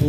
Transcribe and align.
Hey, 0.00 0.08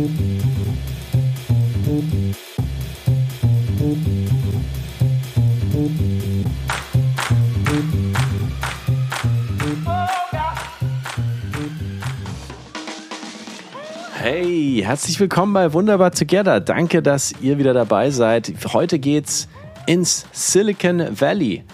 herzlich 14.82 15.20
willkommen 15.20 15.52
bei 15.52 15.74
Wunderbar 15.74 16.12
Together. 16.12 16.60
Danke, 16.60 17.02
dass 17.02 17.34
ihr 17.42 17.58
wieder 17.58 17.74
dabei 17.74 18.08
seid. 18.08 18.50
Heute 18.72 18.98
geht's 18.98 19.46
ins 19.84 20.24
Silicon 20.32 21.20
Valley. 21.20 21.64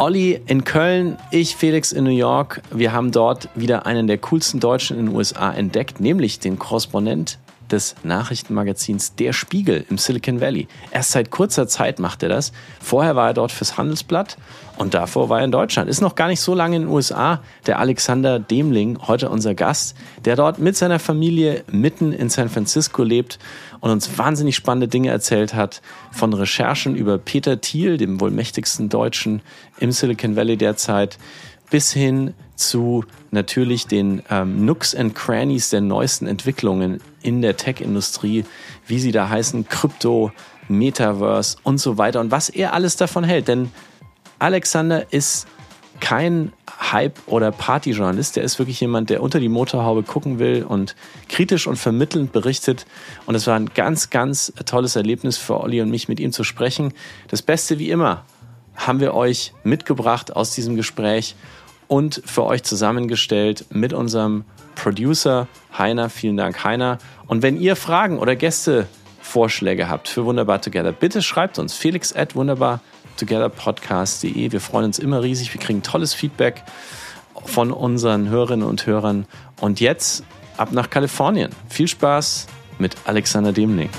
Olli 0.00 0.40
in 0.46 0.62
Köln, 0.62 1.16
ich 1.32 1.56
Felix 1.56 1.90
in 1.90 2.04
New 2.04 2.10
York. 2.10 2.62
Wir 2.70 2.92
haben 2.92 3.10
dort 3.10 3.48
wieder 3.56 3.84
einen 3.84 4.06
der 4.06 4.18
coolsten 4.18 4.60
Deutschen 4.60 4.96
in 4.96 5.06
den 5.06 5.14
USA 5.16 5.50
entdeckt, 5.50 5.98
nämlich 5.98 6.38
den 6.38 6.56
Korrespondent 6.56 7.38
des 7.72 7.94
Nachrichtenmagazins 8.02 9.14
Der 9.14 9.32
Spiegel 9.32 9.84
im 9.90 9.98
Silicon 9.98 10.40
Valley. 10.40 10.68
Erst 10.90 11.12
seit 11.12 11.30
kurzer 11.30 11.68
Zeit 11.68 11.98
macht 11.98 12.22
er 12.22 12.28
das. 12.28 12.52
Vorher 12.80 13.16
war 13.16 13.28
er 13.28 13.34
dort 13.34 13.52
fürs 13.52 13.76
Handelsblatt 13.76 14.36
und 14.76 14.94
davor 14.94 15.28
war 15.28 15.38
er 15.38 15.44
in 15.44 15.50
Deutschland. 15.50 15.88
Ist 15.88 16.00
noch 16.00 16.14
gar 16.14 16.28
nicht 16.28 16.40
so 16.40 16.54
lange 16.54 16.76
in 16.76 16.82
den 16.82 16.90
USA. 16.90 17.42
Der 17.66 17.78
Alexander 17.78 18.38
Demling, 18.38 18.98
heute 19.06 19.28
unser 19.28 19.54
Gast, 19.54 19.96
der 20.24 20.36
dort 20.36 20.58
mit 20.58 20.76
seiner 20.76 20.98
Familie 20.98 21.64
mitten 21.70 22.12
in 22.12 22.30
San 22.30 22.48
Francisco 22.48 23.02
lebt 23.02 23.38
und 23.80 23.90
uns 23.90 24.18
wahnsinnig 24.18 24.56
spannende 24.56 24.88
Dinge 24.88 25.10
erzählt 25.10 25.54
hat. 25.54 25.82
Von 26.12 26.32
Recherchen 26.32 26.96
über 26.96 27.18
Peter 27.18 27.60
Thiel, 27.60 27.96
dem 27.96 28.20
wohl 28.20 28.30
mächtigsten 28.30 28.88
Deutschen 28.88 29.42
im 29.78 29.92
Silicon 29.92 30.36
Valley 30.36 30.56
derzeit, 30.56 31.18
bis 31.70 31.92
hin 31.92 32.34
zu 32.58 33.04
natürlich 33.30 33.86
den 33.86 34.22
ähm, 34.30 34.64
Nooks 34.64 34.94
and 34.94 35.14
Crannies 35.14 35.70
der 35.70 35.80
neuesten 35.80 36.26
Entwicklungen 36.26 37.00
in 37.22 37.40
der 37.42 37.56
Tech-Industrie, 37.56 38.44
wie 38.86 38.98
sie 38.98 39.12
da 39.12 39.28
heißen, 39.28 39.68
Krypto, 39.68 40.32
Metaverse 40.68 41.56
und 41.62 41.78
so 41.78 41.98
weiter 41.98 42.20
und 42.20 42.30
was 42.30 42.48
er 42.48 42.74
alles 42.74 42.96
davon 42.96 43.24
hält. 43.24 43.48
Denn 43.48 43.70
Alexander 44.38 45.12
ist 45.12 45.46
kein 46.00 46.52
Hype- 46.92 47.20
oder 47.26 47.50
Partyjournalist, 47.50 48.36
der 48.36 48.44
ist 48.44 48.58
wirklich 48.58 48.80
jemand, 48.80 49.10
der 49.10 49.22
unter 49.22 49.40
die 49.40 49.48
Motorhaube 49.48 50.04
gucken 50.04 50.38
will 50.38 50.64
und 50.64 50.94
kritisch 51.28 51.66
und 51.66 51.76
vermittelnd 51.76 52.32
berichtet. 52.32 52.86
Und 53.26 53.34
es 53.34 53.46
war 53.46 53.56
ein 53.56 53.70
ganz, 53.74 54.10
ganz 54.10 54.52
tolles 54.64 54.94
Erlebnis 54.94 55.36
für 55.36 55.60
Olli 55.60 55.80
und 55.80 55.90
mich, 55.90 56.08
mit 56.08 56.20
ihm 56.20 56.32
zu 56.32 56.44
sprechen. 56.44 56.92
Das 57.28 57.42
Beste 57.42 57.78
wie 57.78 57.90
immer 57.90 58.24
haben 58.76 59.00
wir 59.00 59.14
euch 59.14 59.52
mitgebracht 59.64 60.34
aus 60.36 60.52
diesem 60.52 60.76
Gespräch 60.76 61.34
und 61.88 62.22
für 62.24 62.44
euch 62.44 62.62
zusammengestellt 62.62 63.64
mit 63.70 63.92
unserem 63.92 64.44
Producer 64.74 65.48
Heiner. 65.76 66.08
Vielen 66.10 66.36
Dank, 66.36 66.62
Heiner. 66.62 66.98
Und 67.26 67.42
wenn 67.42 67.60
ihr 67.60 67.74
Fragen 67.74 68.18
oder 68.18 68.36
Gästevorschläge 68.36 69.88
habt 69.88 70.06
für 70.08 70.24
Wunderbar 70.24 70.62
Together, 70.62 70.92
bitte 70.92 71.22
schreibt 71.22 71.58
uns 71.58 71.74
felix 71.74 72.14
at 72.14 72.36
wunderbartogetherpodcast.de. 72.36 74.52
Wir 74.52 74.60
freuen 74.60 74.84
uns 74.84 75.00
immer 75.00 75.22
riesig. 75.22 75.52
Wir 75.52 75.60
kriegen 75.60 75.82
tolles 75.82 76.14
Feedback 76.14 76.62
von 77.44 77.72
unseren 77.72 78.28
Hörerinnen 78.28 78.66
und 78.66 78.86
Hörern. 78.86 79.26
Und 79.60 79.80
jetzt 79.80 80.22
ab 80.56 80.70
nach 80.72 80.90
Kalifornien. 80.90 81.50
Viel 81.68 81.88
Spaß 81.88 82.46
mit 82.78 82.94
Alexander 83.06 83.52
Demling. 83.52 83.90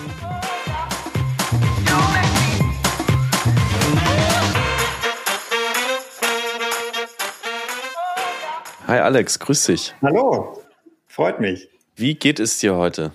Hi 8.89 9.01
Alex, 9.01 9.37
grüß 9.37 9.65
dich. 9.65 9.93
Hallo, 10.01 10.63
freut 11.05 11.39
mich. 11.39 11.69
Wie 11.95 12.15
geht 12.15 12.39
es 12.39 12.57
dir 12.57 12.75
heute? 12.75 13.11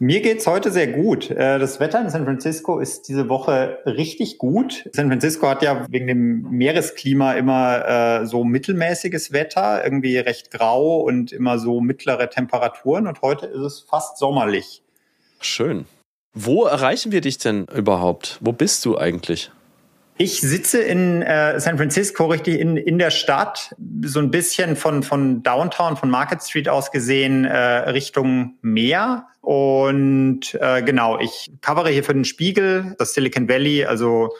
Mir 0.00 0.20
geht's 0.20 0.44
heute 0.48 0.72
sehr 0.72 0.88
gut. 0.88 1.30
Äh, 1.30 1.60
das 1.60 1.78
Wetter 1.78 2.00
in 2.00 2.10
San 2.10 2.24
Francisco 2.24 2.80
ist 2.80 3.02
diese 3.06 3.28
Woche 3.28 3.78
richtig 3.86 4.38
gut. 4.38 4.90
San 4.92 5.06
Francisco 5.06 5.46
hat 5.46 5.62
ja 5.62 5.86
wegen 5.88 6.08
dem 6.08 6.50
Meeresklima 6.50 7.34
immer 7.34 8.22
äh, 8.22 8.26
so 8.26 8.42
mittelmäßiges 8.42 9.32
Wetter, 9.32 9.84
irgendwie 9.84 10.18
recht 10.18 10.50
grau 10.50 10.96
und 11.02 11.30
immer 11.30 11.60
so 11.60 11.80
mittlere 11.80 12.28
Temperaturen. 12.28 13.06
Und 13.06 13.22
heute 13.22 13.46
ist 13.46 13.60
es 13.60 13.78
fast 13.78 14.18
sommerlich. 14.18 14.82
Schön. 15.38 15.86
Wo 16.34 16.64
erreichen 16.64 17.12
wir 17.12 17.20
dich 17.20 17.38
denn 17.38 17.66
überhaupt? 17.66 18.38
Wo 18.40 18.50
bist 18.50 18.84
du 18.84 18.98
eigentlich? 18.98 19.52
Ich 20.20 20.40
sitze 20.40 20.82
in 20.82 21.22
äh, 21.22 21.60
San 21.60 21.76
Francisco, 21.76 22.26
richtig 22.26 22.58
in, 22.58 22.76
in 22.76 22.98
der 22.98 23.12
Stadt, 23.12 23.72
so 24.02 24.18
ein 24.18 24.32
bisschen 24.32 24.74
von, 24.74 25.04
von 25.04 25.44
Downtown, 25.44 25.96
von 25.96 26.10
Market 26.10 26.42
Street 26.42 26.68
aus 26.68 26.90
gesehen, 26.90 27.44
äh, 27.44 27.56
Richtung 27.90 28.58
Meer. 28.60 29.28
Und 29.42 30.58
äh, 30.60 30.82
genau, 30.82 31.20
ich 31.20 31.52
covere 31.60 31.90
hier 31.90 32.02
für 32.02 32.14
den 32.14 32.24
Spiegel 32.24 32.96
das 32.98 33.14
Silicon 33.14 33.48
Valley. 33.48 33.84
Also, 33.84 34.30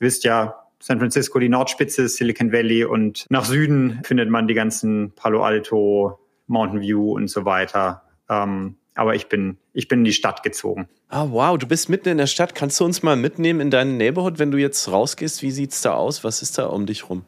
ihr 0.00 0.06
wisst 0.06 0.24
ja, 0.24 0.56
San 0.80 0.98
Francisco, 0.98 1.38
die 1.38 1.48
Nordspitze, 1.48 2.08
Silicon 2.08 2.52
Valley 2.52 2.84
und 2.84 3.24
nach 3.30 3.44
Süden 3.44 4.00
findet 4.02 4.28
man 4.30 4.48
die 4.48 4.54
ganzen 4.54 5.12
Palo 5.14 5.44
Alto, 5.44 6.18
Mountain 6.48 6.80
View 6.80 7.12
und 7.14 7.28
so 7.28 7.44
weiter. 7.44 8.02
Ähm, 8.28 8.77
aber 8.98 9.14
ich 9.14 9.28
bin, 9.28 9.56
ich 9.72 9.88
bin 9.88 10.00
in 10.00 10.04
die 10.04 10.12
Stadt 10.12 10.42
gezogen. 10.42 10.88
Ah, 11.08 11.26
wow, 11.30 11.56
du 11.56 11.66
bist 11.66 11.88
mitten 11.88 12.08
in 12.08 12.18
der 12.18 12.26
Stadt. 12.26 12.54
Kannst 12.54 12.80
du 12.80 12.84
uns 12.84 13.02
mal 13.02 13.16
mitnehmen 13.16 13.60
in 13.60 13.70
deinen 13.70 13.96
Neighborhood, 13.96 14.38
wenn 14.38 14.50
du 14.50 14.58
jetzt 14.58 14.90
rausgehst? 14.90 15.42
Wie 15.42 15.50
sieht's 15.50 15.82
da 15.82 15.94
aus? 15.94 16.24
Was 16.24 16.42
ist 16.42 16.58
da 16.58 16.66
um 16.66 16.86
dich 16.86 17.08
rum? 17.08 17.24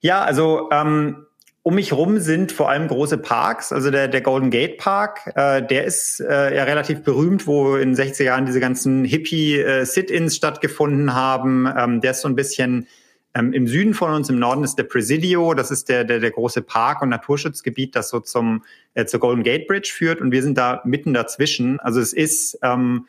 Ja, 0.00 0.22
also 0.22 0.68
ähm, 0.72 1.26
um 1.62 1.74
mich 1.74 1.92
rum 1.92 2.18
sind 2.18 2.50
vor 2.50 2.70
allem 2.70 2.88
große 2.88 3.18
Parks. 3.18 3.72
Also 3.72 3.90
der, 3.90 4.08
der 4.08 4.22
Golden 4.22 4.50
Gate 4.50 4.78
Park, 4.78 5.32
äh, 5.34 5.62
der 5.62 5.84
ist 5.84 6.20
äh, 6.20 6.56
ja 6.56 6.64
relativ 6.64 7.02
berühmt, 7.02 7.46
wo 7.46 7.76
in 7.76 7.94
60er 7.94 8.24
Jahren 8.24 8.46
diese 8.46 8.60
ganzen 8.60 9.04
Hippie-Sit-ins 9.04 10.32
äh, 10.32 10.36
stattgefunden 10.36 11.14
haben. 11.14 11.70
Ähm, 11.76 12.00
der 12.00 12.12
ist 12.12 12.22
so 12.22 12.28
ein 12.28 12.36
bisschen 12.36 12.86
ähm, 13.34 13.52
Im 13.52 13.66
Süden 13.66 13.94
von 13.94 14.12
uns, 14.12 14.30
im 14.30 14.38
Norden 14.38 14.64
ist 14.64 14.76
der 14.76 14.84
Presidio, 14.84 15.54
das 15.54 15.70
ist 15.70 15.88
der, 15.88 16.04
der, 16.04 16.18
der 16.18 16.30
große 16.30 16.62
Park- 16.62 17.02
und 17.02 17.10
Naturschutzgebiet, 17.10 17.94
das 17.94 18.08
so 18.08 18.20
zum, 18.20 18.64
äh, 18.94 19.04
zur 19.04 19.20
Golden 19.20 19.42
Gate 19.42 19.68
Bridge 19.68 19.92
führt. 19.94 20.20
Und 20.20 20.32
wir 20.32 20.42
sind 20.42 20.56
da 20.56 20.80
mitten 20.84 21.12
dazwischen. 21.12 21.78
Also 21.80 22.00
es 22.00 22.12
ist 22.12 22.58
ähm, 22.62 23.06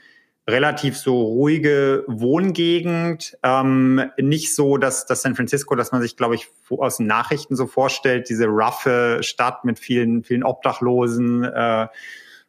relativ 0.47 0.97
so 0.97 1.21
ruhige 1.21 2.03
Wohngegend, 2.07 3.37
ähm, 3.43 4.11
nicht 4.17 4.53
so, 4.55 4.77
dass, 4.77 5.05
dass 5.05 5.21
San 5.21 5.35
Francisco, 5.35 5.75
dass 5.75 5.91
man 5.91 6.01
sich, 6.01 6.17
glaube 6.17 6.35
ich, 6.35 6.47
aus 6.69 6.97
den 6.97 7.07
Nachrichten 7.07 7.55
so 7.55 7.65
vorstellt, 7.65 8.29
diese 8.29 8.47
roughe 8.47 9.19
Stadt 9.21 9.63
mit 9.63 9.79
vielen, 9.79 10.23
vielen 10.23 10.43
Obdachlosen 10.43 11.43
äh, 11.45 11.87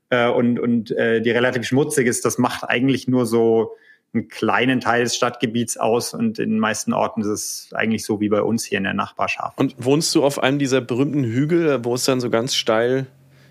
äh, 0.08 0.28
und, 0.28 0.58
und 0.58 0.90
äh, 0.90 1.20
die 1.20 1.30
relativ 1.30 1.64
schmutzig 1.64 2.06
ist, 2.06 2.24
das 2.24 2.36
macht 2.36 2.68
eigentlich 2.68 3.06
nur 3.06 3.26
so 3.26 3.76
einen 4.12 4.28
kleinen 4.28 4.80
Teil 4.80 5.04
des 5.04 5.14
Stadtgebiets 5.14 5.76
aus 5.76 6.14
und 6.14 6.38
in 6.38 6.50
den 6.50 6.58
meisten 6.58 6.92
Orten 6.92 7.20
ist 7.20 7.28
es 7.28 7.68
eigentlich 7.74 8.04
so 8.04 8.20
wie 8.20 8.28
bei 8.28 8.42
uns 8.42 8.64
hier 8.64 8.78
in 8.78 8.84
der 8.84 8.94
Nachbarschaft. 8.94 9.58
Und 9.58 9.74
wohnst 9.78 10.14
du 10.14 10.24
auf 10.24 10.42
einem 10.42 10.58
dieser 10.58 10.80
berühmten 10.80 11.22
Hügel, 11.22 11.84
wo 11.84 11.94
es 11.94 12.04
dann 12.04 12.20
so 12.20 12.28
ganz 12.28 12.54
steil 12.54 13.06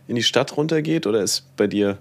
in 0.08 0.16
die 0.16 0.24
Stadt 0.24 0.58
runtergeht 0.58 1.08
oder 1.08 1.22
ist 1.22 1.56
bei 1.56 1.68
dir 1.68 1.98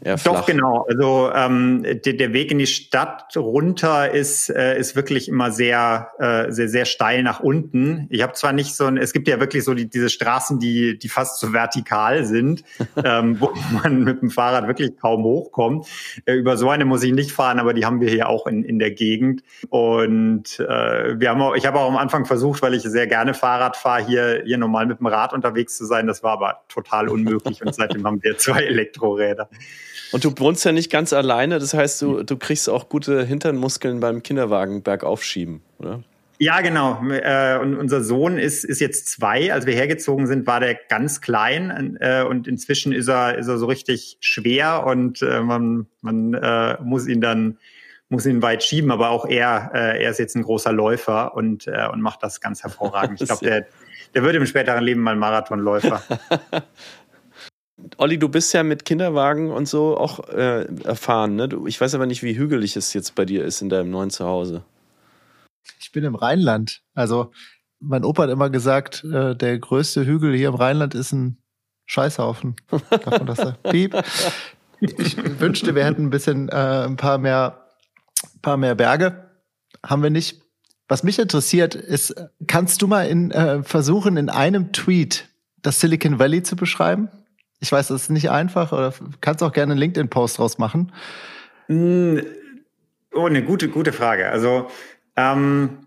eher 0.00 0.18
flach. 0.18 0.40
Doch, 0.40 0.46
genau. 0.46 0.86
Also 0.88 1.30
ähm, 1.34 1.82
der, 1.82 2.12
der 2.14 2.32
Weg 2.32 2.50
in 2.50 2.58
die 2.58 2.66
Stadt 2.66 3.36
runter 3.36 4.10
ist, 4.10 4.50
äh, 4.50 4.78
ist 4.78 4.96
wirklich 4.96 5.28
immer 5.28 5.50
sehr, 5.50 6.10
äh, 6.18 6.52
sehr, 6.52 6.68
sehr 6.68 6.84
steil 6.84 7.22
nach 7.22 7.40
unten. 7.40 8.06
Ich 8.10 8.22
habe 8.22 8.32
zwar 8.34 8.52
nicht 8.52 8.74
so 8.74 8.86
ein, 8.86 8.96
es 8.96 9.12
gibt 9.12 9.28
ja 9.28 9.40
wirklich 9.40 9.64
so 9.64 9.74
die, 9.74 9.88
diese 9.88 10.10
Straßen, 10.10 10.58
die, 10.58 10.98
die 10.98 11.08
fast 11.08 11.40
so 11.40 11.52
vertikal 11.52 12.24
sind, 12.24 12.64
ähm, 13.04 13.40
wo 13.40 13.52
man 13.72 14.04
mit 14.04 14.22
dem 14.22 14.30
Fahrrad 14.30 14.66
wirklich 14.66 14.96
kaum 14.96 15.24
hochkommt. 15.24 15.86
Äh, 16.26 16.34
über 16.34 16.56
so 16.56 16.70
eine 16.70 16.84
muss 16.84 17.02
ich 17.02 17.12
nicht 17.12 17.32
fahren, 17.32 17.58
aber 17.58 17.74
die 17.74 17.84
haben 17.84 18.00
wir 18.00 18.10
hier 18.10 18.28
auch 18.28 18.46
in, 18.46 18.64
in 18.64 18.78
der 18.78 18.90
Gegend. 18.90 19.42
Und 19.68 20.60
äh, 20.60 21.18
wir 21.18 21.30
haben 21.30 21.42
auch, 21.42 21.56
ich 21.56 21.66
habe 21.66 21.78
auch 21.78 21.88
am 21.88 21.96
Anfang 21.96 22.24
versucht, 22.24 22.62
weil 22.62 22.74
ich 22.74 22.82
sehr 22.82 23.06
gerne 23.06 23.34
Fahrrad 23.34 23.76
fahre, 23.76 24.04
hier, 24.04 24.42
hier 24.44 24.58
normal 24.58 24.86
mit 24.86 25.00
dem 25.00 25.06
Rad 25.06 25.32
unterwegs 25.32 25.76
zu 25.76 25.84
sein. 25.84 26.06
Das 26.06 26.22
war 26.22 26.32
aber 26.32 26.60
total 26.68 27.08
unmöglich 27.08 27.64
und 27.64 27.74
seitdem 27.74 28.06
haben 28.06 28.22
wir 28.22 28.36
zwei 28.38 28.62
Elektroräder. 28.64 29.48
Und 30.14 30.24
du 30.24 30.32
wohnst 30.38 30.64
ja 30.64 30.70
nicht 30.70 30.92
ganz 30.92 31.12
alleine, 31.12 31.58
das 31.58 31.74
heißt, 31.74 32.00
du, 32.00 32.22
du 32.22 32.36
kriegst 32.36 32.70
auch 32.70 32.88
gute 32.88 33.24
Hinternmuskeln 33.24 33.98
beim 33.98 34.22
Kinderwagen 34.22 34.84
bergauf 34.84 35.24
schieben, 35.24 35.60
oder? 35.80 36.04
Ja, 36.38 36.60
genau. 36.60 37.02
Äh, 37.10 37.58
und 37.58 37.74
unser 37.74 38.00
Sohn 38.00 38.38
ist, 38.38 38.64
ist 38.64 38.80
jetzt 38.80 39.08
zwei. 39.08 39.52
Als 39.52 39.66
wir 39.66 39.74
hergezogen 39.74 40.28
sind, 40.28 40.46
war 40.46 40.60
der 40.60 40.76
ganz 40.88 41.20
klein 41.20 41.98
äh, 42.00 42.22
und 42.22 42.46
inzwischen 42.46 42.92
ist 42.92 43.08
er, 43.08 43.36
ist 43.36 43.48
er 43.48 43.58
so 43.58 43.66
richtig 43.66 44.16
schwer 44.20 44.86
und 44.86 45.20
äh, 45.20 45.40
man, 45.40 45.86
man 46.00 46.78
muss 46.84 47.08
ihn 47.08 47.20
dann 47.20 47.58
muss 48.08 48.24
ihn 48.24 48.40
weit 48.40 48.62
schieben, 48.62 48.92
aber 48.92 49.10
auch 49.10 49.26
er, 49.26 49.72
er 49.72 50.10
ist 50.10 50.20
jetzt 50.20 50.36
ein 50.36 50.42
großer 50.42 50.72
Läufer 50.72 51.34
und, 51.34 51.66
und 51.66 52.00
macht 52.00 52.22
das 52.22 52.40
ganz 52.40 52.62
hervorragend. 52.62 53.20
Ich 53.20 53.26
glaube, 53.26 53.44
der, 53.44 53.66
der 54.14 54.22
wird 54.22 54.36
im 54.36 54.46
späteren 54.46 54.84
Leben 54.84 55.00
mal 55.00 55.16
Marathonläufer. 55.16 56.00
Olli, 57.98 58.18
du 58.18 58.28
bist 58.28 58.52
ja 58.54 58.62
mit 58.62 58.84
Kinderwagen 58.84 59.50
und 59.50 59.68
so 59.68 59.96
auch 59.96 60.28
äh, 60.28 60.64
erfahren. 60.84 61.36
Ne? 61.36 61.48
Du, 61.48 61.66
ich 61.66 61.80
weiß 61.80 61.94
aber 61.94 62.06
nicht, 62.06 62.22
wie 62.22 62.36
hügelig 62.36 62.76
es 62.76 62.92
jetzt 62.92 63.14
bei 63.14 63.24
dir 63.24 63.44
ist 63.44 63.62
in 63.62 63.68
deinem 63.68 63.90
neuen 63.90 64.10
Zuhause. 64.10 64.64
Ich 65.80 65.92
bin 65.92 66.04
im 66.04 66.14
Rheinland. 66.14 66.82
Also 66.94 67.32
mein 67.80 68.04
Opa 68.04 68.24
hat 68.24 68.30
immer 68.30 68.50
gesagt, 68.50 69.04
äh, 69.04 69.34
der 69.36 69.58
größte 69.58 70.06
Hügel 70.06 70.34
hier 70.34 70.48
im 70.48 70.54
Rheinland 70.54 70.94
ist 70.94 71.12
ein 71.12 71.38
Scheißhaufen. 71.86 72.56
Darf 72.70 73.06
man 73.06 73.26
das? 73.26 73.54
Piep. 73.70 73.94
ich 74.80 75.16
wünschte, 75.40 75.74
wir 75.74 75.84
hätten 75.84 76.06
ein 76.06 76.10
bisschen 76.10 76.48
äh, 76.48 76.84
ein 76.86 76.96
paar 76.96 77.18
mehr, 77.18 77.68
paar 78.42 78.56
mehr 78.56 78.74
Berge. 78.74 79.30
Haben 79.84 80.02
wir 80.02 80.10
nicht. 80.10 80.42
Was 80.88 81.02
mich 81.02 81.18
interessiert, 81.18 81.74
ist, 81.74 82.14
kannst 82.46 82.82
du 82.82 82.86
mal 82.86 83.06
in, 83.06 83.30
äh, 83.30 83.62
versuchen, 83.62 84.16
in 84.16 84.28
einem 84.28 84.72
Tweet 84.72 85.28
das 85.62 85.80
Silicon 85.80 86.18
Valley 86.18 86.42
zu 86.42 86.56
beschreiben? 86.56 87.08
Ich 87.64 87.72
weiß, 87.72 87.88
das 87.88 88.02
ist 88.02 88.10
nicht 88.10 88.30
einfach, 88.30 88.72
oder 88.72 88.92
kannst 89.22 89.42
auch 89.42 89.52
gerne 89.52 89.72
einen 89.72 89.80
LinkedIn-Post 89.80 90.36
draus 90.36 90.58
machen. 90.58 90.92
Mm, 91.68 92.18
oh, 93.14 93.24
eine 93.24 93.42
gute, 93.42 93.70
gute 93.70 93.94
Frage. 93.94 94.28
Also 94.28 94.68
ähm, 95.16 95.86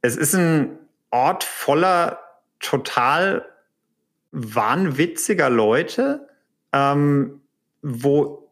es 0.00 0.16
ist 0.16 0.34
ein 0.34 0.78
Ort 1.10 1.44
voller 1.44 2.18
total 2.60 3.44
wahnwitziger 4.30 5.50
Leute, 5.50 6.28
ähm, 6.72 7.42
wo 7.82 8.50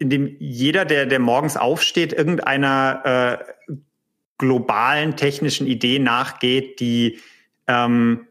in 0.00 0.10
dem 0.10 0.36
jeder, 0.40 0.84
der, 0.84 1.06
der 1.06 1.20
morgens 1.20 1.56
aufsteht, 1.56 2.12
irgendeiner 2.12 3.38
äh, 3.68 3.74
globalen 4.38 5.16
technischen 5.16 5.68
Idee 5.68 6.00
nachgeht, 6.00 6.80
die 6.80 7.20
ähm, 7.68 8.26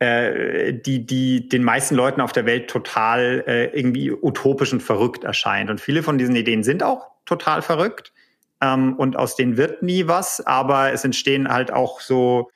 äh, 0.00 0.74
die, 0.74 1.04
die 1.06 1.48
den 1.48 1.64
meisten 1.64 1.94
Leuten 1.94 2.20
auf 2.20 2.32
der 2.32 2.46
Welt 2.46 2.70
total 2.70 3.42
äh, 3.46 3.64
irgendwie 3.76 4.12
utopisch 4.12 4.72
und 4.72 4.82
verrückt 4.82 5.24
erscheint. 5.24 5.70
Und 5.70 5.80
viele 5.80 6.02
von 6.02 6.18
diesen 6.18 6.36
Ideen 6.36 6.62
sind 6.62 6.82
auch 6.82 7.08
total 7.24 7.62
verrückt. 7.62 8.12
Ähm, 8.60 8.94
und 8.96 9.16
aus 9.16 9.36
denen 9.36 9.56
wird 9.56 9.82
nie 9.82 10.06
was, 10.06 10.40
aber 10.44 10.92
es 10.92 11.04
entstehen 11.04 11.48
halt 11.48 11.72
auch 11.72 12.00
so 12.00 12.50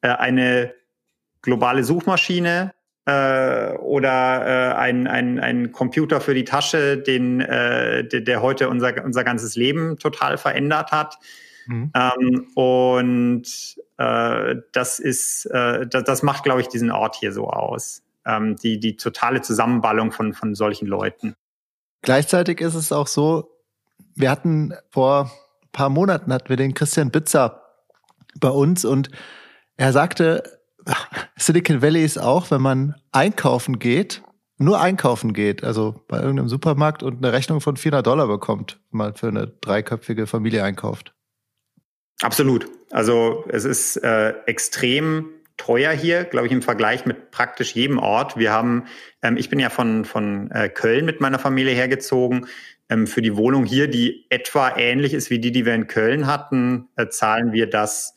äh, 0.00 0.08
eine 0.08 0.74
globale 1.42 1.84
Suchmaschine 1.84 2.72
äh, 3.04 3.72
oder 3.78 4.46
äh, 4.46 4.74
ein, 4.74 5.06
ein, 5.06 5.40
ein 5.40 5.72
Computer 5.72 6.20
für 6.20 6.34
die 6.34 6.44
Tasche, 6.44 6.98
den, 6.98 7.40
äh, 7.40 8.06
der, 8.06 8.20
der 8.20 8.42
heute 8.42 8.68
unser, 8.68 9.04
unser 9.04 9.24
ganzes 9.24 9.56
Leben 9.56 9.98
total 9.98 10.38
verändert 10.38 10.92
hat. 10.92 11.18
Mhm. 11.66 11.92
Ähm, 11.94 12.46
und 12.54 13.76
äh, 14.02 14.56
das 14.72 14.98
ist, 14.98 15.46
äh, 15.46 15.86
das, 15.86 16.04
das 16.04 16.22
macht, 16.22 16.42
glaube 16.42 16.60
ich, 16.60 16.68
diesen 16.68 16.90
Ort 16.90 17.16
hier 17.16 17.32
so 17.32 17.48
aus. 17.48 18.02
Ähm, 18.24 18.56
die, 18.56 18.80
die 18.80 18.96
totale 18.96 19.42
Zusammenballung 19.42 20.12
von, 20.12 20.32
von 20.32 20.54
solchen 20.54 20.86
Leuten. 20.86 21.34
Gleichzeitig 22.02 22.60
ist 22.60 22.74
es 22.74 22.92
auch 22.92 23.06
so, 23.06 23.50
wir 24.14 24.30
hatten 24.30 24.74
vor 24.90 25.30
ein 25.62 25.68
paar 25.72 25.88
Monaten 25.88 26.32
hatten 26.32 26.48
wir 26.48 26.56
den 26.56 26.74
Christian 26.74 27.10
Bitzer 27.10 27.62
bei 28.38 28.48
uns 28.48 28.84
und 28.84 29.10
er 29.76 29.92
sagte, 29.92 30.42
Silicon 31.36 31.82
Valley 31.82 32.04
ist 32.04 32.18
auch, 32.18 32.50
wenn 32.50 32.62
man 32.62 32.94
einkaufen 33.12 33.78
geht, 33.78 34.22
nur 34.58 34.80
einkaufen 34.80 35.32
geht, 35.32 35.64
also 35.64 36.04
bei 36.08 36.18
irgendeinem 36.18 36.48
Supermarkt 36.48 37.02
und 37.02 37.18
eine 37.18 37.32
Rechnung 37.32 37.60
von 37.60 37.76
400 37.76 38.06
Dollar 38.06 38.26
bekommt, 38.28 38.80
wenn 38.90 38.98
man 38.98 39.14
für 39.14 39.28
eine 39.28 39.46
dreiköpfige 39.46 40.26
Familie 40.26 40.62
einkauft. 40.62 41.14
Absolut. 42.20 42.68
Also 42.92 43.44
es 43.48 43.64
ist 43.64 43.96
äh, 43.96 44.34
extrem 44.46 45.30
teuer 45.56 45.92
hier, 45.92 46.24
glaube 46.24 46.46
ich, 46.46 46.52
im 46.52 46.62
Vergleich 46.62 47.06
mit 47.06 47.30
praktisch 47.30 47.74
jedem 47.74 47.98
Ort. 47.98 48.36
Wir 48.36 48.52
haben, 48.52 48.84
ähm, 49.22 49.36
ich 49.36 49.48
bin 49.48 49.58
ja 49.58 49.70
von, 49.70 50.04
von 50.04 50.50
äh, 50.50 50.68
Köln 50.68 51.04
mit 51.04 51.20
meiner 51.20 51.38
Familie 51.38 51.74
hergezogen. 51.74 52.46
Ähm, 52.88 53.06
für 53.06 53.22
die 53.22 53.36
Wohnung 53.36 53.64
hier, 53.64 53.88
die 53.88 54.26
etwa 54.28 54.76
ähnlich 54.76 55.14
ist 55.14 55.30
wie 55.30 55.38
die, 55.38 55.52
die 55.52 55.64
wir 55.64 55.74
in 55.74 55.86
Köln 55.86 56.26
hatten, 56.26 56.88
äh, 56.96 57.08
zahlen 57.08 57.52
wir 57.52 57.68
das 57.68 58.14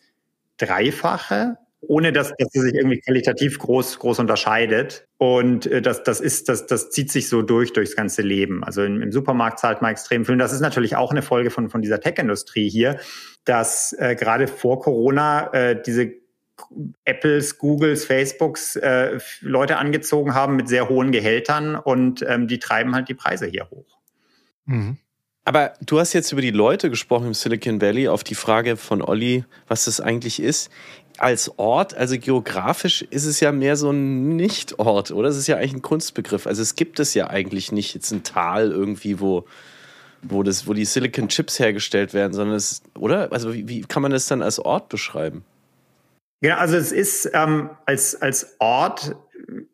Dreifache 0.57 1.57
ohne 1.87 2.11
dass, 2.11 2.33
dass 2.37 2.49
sie 2.51 2.61
sich 2.61 2.73
irgendwie 2.73 2.99
qualitativ 2.99 3.59
groß, 3.59 3.99
groß 3.99 4.19
unterscheidet. 4.19 5.07
Und 5.17 5.65
äh, 5.67 5.81
das, 5.81 6.03
das 6.03 6.19
ist, 6.19 6.49
das, 6.49 6.65
das 6.65 6.91
zieht 6.91 7.11
sich 7.11 7.29
so 7.29 7.41
durch 7.41 7.73
durchs 7.73 7.95
ganze 7.95 8.21
Leben. 8.21 8.63
Also 8.63 8.83
im, 8.83 9.01
im 9.01 9.11
Supermarkt 9.11 9.59
zahlt 9.59 9.81
man 9.81 9.91
extrem 9.91 10.25
viel. 10.25 10.33
Und 10.33 10.39
das 10.39 10.53
ist 10.53 10.61
natürlich 10.61 10.95
auch 10.95 11.11
eine 11.11 11.21
Folge 11.21 11.51
von, 11.51 11.69
von 11.69 11.81
dieser 11.81 11.99
Tech-Industrie 11.99 12.69
hier, 12.69 12.99
dass 13.45 13.93
äh, 13.93 14.15
gerade 14.15 14.47
vor 14.47 14.79
Corona 14.79 15.53
äh, 15.53 15.81
diese 15.81 16.11
Apples, 17.03 17.57
Googles, 17.57 18.05
Facebooks 18.05 18.75
äh, 18.75 19.19
Leute 19.41 19.77
angezogen 19.77 20.33
haben 20.33 20.55
mit 20.55 20.67
sehr 20.67 20.89
hohen 20.89 21.11
Gehältern 21.11 21.75
und 21.75 22.23
ähm, 22.27 22.47
die 22.47 22.59
treiben 22.59 22.95
halt 22.95 23.09
die 23.09 23.13
Preise 23.13 23.45
hier 23.45 23.69
hoch. 23.69 23.97
Mhm. 24.65 24.97
Aber 25.47 25.73
du 25.85 25.99
hast 25.99 26.13
jetzt 26.13 26.31
über 26.31 26.41
die 26.41 26.51
Leute 26.51 26.89
gesprochen 26.89 27.27
im 27.27 27.33
Silicon 27.35 27.79
Valley 27.79 28.07
auf 28.07 28.23
die 28.23 28.33
Frage 28.33 28.77
von 28.77 29.03
Olli, 29.03 29.45
was 29.67 29.85
das 29.85 30.01
eigentlich 30.01 30.41
ist 30.41 30.71
als 31.17 31.57
Ort, 31.57 31.93
also 31.93 32.17
geografisch 32.17 33.01
ist 33.01 33.25
es 33.25 33.39
ja 33.39 33.51
mehr 33.51 33.75
so 33.75 33.91
ein 33.91 34.35
Nicht-Ort, 34.35 35.11
oder? 35.11 35.29
Es 35.29 35.37
ist 35.37 35.47
ja 35.47 35.57
eigentlich 35.57 35.73
ein 35.73 35.81
Kunstbegriff. 35.81 36.47
Also 36.47 36.61
es 36.61 36.75
gibt 36.75 36.99
es 36.99 37.13
ja 37.13 37.29
eigentlich 37.29 37.71
nicht 37.71 37.93
jetzt 37.93 38.11
ein 38.11 38.23
Tal 38.23 38.71
irgendwie, 38.71 39.19
wo, 39.19 39.45
wo, 40.29 40.43
das, 40.43 40.67
wo 40.67 40.73
die 40.73 40.85
Silicon 40.85 41.29
Chips 41.29 41.59
hergestellt 41.59 42.13
werden, 42.13 42.33
sondern 42.33 42.55
es, 42.55 42.81
oder? 42.97 43.31
Also 43.31 43.53
wie, 43.53 43.67
wie 43.67 43.81
kann 43.81 44.01
man 44.01 44.11
das 44.11 44.27
dann 44.27 44.41
als 44.41 44.59
Ort 44.59 44.89
beschreiben? 44.89 45.43
Ja, 46.41 46.57
also 46.57 46.75
es 46.75 46.91
ist 46.91 47.29
ähm, 47.33 47.69
als, 47.85 48.21
als 48.21 48.55
Ort 48.59 49.15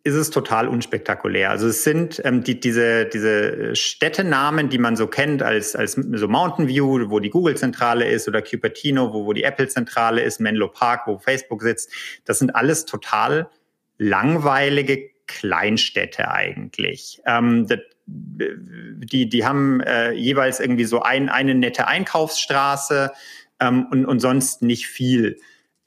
ist 0.03 0.15
es 0.15 0.29
total 0.29 0.67
unspektakulär. 0.67 1.49
Also 1.49 1.67
es 1.67 1.83
sind 1.83 2.21
ähm, 2.25 2.43
die, 2.43 2.59
diese, 2.59 3.05
diese 3.05 3.75
Städtenamen, 3.75 4.69
die 4.69 4.77
man 4.77 4.95
so 4.95 5.07
kennt 5.07 5.43
als, 5.43 5.75
als 5.75 5.93
so 5.93 6.27
Mountain 6.27 6.67
View, 6.67 7.09
wo 7.09 7.19
die 7.19 7.29
Google-Zentrale 7.29 8.07
ist, 8.09 8.27
oder 8.27 8.41
Cupertino, 8.41 9.13
wo, 9.13 9.25
wo 9.25 9.33
die 9.33 9.43
Apple-Zentrale 9.43 10.21
ist, 10.21 10.39
Menlo 10.39 10.67
Park, 10.67 11.07
wo 11.07 11.17
Facebook 11.17 11.61
sitzt. 11.61 11.91
Das 12.25 12.39
sind 12.39 12.55
alles 12.55 12.85
total 12.85 13.49
langweilige 13.97 15.09
Kleinstädte 15.27 16.29
eigentlich. 16.29 17.21
Ähm, 17.25 17.67
das, 17.67 17.79
die, 18.11 19.29
die 19.29 19.45
haben 19.45 19.81
äh, 19.81 20.11
jeweils 20.11 20.59
irgendwie 20.59 20.85
so 20.85 21.01
ein, 21.01 21.29
eine 21.29 21.55
nette 21.55 21.87
Einkaufsstraße 21.87 23.11
ähm, 23.59 23.87
und, 23.91 24.05
und 24.05 24.19
sonst 24.19 24.61
nicht 24.61 24.87
viel. 24.87 25.37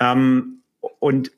Ähm, 0.00 0.62
und 0.98 1.30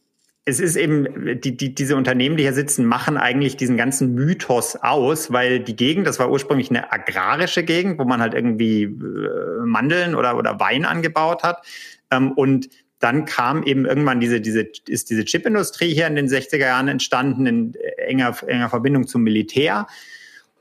es 0.48 0.60
ist 0.60 0.76
eben, 0.76 1.40
die, 1.40 1.56
die, 1.56 1.74
diese 1.74 1.96
Unternehmen, 1.96 2.36
die 2.36 2.44
hier 2.44 2.52
sitzen, 2.52 2.86
machen 2.86 3.16
eigentlich 3.16 3.56
diesen 3.56 3.76
ganzen 3.76 4.14
Mythos 4.14 4.76
aus, 4.76 5.32
weil 5.32 5.58
die 5.58 5.74
Gegend, 5.74 6.06
das 6.06 6.20
war 6.20 6.30
ursprünglich 6.30 6.70
eine 6.70 6.92
agrarische 6.92 7.64
Gegend, 7.64 7.98
wo 7.98 8.04
man 8.04 8.20
halt 8.20 8.32
irgendwie 8.32 8.84
äh, 8.84 9.64
Mandeln 9.64 10.14
oder, 10.14 10.36
oder 10.38 10.60
Wein 10.60 10.84
angebaut 10.84 11.42
hat. 11.42 11.66
Ähm, 12.12 12.30
und 12.32 12.68
dann 13.00 13.24
kam 13.24 13.64
eben 13.64 13.86
irgendwann 13.86 14.20
diese, 14.20 14.40
diese, 14.40 14.68
ist 14.86 15.10
diese 15.10 15.24
Chipindustrie 15.24 15.92
hier 15.92 16.06
in 16.06 16.14
den 16.14 16.28
60er 16.28 16.58
Jahren 16.58 16.88
entstanden, 16.88 17.46
in 17.46 17.74
enger, 17.98 18.34
enger 18.46 18.70
Verbindung 18.70 19.06
zum 19.08 19.22
Militär. 19.22 19.88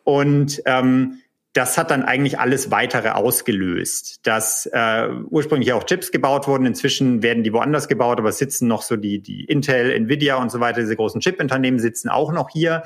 Und 0.06 0.62
ähm, 0.66 1.20
das 1.52 1.78
hat 1.78 1.90
dann 1.90 2.04
eigentlich 2.04 2.38
alles 2.40 2.70
weitere 2.70 3.10
ausgelöst, 3.10 4.26
dass 4.28 4.70
äh, 4.72 5.10
ursprünglich 5.30 5.74
auch 5.74 5.84
Chips 5.86 6.12
gebaut 6.12 6.48
wurden. 6.48 6.66
Inzwischen 6.66 7.24
werden 7.24 7.44
die 7.44 7.54
woanders 7.54 7.88
gebaut, 7.88 8.20
aber 8.20 8.32
sitzen 8.32 8.68
noch 8.68 8.82
so 8.82 8.98
die, 8.98 9.20
die 9.20 9.46
Intel, 9.46 9.92
Nvidia 9.92 10.36
und 10.36 10.52
so 10.52 10.60
weiter, 10.60 10.82
diese 10.82 10.96
großen 10.96 11.22
Chip-Unternehmen 11.22 11.80
sitzen 11.80 12.10
auch 12.10 12.32
noch 12.32 12.50
hier. 12.50 12.84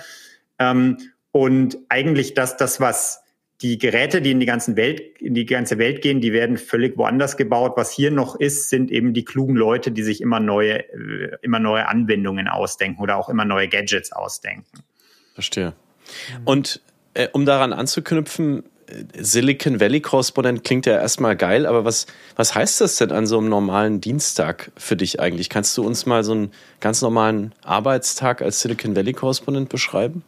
Ähm, 0.60 0.98
und 1.32 1.78
eigentlich 1.90 2.36
das, 2.36 2.58
das, 2.58 2.80
was 2.80 3.22
die 3.62 3.78
Geräte, 3.78 4.22
die 4.22 4.32
in 4.32 4.40
die 4.40 4.46
ganzen 4.46 4.76
Welt, 4.76 5.20
in 5.20 5.34
die 5.34 5.46
ganze 5.46 5.78
Welt 5.80 6.02
gehen, 6.02 6.22
die 6.22 6.32
werden 6.32 6.58
völlig 6.58 6.96
woanders 6.98 7.38
gebaut. 7.38 7.74
Was 7.76 7.92
hier 7.92 8.12
noch 8.12 8.36
ist, 8.36 8.70
sind 8.70 8.92
eben 8.92 9.14
die 9.14 9.26
klugen 9.26 9.56
Leute, 9.56 9.92
die 9.92 10.04
sich 10.04 10.22
immer 10.22 10.40
neue, 10.40 10.88
äh, 10.94 11.38
immer 11.42 11.60
neue 11.60 11.88
Anwendungen 11.88 12.48
ausdenken 12.48 13.02
oder 13.02 13.18
auch 13.18 13.30
immer 13.30 13.46
neue 13.46 13.68
Gadgets 13.68 14.12
ausdenken. 14.12 14.84
Verstehe. 15.34 15.74
Und 16.46 16.82
äh, 17.13 17.28
um 17.32 17.46
daran 17.46 17.74
anzuknüpfen, 17.74 18.63
Silicon 19.18 19.80
Valley 19.80 20.01
Korrespondent 20.01 20.63
klingt 20.63 20.86
ja 20.86 20.94
erstmal 20.94 21.36
geil, 21.36 21.66
aber 21.66 21.86
was, 21.86 22.08
was 22.36 22.56
heißt 22.56 22.82
das 22.82 22.96
denn 22.98 23.12
an 23.12 23.28
so 23.28 23.38
einem 23.38 23.50
normalen 23.50 24.01
Dienstag 24.01 24.72
für 24.78 24.96
dich 24.96 25.20
eigentlich? 25.20 25.50
Kannst 25.50 25.78
du 25.78 25.86
uns 25.86 26.06
mal 26.06 26.24
so 26.24 26.32
einen 26.32 26.51
ganz 26.80 27.01
normalen 27.01 27.54
Arbeitstag 27.63 28.42
als 28.42 28.62
Silicon 28.62 28.96
Valley 28.96 29.13
Korrespondent 29.13 29.70
beschreiben? 29.70 30.24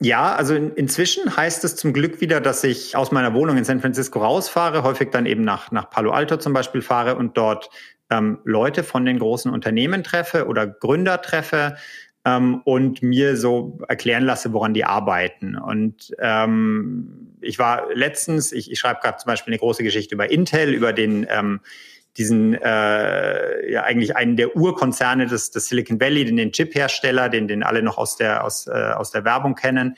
Ja, 0.00 0.34
also 0.34 0.54
in, 0.54 0.72
inzwischen 0.74 1.36
heißt 1.36 1.64
es 1.64 1.76
zum 1.76 1.92
Glück 1.92 2.20
wieder, 2.20 2.40
dass 2.40 2.62
ich 2.62 2.94
aus 2.94 3.10
meiner 3.10 3.34
Wohnung 3.34 3.56
in 3.56 3.64
San 3.64 3.80
Francisco 3.80 4.20
rausfahre, 4.20 4.82
häufig 4.82 5.10
dann 5.10 5.26
eben 5.26 5.42
nach, 5.42 5.72
nach 5.72 5.90
Palo 5.90 6.12
Alto 6.12 6.36
zum 6.36 6.52
Beispiel 6.52 6.82
fahre 6.82 7.16
und 7.16 7.36
dort 7.36 7.70
ähm, 8.10 8.38
Leute 8.44 8.84
von 8.84 9.04
den 9.04 9.18
großen 9.18 9.52
Unternehmen 9.52 10.04
treffe 10.04 10.46
oder 10.46 10.66
Gründer 10.66 11.20
treffe, 11.20 11.76
ähm, 12.24 12.62
und 12.64 13.02
mir 13.02 13.36
so 13.36 13.78
erklären 13.88 14.24
lasse, 14.24 14.52
woran 14.52 14.74
die 14.74 14.84
arbeiten. 14.84 15.56
Und 15.56 16.14
ähm, 16.18 17.36
ich 17.40 17.58
war 17.58 17.92
letztens, 17.94 18.52
ich, 18.52 18.70
ich 18.70 18.78
schreibe 18.78 19.00
gerade 19.00 19.18
zum 19.18 19.28
Beispiel 19.28 19.52
eine 19.52 19.58
große 19.58 19.82
Geschichte 19.82 20.14
über 20.14 20.30
Intel, 20.30 20.74
über 20.74 20.92
den 20.92 21.26
ähm, 21.30 21.60
diesen 22.18 22.54
äh, 22.54 23.70
ja 23.70 23.84
eigentlich 23.84 24.16
einen 24.16 24.36
der 24.36 24.56
Urkonzerne 24.56 25.26
des, 25.26 25.52
des 25.52 25.68
Silicon 25.68 26.00
Valley, 26.00 26.24
den, 26.24 26.36
den 26.36 26.52
Chip-Hersteller, 26.52 27.28
den, 27.28 27.46
den 27.46 27.62
alle 27.62 27.82
noch 27.82 27.96
aus 27.96 28.16
der, 28.16 28.44
aus, 28.44 28.66
äh, 28.66 28.70
aus 28.72 29.12
der 29.12 29.24
Werbung 29.24 29.54
kennen, 29.54 29.96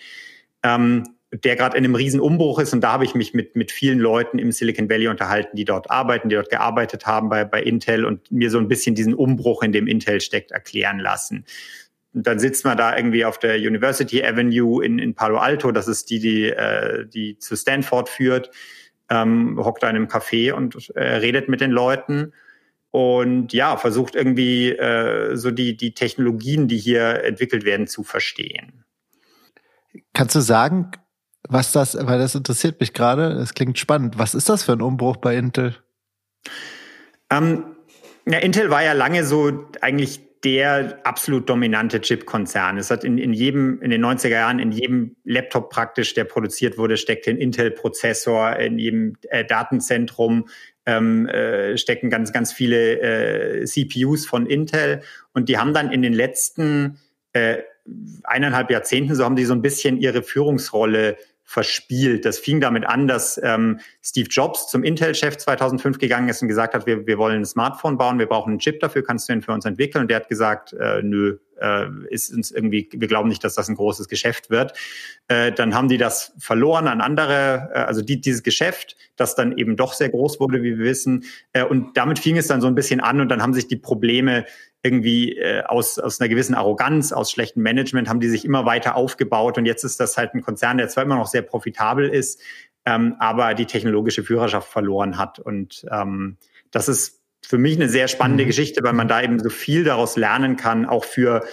ähm, 0.63 1.05
der 1.33 1.57
gerade 1.57 1.79
in 1.79 1.85
einem 1.85 1.95
riesen 1.95 2.21
Umbruch 2.21 2.59
ist. 2.59 2.75
Und 2.75 2.83
da 2.83 2.93
habe 2.93 3.05
ich 3.05 3.15
mich 3.15 3.33
mit, 3.33 3.57
mit 3.57 3.73
vielen 3.73 3.99
Leuten 3.99 4.39
im 4.39 4.53
Silicon 4.53 4.91
Valley 4.91 5.09
unterhalten, 5.09 5.57
die 5.57 5.65
dort 5.65 5.91
arbeiten, 5.91 6.29
die 6.29 6.35
dort 6.35 6.51
gearbeitet 6.51 7.07
haben 7.07 7.31
bei, 7.31 7.45
bei 7.45 7.63
Intel 7.63 8.05
und 8.05 8.31
mir 8.31 8.51
so 8.51 8.59
ein 8.59 8.69
bisschen 8.69 8.95
diesen 8.95 9.15
Umbruch, 9.15 9.63
in 9.63 9.73
dem 9.73 9.87
Intel 9.87 10.21
steckt, 10.21 10.51
erklären 10.51 10.99
lassen. 10.99 11.47
Dann 12.13 12.39
sitzt 12.39 12.65
man 12.65 12.77
da 12.77 12.97
irgendwie 12.97 13.25
auf 13.25 13.39
der 13.39 13.57
University 13.57 14.25
Avenue 14.25 14.85
in, 14.85 14.99
in 14.99 15.15
Palo 15.15 15.39
Alto, 15.39 15.71
das 15.71 15.89
ist 15.89 16.11
die, 16.11 16.19
die, 16.19 16.51
äh, 16.51 17.07
die 17.07 17.39
zu 17.39 17.57
Stanford 17.57 18.09
führt, 18.09 18.51
ähm, 19.09 19.59
hockt 19.63 19.83
da 19.83 19.91
in 19.91 19.97
einem 19.97 20.07
Café 20.07 20.53
und 20.53 20.91
äh, 20.97 21.17
redet 21.17 21.49
mit 21.49 21.61
den 21.61 21.71
Leuten 21.71 22.33
und 22.91 23.53
ja, 23.53 23.77
versucht 23.77 24.17
irgendwie 24.17 24.71
äh, 24.71 25.37
so 25.37 25.51
die, 25.51 25.77
die 25.77 25.95
Technologien, 25.95 26.67
die 26.67 26.79
hier 26.79 27.25
entwickelt 27.25 27.65
werden, 27.65 27.87
zu 27.87 28.03
verstehen. 28.03 28.85
Kannst 30.13 30.35
du 30.35 30.41
sagen, 30.41 30.91
was 31.49 31.73
das, 31.73 31.97
weil 31.97 32.19
das 32.19 32.35
interessiert 32.35 32.81
mich 32.81 32.93
gerade, 32.93 33.35
das 33.35 33.55
klingt 33.55 33.79
spannend, 33.79 34.19
was 34.19 34.35
ist 34.35 34.49
das 34.49 34.65
für 34.65 34.73
ein 34.73 34.83
Umbruch 34.83 35.17
bei 35.17 35.37
Intel? 35.37 35.77
Ähm, 37.31 37.77
ja, 38.27 38.39
Intel 38.39 38.71
war 38.71 38.83
ja 38.83 38.93
lange 38.93 39.25
so 39.25 39.69
eigentlich 39.81 40.30
der 40.45 41.01
absolut 41.05 41.49
dominante 41.51 42.01
Chip-Konzern. 42.01 42.79
Es 42.79 42.91
hat 42.91 43.05
in, 43.05 43.19
in 43.19 43.35
jedem, 43.35 43.81
in 43.83 43.91
den 43.91 44.05
90er 44.05 44.29
Jahren, 44.29 44.59
in 44.59 44.73
jedem 44.73 45.17
Laptop 45.25 45.71
praktisch, 45.71 46.15
der 46.15 46.25
produziert 46.25 46.79
wurde, 46.79 46.97
steckt 46.97 47.29
ein 47.29 47.37
Intel-Prozessor, 47.37 48.57
in 48.57 48.79
jedem 48.79 49.17
äh, 49.29 49.45
Datenzentrum 49.45 50.49
ähm, 50.87 51.27
äh, 51.29 51.77
stecken 51.77 52.09
ganz, 52.09 52.33
ganz 52.33 52.53
viele 52.53 53.01
äh, 53.01 53.65
CPUs 53.67 54.27
von 54.27 54.47
Intel. 54.47 55.03
Und 55.35 55.51
die 55.51 55.59
haben 55.59 55.75
dann 55.75 55.93
in 55.93 56.01
den 56.01 56.15
letzten 56.15 56.99
äh, 57.35 57.59
eineinhalb 58.25 58.71
Jahrzehnten, 58.71 59.15
so 59.15 59.25
haben 59.25 59.37
die 59.37 59.45
so 59.45 59.55
ein 59.55 59.63
bisschen 59.63 59.99
ihre 59.99 60.23
Führungsrolle 60.23 61.17
verspielt. 61.51 62.25
Das 62.27 62.39
fing 62.39 62.61
damit 62.61 62.87
an, 62.87 63.09
dass 63.09 63.41
ähm, 63.43 63.81
Steve 64.05 64.29
Jobs 64.31 64.69
zum 64.69 64.85
Intel-Chef 64.85 65.37
2005 65.37 65.99
gegangen 65.99 66.29
ist 66.29 66.41
und 66.43 66.47
gesagt 66.47 66.75
hat, 66.75 66.87
wir, 66.87 67.09
wir 67.09 67.19
wollen 67.19 67.41
ein 67.41 67.45
Smartphone 67.45 67.99
bauen, 67.99 68.21
wir 68.21 68.27
brauchen 68.27 68.51
einen 68.51 68.61
Chip 68.61 68.79
dafür, 68.79 69.03
kannst 69.03 69.29
du 69.29 69.33
den 69.33 69.43
für 69.43 69.51
uns 69.51 69.65
entwickeln? 69.65 70.03
Und 70.03 70.11
der 70.13 70.19
hat 70.19 70.29
gesagt, 70.29 70.75
äh, 70.75 71.03
nö, 71.03 71.39
äh, 71.61 71.87
ist 72.09 72.33
uns 72.33 72.51
irgendwie, 72.51 72.89
wir 72.93 73.09
glauben 73.09 73.29
nicht, 73.29 73.45
dass 73.45 73.55
das 73.55 73.69
ein 73.69 73.77
großes 73.77 74.09
Geschäft 74.09 74.51
wird. 74.51 74.73
Äh, 75.29 75.53
dann 75.53 75.75
haben 75.75 75.89
die 75.89 75.99
das 75.99 76.33
verloren 76.39 76.89
an 76.89 77.01
andere, 77.01 77.71
äh, 77.75 77.79
also 77.79 78.03
die, 78.03 78.21
dieses 78.21 78.43
Geschäft, 78.43 78.97
das 79.17 79.35
dann 79.35 79.57
eben 79.57 79.77
doch 79.77 79.93
sehr 79.93 80.09
groß 80.09 80.41
wurde, 80.41 80.63
wie 80.63 80.79
wir 80.79 80.85
wissen. 80.85 81.25
Äh, 81.53 81.65
und 81.65 81.97
damit 81.97 82.19
fing 82.19 82.37
es 82.37 82.47
dann 82.47 82.61
so 82.61 82.67
ein 82.67 82.75
bisschen 82.75 83.01
an 83.01 83.21
und 83.21 83.29
dann 83.29 83.43
haben 83.43 83.55
sich 83.55 83.69
die 83.69 83.77
Probleme 83.77 84.45
irgendwie 84.83 85.37
äh, 85.37 85.63
aus, 85.65 85.99
aus 85.99 86.21
einer 86.21 86.29
gewissen 86.29 86.55
Arroganz, 86.55 87.13
aus 87.13 87.31
schlechtem 87.31 87.63
Management 87.63 88.09
haben 88.09 88.21
die 88.21 88.29
sich 88.29 88.45
immer 88.45 88.65
weiter 88.65 88.97
aufgebaut 88.97 89.59
und 89.59 89.67
jetzt 89.67 89.85
ist 89.85 90.01
das 90.01 90.17
halt 90.17 90.35
ein 90.35 90.43
Konzern, 90.43 90.79
der 90.79 90.89
zwar 90.89 91.05
immer 91.05 91.17
noch 91.17 91.27
sehr 91.27 91.43
profitabel 91.43 92.09
ist, 92.09 92.41
ähm, 92.87 93.17
aber 93.19 93.55
die 93.55 93.67
technologische 93.67 94.25
Führerschaft 94.25 94.69
verloren 94.69 95.19
hat. 95.19 95.39
Und 95.39 95.87
ähm, 95.91 96.39
das 96.71 96.89
ist 96.89 97.20
für 97.47 97.59
mich 97.59 97.77
eine 97.77 97.89
sehr 97.89 98.09
spannende 98.09 98.45
mhm. 98.45 98.49
Geschichte, 98.49 98.83
weil 98.83 98.93
man 98.93 99.09
da 99.09 99.23
eben 99.23 99.39
so 99.39 99.51
viel 99.51 99.85
daraus 99.85 100.17
lernen 100.17 100.57
kann, 100.57 100.87
auch 100.87 101.05
für 101.05 101.45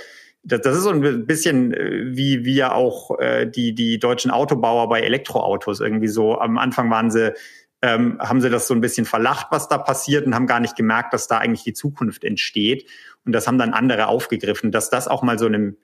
das, 0.43 0.61
das 0.61 0.77
ist 0.77 0.83
so 0.83 0.91
ein 0.91 1.25
bisschen 1.25 1.73
äh, 1.73 2.15
wie, 2.15 2.45
wie 2.45 2.55
ja 2.55 2.73
auch 2.73 3.19
äh, 3.19 3.45
die, 3.45 3.75
die 3.75 3.99
deutschen 3.99 4.31
Autobauer 4.31 4.87
bei 4.87 5.01
Elektroautos 5.01 5.81
irgendwie 5.81 6.07
so. 6.07 6.39
Am 6.39 6.57
Anfang 6.57 6.89
waren 6.89 7.11
sie 7.11 7.33
ähm, 7.81 8.17
haben 8.19 8.41
sie 8.41 8.49
das 8.49 8.67
so 8.67 8.73
ein 8.73 8.81
bisschen 8.81 9.05
verlacht, 9.05 9.47
was 9.51 9.67
da 9.67 9.77
passiert 9.77 10.25
und 10.25 10.33
haben 10.33 10.47
gar 10.47 10.59
nicht 10.59 10.75
gemerkt, 10.75 11.13
dass 11.13 11.27
da 11.27 11.37
eigentlich 11.37 11.63
die 11.63 11.73
Zukunft 11.73 12.23
entsteht. 12.23 12.89
Und 13.25 13.33
das 13.33 13.47
haben 13.47 13.57
dann 13.57 13.73
andere 13.73 14.07
aufgegriffen. 14.07 14.71
Dass 14.71 14.89
das 14.89 15.07
auch 15.07 15.21
mal 15.21 15.37
so 15.37 15.45
einem 15.45 15.77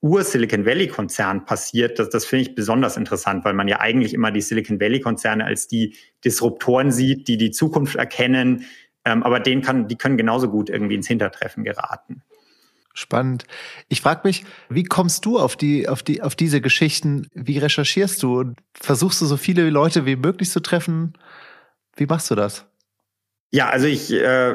Ur-Silicon 0.00 0.64
Valley-Konzern 0.64 1.44
passiert, 1.44 1.98
das, 1.98 2.10
das 2.10 2.24
finde 2.24 2.42
ich 2.42 2.54
besonders 2.54 2.96
interessant, 2.96 3.44
weil 3.44 3.54
man 3.54 3.68
ja 3.68 3.80
eigentlich 3.80 4.14
immer 4.14 4.30
die 4.30 4.40
Silicon 4.40 4.80
Valley-Konzerne 4.80 5.44
als 5.44 5.66
die 5.66 5.96
Disruptoren 6.24 6.90
sieht, 6.92 7.28
die 7.28 7.36
die 7.36 7.50
Zukunft 7.50 7.96
erkennen. 7.96 8.64
Ähm, 9.04 9.22
aber 9.22 9.40
denen 9.40 9.62
kann, 9.62 9.88
die 9.88 9.96
können 9.96 10.16
genauso 10.16 10.48
gut 10.48 10.70
irgendwie 10.70 10.94
ins 10.94 11.08
Hintertreffen 11.08 11.64
geraten. 11.64 12.22
Spannend. 12.94 13.44
Ich 13.88 14.00
frage 14.00 14.20
mich, 14.24 14.44
wie 14.68 14.84
kommst 14.84 15.24
du 15.24 15.38
auf 15.38 15.56
die, 15.56 15.88
auf 15.88 16.04
die, 16.04 16.22
auf 16.22 16.36
diese 16.36 16.60
Geschichten? 16.60 17.28
Wie 17.34 17.58
recherchierst 17.58 18.22
du? 18.22 18.54
Versuchst 18.72 19.20
du 19.20 19.26
so 19.26 19.36
viele 19.36 19.68
Leute 19.68 20.06
wie 20.06 20.14
möglich 20.14 20.50
zu 20.50 20.60
treffen? 20.60 21.14
Wie 21.96 22.06
machst 22.06 22.30
du 22.30 22.36
das? 22.36 22.66
Ja, 23.50 23.68
also 23.68 23.86
ich, 23.86 24.12
äh, 24.12 24.54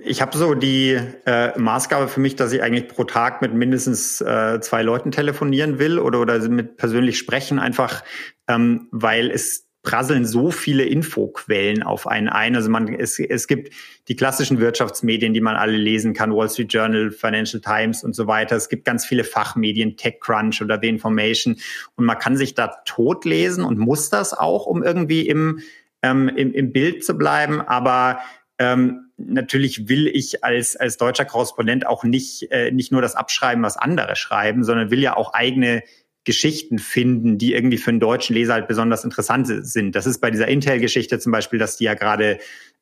ich 0.00 0.20
habe 0.20 0.36
so 0.36 0.54
die 0.54 0.98
äh, 1.26 1.56
Maßgabe 1.58 2.08
für 2.08 2.18
mich, 2.18 2.34
dass 2.34 2.52
ich 2.52 2.62
eigentlich 2.62 2.88
pro 2.88 3.04
Tag 3.04 3.40
mit 3.40 3.54
mindestens 3.54 4.20
äh, 4.20 4.60
zwei 4.60 4.82
Leuten 4.82 5.12
telefonieren 5.12 5.78
will 5.78 5.98
oder, 5.98 6.20
oder 6.20 6.38
mit 6.48 6.76
persönlich 6.76 7.18
sprechen, 7.18 7.60
einfach 7.60 8.02
ähm, 8.48 8.88
weil 8.90 9.30
es 9.30 9.61
prasseln 9.82 10.24
so 10.24 10.50
viele 10.50 10.84
Infoquellen 10.84 11.82
auf 11.82 12.06
einen 12.06 12.28
ein. 12.28 12.54
Also 12.54 12.70
man, 12.70 12.88
es, 12.88 13.18
es 13.18 13.46
gibt 13.48 13.74
die 14.08 14.16
klassischen 14.16 14.60
Wirtschaftsmedien, 14.60 15.34
die 15.34 15.40
man 15.40 15.56
alle 15.56 15.76
lesen 15.76 16.14
kann, 16.14 16.34
Wall 16.34 16.48
Street 16.48 16.72
Journal, 16.72 17.10
Financial 17.10 17.60
Times 17.60 18.04
und 18.04 18.14
so 18.14 18.26
weiter. 18.26 18.56
Es 18.56 18.68
gibt 18.68 18.84
ganz 18.84 19.04
viele 19.04 19.24
Fachmedien, 19.24 19.96
TechCrunch 19.96 20.62
oder 20.62 20.78
The 20.80 20.88
Information. 20.88 21.56
Und 21.96 22.04
man 22.04 22.18
kann 22.18 22.36
sich 22.36 22.54
da 22.54 22.68
totlesen 22.84 23.64
und 23.64 23.78
muss 23.78 24.08
das 24.10 24.32
auch, 24.32 24.66
um 24.66 24.82
irgendwie 24.82 25.26
im 25.26 25.60
ähm, 26.02 26.28
im, 26.28 26.52
im 26.52 26.72
Bild 26.72 27.04
zu 27.04 27.16
bleiben. 27.16 27.60
Aber 27.60 28.20
ähm, 28.58 29.10
natürlich 29.16 29.88
will 29.88 30.08
ich 30.08 30.44
als, 30.44 30.76
als 30.76 30.96
deutscher 30.96 31.24
Korrespondent 31.24 31.86
auch 31.86 32.04
nicht, 32.04 32.50
äh, 32.50 32.70
nicht 32.70 32.92
nur 32.92 33.02
das 33.02 33.14
abschreiben, 33.14 33.62
was 33.62 33.76
andere 33.76 34.16
schreiben, 34.16 34.64
sondern 34.64 34.90
will 34.90 35.00
ja 35.00 35.16
auch 35.16 35.32
eigene 35.32 35.82
Geschichten 36.24 36.78
finden, 36.78 37.38
die 37.38 37.54
irgendwie 37.54 37.78
für 37.78 37.90
einen 37.90 38.00
deutschen 38.00 38.34
Leser 38.34 38.54
halt 38.54 38.68
besonders 38.68 39.04
interessant 39.04 39.46
sind. 39.48 39.94
Das 39.94 40.06
ist 40.06 40.20
bei 40.20 40.30
dieser 40.30 40.48
Intel-Geschichte 40.48 41.18
zum 41.18 41.32
Beispiel, 41.32 41.58
dass 41.58 41.76
die 41.76 41.84
ja 41.84 41.94
gerade 41.94 42.38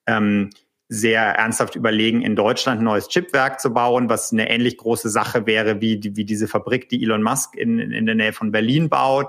ähm, 0.06 0.50
sehr 0.88 1.22
ernsthaft 1.22 1.76
überlegen, 1.76 2.22
in 2.22 2.36
Deutschland 2.36 2.80
ein 2.80 2.84
neues 2.84 3.08
Chipwerk 3.08 3.60
zu 3.60 3.72
bauen, 3.72 4.08
was 4.08 4.32
eine 4.32 4.50
ähnlich 4.50 4.76
große 4.76 5.08
Sache 5.08 5.46
wäre 5.46 5.80
wie, 5.80 6.00
wie 6.02 6.24
diese 6.24 6.48
Fabrik, 6.48 6.88
die 6.88 7.02
Elon 7.02 7.22
Musk 7.22 7.56
in, 7.56 7.78
in 7.78 8.06
der 8.06 8.16
Nähe 8.16 8.32
von 8.32 8.50
Berlin 8.50 8.88
baut. 8.88 9.28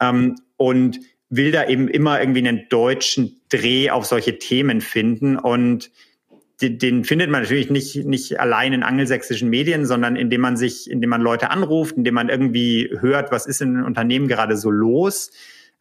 Ähm, 0.00 0.34
und 0.56 1.00
will 1.30 1.52
da 1.52 1.66
eben 1.68 1.88
immer 1.88 2.20
irgendwie 2.20 2.46
einen 2.46 2.68
deutschen 2.68 3.40
Dreh 3.48 3.90
auf 3.90 4.04
solche 4.04 4.38
Themen 4.38 4.80
finden 4.80 5.36
und 5.36 5.90
den, 6.60 6.78
den 6.78 7.04
findet 7.04 7.30
man 7.30 7.42
natürlich 7.42 7.70
nicht, 7.70 8.04
nicht 8.06 8.38
allein 8.38 8.72
in 8.72 8.82
angelsächsischen 8.82 9.48
Medien, 9.48 9.86
sondern 9.86 10.16
indem 10.16 10.40
man 10.40 10.56
sich, 10.56 10.90
indem 10.90 11.10
man 11.10 11.22
Leute 11.22 11.50
anruft, 11.50 11.96
indem 11.96 12.14
man 12.14 12.28
irgendwie 12.28 12.90
hört, 13.00 13.32
was 13.32 13.46
ist 13.46 13.60
in 13.60 13.76
einem 13.76 13.86
Unternehmen 13.86 14.28
gerade 14.28 14.56
so 14.56 14.70
los 14.70 15.30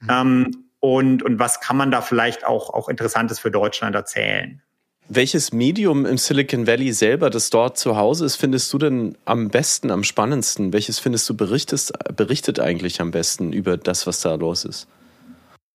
mhm. 0.02 0.08
ähm, 0.10 0.52
und, 0.80 1.24
und 1.24 1.40
was 1.40 1.60
kann 1.60 1.78
man 1.78 1.92
da 1.92 2.02
vielleicht 2.02 2.46
auch, 2.46 2.74
auch 2.74 2.90
Interessantes 2.90 3.40
für 3.40 3.52
Deutschland 3.52 3.96
erzählen. 3.96 4.62
Welches 5.12 5.52
Medium 5.52 6.06
im 6.06 6.20
Silicon 6.20 6.68
Valley 6.68 6.94
selber, 6.94 7.32
das 7.32 7.50
dort 7.50 7.80
zu 7.80 7.98
Hause 7.98 8.26
ist, 8.26 8.36
findest 8.36 8.72
du 8.72 8.78
denn 8.78 9.18
am 9.26 9.50
besten, 9.50 9.90
am 9.90 10.04
spannendsten? 10.04 10.72
Welches 10.72 11.00
findest 11.00 11.28
du 11.28 11.36
berichtest, 11.36 11.94
berichtet 12.16 12.60
eigentlich 12.60 13.02
am 13.02 13.10
besten 13.10 13.52
über 13.52 13.76
das, 13.76 14.06
was 14.06 14.22
da 14.22 14.36
los 14.36 14.66
ist? 14.66 14.88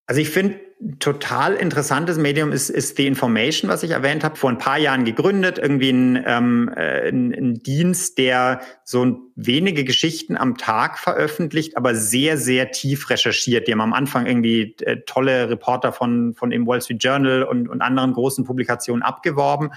Also 0.06 0.20
ich 0.20 0.30
finde, 0.30 0.60
total 0.98 1.54
interessantes 1.54 2.18
Medium 2.18 2.52
ist, 2.52 2.68
ist 2.68 2.96
The 2.96 3.06
Information, 3.06 3.70
was 3.70 3.82
ich 3.82 3.92
erwähnt 3.92 4.24
habe, 4.24 4.36
vor 4.36 4.50
ein 4.50 4.58
paar 4.58 4.78
Jahren 4.78 5.04
gegründet, 5.04 5.58
irgendwie 5.58 5.90
ein, 5.90 6.22
ähm, 6.26 6.70
äh, 6.76 7.08
ein, 7.08 7.32
ein 7.32 7.54
Dienst, 7.54 8.18
der 8.18 8.60
so 8.84 9.18
wenige 9.34 9.84
Geschichten 9.84 10.36
am 10.36 10.56
Tag 10.56 10.98
veröffentlicht, 10.98 11.76
aber 11.76 11.94
sehr, 11.94 12.36
sehr 12.36 12.70
tief 12.70 13.08
recherchiert. 13.10 13.66
Die 13.66 13.72
haben 13.72 13.80
am 13.80 13.92
Anfang 13.92 14.26
irgendwie 14.26 14.76
äh, 14.80 14.98
tolle 15.06 15.48
Reporter 15.48 15.92
von, 15.92 16.34
von 16.34 16.50
dem 16.50 16.66
Wall 16.66 16.82
Street 16.82 17.02
Journal 17.02 17.44
und, 17.44 17.68
und 17.68 17.80
anderen 17.80 18.12
großen 18.12 18.44
Publikationen 18.44 19.02
abgeworben 19.02 19.70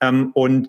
ähm, 0.00 0.30
und 0.34 0.68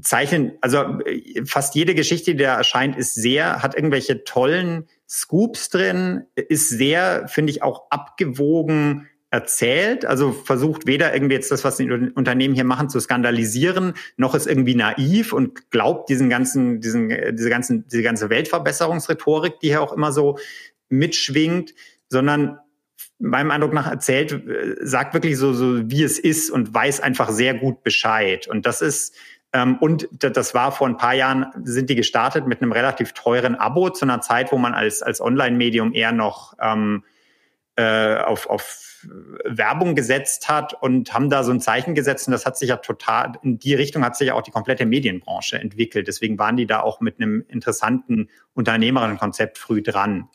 zeichnen, 0.00 0.52
also 0.60 0.98
äh, 1.04 1.44
fast 1.46 1.74
jede 1.74 1.94
Geschichte, 1.94 2.32
die 2.34 2.42
da 2.42 2.56
erscheint, 2.56 2.96
ist 2.96 3.14
sehr, 3.14 3.62
hat 3.62 3.74
irgendwelche 3.74 4.24
tollen 4.24 4.88
Scoops 5.10 5.70
drin, 5.70 6.26
ist 6.36 6.68
sehr, 6.68 7.26
finde 7.26 7.50
ich, 7.50 7.64
auch 7.64 7.90
abgewogen 7.90 9.08
erzählt, 9.30 10.04
also 10.04 10.32
versucht 10.32 10.86
weder 10.86 11.12
irgendwie 11.14 11.34
jetzt 11.34 11.50
das, 11.50 11.64
was 11.64 11.76
die 11.76 11.90
Unternehmen 11.90 12.54
hier 12.54 12.64
machen, 12.64 12.88
zu 12.88 12.98
skandalisieren, 13.00 13.94
noch 14.16 14.34
ist 14.34 14.46
irgendwie 14.46 14.74
naiv 14.74 15.32
und 15.32 15.70
glaubt 15.70 16.08
diesen 16.08 16.28
ganzen, 16.30 16.80
diesen, 16.80 17.08
diese 17.36 17.50
ganzen, 17.50 17.86
diese 17.88 18.02
ganze 18.02 18.30
Weltverbesserungsrhetorik, 18.30 19.58
die 19.60 19.68
hier 19.68 19.82
auch 19.82 19.92
immer 19.92 20.12
so 20.12 20.38
mitschwingt, 20.88 21.74
sondern 22.08 22.58
meinem 23.18 23.50
Eindruck 23.50 23.72
nach 23.72 23.88
erzählt, 23.88 24.42
sagt 24.80 25.14
wirklich 25.14 25.36
so, 25.36 25.52
so 25.52 25.90
wie 25.90 26.02
es 26.02 26.18
ist 26.18 26.50
und 26.50 26.72
weiß 26.72 27.00
einfach 27.00 27.30
sehr 27.30 27.54
gut 27.54 27.82
Bescheid. 27.82 28.48
Und 28.48 28.66
das 28.66 28.80
ist 28.80 29.14
und 29.52 30.08
das 30.12 30.54
war 30.54 30.70
vor 30.70 30.86
ein 30.86 30.96
paar 30.96 31.14
Jahren, 31.14 31.46
sind 31.64 31.90
die 31.90 31.96
gestartet 31.96 32.46
mit 32.46 32.62
einem 32.62 32.70
relativ 32.70 33.12
teuren 33.12 33.56
Abo 33.56 33.90
zu 33.90 34.04
einer 34.04 34.20
Zeit, 34.20 34.52
wo 34.52 34.58
man 34.58 34.74
als, 34.74 35.02
als 35.02 35.20
Online-Medium 35.20 35.92
eher 35.92 36.12
noch 36.12 36.54
ähm, 36.60 37.04
äh, 37.76 38.16
auf, 38.16 38.48
auf 38.48 39.06
Werbung 39.44 39.94
gesetzt 39.94 40.48
hat 40.48 40.74
und 40.80 41.12
haben 41.14 41.30
da 41.30 41.42
so 41.42 41.50
ein 41.52 41.60
Zeichen 41.60 41.94
gesetzt. 41.94 42.28
Und 42.28 42.32
das 42.32 42.46
hat 42.46 42.58
sich 42.58 42.68
ja 42.68 42.76
total, 42.76 43.32
in 43.42 43.58
die 43.58 43.74
Richtung 43.74 44.04
hat 44.04 44.16
sich 44.16 44.28
ja 44.28 44.34
auch 44.34 44.42
die 44.42 44.50
komplette 44.50 44.86
Medienbranche 44.86 45.58
entwickelt. 45.58 46.06
Deswegen 46.06 46.38
waren 46.38 46.56
die 46.56 46.66
da 46.66 46.80
auch 46.80 47.00
mit 47.00 47.20
einem 47.20 47.44
interessanten 47.48 48.28
unternehmerischen 48.54 49.18
Konzept 49.18 49.58
früh 49.58 49.82
dran. 49.82 50.28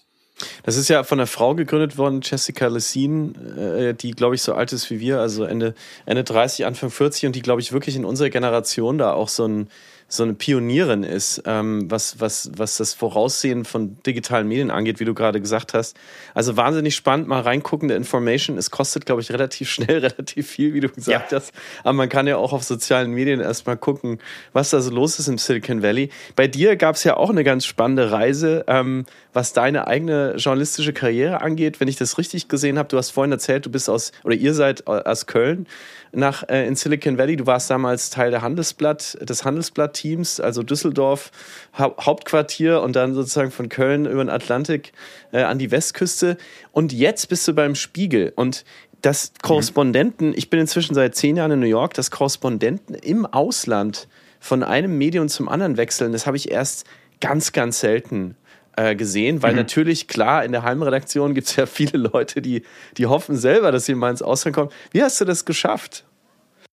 Das 0.64 0.78
ist 0.78 0.90
ja 0.90 1.04
von 1.04 1.20
einer 1.20 1.28
Frau 1.28 1.56
gegründet 1.56 1.98
worden, 1.98 2.22
Jessica 2.24 2.68
Lessine, 2.68 3.34
äh, 3.58 3.94
die, 3.94 4.12
glaube 4.12 4.36
ich, 4.36 4.42
so 4.42 4.54
alt 4.54 4.74
ist 4.74 4.90
wie 4.90 5.00
wir, 5.00 5.20
also 5.20 5.44
Ende, 5.44 5.74
Ende 6.06 6.24
30, 6.24 6.66
Anfang 6.66 6.90
40 6.90 7.28
und 7.28 7.36
die, 7.36 7.42
glaube 7.42 7.62
ich, 7.62 7.72
wirklich 7.72 7.96
in 7.96 8.06
unserer 8.06 8.30
Generation 8.30 8.98
da 8.98 9.14
auch 9.14 9.30
so 9.30 9.48
ein, 9.48 9.70
so 10.08 10.24
eine 10.24 10.36
Pionierin 10.36 11.04
ist, 11.04 11.42
ähm, 11.46 11.90
was, 11.90 12.20
was, 12.20 12.52
was 12.56 12.78
das 12.78 12.94
Voraussehen 12.94 13.66
von 13.66 13.98
digitalen 14.04 14.48
Medien 14.48 14.70
angeht, 14.70 15.00
wie 15.00 15.06
du 15.06 15.16
gerade 15.16 15.42
gesagt 15.42 15.74
hast. 15.74 15.98
Also 16.36 16.56
wahnsinnig 16.58 16.96
spannend, 16.96 17.28
mal 17.28 17.42
reingucken, 17.42 17.88
der 17.88 17.98
Information. 17.98 18.58
Es 18.58 18.70
kostet, 18.70 19.06
glaube 19.06 19.22
ich, 19.22 19.32
relativ 19.32 19.70
schnell, 19.72 20.00
relativ 20.00 20.48
viel, 20.48 20.74
wie 20.74 20.80
du 20.80 20.90
gesagt 20.90 21.32
ja. 21.32 21.38
hast. 21.38 21.54
Aber 21.84 21.94
man 21.94 22.10
kann 22.10 22.28
ja 22.28 22.38
auch 22.38 22.54
auf 22.54 22.64
sozialen 22.64 23.12
Medien 23.12 23.40
erstmal 23.40 23.78
gucken, 23.78 24.20
was 24.54 24.70
da 24.70 24.80
so 24.80 24.92
los 24.92 25.18
ist 25.18 25.28
im 25.28 25.40
Silicon 25.40 25.82
Valley. 25.82 26.10
Bei 26.36 26.48
dir 26.48 26.76
gab 26.76 26.96
es 26.96 27.04
ja 27.04 27.18
auch 27.18 27.32
eine 27.32 27.44
ganz 27.44 27.66
spannende 27.66 28.12
Reise, 28.12 28.64
ähm, 28.68 29.06
was 29.34 29.54
deine 29.54 29.88
eigene 29.88 30.36
journalistische 30.38 30.94
Karriere 30.94 31.42
angeht. 31.42 31.80
Wenn 31.80 31.88
ich 31.88 31.98
das 31.98 32.18
richtig 32.18 32.48
gesehen 32.48 32.78
habe, 32.78 32.90
du 32.90 32.98
hast 32.98 33.10
vorhin 33.10 33.32
erzählt, 33.32 33.66
du 33.66 33.72
bist 33.72 33.90
aus, 33.90 34.12
oder 34.24 34.36
ihr 34.36 34.54
seid 34.54 34.88
aus 34.88 35.26
Köln 35.26 35.68
nach 36.16 36.48
äh, 36.48 36.68
in 36.68 36.76
Silicon 36.76 37.18
Valley. 37.18 37.36
Du 37.36 37.46
warst 37.46 37.70
damals 37.70 38.10
Teil 38.10 38.32
der 38.32 38.42
Handelsblatt, 38.42 39.18
des 39.22 39.44
Handelsblatt-Teams, 40.06 40.40
also 40.40 40.64
Düsseldorf 40.64 41.32
ha 41.74 41.94
Hauptquartier 42.00 42.82
und 42.82 42.96
dann 42.96 43.14
sozusagen 43.14 43.52
von 43.52 43.70
Köln 43.70 44.06
über 44.06 44.24
den 44.24 44.30
Atlantik 44.30 44.94
äh, 45.32 45.42
an 45.42 45.60
die 45.60 45.72
Westküste. 45.72 46.38
Und 46.72 46.94
jetzt 46.94 47.30
bist 47.30 47.48
du 47.48 47.54
beim 47.54 47.76
Spiegel 47.76 48.34
und 48.36 48.64
das 49.02 49.34
Korrespondenten, 49.42 50.34
ich 50.36 50.50
bin 50.50 50.60
inzwischen 50.60 50.96
seit 50.96 51.16
zehn 51.16 51.38
Jahren 51.38 51.52
in 51.52 51.60
New 51.60 51.68
York, 51.68 51.94
dass 51.94 52.10
Korrespondenten 52.10 52.96
im 52.96 53.26
Ausland 53.26 54.08
von 54.40 54.64
einem 54.64 54.98
Medium 54.98 55.30
zum 55.30 55.48
anderen 55.48 55.78
wechseln, 55.78 56.12
das 56.12 56.26
habe 56.26 56.38
ich 56.38 56.50
erst 56.50 56.86
ganz, 57.22 57.52
ganz 57.52 57.80
selten 57.80 58.36
äh, 58.78 58.96
gesehen, 58.96 59.44
weil 59.44 59.52
mhm. 59.52 59.58
natürlich, 59.58 60.08
klar, 60.08 60.44
in 60.44 60.52
der 60.52 60.64
Heimredaktion 60.64 61.36
gibt 61.36 61.48
es 61.48 61.56
ja 61.56 61.66
viele 61.68 61.98
Leute, 62.00 62.42
die, 62.42 62.64
die 62.98 63.06
hoffen 63.06 63.36
selber, 63.36 63.72
dass 63.72 63.86
sie 63.86 63.94
mal 63.94 64.10
ins 64.10 64.22
Ausland 64.24 64.56
kommen. 64.56 64.72
Wie 64.92 65.04
hast 65.04 65.22
du 65.22 65.26
das 65.26 65.46
geschafft? 65.46 66.05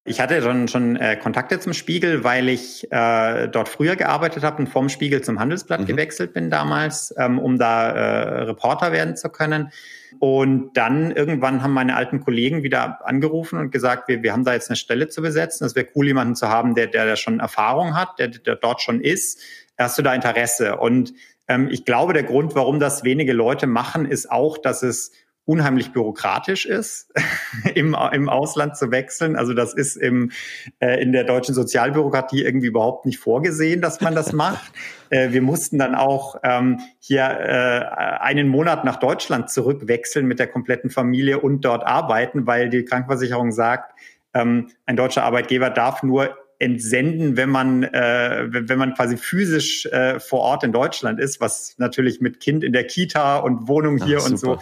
Ich 0.05 0.21
hatte 0.21 0.43
schon, 0.43 0.67
schon 0.67 0.97
äh, 0.97 1.17
Kontakte 1.17 1.61
zum 1.61 1.75
Spiegel, 1.75 2.25
weil 2.25 2.49
ich 2.49 2.91
äh, 2.91 3.47
dort 3.47 3.69
früher 3.69 3.95
gearbeitet 3.95 4.43
habe 4.43 4.59
und 4.59 4.67
vom 4.67 4.89
Spiegel 4.89 5.23
zum 5.23 5.39
Handelsblatt 5.39 5.83
mhm. 5.83 5.87
gewechselt 5.87 6.33
bin 6.33 6.51
damals, 6.51 7.15
ähm, 7.17 7.39
um 7.39 7.57
da 7.57 7.91
äh, 7.91 8.43
Reporter 8.43 8.91
werden 8.91 9.17
zu 9.17 9.29
können. 9.29 9.71
Und 10.19 10.77
dann 10.77 11.13
irgendwann 11.13 11.63
haben 11.63 11.73
meine 11.73 11.95
alten 11.95 12.19
Kollegen 12.19 12.65
wieder 12.65 13.07
angerufen 13.07 13.61
und 13.61 13.71
gesagt, 13.71 14.09
wir, 14.09 14.25
wir 14.25 14.33
haben 14.33 14.45
da 14.45 14.55
jetzt 14.55 14.71
eine 14.71 14.77
Stelle 14.77 15.09
zu 15.09 15.23
besetzen. 15.23 15.65
Es 15.65 15.77
wäre 15.77 15.87
cool, 15.95 16.09
jemanden 16.09 16.35
zu 16.35 16.49
haben, 16.49 16.75
der, 16.75 16.89
der, 16.89 17.05
der 17.07 17.17
schon 17.17 17.39
Erfahrung 17.39 17.95
hat, 17.95 18.19
der, 18.19 18.29
der 18.29 18.57
dort 18.57 18.83
schon 18.83 19.01
ist. 19.01 19.41
Hast 19.79 19.99
du 19.99 20.03
da 20.03 20.13
Interesse? 20.15 20.79
Und 20.79 21.13
ähm, 21.47 21.69
ich 21.71 21.85
glaube, 21.85 22.13
der 22.13 22.25
Grund, 22.25 22.57
warum 22.57 22.81
das 22.81 23.05
wenige 23.05 23.33
Leute 23.33 23.69
machen, 23.69 24.07
ist 24.07 24.33
auch, 24.33 24.59
dass 24.59 24.83
es 24.83 25.13
unheimlich 25.45 25.93
bürokratisch 25.93 26.67
ist, 26.67 27.13
im, 27.75 27.97
im 28.13 28.29
Ausland 28.29 28.77
zu 28.77 28.91
wechseln. 28.91 29.37
Also 29.37 29.55
das 29.55 29.75
ist 29.75 29.97
im, 29.97 30.31
äh, 30.79 31.03
in 31.03 31.13
der 31.13 31.25
deutschen 31.25 31.55
Sozialbürokratie 31.55 32.43
irgendwie 32.43 32.69
überhaupt 32.69 33.07
nicht 33.07 33.19
vorgesehen, 33.19 33.81
dass 33.81 34.01
man 34.01 34.15
das 34.15 34.33
macht. 34.33 34.73
äh, 35.11 35.33
wir 35.33 35.43
mussten 35.43 35.79
dann 35.79 35.95
auch 35.95 36.37
ähm, 36.45 36.81
hier 37.01 37.23
äh, 37.23 38.21
einen 38.21 38.49
Monat 38.49 38.85
nach 38.85 38.97
Deutschland 38.97 39.51
zurückwechseln 39.51 40.27
mit 40.27 40.39
der 40.39 40.47
kompletten 40.47 40.91
Familie 40.91 41.41
und 41.41 41.65
dort 41.65 41.85
arbeiten, 41.85 42.47
weil 42.47 42.69
die 42.69 42.85
Krankenversicherung 42.85 43.51
sagt, 43.51 43.95
ähm, 44.35 44.71
ein 44.87 44.97
deutscher 44.97 45.25
Arbeitgeber 45.25 45.71
darf 45.71 46.03
nur 46.03 46.37
entsenden, 46.63 47.37
wenn 47.37 47.51
man, 47.51 47.83
äh, 47.83 48.47
wenn 48.49 48.79
man 48.79 48.95
quasi 48.95 49.17
physisch 49.17 49.85
äh, 49.87 50.21
vor 50.21 50.41
Ort 50.41 50.63
in 50.63 50.71
Deutschland 50.71 51.19
ist, 51.19 51.41
was 51.41 51.75
natürlich 51.79 52.21
mit 52.21 52.39
Kind 52.39 52.63
in 52.63 52.73
der 52.73 52.87
Kita 52.87 53.39
und 53.39 53.67
Wohnung 53.67 54.03
hier 54.03 54.19
Ach, 54.21 54.31
und 54.31 54.37
so 54.37 54.61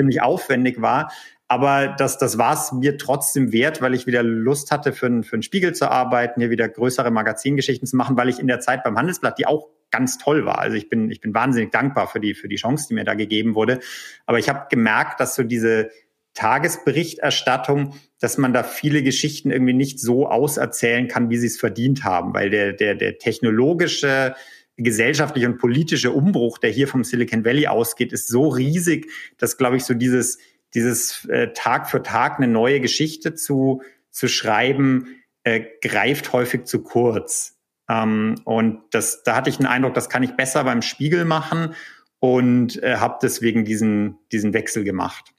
ziemlich 0.00 0.22
aufwendig 0.22 0.80
war. 0.80 1.12
Aber 1.46 1.88
das, 1.88 2.16
das 2.16 2.38
war 2.38 2.54
es 2.54 2.72
mir 2.72 2.96
trotzdem 2.96 3.52
wert, 3.52 3.82
weil 3.82 3.94
ich 3.94 4.06
wieder 4.06 4.22
Lust 4.22 4.70
hatte, 4.70 4.92
für, 4.92 5.22
für 5.22 5.34
einen 5.34 5.42
Spiegel 5.42 5.74
zu 5.74 5.90
arbeiten, 5.90 6.40
hier 6.40 6.50
wieder 6.50 6.68
größere 6.68 7.10
Magazingeschichten 7.10 7.86
zu 7.86 7.96
machen, 7.96 8.16
weil 8.16 8.28
ich 8.28 8.38
in 8.38 8.46
der 8.46 8.60
Zeit 8.60 8.84
beim 8.84 8.96
Handelsblatt, 8.96 9.38
die 9.38 9.46
auch 9.46 9.68
ganz 9.90 10.18
toll 10.18 10.46
war. 10.46 10.60
Also 10.60 10.76
ich 10.76 10.88
bin, 10.88 11.10
ich 11.10 11.20
bin 11.20 11.34
wahnsinnig 11.34 11.72
dankbar 11.72 12.06
für 12.06 12.20
die, 12.20 12.34
für 12.34 12.48
die 12.48 12.56
Chance, 12.56 12.86
die 12.88 12.94
mir 12.94 13.04
da 13.04 13.14
gegeben 13.14 13.56
wurde. 13.56 13.80
Aber 14.26 14.38
ich 14.38 14.48
habe 14.48 14.68
gemerkt, 14.70 15.18
dass 15.18 15.34
so 15.34 15.42
diese 15.42 15.90
Tagesberichterstattung, 16.34 17.94
dass 18.20 18.38
man 18.38 18.52
da 18.52 18.62
viele 18.62 19.02
Geschichten 19.02 19.50
irgendwie 19.50 19.72
nicht 19.74 19.98
so 19.98 20.28
auserzählen 20.28 21.08
kann, 21.08 21.30
wie 21.30 21.36
sie 21.36 21.48
es 21.48 21.58
verdient 21.58 22.04
haben, 22.04 22.32
weil 22.32 22.50
der, 22.50 22.72
der, 22.72 22.94
der 22.94 23.18
technologische, 23.18 24.36
gesellschaftliche 24.82 25.46
und 25.46 25.58
politische 25.58 26.10
Umbruch, 26.12 26.58
der 26.58 26.70
hier 26.70 26.88
vom 26.88 27.04
Silicon 27.04 27.44
Valley 27.44 27.66
ausgeht, 27.66 28.12
ist 28.12 28.28
so 28.28 28.48
riesig, 28.48 29.10
dass, 29.38 29.56
glaube 29.56 29.76
ich, 29.76 29.84
so 29.84 29.94
dieses, 29.94 30.38
dieses 30.74 31.24
äh, 31.26 31.52
Tag 31.52 31.90
für 31.90 32.02
Tag 32.02 32.38
eine 32.38 32.48
neue 32.48 32.80
Geschichte 32.80 33.34
zu, 33.34 33.82
zu 34.10 34.28
schreiben, 34.28 35.16
äh, 35.44 35.62
greift 35.82 36.32
häufig 36.32 36.64
zu 36.64 36.82
kurz. 36.82 37.56
Ähm, 37.88 38.36
und 38.44 38.82
das, 38.90 39.22
da 39.22 39.36
hatte 39.36 39.50
ich 39.50 39.56
den 39.56 39.66
Eindruck, 39.66 39.94
das 39.94 40.08
kann 40.08 40.22
ich 40.22 40.32
besser 40.36 40.64
beim 40.64 40.82
Spiegel 40.82 41.24
machen 41.24 41.74
und 42.20 42.82
äh, 42.82 42.96
habe 42.96 43.18
deswegen 43.22 43.64
diesen, 43.64 44.18
diesen 44.30 44.52
Wechsel 44.52 44.84
gemacht. 44.84 45.32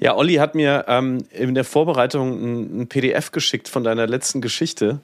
Ja, 0.00 0.16
Olli 0.16 0.34
hat 0.34 0.54
mir 0.54 0.84
ähm, 0.88 1.24
in 1.30 1.54
der 1.54 1.64
Vorbereitung 1.64 2.32
ein, 2.32 2.80
ein, 2.80 2.88
PDF 2.88 3.30
geschickt 3.30 3.68
von 3.68 3.84
deiner 3.84 4.06
letzten 4.06 4.40
Geschichte 4.40 5.00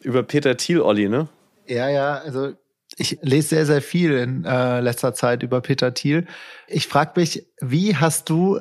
über 0.00 0.22
Peter 0.22 0.56
Thiel, 0.56 0.80
Olli, 0.80 1.08
ne? 1.08 1.28
Ja, 1.66 1.88
ja, 1.88 2.18
also 2.18 2.52
ich 2.98 3.18
lese 3.22 3.48
sehr, 3.48 3.66
sehr 3.66 3.82
viel 3.82 4.12
in 4.12 4.44
äh, 4.44 4.80
letzter 4.80 5.14
Zeit 5.14 5.42
über 5.42 5.60
Peter 5.60 5.94
Thiel. 5.94 6.26
Ich 6.66 6.88
frage 6.88 7.12
mich, 7.16 7.46
wie 7.60 7.96
hast 7.96 8.28
du 8.28 8.60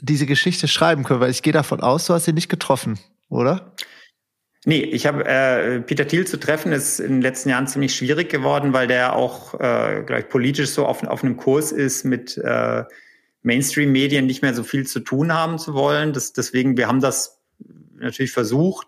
diese 0.00 0.26
Geschichte 0.26 0.68
schreiben 0.68 1.04
können? 1.04 1.20
Weil 1.20 1.30
ich 1.30 1.42
gehe 1.42 1.52
davon 1.52 1.80
aus, 1.80 2.06
du 2.06 2.14
hast 2.14 2.24
sie 2.24 2.32
nicht 2.32 2.48
getroffen, 2.48 2.98
oder? 3.28 3.74
Nee, 4.66 4.82
ich 4.82 5.06
habe 5.06 5.24
äh, 5.24 5.80
Peter 5.80 6.06
Thiel 6.06 6.26
zu 6.26 6.38
treffen, 6.38 6.72
ist 6.72 7.00
in 7.00 7.12
den 7.12 7.22
letzten 7.22 7.48
Jahren 7.48 7.66
ziemlich 7.66 7.94
schwierig 7.94 8.28
geworden, 8.28 8.74
weil 8.74 8.86
der 8.86 9.16
auch 9.16 9.54
äh, 9.54 10.02
gleich 10.04 10.28
politisch 10.28 10.70
so 10.70 10.84
auf, 10.84 11.02
auf 11.04 11.24
einem 11.24 11.38
Kurs 11.38 11.72
ist 11.72 12.04
mit 12.04 12.36
äh, 12.36 12.84
Mainstream-Medien 13.42 14.26
nicht 14.26 14.42
mehr 14.42 14.52
so 14.52 14.62
viel 14.62 14.86
zu 14.86 15.00
tun 15.00 15.32
haben 15.32 15.58
zu 15.58 15.72
wollen. 15.72 16.12
Das, 16.12 16.34
deswegen, 16.34 16.76
wir 16.76 16.88
haben 16.88 17.00
das 17.00 17.40
natürlich 17.94 18.32
versucht. 18.32 18.86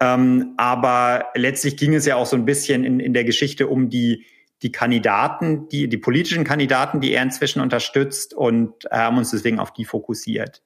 Ähm, 0.00 0.54
aber 0.56 1.26
letztlich 1.34 1.76
ging 1.76 1.94
es 1.94 2.06
ja 2.06 2.16
auch 2.16 2.26
so 2.26 2.36
ein 2.36 2.44
bisschen 2.44 2.84
in, 2.84 3.00
in 3.00 3.14
der 3.14 3.24
Geschichte 3.24 3.66
um 3.66 3.88
die, 3.88 4.26
die 4.62 4.72
Kandidaten, 4.72 5.68
die, 5.68 5.88
die 5.88 5.98
politischen 5.98 6.44
Kandidaten, 6.44 7.00
die 7.00 7.12
er 7.12 7.22
inzwischen 7.22 7.60
unterstützt 7.60 8.34
und 8.34 8.72
haben 8.90 9.18
uns 9.18 9.30
deswegen 9.30 9.58
auf 9.58 9.72
die 9.72 9.84
fokussiert. 9.84 10.62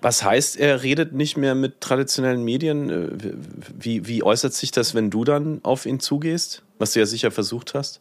Was 0.00 0.22
heißt, 0.22 0.56
er 0.58 0.82
redet 0.82 1.12
nicht 1.12 1.36
mehr 1.36 1.54
mit 1.54 1.80
traditionellen 1.80 2.44
Medien? 2.44 2.90
Äh, 2.90 3.34
wie, 3.76 4.06
wie 4.06 4.22
äußert 4.22 4.52
sich 4.52 4.70
das, 4.70 4.94
wenn 4.94 5.10
du 5.10 5.24
dann 5.24 5.60
auf 5.64 5.86
ihn 5.86 6.00
zugehst? 6.00 6.64
Was 6.78 6.92
du 6.92 7.00
ja 7.00 7.06
sicher 7.06 7.30
versucht 7.30 7.74
hast? 7.74 8.00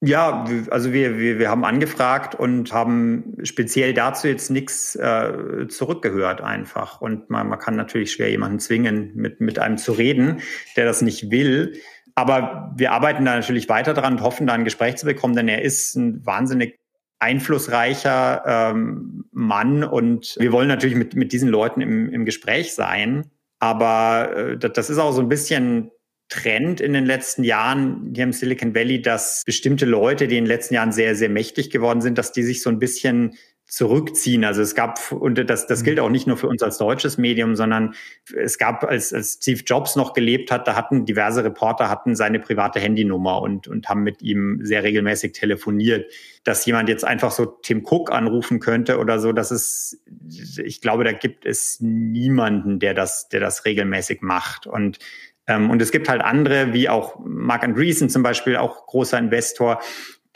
Ja, 0.00 0.44
also 0.70 0.92
wir, 0.92 1.18
wir, 1.18 1.40
wir 1.40 1.50
haben 1.50 1.64
angefragt 1.64 2.36
und 2.36 2.72
haben 2.72 3.34
speziell 3.42 3.94
dazu 3.94 4.28
jetzt 4.28 4.48
nichts 4.48 4.94
äh, 4.94 5.66
zurückgehört 5.68 6.40
einfach. 6.40 7.00
Und 7.00 7.30
man, 7.30 7.48
man 7.48 7.58
kann 7.58 7.74
natürlich 7.74 8.12
schwer 8.12 8.30
jemanden 8.30 8.60
zwingen, 8.60 9.12
mit, 9.16 9.40
mit 9.40 9.58
einem 9.58 9.76
zu 9.76 9.90
reden, 9.90 10.40
der 10.76 10.84
das 10.84 11.02
nicht 11.02 11.32
will. 11.32 11.80
Aber 12.14 12.72
wir 12.76 12.92
arbeiten 12.92 13.24
da 13.24 13.34
natürlich 13.34 13.68
weiter 13.68 13.92
dran 13.92 14.14
und 14.14 14.22
hoffen, 14.22 14.46
da 14.46 14.52
ein 14.52 14.64
Gespräch 14.64 14.96
zu 14.96 15.06
bekommen, 15.06 15.34
denn 15.34 15.48
er 15.48 15.62
ist 15.62 15.96
ein 15.96 16.24
wahnsinnig 16.24 16.78
einflussreicher 17.18 18.42
ähm, 18.46 19.24
Mann 19.32 19.82
und 19.82 20.36
wir 20.38 20.52
wollen 20.52 20.68
natürlich 20.68 20.96
mit, 20.96 21.16
mit 21.16 21.32
diesen 21.32 21.48
Leuten 21.48 21.80
im, 21.80 22.08
im 22.12 22.24
Gespräch 22.24 22.74
sein. 22.74 23.30
Aber 23.58 24.36
äh, 24.36 24.58
das 24.58 24.90
ist 24.90 24.98
auch 24.98 25.10
so 25.10 25.20
ein 25.20 25.28
bisschen 25.28 25.90
Trend 26.28 26.80
in 26.80 26.92
den 26.92 27.06
letzten 27.06 27.42
Jahren 27.42 28.12
hier 28.14 28.24
im 28.24 28.32
Silicon 28.32 28.74
Valley, 28.74 29.00
dass 29.00 29.42
bestimmte 29.46 29.86
Leute, 29.86 30.28
die 30.28 30.36
in 30.36 30.44
den 30.44 30.48
letzten 30.48 30.74
Jahren 30.74 30.92
sehr, 30.92 31.14
sehr 31.14 31.30
mächtig 31.30 31.70
geworden 31.70 32.00
sind, 32.00 32.18
dass 32.18 32.32
die 32.32 32.42
sich 32.42 32.62
so 32.62 32.70
ein 32.70 32.78
bisschen 32.78 33.34
zurückziehen. 33.68 34.44
Also 34.44 34.62
es 34.62 34.74
gab, 34.74 35.12
und 35.12 35.34
das, 35.48 35.66
das 35.66 35.84
gilt 35.84 36.00
auch 36.00 36.08
nicht 36.08 36.26
nur 36.26 36.38
für 36.38 36.48
uns 36.48 36.62
als 36.62 36.78
deutsches 36.78 37.18
Medium, 37.18 37.54
sondern 37.54 37.94
es 38.34 38.56
gab, 38.56 38.82
als, 38.82 39.12
als 39.12 39.34
Steve 39.34 39.60
Jobs 39.64 39.94
noch 39.94 40.14
gelebt 40.14 40.50
hat, 40.50 40.66
da 40.66 40.74
hatten 40.74 41.04
diverse 41.04 41.44
Reporter 41.44 41.90
hatten 41.90 42.16
seine 42.16 42.40
private 42.40 42.80
Handynummer 42.80 43.42
und, 43.42 43.68
und 43.68 43.88
haben 43.88 44.02
mit 44.02 44.22
ihm 44.22 44.60
sehr 44.62 44.84
regelmäßig 44.84 45.32
telefoniert. 45.32 46.10
Dass 46.44 46.64
jemand 46.64 46.88
jetzt 46.88 47.04
einfach 47.04 47.30
so 47.30 47.44
Tim 47.44 47.84
Cook 47.84 48.10
anrufen 48.10 48.58
könnte 48.58 48.98
oder 48.98 49.18
so, 49.18 49.32
das 49.32 49.50
ist, 49.50 49.98
ich 50.64 50.80
glaube, 50.80 51.04
da 51.04 51.12
gibt 51.12 51.44
es 51.44 51.78
niemanden, 51.80 52.78
der 52.78 52.94
das, 52.94 53.28
der 53.28 53.40
das 53.40 53.66
regelmäßig 53.66 54.22
macht. 54.22 54.66
Und 54.66 54.98
ähm, 55.48 55.70
und 55.70 55.82
es 55.82 55.90
gibt 55.90 56.08
halt 56.08 56.22
andere, 56.22 56.72
wie 56.72 56.88
auch 56.88 57.18
Mark 57.24 57.64
Andreessen 57.64 58.08
zum 58.08 58.22
Beispiel, 58.22 58.56
auch 58.56 58.86
großer 58.86 59.18
Investor, 59.18 59.80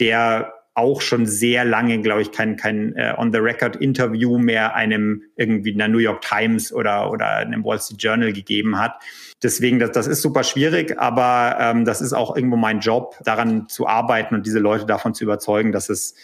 der 0.00 0.54
auch 0.74 1.02
schon 1.02 1.26
sehr 1.26 1.66
lange, 1.66 2.00
glaube 2.00 2.22
ich, 2.22 2.32
kein, 2.32 2.56
kein 2.56 2.96
äh, 2.96 3.14
On-the-Record-Interview 3.18 4.38
mehr 4.38 4.74
einem 4.74 5.22
irgendwie 5.36 5.74
einer 5.74 5.86
New 5.86 5.98
York 5.98 6.22
Times 6.22 6.72
oder, 6.72 7.10
oder 7.10 7.36
einem 7.36 7.62
Wall 7.62 7.78
Street 7.78 8.02
Journal 8.02 8.32
gegeben 8.32 8.78
hat. 8.78 8.94
Deswegen, 9.42 9.78
das, 9.78 9.92
das 9.92 10.06
ist 10.06 10.22
super 10.22 10.44
schwierig, 10.44 10.98
aber 10.98 11.58
ähm, 11.60 11.84
das 11.84 12.00
ist 12.00 12.14
auch 12.14 12.34
irgendwo 12.34 12.56
mein 12.56 12.80
Job, 12.80 13.18
daran 13.22 13.68
zu 13.68 13.86
arbeiten 13.86 14.34
und 14.34 14.46
diese 14.46 14.60
Leute 14.60 14.86
davon 14.86 15.12
zu 15.12 15.24
überzeugen, 15.24 15.72
dass 15.72 15.90
es, 15.90 16.14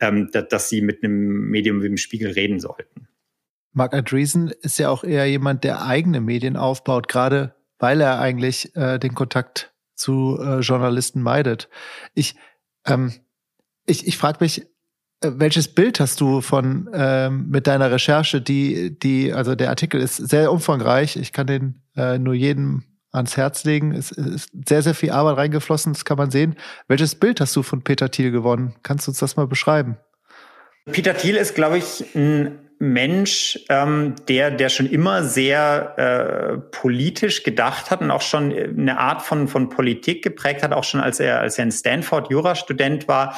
ähm, 0.00 0.28
dass, 0.32 0.48
dass 0.48 0.68
sie 0.68 0.82
mit 0.82 1.02
einem 1.02 1.48
Medium 1.48 1.82
wie 1.82 1.88
dem 1.88 1.96
Spiegel 1.96 2.32
reden 2.32 2.60
sollten. 2.60 3.08
Mark 3.72 3.94
Andreessen 3.94 4.52
ist 4.60 4.78
ja 4.78 4.90
auch 4.90 5.02
eher 5.02 5.24
jemand, 5.26 5.64
der 5.64 5.82
eigene 5.82 6.20
Medien 6.20 6.58
aufbaut, 6.58 7.08
gerade 7.08 7.54
weil 7.84 8.00
er 8.00 8.18
eigentlich 8.18 8.74
äh, 8.76 8.98
den 8.98 9.14
Kontakt 9.14 9.74
zu 9.94 10.38
äh, 10.40 10.60
Journalisten 10.60 11.20
meidet. 11.20 11.68
Ich, 12.14 12.34
ähm, 12.86 13.12
ich, 13.84 14.06
ich 14.06 14.16
frage 14.16 14.38
mich, 14.40 14.62
äh, 15.20 15.32
welches 15.34 15.68
Bild 15.68 16.00
hast 16.00 16.18
du 16.22 16.40
von 16.40 16.88
ähm, 16.94 17.50
mit 17.50 17.66
deiner 17.66 17.90
Recherche? 17.90 18.40
Die, 18.40 18.98
die, 18.98 19.34
also 19.34 19.54
der 19.54 19.68
Artikel 19.68 20.00
ist 20.00 20.16
sehr 20.16 20.50
umfangreich. 20.50 21.16
Ich 21.16 21.34
kann 21.34 21.46
den 21.46 21.82
äh, 21.94 22.16
nur 22.16 22.32
jedem 22.32 22.84
ans 23.12 23.36
Herz 23.36 23.64
legen. 23.64 23.92
Es 23.92 24.12
ist 24.12 24.48
sehr, 24.66 24.80
sehr 24.80 24.94
viel 24.94 25.10
Arbeit 25.10 25.36
reingeflossen, 25.36 25.92
das 25.92 26.06
kann 26.06 26.16
man 26.16 26.30
sehen. 26.30 26.56
Welches 26.88 27.14
Bild 27.14 27.38
hast 27.42 27.54
du 27.54 27.62
von 27.62 27.82
Peter 27.82 28.10
Thiel 28.10 28.30
gewonnen? 28.30 28.76
Kannst 28.82 29.06
du 29.06 29.10
uns 29.10 29.18
das 29.18 29.36
mal 29.36 29.46
beschreiben? 29.46 29.98
Peter 30.90 31.14
Thiel 31.14 31.36
ist, 31.36 31.54
glaube 31.54 31.76
ich, 31.76 32.14
ein 32.14 32.63
Mensch, 32.78 33.58
ähm, 33.68 34.14
der, 34.28 34.50
der 34.50 34.68
schon 34.68 34.86
immer 34.86 35.22
sehr 35.22 35.94
äh, 35.96 36.58
politisch 36.76 37.42
gedacht 37.42 37.90
hat 37.90 38.00
und 38.00 38.10
auch 38.10 38.22
schon 38.22 38.52
eine 38.52 38.98
Art 38.98 39.22
von, 39.22 39.48
von 39.48 39.68
Politik 39.68 40.22
geprägt 40.22 40.62
hat, 40.62 40.72
auch 40.72 40.84
schon 40.84 41.00
als 41.00 41.20
er, 41.20 41.40
als 41.40 41.58
er 41.58 41.64
ein 41.64 41.72
Stanford-Jurastudent 41.72 43.08
war, 43.08 43.36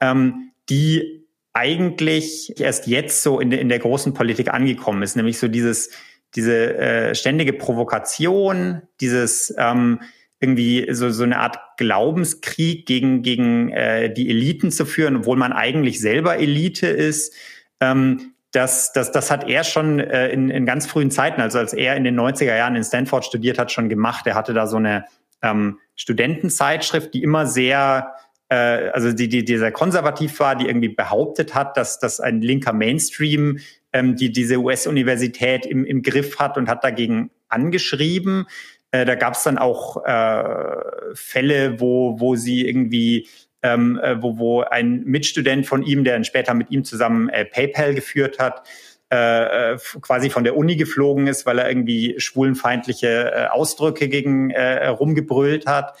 ähm, 0.00 0.50
die 0.68 1.26
eigentlich 1.52 2.58
erst 2.60 2.86
jetzt 2.86 3.22
so 3.22 3.40
in, 3.40 3.50
de, 3.50 3.60
in 3.60 3.68
der 3.68 3.78
großen 3.78 4.14
Politik 4.14 4.52
angekommen 4.52 5.02
ist, 5.02 5.16
nämlich 5.16 5.38
so 5.38 5.48
dieses, 5.48 5.90
diese 6.34 6.76
äh, 6.76 7.14
ständige 7.14 7.52
Provokation, 7.52 8.82
dieses 9.00 9.54
ähm, 9.58 10.00
irgendwie 10.40 10.88
so, 10.90 11.10
so 11.10 11.22
eine 11.22 11.38
Art 11.38 11.58
Glaubenskrieg 11.76 12.84
gegen, 12.86 13.22
gegen 13.22 13.70
äh, 13.70 14.12
die 14.12 14.28
Eliten 14.28 14.70
zu 14.70 14.86
führen, 14.86 15.16
obwohl 15.16 15.36
man 15.36 15.52
eigentlich 15.52 16.00
selber 16.00 16.38
Elite 16.38 16.88
ist. 16.88 17.34
Ähm, 17.80 18.31
das, 18.52 18.92
das, 18.92 19.12
das 19.12 19.30
hat 19.30 19.48
er 19.48 19.64
schon 19.64 19.98
äh, 19.98 20.28
in, 20.28 20.50
in 20.50 20.66
ganz 20.66 20.86
frühen 20.86 21.10
Zeiten, 21.10 21.40
also 21.40 21.58
als 21.58 21.72
er 21.72 21.96
in 21.96 22.04
den 22.04 22.18
90er 22.18 22.56
Jahren 22.56 22.76
in 22.76 22.84
Stanford 22.84 23.24
studiert 23.24 23.58
hat, 23.58 23.72
schon 23.72 23.88
gemacht. 23.88 24.26
Er 24.26 24.34
hatte 24.34 24.54
da 24.54 24.66
so 24.66 24.76
eine 24.76 25.04
ähm, 25.42 25.78
Studentenzeitschrift, 25.96 27.12
die 27.14 27.22
immer 27.22 27.46
sehr 27.46 28.14
äh, 28.48 28.90
also 28.90 29.12
die, 29.12 29.28
die, 29.28 29.44
die 29.44 29.56
sehr 29.56 29.72
konservativ 29.72 30.38
war, 30.38 30.54
die 30.54 30.66
irgendwie 30.66 30.90
behauptet 30.90 31.54
hat, 31.54 31.76
dass, 31.76 31.98
dass 31.98 32.20
ein 32.20 32.42
linker 32.42 32.72
Mainstream 32.72 33.58
ähm, 33.92 34.16
die 34.16 34.32
diese 34.32 34.56
US-Universität 34.56 35.66
im, 35.66 35.84
im 35.84 36.02
Griff 36.02 36.38
hat 36.38 36.56
und 36.56 36.68
hat 36.68 36.84
dagegen 36.84 37.30
angeschrieben. 37.48 38.46
Äh, 38.90 39.04
da 39.04 39.14
gab 39.14 39.34
es 39.34 39.42
dann 39.42 39.58
auch 39.58 40.04
äh, 40.04 41.14
Fälle, 41.14 41.80
wo, 41.80 42.18
wo 42.18 42.36
sie 42.36 42.66
irgendwie 42.66 43.28
ähm, 43.62 43.98
äh, 44.02 44.20
wo, 44.20 44.38
wo 44.38 44.60
ein 44.62 45.04
Mitstudent 45.04 45.66
von 45.66 45.82
ihm, 45.82 46.04
der 46.04 46.14
dann 46.14 46.24
später 46.24 46.54
mit 46.54 46.70
ihm 46.70 46.84
zusammen 46.84 47.28
äh, 47.28 47.44
PayPal 47.44 47.94
geführt 47.94 48.38
hat, 48.38 48.66
äh, 49.10 49.74
äh 49.74 49.78
quasi 50.00 50.30
von 50.30 50.44
der 50.44 50.56
Uni 50.56 50.76
geflogen 50.76 51.26
ist, 51.26 51.46
weil 51.46 51.58
er 51.58 51.68
irgendwie 51.68 52.14
schwulenfeindliche 52.18 53.32
äh, 53.32 53.46
Ausdrücke 53.48 54.08
gegen 54.08 54.50
äh, 54.50 54.88
rumgebrüllt 54.88 55.66
hat. 55.66 55.96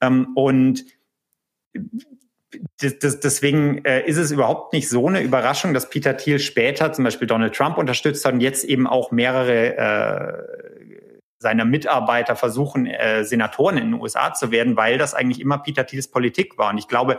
Ähm, 0.00 0.28
und 0.34 0.84
deswegen 2.80 3.84
ist 3.84 4.16
es 4.16 4.30
überhaupt 4.30 4.72
nicht 4.72 4.88
so 4.88 5.06
eine 5.06 5.20
Überraschung, 5.20 5.74
dass 5.74 5.90
Peter 5.90 6.16
Thiel 6.16 6.38
später 6.38 6.90
zum 6.92 7.04
Beispiel 7.04 7.28
Donald 7.28 7.54
Trump 7.54 7.76
unterstützt 7.76 8.24
hat 8.24 8.32
und 8.32 8.40
jetzt 8.40 8.64
eben 8.64 8.86
auch 8.86 9.10
mehrere 9.10 9.76
äh, 9.76 10.75
seiner 11.46 11.64
Mitarbeiter 11.64 12.34
versuchen, 12.34 12.86
äh, 12.86 13.22
Senatoren 13.22 13.78
in 13.78 13.92
den 13.92 14.00
USA 14.00 14.34
zu 14.34 14.50
werden, 14.50 14.76
weil 14.76 14.98
das 14.98 15.14
eigentlich 15.14 15.40
immer 15.40 15.58
Peter 15.58 15.86
Thiels 15.86 16.08
Politik 16.08 16.58
war. 16.58 16.70
Und 16.70 16.78
ich 16.78 16.88
glaube, 16.88 17.18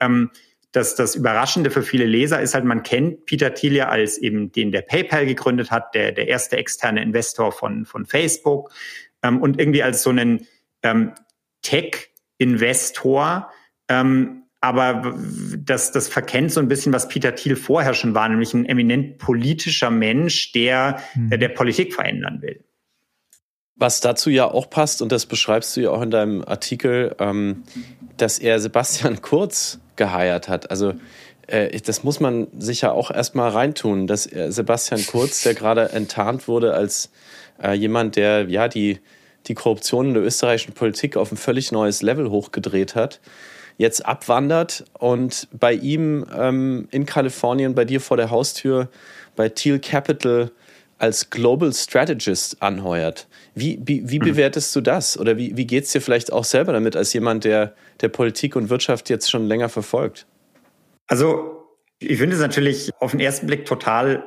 ähm, 0.00 0.30
dass 0.72 0.94
das 0.94 1.14
Überraschende 1.14 1.70
für 1.70 1.82
viele 1.82 2.06
Leser 2.06 2.40
ist 2.40 2.54
halt, 2.54 2.64
man 2.64 2.82
kennt 2.82 3.26
Peter 3.26 3.52
Thiel 3.52 3.74
ja 3.74 3.90
als 3.90 4.16
eben 4.16 4.52
den, 4.52 4.72
der 4.72 4.80
PayPal 4.80 5.26
gegründet 5.26 5.70
hat, 5.70 5.94
der, 5.94 6.12
der 6.12 6.28
erste 6.28 6.56
externe 6.56 7.02
Investor 7.02 7.52
von, 7.52 7.84
von 7.84 8.06
Facebook 8.06 8.72
ähm, 9.22 9.42
und 9.42 9.60
irgendwie 9.60 9.82
als 9.82 10.02
so 10.02 10.08
einen 10.08 10.46
ähm, 10.82 11.12
Tech-Investor, 11.60 13.50
ähm, 13.90 14.44
aber 14.60 15.14
das, 15.56 15.92
das 15.92 16.08
verkennt 16.08 16.52
so 16.52 16.60
ein 16.60 16.68
bisschen, 16.68 16.94
was 16.94 17.08
Peter 17.08 17.34
Thiel 17.34 17.54
vorher 17.54 17.92
schon 17.92 18.14
war, 18.14 18.28
nämlich 18.30 18.54
ein 18.54 18.64
eminent 18.64 19.18
politischer 19.18 19.90
Mensch, 19.90 20.52
der, 20.52 21.00
mhm. 21.14 21.28
der, 21.28 21.38
der 21.38 21.48
Politik 21.50 21.94
verändern 21.94 22.40
will. 22.40 22.64
Was 23.78 24.00
dazu 24.00 24.28
ja 24.28 24.50
auch 24.50 24.68
passt, 24.68 25.02
und 25.02 25.12
das 25.12 25.26
beschreibst 25.26 25.76
du 25.76 25.82
ja 25.82 25.90
auch 25.90 26.02
in 26.02 26.10
deinem 26.10 26.44
Artikel, 26.44 27.14
ähm, 27.20 27.62
dass 28.16 28.38
er 28.38 28.58
Sebastian 28.58 29.22
Kurz 29.22 29.78
geheiert 29.96 30.48
hat. 30.48 30.70
Also 30.70 30.94
äh, 31.46 31.80
das 31.80 32.02
muss 32.02 32.18
man 32.18 32.48
sich 32.58 32.80
ja 32.80 32.92
auch 32.92 33.10
erstmal 33.10 33.50
reintun, 33.50 34.06
dass 34.06 34.24
Sebastian 34.24 35.04
Kurz, 35.06 35.42
der 35.42 35.54
gerade 35.54 35.90
enttarnt 35.90 36.48
wurde 36.48 36.74
als 36.74 37.10
äh, 37.62 37.72
jemand, 37.72 38.16
der 38.16 38.48
ja 38.48 38.68
die, 38.68 39.00
die 39.46 39.54
Korruption 39.54 40.08
in 40.08 40.14
der 40.14 40.24
österreichischen 40.24 40.74
Politik 40.74 41.16
auf 41.16 41.32
ein 41.32 41.36
völlig 41.36 41.72
neues 41.72 42.02
Level 42.02 42.30
hochgedreht 42.30 42.94
hat, 42.94 43.20
jetzt 43.76 44.04
abwandert 44.04 44.84
und 44.98 45.48
bei 45.52 45.72
ihm 45.72 46.26
ähm, 46.36 46.88
in 46.90 47.06
Kalifornien, 47.06 47.74
bei 47.74 47.84
dir 47.84 48.00
vor 48.00 48.16
der 48.16 48.30
Haustür, 48.30 48.88
bei 49.36 49.48
Thiel 49.48 49.78
Capital 49.78 50.50
als 50.98 51.30
Global 51.30 51.72
Strategist 51.72 52.60
anheuert. 52.60 53.28
Wie, 53.58 53.80
wie, 53.84 54.08
wie 54.08 54.18
mhm. 54.18 54.24
bewertest 54.24 54.74
du 54.74 54.80
das? 54.80 55.18
Oder 55.18 55.36
wie, 55.36 55.56
wie 55.56 55.66
geht 55.66 55.84
es 55.84 55.92
dir 55.92 56.00
vielleicht 56.00 56.32
auch 56.32 56.44
selber 56.44 56.72
damit, 56.72 56.96
als 56.96 57.12
jemand, 57.12 57.44
der, 57.44 57.74
der 58.00 58.08
Politik 58.08 58.56
und 58.56 58.70
Wirtschaft 58.70 59.10
jetzt 59.10 59.30
schon 59.30 59.46
länger 59.46 59.68
verfolgt? 59.68 60.26
Also, 61.06 61.66
ich 61.98 62.18
finde 62.18 62.36
es 62.36 62.42
natürlich 62.42 62.90
auf 63.00 63.12
den 63.12 63.20
ersten 63.20 63.46
Blick 63.46 63.64
total 63.64 64.24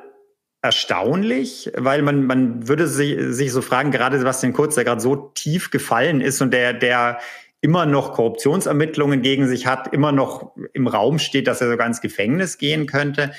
erstaunlich, 0.61 1.71
weil 1.75 2.01
man, 2.01 2.25
man 2.25 2.67
würde 2.67 2.87
sich, 2.87 3.17
sich 3.35 3.51
so 3.51 3.61
fragen, 3.61 3.91
gerade 3.91 4.19
Sebastian 4.19 4.53
Kurz, 4.53 4.75
der 4.75 4.83
gerade 4.83 5.01
so 5.01 5.31
tief 5.33 5.71
gefallen 5.71 6.21
ist 6.21 6.41
und 6.41 6.51
der, 6.51 6.73
der 6.73 7.19
immer 7.61 7.85
noch 7.85 8.13
Korruptionsermittlungen 8.13 9.21
gegen 9.21 9.47
sich 9.47 9.67
hat, 9.67 9.93
immer 9.93 10.11
noch 10.11 10.55
im 10.73 10.87
Raum 10.87 11.19
steht, 11.19 11.47
dass 11.47 11.61
er 11.61 11.69
sogar 11.69 11.87
ins 11.87 12.01
Gefängnis 12.01 12.57
gehen 12.57 12.87
könnte. 12.87 13.31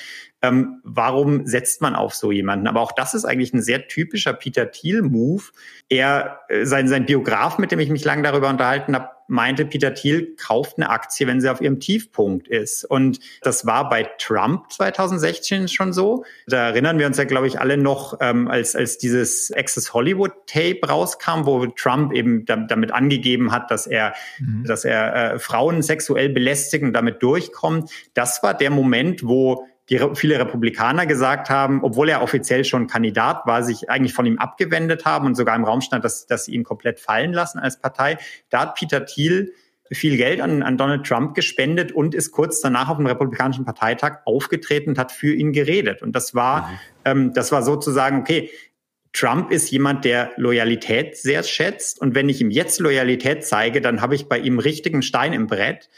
Ähm, 0.42 0.81
warum 0.83 1.46
setzt 1.46 1.81
man 1.81 1.94
auf 1.94 2.14
so 2.14 2.33
jemanden? 2.33 2.66
Aber 2.66 2.81
auch 2.81 2.92
das 2.92 3.14
ist 3.14 3.24
eigentlich 3.24 3.52
ein 3.55 3.62
sehr 3.62 3.87
typischer 3.87 4.33
Peter 4.33 4.70
Thiel-Move. 4.70 5.44
Er, 5.88 6.40
äh, 6.48 6.64
sein, 6.64 6.88
sein 6.88 7.07
Biograf, 7.07 7.59
mit 7.59 7.70
dem 7.70 7.78
ich 7.78 7.90
mich 7.90 8.05
lange 8.05 8.22
darüber 8.22 8.48
unterhalten 8.48 8.94
habe, 8.94 9.11
meinte, 9.33 9.64
Peter 9.64 9.94
Thiel 9.94 10.37
kauft 10.37 10.76
eine 10.76 10.90
Aktie, 10.90 11.26
wenn 11.26 11.40
sie 11.40 11.50
auf 11.50 11.61
ihrem 11.61 11.81
Tiefpunkt 11.81 12.48
ist. 12.48 12.85
Und 12.85 13.18
das 13.40 13.66
war 13.66 13.88
bei 13.88 14.09
Trump 14.18 14.70
2016 14.70 15.68
schon 15.68 15.92
so. 15.92 16.24
Da 16.46 16.68
erinnern 16.68 16.98
wir 16.98 17.07
uns 17.07 17.16
ja, 17.16 17.24
glaube 17.24 17.46
ich, 17.46 17.59
alle 17.59 17.76
noch, 17.76 18.18
ähm, 18.20 18.48
als, 18.48 18.76
als 18.76 18.98
dieses 18.98 19.52
Access 19.52 19.94
Hollywood 19.94 20.33
Tape 20.46 20.81
rauskam, 20.87 21.46
wo 21.46 21.64
Trump 21.66 22.12
eben 22.12 22.44
da, 22.44 22.57
damit 22.57 22.92
angegeben 22.92 23.52
hat, 23.52 23.70
dass 23.70 23.87
er, 23.87 24.14
mhm. 24.38 24.64
dass 24.64 24.85
er 24.85 25.35
äh, 25.35 25.38
Frauen 25.38 25.83
sexuell 25.83 26.28
belästigt 26.28 26.85
und 26.85 26.92
damit 26.92 27.22
durchkommt. 27.22 27.90
Das 28.14 28.42
war 28.42 28.55
der 28.55 28.70
Moment, 28.70 29.26
wo 29.26 29.66
die 29.88 30.01
viele 30.14 30.38
Republikaner 30.38 31.07
gesagt 31.07 31.51
haben, 31.51 31.83
obwohl 31.83 32.09
er 32.09 32.23
offiziell 32.23 32.64
schon 32.64 32.87
Kandidat 32.87 33.47
war, 33.47 33.62
sich 33.62 33.90
eigentlich 33.90 34.14
von 34.14 34.27
ihm 34.27 34.38
abgewendet 34.38 35.05
haben 35.05 35.27
und 35.27 35.35
sogar 35.35 35.57
im 35.57 35.64
Raum 35.64 35.81
stand, 35.81 36.05
dass, 36.05 36.27
dass 36.27 36.45
sie 36.45 36.55
ihn 36.55 36.64
komplett 36.64 37.01
fallen 37.01 37.33
lassen 37.33 37.59
als 37.59 37.81
Partei. 37.81 38.18
Da 38.49 38.61
hat 38.61 38.75
Peter 38.77 39.05
Thiel 39.05 39.53
viel 39.90 40.16
Geld 40.16 40.40
an, 40.40 40.62
an 40.62 40.77
Donald 40.79 41.05
Trump 41.05 41.35
gespendet 41.35 41.92
und 41.92 42.14
ist 42.14 42.31
kurz 42.31 42.61
danach 42.61 42.88
auf 42.88 42.97
dem 42.97 43.07
Republikanischen 43.07 43.64
Parteitag 43.64 44.21
aufgetreten 44.25 44.90
und 44.90 44.99
hat 44.99 45.12
für 45.12 45.35
ihn 45.35 45.53
geredet. 45.53 46.03
Und 46.03 46.14
das 46.14 46.35
war, 46.35 46.68
mhm. 46.68 46.79
ähm, 47.05 47.33
das 47.35 47.53
war 47.53 47.62
sozusagen, 47.62 48.21
okay, 48.21 48.51
Trump 49.12 49.51
ist 49.51 49.71
jemand, 49.71 50.05
der 50.07 50.31
Loyalität 50.37 51.16
sehr 51.18 51.42
schätzt. 51.42 52.01
Und 52.01 52.14
wenn 52.14 52.29
ich 52.29 52.40
ihm 52.40 52.51
jetzt 52.51 52.81
Loyalität 52.81 53.45
zeige, 53.45 53.83
dann 53.83 54.01
habe 54.01 54.14
ich 54.14 54.29
bei 54.29 54.38
ihm 54.38 54.59
richtigen 54.59 55.03
Stein 55.03 55.35
im 55.35 55.47
Brett. 55.47 55.90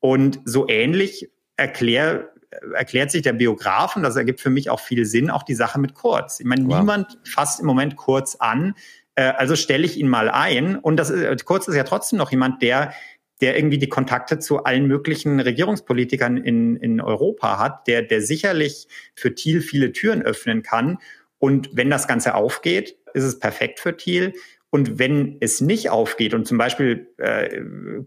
Und 0.00 0.40
so 0.44 0.68
ähnlich 0.68 1.30
erklär, 1.56 2.30
erklärt 2.74 3.10
sich 3.10 3.22
der 3.22 3.32
Biograf, 3.34 3.96
und 3.96 4.02
das 4.02 4.16
ergibt 4.16 4.40
für 4.40 4.50
mich 4.50 4.70
auch 4.70 4.80
viel 4.80 5.04
Sinn, 5.04 5.30
auch 5.30 5.42
die 5.42 5.54
Sache 5.54 5.78
mit 5.78 5.94
Kurz. 5.94 6.40
Ich 6.40 6.46
meine, 6.46 6.66
wow. 6.66 6.78
niemand 6.78 7.18
fasst 7.24 7.60
im 7.60 7.66
Moment 7.66 7.96
Kurz 7.96 8.36
an, 8.36 8.74
äh, 9.14 9.22
also 9.22 9.56
stelle 9.56 9.84
ich 9.84 9.98
ihn 9.98 10.08
mal 10.08 10.30
ein. 10.30 10.76
Und 10.76 10.96
das 10.96 11.10
ist, 11.10 11.22
äh, 11.22 11.36
Kurz 11.44 11.68
ist 11.68 11.74
ja 11.74 11.84
trotzdem 11.84 12.18
noch 12.18 12.30
jemand, 12.30 12.62
der 12.62 12.92
der 13.40 13.56
irgendwie 13.56 13.78
die 13.78 13.88
Kontakte 13.88 14.38
zu 14.38 14.64
allen 14.64 14.86
möglichen 14.86 15.38
Regierungspolitikern 15.38 16.38
in, 16.38 16.76
in 16.76 17.00
Europa 17.00 17.58
hat, 17.58 17.86
der, 17.86 18.02
der 18.02 18.20
sicherlich 18.20 18.88
für 19.14 19.34
Thiel 19.34 19.60
viele 19.60 19.92
Türen 19.92 20.22
öffnen 20.22 20.62
kann. 20.62 20.98
Und 21.38 21.70
wenn 21.72 21.88
das 21.88 22.08
Ganze 22.08 22.34
aufgeht, 22.34 22.96
ist 23.14 23.24
es 23.24 23.38
perfekt 23.38 23.78
für 23.78 23.96
Thiel. 23.96 24.32
Und 24.70 24.98
wenn 24.98 25.38
es 25.40 25.62
nicht 25.62 25.88
aufgeht 25.88 26.34
und 26.34 26.46
zum 26.46 26.58
Beispiel 26.58 27.08
äh, 27.16 27.62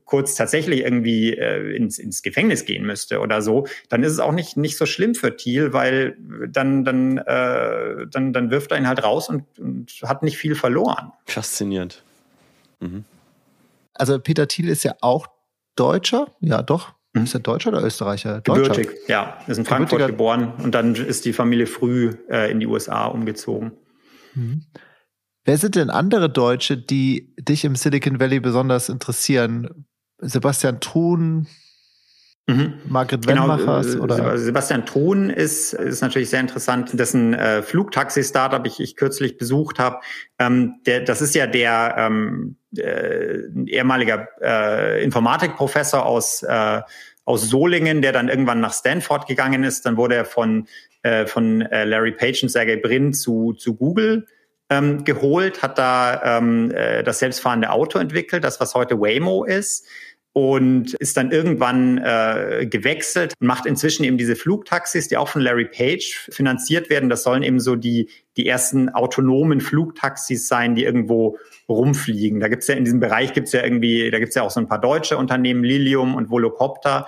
kurz 0.05 0.35
tatsächlich 0.35 0.81
irgendwie 0.81 1.33
äh, 1.33 1.75
ins, 1.75 1.97
ins 1.97 2.21
Gefängnis 2.21 2.65
gehen 2.65 2.85
müsste 2.85 3.19
oder 3.19 3.41
so, 3.41 3.65
dann 3.89 4.03
ist 4.03 4.11
es 4.11 4.19
auch 4.19 4.31
nicht, 4.31 4.57
nicht 4.57 4.77
so 4.77 4.85
schlimm 4.85 5.15
für 5.15 5.35
Thiel, 5.35 5.73
weil 5.73 6.17
dann, 6.47 6.85
dann, 6.85 7.17
äh, 7.17 8.05
dann, 8.11 8.31
dann 8.31 8.51
wirft 8.51 8.71
er 8.71 8.77
ihn 8.77 8.87
halt 8.87 9.03
raus 9.03 9.27
und, 9.27 9.43
und 9.57 9.91
hat 10.03 10.21
nicht 10.21 10.37
viel 10.37 10.53
verloren. 10.53 11.11
Faszinierend. 11.25 12.03
Mhm. 12.79 13.05
Also 13.95 14.19
Peter 14.19 14.47
Thiel 14.47 14.69
ist 14.69 14.83
ja 14.83 14.95
auch 15.01 15.27
Deutscher, 15.75 16.27
ja 16.41 16.61
doch. 16.61 16.93
Mhm. 17.13 17.23
Ist 17.23 17.33
er 17.33 17.39
Deutscher 17.39 17.69
oder 17.69 17.83
Österreicher? 17.83 18.41
Deutscher. 18.41 18.69
Gebürtig, 18.69 18.99
ja. 19.07 19.39
Ist 19.47 19.57
in 19.57 19.65
Frankfurt 19.65 19.99
Gebürtiger. 19.99 20.07
geboren 20.11 20.53
und 20.63 20.75
dann 20.75 20.93
ist 20.93 21.25
die 21.25 21.33
Familie 21.33 21.65
früh 21.65 22.11
äh, 22.29 22.51
in 22.51 22.59
die 22.59 22.67
USA 22.67 23.05
umgezogen. 23.05 23.71
Mhm. 24.35 24.63
Wer 25.43 25.57
sind 25.57 25.75
denn 25.75 25.89
andere 25.89 26.29
Deutsche, 26.29 26.77
die 26.77 27.33
dich 27.39 27.65
im 27.65 27.75
Silicon 27.75 28.19
Valley 28.19 28.39
besonders 28.39 28.89
interessieren? 28.89 29.85
Sebastian 30.19 30.79
Thun, 30.79 31.47
Mhm. 32.47 32.73
Margret 32.87 33.27
Wennmachers 33.27 33.93
genau, 33.93 34.03
oder 34.03 34.37
Sebastian 34.37 34.85
Thun 34.85 35.29
ist 35.29 35.73
ist 35.73 36.01
natürlich 36.01 36.29
sehr 36.29 36.39
interessant, 36.39 36.89
dessen 36.93 37.33
äh, 37.33 37.61
Flugtaxi-Startup 37.61 38.65
ich, 38.65 38.79
ich 38.79 38.95
kürzlich 38.95 39.37
besucht 39.37 39.77
habe. 39.77 39.99
Ähm, 40.39 40.75
der, 40.85 41.01
das 41.01 41.21
ist 41.21 41.35
ja 41.35 41.45
der 41.45 41.95
ähm, 41.97 42.57
äh, 42.75 43.41
ehemaliger 43.67 44.27
äh, 44.41 45.03
Informatikprofessor 45.03 46.05
aus 46.05 46.41
äh, 46.43 46.81
aus 47.25 47.47
Solingen, 47.47 48.01
der 48.01 48.11
dann 48.11 48.27
irgendwann 48.27 48.59
nach 48.59 48.73
Stanford 48.73 49.27
gegangen 49.27 49.63
ist. 49.63 49.85
Dann 49.85 49.95
wurde 49.95 50.15
er 50.15 50.25
von 50.25 50.67
äh, 51.03 51.27
von 51.27 51.61
äh, 51.61 51.85
Larry 51.85 52.11
Page 52.11 52.41
und 52.41 52.49
Sergey 52.49 52.77
Brin 52.77 53.13
zu 53.13 53.53
zu 53.53 53.75
Google 53.75 54.25
ähm, 54.71 55.03
geholt, 55.03 55.61
hat 55.61 55.77
da 55.77 56.37
ähm, 56.37 56.71
äh, 56.71 57.03
das 57.03 57.19
selbstfahrende 57.19 57.69
Auto 57.69 57.99
entwickelt, 57.99 58.43
das 58.43 58.59
was 58.61 58.73
heute 58.73 58.99
Waymo 58.99 59.43
ist 59.43 59.85
und 60.33 60.93
ist 60.93 61.17
dann 61.17 61.31
irgendwann 61.31 61.97
äh, 61.97 62.65
gewechselt 62.65 63.33
und 63.41 63.47
macht 63.47 63.65
inzwischen 63.65 64.05
eben 64.05 64.17
diese 64.17 64.37
Flugtaxis, 64.37 65.09
die 65.09 65.17
auch 65.17 65.27
von 65.27 65.41
Larry 65.41 65.65
Page 65.65 66.29
finanziert 66.31 66.89
werden. 66.89 67.09
Das 67.09 67.23
sollen 67.23 67.43
eben 67.43 67.59
so 67.59 67.75
die, 67.75 68.09
die 68.37 68.47
ersten 68.47 68.87
autonomen 68.87 69.59
Flugtaxis 69.59 70.47
sein, 70.47 70.73
die 70.73 70.85
irgendwo 70.85 71.37
rumfliegen. 71.67 72.39
Da 72.39 72.47
gibt's 72.47 72.67
ja 72.67 72.75
in 72.75 72.85
diesem 72.85 73.01
Bereich 73.01 73.33
gibt's 73.33 73.51
ja 73.51 73.61
irgendwie, 73.61 74.09
da 74.09 74.19
gibt's 74.19 74.35
ja 74.35 74.43
auch 74.43 74.51
so 74.51 74.61
ein 74.61 74.69
paar 74.69 74.79
deutsche 74.79 75.17
Unternehmen, 75.17 75.65
Lilium 75.65 76.15
und 76.15 76.29
Volocopter. 76.29 77.07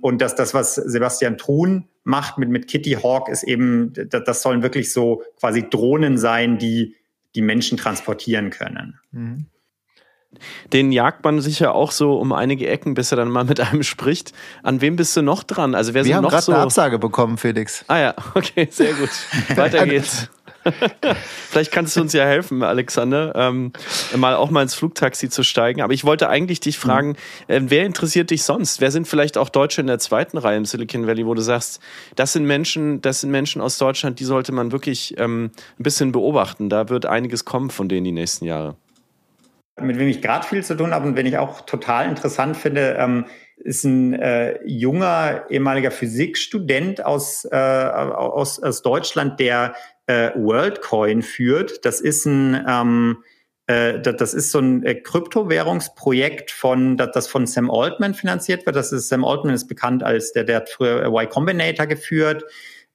Und 0.00 0.22
das, 0.22 0.36
das, 0.36 0.54
was 0.54 0.76
Sebastian 0.76 1.38
Truhn 1.38 1.88
macht 2.04 2.38
mit, 2.38 2.50
mit 2.50 2.68
Kitty 2.68 2.92
Hawk, 3.02 3.28
ist 3.28 3.42
eben, 3.42 3.92
das, 3.94 4.22
das 4.24 4.42
sollen 4.42 4.62
wirklich 4.62 4.92
so 4.92 5.24
quasi 5.40 5.68
Drohnen 5.68 6.18
sein, 6.18 6.56
die 6.56 6.94
die 7.34 7.42
Menschen 7.42 7.78
transportieren 7.78 8.50
können. 8.50 8.98
Mhm. 9.10 9.46
Den 10.72 10.92
jagt 10.92 11.24
man 11.24 11.40
sicher 11.40 11.74
auch 11.74 11.90
so 11.90 12.16
um 12.16 12.32
einige 12.32 12.68
Ecken, 12.68 12.94
bis 12.94 13.10
er 13.10 13.16
dann 13.16 13.30
mal 13.30 13.44
mit 13.44 13.58
einem 13.58 13.82
spricht. 13.82 14.32
An 14.62 14.80
wem 14.80 14.94
bist 14.94 15.16
du 15.16 15.22
noch 15.22 15.42
dran? 15.42 15.74
Also 15.74 15.92
wer 15.92 16.04
Wir 16.04 16.16
haben 16.16 16.28
gerade 16.28 16.42
so 16.42 16.52
eine 16.52 16.62
Absage 16.62 17.00
bekommen, 17.00 17.36
Felix. 17.36 17.84
Ah 17.88 17.98
ja, 17.98 18.14
okay, 18.34 18.68
sehr 18.70 18.94
gut. 18.94 19.10
Weiter 19.56 19.86
geht's. 19.86 20.30
Vielleicht 21.50 21.72
kannst 21.72 21.96
du 21.96 22.00
uns 22.00 22.12
ja 22.12 22.24
helfen, 22.24 22.62
Alexander, 22.62 23.32
ähm, 23.34 23.72
mal 24.16 24.34
auch 24.34 24.50
mal 24.50 24.62
ins 24.62 24.74
Flugtaxi 24.74 25.28
zu 25.28 25.42
steigen. 25.42 25.80
Aber 25.80 25.92
ich 25.92 26.04
wollte 26.04 26.28
eigentlich 26.28 26.60
dich 26.60 26.78
fragen, 26.78 27.16
äh, 27.48 27.60
wer 27.64 27.86
interessiert 27.86 28.30
dich 28.30 28.42
sonst? 28.42 28.80
Wer 28.80 28.90
sind 28.90 29.08
vielleicht 29.08 29.38
auch 29.38 29.48
Deutsche 29.48 29.80
in 29.80 29.86
der 29.86 29.98
zweiten 29.98 30.38
Reihe 30.38 30.56
im 30.56 30.64
Silicon 30.64 31.06
Valley, 31.06 31.26
wo 31.26 31.34
du 31.34 31.42
sagst, 31.42 31.80
das 32.16 32.32
sind 32.32 32.44
Menschen, 32.44 33.00
das 33.00 33.22
sind 33.22 33.30
Menschen 33.30 33.60
aus 33.60 33.78
Deutschland, 33.78 34.20
die 34.20 34.24
sollte 34.24 34.52
man 34.52 34.72
wirklich 34.72 35.14
ähm, 35.18 35.50
ein 35.78 35.82
bisschen 35.82 36.12
beobachten. 36.12 36.68
Da 36.68 36.88
wird 36.88 37.06
einiges 37.06 37.44
kommen 37.44 37.70
von 37.70 37.88
denen 37.88 38.04
die 38.04 38.12
nächsten 38.12 38.44
Jahre 38.44 38.76
mit 39.80 39.98
wem 39.98 40.08
ich 40.08 40.20
gerade 40.20 40.46
viel 40.46 40.62
zu 40.62 40.76
tun 40.76 40.92
habe 40.92 41.08
und 41.08 41.16
wenn 41.16 41.24
ich 41.24 41.38
auch 41.38 41.62
total 41.62 42.08
interessant 42.08 42.56
finde, 42.56 42.96
ähm, 42.98 43.24
ist 43.56 43.84
ein 43.84 44.14
äh, 44.14 44.58
junger 44.64 45.44
ehemaliger 45.50 45.90
Physikstudent 45.90 47.04
aus, 47.04 47.44
äh, 47.50 47.56
aus, 47.56 48.62
aus 48.62 48.82
Deutschland, 48.82 49.38
der 49.38 49.74
äh, 50.10 50.32
WorldCoin 50.34 51.22
führt. 51.22 51.84
Das 51.84 52.00
ist 52.00 52.26
ein 52.26 52.64
ähm, 52.66 53.22
äh, 53.66 54.00
das 54.00 54.34
ist 54.34 54.50
so 54.50 54.58
ein 54.58 54.84
äh, 54.84 54.96
Kryptowährungsprojekt 54.96 56.50
von, 56.50 56.96
das 56.96 57.28
von 57.28 57.46
Sam 57.46 57.70
Altman 57.70 58.14
finanziert 58.14 58.66
wird. 58.66 58.74
Das 58.74 58.90
ist 58.90 59.08
Sam 59.08 59.24
Altman 59.24 59.54
ist 59.54 59.68
bekannt 59.68 60.02
als 60.02 60.32
der, 60.32 60.42
der 60.42 60.56
hat 60.56 60.68
früher 60.68 61.04
Y 61.06 61.28
Combinator 61.28 61.86
geführt. 61.86 62.44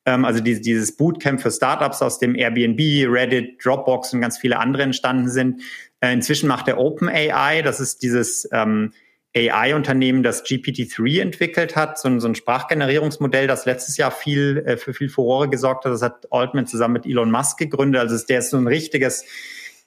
Ähm, 0.06 0.26
also 0.26 0.42
dieses, 0.42 0.98
Bootcamp 0.98 1.42
für 1.42 1.52
Startups, 1.52 2.02
aus 2.02 2.20
dem 2.20 2.36
Airbnb, 2.36 2.80
Reddit, 3.10 3.64
Dropbox 3.64 4.14
und 4.14 4.20
ganz 4.20 4.38
viele 4.38 4.60
andere 4.60 4.84
entstanden 4.84 5.30
sind. 5.30 5.62
Äh, 6.02 6.12
inzwischen 6.12 6.50
macht 6.50 6.68
er 6.68 6.78
OpenAI, 6.78 7.62
das 7.62 7.80
ist 7.80 8.04
dieses 8.04 8.50
ähm, 8.52 8.92
AI-Unternehmen, 9.36 10.24
das 10.24 10.46
GPT-3 10.46 11.22
entwickelt 11.22 11.76
hat, 11.76 12.00
so 12.00 12.08
ein, 12.08 12.20
so 12.20 12.28
ein 12.28 12.36
Sprachgenerierungsmodell, 12.36 13.48
das 13.48 13.66
letztes 13.66 13.98
Jahr 13.98 14.12
viel 14.12 14.64
äh, 14.66 14.78
für 14.78 14.94
viel 14.94 15.10
Furore 15.10 15.50
gesorgt 15.50 15.86
hat. 15.86 15.92
Das 15.92 16.02
hat 16.02 16.28
Altman 16.32 16.68
zusammen 16.68 16.94
mit 16.94 17.06
Elon 17.06 17.32
Musk 17.32 17.58
gegründet. 17.58 18.02
Also 18.02 18.18
der 18.26 18.40
ist 18.40 18.50
so 18.50 18.58
ein 18.58 18.68
richtiges, 18.68 19.26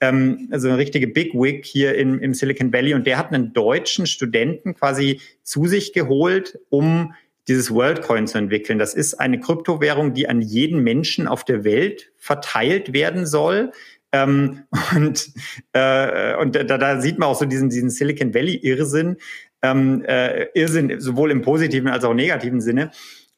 ähm, 0.01 0.49
also 0.51 0.69
eine 0.69 0.77
richtige 0.77 1.09
Big 1.09 1.33
Wig 1.33 1.65
hier 1.65 1.95
im, 1.95 2.21
im 2.21 2.35
Silicon 2.35 2.73
Valley. 2.73 2.93
Und 2.93 3.07
der 3.07 3.17
hat 3.17 3.33
einen 3.33 3.55
deutschen 3.55 4.07
Studenten 4.07 4.75
quasi 4.75 5.21
zu 5.43 5.67
sich 5.67 5.95
geholt, 5.95 6.59
um 6.69 7.15
dieses 7.49 7.73
WorldCoin 7.73 8.27
zu 8.27 8.37
entwickeln. 8.37 8.79
Das 8.79 8.93
ist 8.93 9.15
eine 9.15 9.41
Kryptowährung, 9.41 10.13
die 10.13 10.29
an 10.29 10.43
jeden 10.43 10.81
Menschen 10.81 11.27
auf 11.27 11.45
der 11.45 11.65
Welt 11.65 12.13
verteilt 12.19 12.93
werden 12.93 13.25
soll. 13.25 13.73
Ähm, 14.13 14.65
und 14.97 15.31
äh, 15.73 16.37
und 16.37 16.57
da, 16.57 16.79
da 16.79 17.01
sieht 17.01 17.19
man 17.19 17.29
auch 17.29 17.39
so 17.39 17.45
diesen, 17.45 17.71
diesen 17.71 17.91
Silicon 17.91 18.35
Valley 18.35 18.57
Irrsinn, 18.57 19.17
ähm, 19.63 20.05
äh, 20.07 20.47
Irrsinn 20.55 21.01
sowohl 21.01 21.31
im 21.31 21.43
positiven 21.43 21.89
als 21.89 22.05
auch 22.05 22.15
negativen 22.15 22.61
Sinne. 22.61 22.91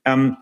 Ähm, 0.05 0.37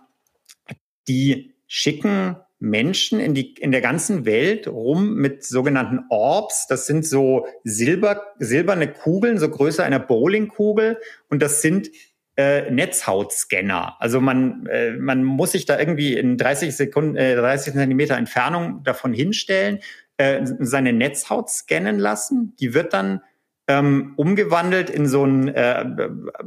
die 1.07 1.55
schicken 1.67 2.37
Menschen 2.61 3.21
in, 3.21 3.35
die, 3.35 3.55
in 3.55 3.71
der 3.71 3.81
ganzen 3.81 4.25
Welt 4.25 4.67
rum 4.67 5.15
mit 5.15 5.45
sogenannten 5.45 6.01
Orbs. 6.11 6.67
Das 6.67 6.87
sind 6.87 7.07
so 7.07 7.47
silber, 7.63 8.35
silberne 8.39 8.89
Kugeln, 8.89 9.39
so 9.39 9.49
größer 9.49 9.85
einer 9.85 10.01
Bowlingkugel. 10.01 10.99
Und 11.29 11.41
das 11.41 11.63
sind 11.63 11.89
äh, 12.37 12.71
Netzhautscanner. 12.71 13.97
Also 14.01 14.21
man, 14.21 14.67
äh, 14.67 14.93
man 14.93 15.23
muss 15.23 15.53
sich 15.53 15.67
da 15.67 15.79
irgendwie 15.79 16.17
in 16.17 16.37
30 16.37 16.75
Sekunden, 16.75 17.17
äh, 17.17 17.37
30 17.37 17.75
Zentimeter 17.75 18.17
Entfernung 18.17 18.83
davon 18.83 19.13
hinstellen 19.13 19.79
äh, 20.19 20.41
seine 20.61 20.93
Netzhaut 20.93 21.49
scannen 21.49 21.99
lassen. 21.99 22.55
Die 22.61 22.75
wird 22.75 22.93
dann 22.93 23.23
ähm, 23.67 24.15
umgewandelt 24.17 24.91
in 24.91 25.07
so 25.07 25.25
ein, 25.25 25.49
äh, 25.49 25.85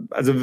also 0.10 0.34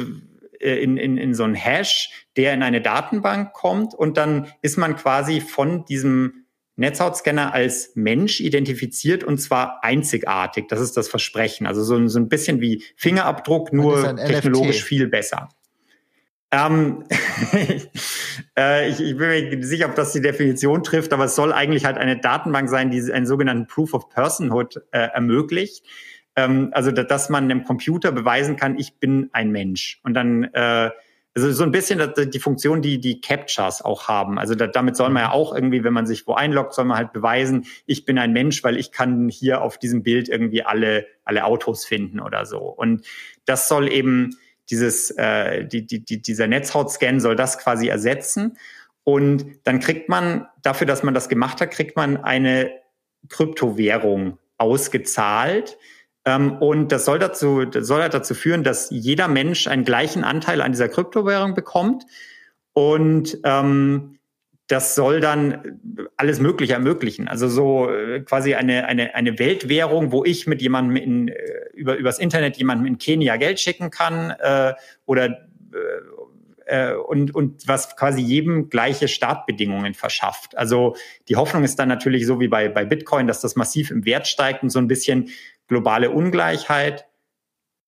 äh, 0.59 0.75
in, 0.83 0.97
in, 0.97 1.17
in 1.17 1.33
so 1.33 1.43
ein 1.43 1.55
Hash, 1.55 2.27
der 2.37 2.53
in 2.53 2.63
eine 2.63 2.81
Datenbank 2.81 3.53
kommt 3.53 3.93
und 3.93 4.17
dann 4.17 4.47
ist 4.61 4.77
man 4.77 4.95
quasi 4.95 5.41
von 5.41 5.85
diesem 5.85 6.45
Netzhautscanner 6.75 7.53
als 7.53 7.91
Mensch 7.95 8.39
identifiziert 8.39 9.23
und 9.23 9.37
zwar 9.37 9.83
einzigartig. 9.83 10.67
Das 10.69 10.79
ist 10.79 10.95
das 10.95 11.09
Versprechen. 11.09 11.67
Also 11.67 11.83
so, 11.83 12.07
so 12.07 12.19
ein 12.19 12.29
bisschen 12.29 12.61
wie 12.61 12.83
Fingerabdruck, 12.95 13.73
nur 13.73 14.15
technologisch 14.15 14.77
NFT. 14.77 14.87
viel 14.87 15.07
besser. 15.07 15.49
Ähm, 16.51 17.03
äh, 18.57 18.89
ich, 18.89 18.99
ich 18.99 19.17
bin 19.17 19.29
mir 19.29 19.55
nicht 19.55 19.63
sicher, 19.65 19.87
ob 19.87 19.95
das 19.95 20.13
die 20.13 20.21
Definition 20.21 20.83
trifft, 20.83 21.13
aber 21.13 21.25
es 21.25 21.35
soll 21.35 21.53
eigentlich 21.53 21.85
halt 21.85 21.97
eine 21.97 22.19
Datenbank 22.19 22.69
sein, 22.69 22.89
die 22.89 23.11
einen 23.11 23.27
sogenannten 23.27 23.67
Proof 23.67 23.93
of 23.93 24.09
Personhood 24.09 24.81
äh, 24.91 25.09
ermöglicht. 25.13 25.85
Ähm, 26.35 26.69
also, 26.71 26.91
dass 26.91 27.29
man 27.29 27.43
einem 27.43 27.63
Computer 27.63 28.11
beweisen 28.11 28.55
kann, 28.55 28.77
ich 28.77 28.99
bin 28.99 29.29
ein 29.31 29.51
Mensch. 29.51 29.99
Und 30.03 30.15
dann, 30.15 30.45
äh, 30.45 30.89
also 31.35 31.51
so 31.51 31.63
ein 31.63 31.71
bisschen 31.71 32.01
die 32.17 32.39
Funktion, 32.39 32.81
die 32.81 32.99
die 32.99 33.21
Captchas 33.21 33.83
auch 33.83 34.07
haben. 34.07 34.39
Also 34.39 34.55
da, 34.55 34.65
damit 34.65 34.97
soll 34.97 35.09
man 35.11 35.23
ja 35.23 35.31
auch 35.31 35.53
irgendwie, 35.53 35.83
wenn 35.83 35.93
man 35.93 36.07
sich 36.07 36.25
wo 36.25 36.33
einloggt, 36.33 36.73
soll 36.73 36.85
man 36.85 36.97
halt 36.97 37.13
beweisen, 37.13 37.65
ich 37.85 38.03
bin 38.03 38.17
ein 38.17 38.33
Mensch, 38.33 38.63
weil 38.63 38.77
ich 38.77 38.91
kann 38.91 39.29
hier 39.29 39.61
auf 39.61 39.77
diesem 39.77 40.01
Bild 40.01 40.27
irgendwie 40.27 40.63
alle, 40.63 41.05
alle 41.23 41.45
Autos 41.45 41.85
finden 41.85 42.19
oder 42.19 42.47
so. 42.47 42.57
Und 42.57 43.05
das 43.45 43.67
soll 43.67 43.89
eben 43.89 44.31
dieses, 44.69 45.11
äh, 45.11 45.65
die, 45.65 45.85
die, 45.85 46.03
die, 46.03 46.21
dieser 46.21 46.47
Netzhautscan 46.47 47.19
soll 47.19 47.35
das 47.35 47.57
quasi 47.57 47.87
ersetzen. 47.87 48.57
Und 49.03 49.45
dann 49.63 49.79
kriegt 49.79 50.09
man, 50.09 50.47
dafür, 50.61 50.85
dass 50.85 51.03
man 51.03 51.13
das 51.13 51.29
gemacht 51.29 51.61
hat, 51.61 51.71
kriegt 51.71 51.95
man 51.95 52.17
eine 52.17 52.71
Kryptowährung 53.27 54.37
ausgezahlt. 54.57 55.77
Ähm, 56.25 56.57
und 56.57 56.91
das 56.91 57.05
soll 57.05 57.17
dazu, 57.17 57.65
das 57.65 57.87
soll 57.87 58.01
halt 58.01 58.13
dazu 58.13 58.35
führen, 58.35 58.63
dass 58.63 58.89
jeder 58.91 59.27
Mensch 59.27 59.67
einen 59.67 59.83
gleichen 59.83 60.23
Anteil 60.23 60.61
an 60.61 60.71
dieser 60.71 60.89
Kryptowährung 60.89 61.55
bekommt. 61.55 62.05
Und 62.73 63.39
ähm, 63.43 64.18
das 64.69 64.93
soll 64.93 65.19
dann 65.19 65.79
alles 66.15 66.39
Mögliche 66.39 66.73
ermöglichen. 66.73 67.27
Also 67.27 67.47
so 67.47 67.89
äh, 67.89 68.21
quasi 68.21 68.53
eine, 68.53 68.85
eine, 68.85 69.15
eine 69.15 69.39
Weltwährung, 69.39 70.11
wo 70.11 70.23
ich 70.23 70.45
mit 70.45 70.61
jemandem 70.61 70.95
in, 70.95 71.27
äh, 71.27 71.33
über, 71.73 71.95
übers 71.97 72.19
Internet 72.19 72.55
jemandem 72.57 72.85
in 72.85 72.97
Kenia 72.99 73.35
Geld 73.37 73.59
schicken 73.59 73.89
kann 73.89 74.29
äh, 74.29 74.73
oder 75.07 75.49
äh, 76.67 76.93
und, 76.93 77.33
und 77.33 77.67
was 77.67 77.95
quasi 77.95 78.21
jedem 78.21 78.69
gleiche 78.69 79.07
Startbedingungen 79.07 79.95
verschafft. 79.95 80.55
Also 80.55 80.95
die 81.27 81.35
Hoffnung 81.35 81.63
ist 81.63 81.79
dann 81.79 81.89
natürlich 81.89 82.27
so 82.27 82.39
wie 82.39 82.47
bei, 82.47 82.69
bei 82.69 82.85
Bitcoin, 82.85 83.25
dass 83.25 83.41
das 83.41 83.55
massiv 83.55 83.89
im 83.89 84.05
Wert 84.05 84.27
steigt 84.27 84.61
und 84.61 84.69
so 84.69 84.77
ein 84.77 84.87
bisschen 84.87 85.29
globale 85.67 86.11
Ungleichheit 86.11 87.07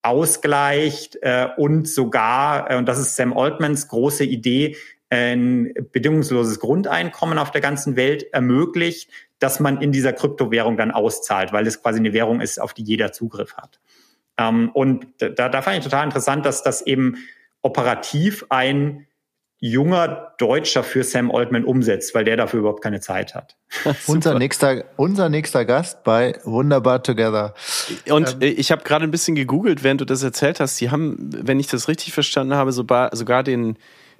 ausgleicht 0.02 1.16
äh, 1.22 1.46
und 1.56 1.88
sogar, 1.88 2.72
äh, 2.72 2.76
und 2.76 2.86
das 2.86 2.98
ist 2.98 3.14
Sam 3.14 3.32
Altmans 3.32 3.86
große 3.86 4.24
Idee, 4.24 4.76
ein 5.12 5.74
bedingungsloses 5.92 6.58
Grundeinkommen 6.58 7.38
auf 7.38 7.50
der 7.50 7.60
ganzen 7.60 7.96
Welt 7.96 8.32
ermöglicht, 8.32 9.10
dass 9.38 9.60
man 9.60 9.82
in 9.82 9.92
dieser 9.92 10.14
Kryptowährung 10.14 10.78
dann 10.78 10.90
auszahlt, 10.90 11.52
weil 11.52 11.66
es 11.66 11.82
quasi 11.82 11.98
eine 11.98 12.14
Währung 12.14 12.40
ist, 12.40 12.58
auf 12.58 12.72
die 12.72 12.82
jeder 12.82 13.12
Zugriff 13.12 13.54
hat. 13.58 13.78
Ähm, 14.38 14.70
und 14.72 15.06
da, 15.18 15.50
da 15.50 15.60
fand 15.60 15.76
ich 15.76 15.84
total 15.84 16.06
interessant, 16.06 16.46
dass 16.46 16.62
das 16.62 16.80
eben 16.86 17.16
operativ 17.60 18.46
ein 18.48 19.06
junger 19.58 20.34
Deutscher 20.38 20.82
für 20.82 21.04
Sam 21.04 21.30
Altman 21.30 21.64
umsetzt, 21.64 22.14
weil 22.14 22.24
der 22.24 22.38
dafür 22.38 22.60
überhaupt 22.60 22.82
keine 22.82 23.00
Zeit 23.00 23.34
hat. 23.34 23.56
unser 24.06 24.38
nächster, 24.38 24.84
unser 24.96 25.28
nächster 25.28 25.66
Gast 25.66 26.04
bei 26.04 26.38
Wunderbar 26.44 27.02
Together. 27.02 27.52
Und 28.08 28.38
ähm, 28.40 28.54
ich 28.56 28.72
habe 28.72 28.82
gerade 28.82 29.04
ein 29.04 29.10
bisschen 29.10 29.34
gegoogelt, 29.34 29.84
während 29.84 30.00
du 30.00 30.06
das 30.06 30.22
erzählt 30.22 30.58
hast. 30.58 30.78
Sie 30.78 30.90
haben, 30.90 31.18
wenn 31.36 31.60
ich 31.60 31.66
das 31.66 31.86
richtig 31.86 32.14
verstanden 32.14 32.54
habe, 32.54 32.72
sogar, 32.72 33.14
sogar 33.14 33.42
den 33.42 33.76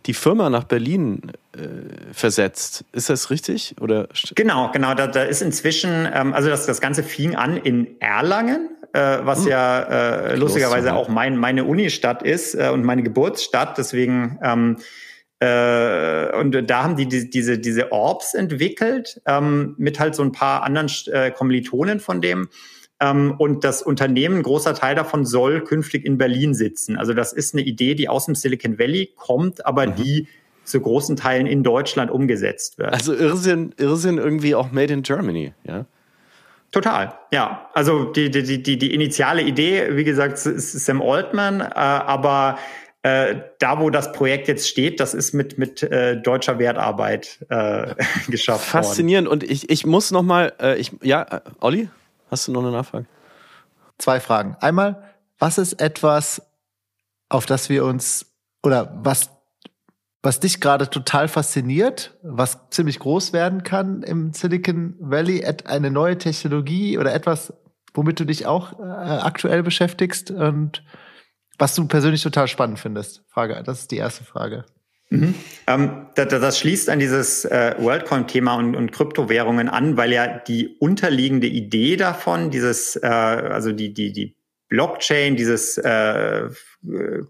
die 0.06 0.14
Firma 0.14 0.50
nach 0.50 0.64
Berlin 0.64 1.32
äh, 1.56 2.12
versetzt. 2.12 2.84
Ist 2.92 3.10
das 3.10 3.30
richtig? 3.30 3.74
Oder? 3.80 4.08
Genau, 4.34 4.70
genau. 4.72 4.94
Da, 4.94 5.06
da 5.06 5.22
ist 5.22 5.42
inzwischen, 5.42 6.08
ähm, 6.12 6.32
also 6.34 6.48
das, 6.48 6.66
das 6.66 6.80
Ganze 6.80 7.02
fing 7.02 7.34
an 7.34 7.56
in 7.56 8.00
Erlangen, 8.00 8.70
äh, 8.92 9.18
was 9.22 9.44
hm. 9.44 9.48
ja 9.48 9.82
äh, 9.82 10.36
lustigerweise 10.36 10.94
auch 10.94 11.08
mein, 11.08 11.36
meine 11.36 11.64
Unistadt 11.64 12.22
ist 12.22 12.54
äh, 12.54 12.70
und 12.72 12.84
meine 12.84 13.02
Geburtsstadt. 13.02 13.78
Deswegen 13.78 14.38
ähm, 14.42 14.76
äh, 15.40 16.36
und 16.36 16.70
da 16.70 16.84
haben 16.84 16.96
die, 16.96 17.08
die 17.08 17.28
diese 17.28 17.58
diese 17.58 17.90
Orbs 17.90 18.34
entwickelt 18.34 19.20
ähm, 19.26 19.74
mit 19.76 19.98
halt 19.98 20.14
so 20.14 20.22
ein 20.22 20.32
paar 20.32 20.62
anderen 20.62 20.90
äh, 21.06 21.30
Kommilitonen 21.30 22.00
von 22.00 22.20
dem. 22.20 22.48
Ähm, 23.02 23.34
und 23.36 23.64
das 23.64 23.82
Unternehmen, 23.82 24.36
ein 24.38 24.42
großer 24.44 24.74
Teil 24.74 24.94
davon 24.94 25.26
soll 25.26 25.62
künftig 25.64 26.06
in 26.06 26.18
Berlin 26.18 26.54
sitzen. 26.54 26.96
Also 26.96 27.14
das 27.14 27.32
ist 27.32 27.52
eine 27.52 27.62
Idee, 27.62 27.96
die 27.96 28.08
aus 28.08 28.26
dem 28.26 28.36
Silicon 28.36 28.78
Valley 28.78 29.12
kommt, 29.16 29.66
aber 29.66 29.88
mhm. 29.88 29.96
die 29.96 30.28
zu 30.64 30.80
großen 30.80 31.16
Teilen 31.16 31.46
in 31.46 31.64
Deutschland 31.64 32.12
umgesetzt 32.12 32.78
wird. 32.78 32.92
Also 32.92 33.12
Irrsinn, 33.12 33.74
Irrsinn 33.76 34.18
irgendwie 34.18 34.54
auch 34.54 34.70
made 34.70 34.94
in 34.94 35.02
Germany, 35.02 35.52
ja? 35.64 35.86
Total, 36.70 37.18
ja. 37.32 37.68
Also 37.74 38.04
die, 38.04 38.30
die, 38.30 38.62
die, 38.62 38.78
die 38.78 38.94
initiale 38.94 39.42
Idee, 39.42 39.96
wie 39.96 40.04
gesagt, 40.04 40.34
ist 40.46 40.72
Sam 40.72 41.02
Altman, 41.02 41.60
äh, 41.60 41.64
aber 41.74 42.58
äh, 43.02 43.34
da, 43.58 43.80
wo 43.80 43.90
das 43.90 44.12
Projekt 44.12 44.46
jetzt 44.46 44.68
steht, 44.68 45.00
das 45.00 45.12
ist 45.12 45.34
mit, 45.34 45.58
mit 45.58 45.82
äh, 45.82 46.16
deutscher 46.22 46.60
Wertarbeit 46.60 47.44
äh, 47.48 47.94
geschafft 48.28 48.64
Faszinierend. 48.64 49.28
worden. 49.28 49.42
Und 49.42 49.50
ich, 49.50 49.68
ich 49.68 49.84
muss 49.84 50.12
noch 50.12 50.22
mal, 50.22 50.52
äh, 50.60 50.78
ich, 50.78 50.92
ja, 51.02 51.22
äh, 51.22 51.40
Olli? 51.60 51.88
Hast 52.32 52.48
du 52.48 52.52
noch 52.52 52.62
eine 52.62 52.72
Nachfrage? 52.72 53.04
Zwei 53.98 54.18
Fragen. 54.18 54.56
Einmal, 54.58 55.02
was 55.38 55.58
ist 55.58 55.74
etwas, 55.74 56.40
auf 57.28 57.44
das 57.44 57.68
wir 57.68 57.84
uns 57.84 58.26
oder 58.62 58.90
was 59.04 59.30
was 60.24 60.38
dich 60.38 60.60
gerade 60.60 60.88
total 60.88 61.26
fasziniert, 61.26 62.16
was 62.22 62.70
ziemlich 62.70 63.00
groß 63.00 63.32
werden 63.32 63.64
kann 63.64 64.04
im 64.04 64.32
Silicon 64.32 64.94
Valley, 65.00 65.44
eine 65.64 65.90
neue 65.90 66.16
Technologie 66.16 66.96
oder 66.96 67.12
etwas, 67.12 67.52
womit 67.92 68.20
du 68.20 68.24
dich 68.24 68.46
auch 68.46 68.78
äh, 68.78 68.84
aktuell 68.84 69.64
beschäftigst 69.64 70.30
und 70.30 70.84
was 71.58 71.74
du 71.74 71.88
persönlich 71.88 72.22
total 72.22 72.46
spannend 72.46 72.78
findest? 72.78 73.24
Frage, 73.28 73.64
das 73.64 73.80
ist 73.80 73.90
die 73.90 73.96
erste 73.96 74.22
Frage. 74.22 74.64
Mhm. 75.12 75.34
Ähm, 75.66 76.06
das, 76.14 76.28
das, 76.28 76.58
schließt 76.58 76.88
an 76.88 76.98
dieses 76.98 77.44
äh, 77.44 77.74
WorldCoin-Thema 77.78 78.54
und, 78.54 78.74
und, 78.74 78.92
Kryptowährungen 78.92 79.68
an, 79.68 79.96
weil 79.96 80.12
ja 80.12 80.26
die 80.26 80.76
unterliegende 80.78 81.46
Idee 81.46 81.96
davon, 81.96 82.50
dieses, 82.50 82.96
äh, 82.96 83.06
also 83.06 83.72
die, 83.72 83.92
die, 83.92 84.12
die 84.12 84.34
Blockchain, 84.68 85.36
dieses 85.36 85.76
äh, 85.76 86.48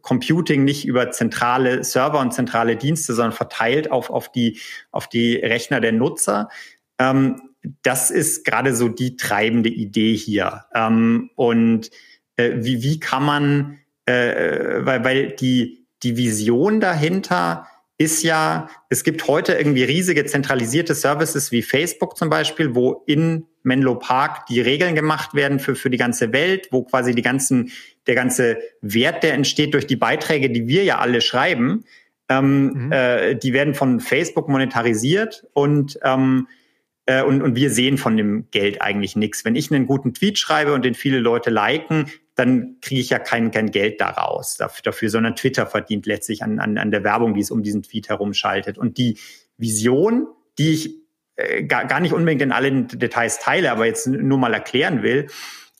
Computing 0.01 0.65
nicht 0.65 0.87
über 0.87 1.11
zentrale 1.11 1.83
Server 1.83 2.21
und 2.21 2.33
zentrale 2.33 2.77
Dienste, 2.77 3.15
sondern 3.15 3.33
verteilt 3.33 3.91
auf, 3.91 4.11
auf, 4.11 4.31
die, 4.31 4.61
auf 4.93 5.09
die 5.09 5.35
Rechner 5.35 5.81
der 5.81 5.91
Nutzer. 5.91 6.49
Ähm, 7.01 7.43
das 7.83 8.13
ist 8.13 8.45
gerade 8.45 8.77
so 8.77 8.89
die 8.89 9.17
treibende 9.17 9.71
Idee 9.71 10.15
hier. 10.15 10.67
Ähm, 10.73 11.31
und 11.35 11.91
äh, 12.37 12.53
wie, 12.59 12.85
wie 12.85 13.01
kann 13.01 13.25
man, 13.25 13.79
äh, 14.07 14.85
weil, 14.85 15.05
weil 15.05 15.33
die, 15.33 15.83
die 16.05 16.17
Vision 16.17 16.81
dahinter 16.81 17.67
ist 18.03 18.23
ja, 18.23 18.69
es 18.89 19.05
gibt 19.05 19.29
heute 19.29 19.55
irgendwie 19.55 19.85
riesige 19.85 20.25
zentralisierte 20.27 20.95
Services 20.95 21.53
wie 21.53 21.63
Facebook 21.63 22.17
zum 22.17 22.29
Beispiel, 22.29 22.75
wo 22.75 23.03
in 23.07 23.47
Menlo 23.63 23.95
Park 23.95 24.47
die 24.47 24.61
Regeln 24.61 24.95
gemacht 24.95 25.35
werden 25.35 25.61
für, 25.61 25.77
für 25.77 25.89
die 25.89 25.97
ganze 25.97 26.33
Welt, 26.33 26.69
wo 26.71 26.83
quasi 26.83 27.15
die 27.15 27.23
ganzen, 27.23 27.71
der 28.07 28.15
ganze 28.15 28.59
Wert, 28.81 29.23
der 29.23 29.35
entsteht 29.35 29.75
durch 29.75 29.87
die 29.87 29.97
Beiträge, 29.97 30.51
die 30.51 30.67
wir 30.67 30.85
ja 30.85 30.99
alle 30.99 31.21
schreiben, 31.21 31.85
ähm, 32.29 32.87
mhm. 32.87 32.93
äh, 32.93 33.35
die 33.37 33.53
werden 33.53 33.75
von 33.75 34.01
Facebook 34.01 34.49
monetarisiert 34.49 35.47
und 35.53 35.99
ähm, 36.03 36.49
äh, 37.07 37.23
und, 37.23 37.43
und 37.43 37.57
wir 37.57 37.71
sehen 37.71 37.99
von 37.99 38.17
dem 38.17 38.47
Geld 38.51 38.81
eigentlich 38.81 39.17
nichts. 39.17 39.45
Wenn 39.45 39.57
ich 39.57 39.73
einen 39.73 39.87
guten 39.87 40.15
Tweet 40.15 40.39
schreibe 40.39 40.73
und 40.73 40.85
den 40.85 40.95
viele 40.95 41.19
Leute 41.19 41.51
liken, 41.51 42.07
dann 42.35 42.79
kriege 42.81 43.01
ich 43.01 43.11
ja 43.11 43.19
kein, 43.19 43.51
kein 43.51 43.71
Geld 43.71 44.01
daraus 44.01 44.57
dafür, 44.57 45.11
sondern 45.11 45.37
Twitter 45.37 45.67
verdient 45.67 46.07
letztlich 46.07 46.43
an, 46.43 46.59
an, 46.59 46.79
an 46.79 46.91
der 46.91 47.05
Werbung, 47.05 47.35
die 47.35 47.41
es 47.41 47.51
um 47.51 47.63
diesen 47.63 47.83
Tweet 47.83 48.09
herumschaltet. 48.09 48.79
Und 48.79 48.97
die 48.97 49.19
Vision, 49.59 50.29
die 50.59 50.73
ich 50.73 50.95
äh, 51.37 51.65
gar, 51.65 51.85
gar 51.85 52.01
nicht 52.01 52.13
unbedingt 52.13 52.43
in 52.43 52.53
allen 52.53 52.89
Details 52.89 53.39
teile, 53.39 53.71
aber 53.71 53.87
jetzt 53.87 54.07
nur 54.07 54.39
mal 54.39 54.55
erklären 54.55 55.03
will, 55.03 55.29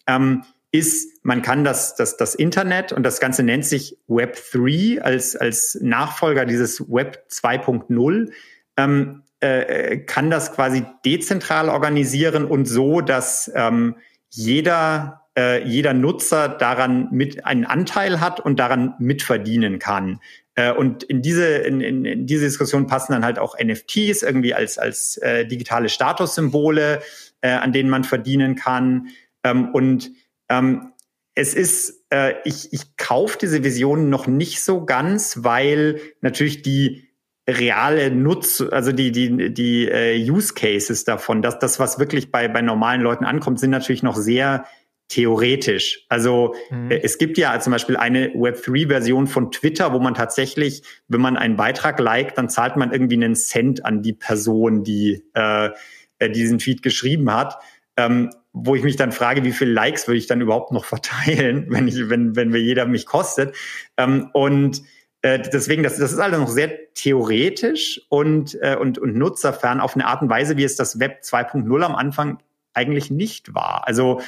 ähm, 0.07 0.45
ist, 0.73 1.23
man 1.23 1.43
kann 1.43 1.65
das, 1.65 1.95
das, 1.97 2.17
das 2.17 2.35
Internet 2.35 2.93
und 2.93 3.03
das 3.03 3.21
Ganze 3.21 3.43
nennt 3.43 3.67
sich 3.67 3.99
Web 4.07 4.39
3 4.53 5.03
als, 5.03 5.37
als 5.37 5.79
Nachfolger 5.81 6.47
dieses 6.47 6.81
Web 6.81 7.27
2.0, 7.31 8.33
ähm, 8.79 9.23
äh, 9.41 9.99
kann 9.99 10.31
das 10.31 10.53
quasi 10.53 10.85
dezentral 11.05 11.69
organisieren 11.69 12.47
und 12.47 12.65
so, 12.67 13.03
dass 13.03 13.51
ähm, 13.55 13.97
jeder 14.31 15.22
äh, 15.39 15.67
jeder 15.67 15.95
Nutzer 15.95 16.49
daran 16.49 17.09
mit 17.11 17.45
einen 17.45 17.65
Anteil 17.65 18.21
hat 18.21 18.41
und 18.41 18.59
daran 18.59 18.95
mitverdienen 18.99 19.79
kann. 19.79 20.21
Äh, 20.55 20.73
und 20.73 21.03
in 21.03 21.23
diese, 21.23 21.47
in, 21.47 21.81
in, 21.81 22.05
in 22.05 22.27
diese 22.27 22.45
Diskussion 22.45 22.87
passen 22.87 23.13
dann 23.13 23.25
halt 23.25 23.39
auch 23.39 23.57
NFTs 23.59 24.23
irgendwie 24.23 24.55
als, 24.55 24.79
als 24.79 25.17
äh, 25.19 25.47
digitale 25.47 25.89
Statussymbole, 25.89 27.01
äh, 27.41 27.51
an 27.51 27.73
denen 27.73 27.89
man 27.89 28.05
verdienen 28.05 28.57
kann. 28.57 29.09
Ähm, 29.45 29.71
und 29.71 30.11
ähm, 30.49 30.93
es 31.35 31.55
ist, 31.55 32.05
äh, 32.11 32.35
ich, 32.45 32.73
ich 32.73 32.97
kaufe 32.97 33.39
diese 33.41 33.65
Vision 33.65 34.11
noch 34.11 34.27
nicht 34.27 34.63
so 34.63 34.85
ganz, 34.85 35.43
weil 35.43 36.01
natürlich 36.21 36.63
die 36.63 37.09
reale 37.49 38.11
Nutz, 38.11 38.61
also 38.61 38.93
die 38.93 39.11
die 39.11 39.53
die 39.53 39.89
äh, 39.89 40.31
Use 40.31 40.55
Cases 40.55 41.05
davon, 41.05 41.43
dass 41.43 41.59
das 41.59 41.81
was 41.81 41.99
wirklich 41.99 42.31
bei 42.31 42.47
bei 42.49 42.63
normalen 42.63 43.01
Leuten 43.01 43.25
ankommt, 43.25 43.59
sind 43.59 43.71
natürlich 43.71 44.03
noch 44.03 44.15
sehr 44.17 44.65
theoretisch. 45.13 46.07
Also 46.09 46.55
mhm. 46.71 46.91
Äh, 46.91 47.01
es 47.03 47.19
gibt 47.19 47.37
ja 47.39 47.59
zum 47.61 47.73
Beispiel 47.73 47.97
eine 47.97 48.29
Web3-Version 48.31 49.27
von 49.27 49.51
Twitter, 49.51 49.93
wo 49.93 49.99
man 49.99 50.15
tatsächlich, 50.15 50.83
wenn 51.09 51.21
man 51.21 51.37
einen 51.37 51.57
Beitrag 51.57 52.01
liked, 52.01 52.39
dann 52.39 52.49
zahlt 52.49 52.77
man 52.77 52.93
irgendwie 52.93 53.17
einen 53.17 53.37
Cent 53.37 53.85
an 53.85 54.03
die 54.03 54.15
Person, 54.15 54.85
die 54.85 55.23
äh, 55.35 55.71
äh 56.19 56.31
diesen 56.31 56.59
Tweet 56.59 56.83
geschrieben 56.83 57.33
hat. 57.33 57.59
Ähm, 57.97 58.31
wo 58.55 58.75
ich 58.75 58.83
mich 58.83 58.97
dann 58.97 59.13
frage, 59.13 59.45
wie 59.45 59.53
viele 59.53 59.73
Likes 59.73 60.09
würde 60.09 60.19
ich 60.19 60.27
dann 60.27 60.41
überhaupt 60.41 60.73
noch 60.73 60.85
verteilen, 60.87 61.67
wenn 61.69 61.89
ich, 61.89 62.09
wenn, 62.09 62.37
wenn 62.37 62.49
mir 62.49 62.61
jeder 62.61 62.87
mich 62.87 63.05
kostet. 63.05 63.55
Ähm, 63.99 64.31
und 64.33 64.83
äh, 65.21 65.39
deswegen, 65.41 65.83
das, 65.83 65.99
das 65.99 66.13
ist 66.13 66.19
alles 66.19 66.39
noch 66.39 66.49
sehr 66.49 66.93
theoretisch 66.95 68.01
und, 68.09 68.59
äh, 68.63 68.77
und, 68.77 68.99
und 68.99 69.15
nutzerfern 69.15 69.81
auf 69.81 69.95
eine 69.95 70.07
Art 70.07 70.23
und 70.23 70.31
Weise, 70.31 70.57
wie 70.57 70.65
es 70.65 70.77
das 70.77 70.99
Web 70.99 71.21
2.0 71.23 71.83
am 71.83 71.95
Anfang 71.95 72.39
eigentlich 72.75 73.11
nicht 73.11 73.55
war. 73.55 73.87
Also 73.87 74.21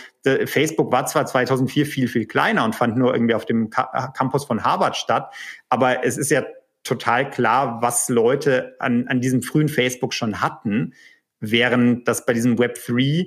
Facebook 0.46 0.92
war 0.92 1.06
zwar 1.06 1.26
2004 1.26 1.86
viel, 1.86 2.08
viel 2.08 2.26
kleiner 2.26 2.64
und 2.64 2.74
fand 2.74 2.96
nur 2.96 3.14
irgendwie 3.14 3.34
auf 3.34 3.46
dem 3.46 3.70
Campus 3.70 4.44
von 4.44 4.64
Harvard 4.64 4.96
statt, 4.96 5.32
aber 5.68 6.04
es 6.04 6.18
ist 6.18 6.30
ja 6.30 6.44
total 6.82 7.30
klar, 7.30 7.80
was 7.80 8.08
Leute 8.08 8.76
an, 8.78 9.08
an 9.08 9.20
diesem 9.20 9.42
frühen 9.42 9.68
Facebook 9.68 10.12
schon 10.12 10.40
hatten, 10.40 10.94
während 11.40 12.06
das 12.06 12.26
bei 12.26 12.34
diesem 12.34 12.58
Web 12.58 12.78
3 12.86 13.26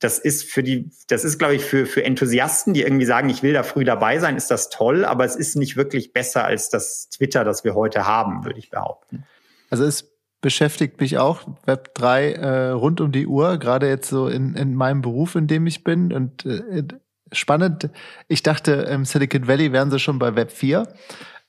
das 0.00 0.18
ist 0.18 0.50
für 0.50 0.62
die, 0.62 0.90
das 1.08 1.24
ist, 1.24 1.38
glaube 1.38 1.54
ich, 1.54 1.62
für, 1.62 1.84
für 1.84 2.02
Enthusiasten, 2.02 2.72
die 2.72 2.82
irgendwie 2.82 3.04
sagen, 3.04 3.28
ich 3.28 3.42
will 3.42 3.52
da 3.52 3.62
früh 3.62 3.84
dabei 3.84 4.18
sein, 4.18 4.36
ist 4.36 4.50
das 4.50 4.70
toll, 4.70 5.04
aber 5.04 5.26
es 5.26 5.36
ist 5.36 5.56
nicht 5.56 5.76
wirklich 5.76 6.14
besser 6.14 6.44
als 6.44 6.70
das 6.70 7.10
Twitter, 7.10 7.44
das 7.44 7.64
wir 7.64 7.74
heute 7.74 8.06
haben, 8.06 8.44
würde 8.46 8.58
ich 8.58 8.70
behaupten. 8.70 9.24
Also 9.68 9.84
es 9.84 10.10
beschäftigt 10.40 11.00
mich 11.00 11.18
auch 11.18 11.42
Web 11.66 11.94
3 11.94 12.32
äh, 12.32 12.68
rund 12.70 13.00
um 13.00 13.12
die 13.12 13.26
Uhr, 13.26 13.58
gerade 13.58 13.88
jetzt 13.88 14.08
so 14.08 14.26
in, 14.26 14.54
in 14.54 14.74
meinem 14.74 15.02
Beruf, 15.02 15.34
in 15.34 15.46
dem 15.46 15.66
ich 15.66 15.84
bin. 15.84 16.12
Und 16.12 16.46
äh, 16.46 16.84
spannend, 17.32 17.90
ich 18.28 18.42
dachte, 18.42 18.72
im 18.72 19.04
Silicon 19.04 19.46
Valley 19.46 19.72
wären 19.72 19.90
sie 19.90 19.98
schon 19.98 20.18
bei 20.18 20.34
Web 20.34 20.50
4. 20.50 20.88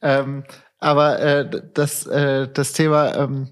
Ähm, 0.01 0.43
aber 0.79 1.19
äh, 1.19 1.61
das, 1.73 2.05
äh, 2.07 2.47
das 2.51 2.73
Thema, 2.73 3.15
ähm, 3.15 3.49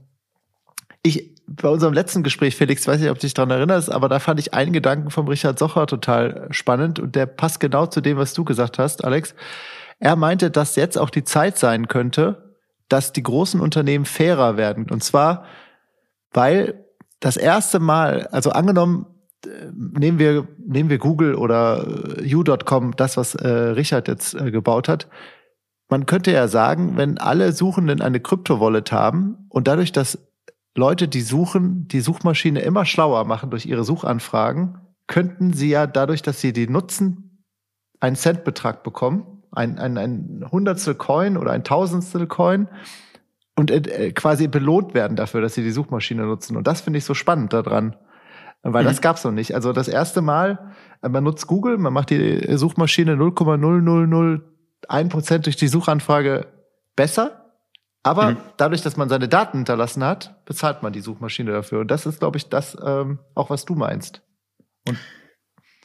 ich 1.04 1.36
bei 1.52 1.70
unserem 1.70 1.94
letzten 1.94 2.22
Gespräch, 2.24 2.56
Felix, 2.56 2.88
weiß 2.88 3.00
nicht, 3.00 3.10
ob 3.10 3.18
du 3.18 3.22
dich 3.22 3.34
daran 3.34 3.50
erinnerst, 3.50 3.92
aber 3.92 4.08
da 4.08 4.20
fand 4.20 4.40
ich 4.40 4.54
einen 4.54 4.72
Gedanken 4.72 5.10
vom 5.10 5.28
Richard 5.28 5.58
Socher 5.58 5.88
total 5.88 6.48
spannend 6.52 7.00
und 7.00 7.16
der 7.16 7.26
passt 7.26 7.60
genau 7.60 7.88
zu 7.88 8.02
dem, 8.02 8.18
was 8.18 8.34
du 8.34 8.44
gesagt 8.44 8.78
hast, 8.78 9.04
Alex. 9.04 9.34
Er 10.00 10.16
meinte, 10.16 10.52
dass 10.52 10.76
jetzt 10.76 10.98
auch 10.98 11.10
die 11.10 11.24
Zeit 11.24 11.58
sein 11.58 11.88
könnte, 11.88 12.49
dass 12.90 13.14
die 13.14 13.24
großen 13.24 13.62
Unternehmen 13.62 14.06
fairer 14.06 14.58
werden. 14.58 14.90
Und 14.90 15.04
zwar, 15.04 15.46
weil 16.34 16.86
das 17.20 17.38
erste 17.38 17.80
Mal, 17.80 18.28
also 18.32 18.52
angenommen, 18.52 19.06
äh, 19.46 19.50
nehmen 19.74 20.20
wir, 20.20 20.48
nehmen 20.66 20.90
wir 20.90 20.98
Google 20.98 21.36
oder 21.36 21.86
äh, 22.18 22.36
U.com, 22.36 22.96
das, 22.96 23.18
was 23.18 23.36
äh, 23.36 23.48
Richard 23.48 24.08
jetzt 24.08 24.34
äh, 24.34 24.52
gebaut 24.52 24.88
hat. 24.88 25.08
man 25.90 26.06
könnte 26.06 26.32
ja 26.32 26.48
sagen, 26.48 26.98
wenn 26.98 27.18
alle 27.18 27.52
Suchenden 27.52 28.02
eine 28.02 28.20
Krypto-Wallet 28.20 28.92
haben 28.92 29.48
und 29.50 29.68
dadurch, 29.68 29.92
dass 29.92 30.20
Leute, 30.76 31.08
die 31.08 31.22
suchen, 31.22 31.88
die 31.88 32.00
Suchmaschine 32.00 32.62
immer 32.62 32.86
schlauer 32.86 33.26
machen 33.26 33.50
durch 33.50 33.66
ihre 33.66 33.84
Suchanfragen, 33.84 34.78
könnten 35.08 35.54
sie 35.54 35.70
ja 35.70 35.88
dadurch, 35.88 36.22
dass 36.22 36.40
sie 36.40 36.54
die 36.54 36.68
nutzen, 36.68 37.44
einen 38.00 38.16
Centbetrag 38.16 38.84
bekommen, 38.84 39.39
ein, 39.60 39.78
ein, 39.78 39.98
ein 39.98 40.46
Hundertstel 40.52 40.96
Coin 40.96 41.38
oder 41.38 41.52
ein 41.52 41.64
Tausendstel 41.64 42.28
Coin 42.28 42.70
und 43.56 43.72
äh, 43.72 44.12
quasi 44.14 44.48
belohnt 44.48 44.94
werden 44.94 45.18
dafür, 45.18 45.42
dass 45.42 45.54
sie 45.54 45.64
die 45.64 45.72
Suchmaschine 45.72 46.24
nutzen. 46.24 46.56
Und 46.56 46.66
das 46.66 46.82
finde 46.82 46.98
ich 46.98 47.06
so 47.06 47.14
spannend 47.14 47.52
daran, 47.52 47.96
weil 48.64 48.84
mhm. 48.84 48.88
das 48.88 49.02
gab's 49.02 49.24
noch 49.26 49.34
nicht. 49.34 49.54
Also 49.54 49.74
das 49.74 49.90
erste 49.90 50.22
Mal, 50.22 50.74
äh, 51.02 51.10
man 51.10 51.26
nutzt 51.26 51.46
Google, 51.46 51.78
man 51.78 51.92
macht 51.92 52.10
die 52.10 52.56
Suchmaschine 52.58 53.16
0,0001 53.16 55.10
Prozent 55.10 55.46
durch 55.46 55.58
die 55.58 55.68
Suchanfrage 55.68 56.48
besser. 56.96 57.36
Aber 58.02 58.32
mhm. 58.32 58.38
dadurch, 58.56 58.82
dass 58.82 58.96
man 58.96 59.10
seine 59.10 59.28
Daten 59.28 59.58
hinterlassen 59.58 60.06
hat, 60.06 60.46
bezahlt 60.46 60.82
man 60.84 60.94
die 60.94 61.02
Suchmaschine 61.02 61.52
dafür. 61.52 61.82
Und 61.82 61.92
das 61.92 62.06
ist, 62.06 62.20
glaube 62.20 62.38
ich, 62.38 62.48
das 62.48 62.78
ähm, 62.82 63.20
auch, 63.36 63.50
was 63.50 63.66
du 63.66 63.76
meinst. 63.76 64.22
Und 64.88 64.98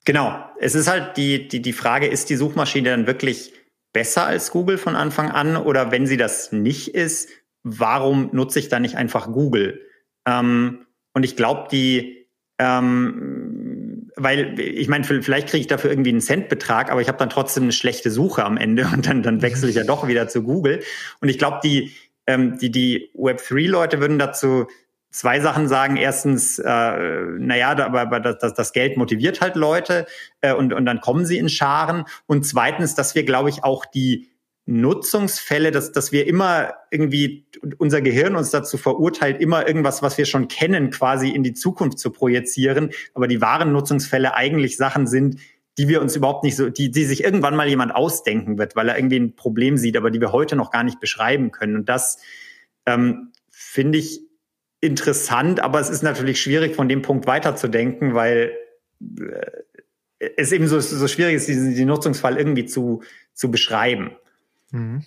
genau. 0.04 0.38
Es 0.60 0.76
ist 0.76 0.88
halt 0.88 1.16
die, 1.16 1.48
die, 1.48 1.60
die 1.60 1.72
Frage, 1.72 2.06
ist 2.06 2.30
die 2.30 2.36
Suchmaschine 2.36 2.90
dann 2.90 3.08
wirklich 3.08 3.52
besser 3.94 4.26
als 4.26 4.50
Google 4.50 4.76
von 4.76 4.96
Anfang 4.96 5.30
an? 5.30 5.56
Oder 5.56 5.90
wenn 5.90 6.06
sie 6.06 6.18
das 6.18 6.52
nicht 6.52 6.94
ist, 6.94 7.30
warum 7.62 8.28
nutze 8.32 8.58
ich 8.58 8.68
da 8.68 8.78
nicht 8.78 8.96
einfach 8.96 9.32
Google? 9.32 9.80
Ähm, 10.26 10.84
und 11.14 11.22
ich 11.22 11.36
glaube, 11.36 11.68
die, 11.72 12.28
ähm, 12.58 14.10
weil 14.16 14.60
ich 14.60 14.88
meine, 14.88 15.04
vielleicht 15.04 15.48
kriege 15.48 15.62
ich 15.62 15.66
dafür 15.66 15.90
irgendwie 15.90 16.10
einen 16.10 16.20
Centbetrag, 16.20 16.90
aber 16.90 17.00
ich 17.00 17.08
habe 17.08 17.18
dann 17.18 17.30
trotzdem 17.30 17.62
eine 17.62 17.72
schlechte 17.72 18.10
Suche 18.10 18.44
am 18.44 18.58
Ende 18.58 18.86
und 18.92 19.06
dann, 19.06 19.22
dann 19.22 19.40
wechsle 19.40 19.70
ich 19.70 19.76
ja 19.76 19.84
doch 19.84 20.06
wieder 20.06 20.28
zu 20.28 20.42
Google. 20.42 20.82
Und 21.20 21.30
ich 21.30 21.38
glaube, 21.38 21.60
die, 21.64 21.92
ähm, 22.26 22.58
die, 22.58 22.70
die 22.70 23.10
Web3-Leute 23.14 24.00
würden 24.00 24.18
dazu 24.18 24.66
zwei 25.14 25.40
Sachen 25.40 25.68
sagen. 25.68 25.96
Erstens, 25.96 26.58
äh, 26.58 26.64
naja, 26.64 27.70
aber, 27.70 28.00
aber 28.00 28.20
das, 28.20 28.54
das 28.54 28.72
Geld 28.72 28.96
motiviert 28.96 29.40
halt 29.40 29.54
Leute 29.54 30.06
äh, 30.40 30.52
und, 30.52 30.72
und 30.72 30.84
dann 30.84 31.00
kommen 31.00 31.24
sie 31.24 31.38
in 31.38 31.48
Scharen. 31.48 32.04
Und 32.26 32.44
zweitens, 32.44 32.94
dass 32.94 33.14
wir, 33.14 33.24
glaube 33.24 33.48
ich, 33.48 33.62
auch 33.62 33.84
die 33.84 34.28
Nutzungsfälle, 34.66 35.70
dass, 35.70 35.92
dass 35.92 36.10
wir 36.10 36.26
immer 36.26 36.74
irgendwie 36.90 37.46
unser 37.78 38.00
Gehirn 38.00 38.34
uns 38.34 38.50
dazu 38.50 38.76
verurteilt, 38.76 39.40
immer 39.40 39.68
irgendwas, 39.68 40.02
was 40.02 40.18
wir 40.18 40.24
schon 40.24 40.48
kennen, 40.48 40.90
quasi 40.90 41.28
in 41.28 41.42
die 41.42 41.52
Zukunft 41.52 41.98
zu 41.98 42.10
projizieren. 42.10 42.90
Aber 43.14 43.28
die 43.28 43.40
wahren 43.40 43.72
Nutzungsfälle 43.72 44.34
eigentlich 44.34 44.76
Sachen 44.76 45.06
sind, 45.06 45.38
die 45.78 45.86
wir 45.88 46.00
uns 46.00 46.16
überhaupt 46.16 46.44
nicht 46.44 46.56
so, 46.56 46.70
die, 46.70 46.90
die 46.90 47.04
sich 47.04 47.22
irgendwann 47.22 47.56
mal 47.56 47.68
jemand 47.68 47.94
ausdenken 47.94 48.58
wird, 48.58 48.74
weil 48.74 48.88
er 48.88 48.96
irgendwie 48.96 49.18
ein 49.20 49.36
Problem 49.36 49.76
sieht, 49.76 49.96
aber 49.96 50.10
die 50.10 50.20
wir 50.20 50.32
heute 50.32 50.56
noch 50.56 50.70
gar 50.70 50.82
nicht 50.82 50.98
beschreiben 50.98 51.52
können. 51.52 51.76
Und 51.76 51.88
das 51.88 52.18
ähm, 52.86 53.32
finde 53.50 53.98
ich 53.98 54.23
interessant, 54.84 55.60
aber 55.60 55.80
es 55.80 55.90
ist 55.90 56.02
natürlich 56.02 56.40
schwierig, 56.40 56.76
von 56.76 56.88
dem 56.88 57.02
Punkt 57.02 57.26
weiterzudenken, 57.26 58.14
weil 58.14 58.52
äh, 59.18 60.30
es 60.36 60.52
eben 60.52 60.68
so, 60.68 60.78
so 60.80 61.08
schwierig 61.08 61.34
ist, 61.34 61.48
diesen, 61.48 61.74
den 61.74 61.88
Nutzungsfall 61.88 62.36
irgendwie 62.36 62.66
zu, 62.66 63.02
zu 63.32 63.50
beschreiben. 63.50 64.12
Mhm. 64.70 65.04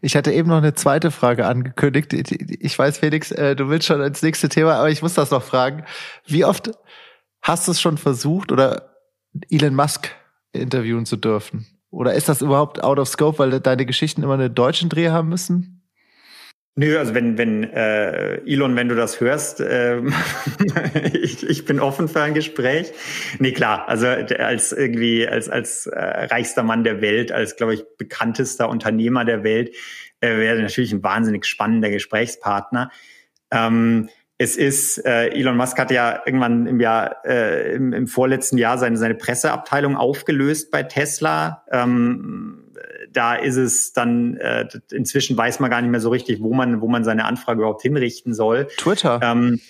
Ich 0.00 0.16
hatte 0.16 0.32
eben 0.32 0.48
noch 0.48 0.58
eine 0.58 0.74
zweite 0.74 1.10
Frage 1.10 1.46
angekündigt. 1.46 2.12
Ich 2.12 2.78
weiß, 2.78 2.98
Felix, 2.98 3.30
äh, 3.30 3.56
du 3.56 3.68
willst 3.70 3.86
schon 3.86 4.02
ins 4.02 4.22
nächste 4.22 4.48
Thema, 4.48 4.74
aber 4.74 4.90
ich 4.90 5.00
muss 5.00 5.14
das 5.14 5.30
noch 5.30 5.42
fragen. 5.42 5.84
Wie 6.26 6.44
oft 6.44 6.72
hast 7.40 7.66
du 7.66 7.72
es 7.72 7.80
schon 7.80 7.96
versucht 7.96 8.52
oder 8.52 8.96
Elon 9.50 9.74
Musk 9.74 10.10
interviewen 10.52 11.06
zu 11.06 11.16
dürfen? 11.16 11.66
Oder 11.90 12.14
ist 12.14 12.28
das 12.28 12.42
überhaupt 12.42 12.82
out 12.82 12.98
of 12.98 13.08
scope, 13.08 13.38
weil 13.38 13.60
deine 13.60 13.86
Geschichten 13.86 14.22
immer 14.22 14.34
einen 14.34 14.54
deutschen 14.54 14.88
Dreh 14.88 15.08
haben 15.08 15.28
müssen? 15.28 15.81
Nö, 16.74 16.98
also 16.98 17.14
wenn, 17.14 17.36
wenn 17.36 17.64
äh, 17.64 18.36
Elon, 18.46 18.74
wenn 18.76 18.88
du 18.88 18.94
das 18.94 19.20
hörst, 19.20 19.60
äh, 19.60 20.00
ich, 21.12 21.46
ich 21.46 21.66
bin 21.66 21.80
offen 21.80 22.08
für 22.08 22.22
ein 22.22 22.32
Gespräch. 22.32 22.92
Nee, 23.38 23.52
klar, 23.52 23.88
also 23.88 24.06
als 24.06 24.72
irgendwie, 24.72 25.28
als, 25.28 25.50
als 25.50 25.86
äh, 25.86 25.98
reichster 25.98 26.62
Mann 26.62 26.82
der 26.82 27.02
Welt, 27.02 27.30
als, 27.30 27.56
glaube 27.56 27.74
ich, 27.74 27.84
bekanntester 27.98 28.70
Unternehmer 28.70 29.26
der 29.26 29.44
Welt, 29.44 29.74
äh, 30.20 30.38
wäre 30.38 30.62
natürlich 30.62 30.92
ein 30.92 31.02
wahnsinnig 31.02 31.44
spannender 31.44 31.90
Gesprächspartner. 31.90 32.90
Ähm, 33.50 34.08
es 34.38 34.56
ist, 34.56 35.04
äh, 35.04 35.28
Elon 35.28 35.58
Musk 35.58 35.78
hat 35.78 35.90
ja 35.90 36.22
irgendwann 36.24 36.66
im 36.66 36.80
Jahr, 36.80 37.24
äh, 37.26 37.74
im, 37.74 37.92
im 37.92 38.06
vorletzten 38.06 38.56
Jahr 38.56 38.78
seine, 38.78 38.96
seine 38.96 39.14
Presseabteilung 39.14 39.96
aufgelöst 39.96 40.70
bei 40.70 40.82
Tesla. 40.84 41.64
Ähm, 41.70 42.61
da 43.12 43.34
ist 43.34 43.56
es 43.56 43.92
dann, 43.92 44.36
äh, 44.36 44.68
inzwischen 44.90 45.36
weiß 45.36 45.60
man 45.60 45.70
gar 45.70 45.80
nicht 45.80 45.90
mehr 45.90 46.00
so 46.00 46.10
richtig, 46.10 46.42
wo 46.42 46.52
man, 46.54 46.80
wo 46.80 46.88
man 46.88 47.04
seine 47.04 47.24
Anfrage 47.24 47.60
überhaupt 47.60 47.82
hinrichten 47.82 48.34
soll. 48.34 48.68
Twitter. 48.76 49.20
Ähm, 49.22 49.60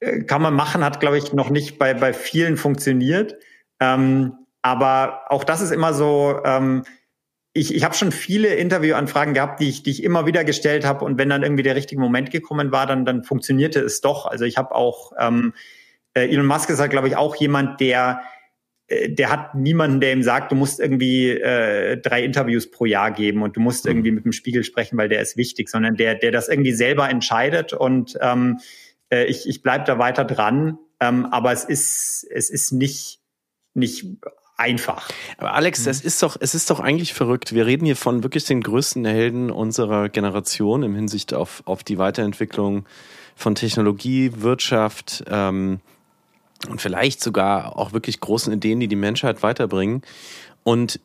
äh, 0.00 0.22
kann 0.22 0.42
man 0.42 0.54
machen, 0.54 0.84
hat, 0.84 1.00
glaube 1.00 1.18
ich, 1.18 1.32
noch 1.32 1.50
nicht 1.50 1.78
bei, 1.78 1.94
bei 1.94 2.12
vielen 2.12 2.56
funktioniert. 2.56 3.36
Ähm, 3.80 4.34
aber 4.62 5.22
auch 5.28 5.44
das 5.44 5.60
ist 5.60 5.70
immer 5.70 5.94
so, 5.94 6.40
ähm, 6.44 6.84
ich, 7.52 7.74
ich 7.74 7.84
habe 7.84 7.94
schon 7.94 8.12
viele 8.12 8.54
Interviewanfragen 8.54 9.32
gehabt, 9.32 9.60
die 9.60 9.68
ich, 9.68 9.82
die 9.82 9.90
ich 9.90 10.04
immer 10.04 10.26
wieder 10.26 10.44
gestellt 10.44 10.84
habe. 10.84 11.04
Und 11.04 11.18
wenn 11.18 11.30
dann 11.30 11.42
irgendwie 11.42 11.62
der 11.62 11.76
richtige 11.76 12.00
Moment 12.00 12.30
gekommen 12.30 12.70
war, 12.72 12.86
dann, 12.86 13.04
dann 13.04 13.24
funktionierte 13.24 13.80
es 13.80 14.00
doch. 14.02 14.26
Also 14.26 14.44
ich 14.44 14.58
habe 14.58 14.74
auch, 14.74 15.12
ähm, 15.18 15.54
äh, 16.14 16.28
Elon 16.28 16.46
Musk 16.46 16.68
ist 16.68 16.80
halt, 16.80 16.90
glaube 16.90 17.08
ich, 17.08 17.16
auch 17.16 17.36
jemand, 17.36 17.80
der 17.80 18.20
der 18.88 19.30
hat 19.30 19.54
niemanden, 19.54 20.00
der 20.00 20.12
ihm 20.12 20.22
sagt, 20.22 20.52
du 20.52 20.56
musst 20.56 20.78
irgendwie 20.78 21.30
äh, 21.30 21.96
drei 21.96 22.22
Interviews 22.22 22.70
pro 22.70 22.84
Jahr 22.84 23.10
geben 23.10 23.42
und 23.42 23.56
du 23.56 23.60
musst 23.60 23.84
mhm. 23.84 23.90
irgendwie 23.90 24.10
mit 24.12 24.24
dem 24.24 24.32
Spiegel 24.32 24.62
sprechen, 24.62 24.96
weil 24.96 25.08
der 25.08 25.20
ist 25.20 25.36
wichtig, 25.36 25.68
sondern 25.68 25.96
der, 25.96 26.14
der 26.14 26.30
das 26.30 26.48
irgendwie 26.48 26.72
selber 26.72 27.08
entscheidet 27.10 27.72
und 27.72 28.16
ähm, 28.20 28.60
äh, 29.10 29.24
ich, 29.24 29.48
ich 29.48 29.62
bleib 29.62 29.86
da 29.86 29.98
weiter 29.98 30.24
dran. 30.24 30.78
Ähm, 31.00 31.26
aber 31.26 31.52
es 31.52 31.64
ist, 31.64 32.26
es 32.30 32.48
ist 32.48 32.72
nicht, 32.72 33.20
nicht 33.74 34.06
einfach. 34.56 35.10
Aber 35.36 35.54
Alex, 35.54 35.84
mhm. 35.84 35.90
es 35.90 36.00
ist 36.00 36.22
doch, 36.22 36.36
es 36.40 36.54
ist 36.54 36.70
doch 36.70 36.80
eigentlich 36.80 37.12
verrückt. 37.12 37.54
Wir 37.54 37.66
reden 37.66 37.84
hier 37.84 37.96
von 37.96 38.22
wirklich 38.22 38.44
den 38.44 38.62
größten 38.62 39.04
Helden 39.04 39.50
unserer 39.50 40.08
Generation 40.08 40.82
im 40.82 40.94
Hinsicht 40.94 41.34
auf, 41.34 41.62
auf 41.66 41.84
die 41.84 41.98
Weiterentwicklung 41.98 42.86
von 43.34 43.54
Technologie, 43.54 44.30
Wirtschaft, 44.36 45.24
ähm, 45.28 45.80
und 46.68 46.80
vielleicht 46.80 47.22
sogar 47.22 47.78
auch 47.78 47.92
wirklich 47.92 48.20
großen 48.20 48.52
Ideen, 48.52 48.80
die 48.80 48.88
die 48.88 48.96
Menschheit 48.96 49.42
weiterbringen. 49.42 50.02
Und 50.64 51.00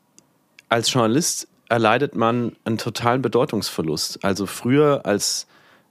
als 0.69 0.91
Journalist 0.91 1.47
erleidet 1.69 2.15
man 2.15 2.55
einen 2.63 2.77
totalen 2.77 3.21
Bedeutungsverlust. 3.21 4.23
Also 4.23 4.45
früher 4.45 5.05
als 5.05 5.47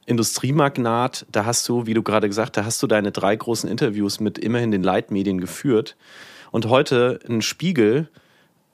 Industriemagnat, 0.07 1.27
da 1.31 1.45
hast 1.45 1.69
du, 1.69 1.87
wie 1.87 1.95
du 1.95 2.03
gerade 2.03 2.29
gesagt, 2.29 2.57
da 2.57 2.65
hast 2.65 2.83
du 2.83 2.87
deine 2.87 3.13
drei 3.13 3.37
großen 3.37 3.71
Interviews 3.71 4.21
mit 4.21 4.39
immerhin 4.39 4.71
den 4.71 4.83
Leitmedien 4.83 5.41
geführt. 5.41 5.97
Und 6.51 6.67
heute 6.67 7.21
ein 7.29 7.43
Spiegel 7.43 8.09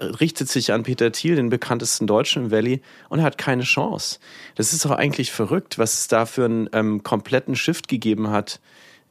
richtet 0.00 0.48
sich 0.48 0.72
an 0.72 0.82
Peter 0.82 1.12
Thiel, 1.12 1.36
den 1.36 1.48
bekanntesten 1.48 2.06
Deutschen 2.06 2.44
im 2.44 2.50
Valley, 2.50 2.82
und 3.08 3.20
er 3.20 3.24
hat 3.24 3.38
keine 3.38 3.62
Chance. 3.62 4.18
Das 4.54 4.72
ist 4.72 4.84
doch 4.84 4.90
eigentlich 4.90 5.32
verrückt, 5.32 5.78
was 5.78 5.94
es 5.94 6.08
da 6.08 6.26
für 6.26 6.44
einen 6.44 6.68
ähm, 6.72 7.02
kompletten 7.02 7.56
Shift 7.56 7.88
gegeben 7.88 8.30
hat 8.30 8.60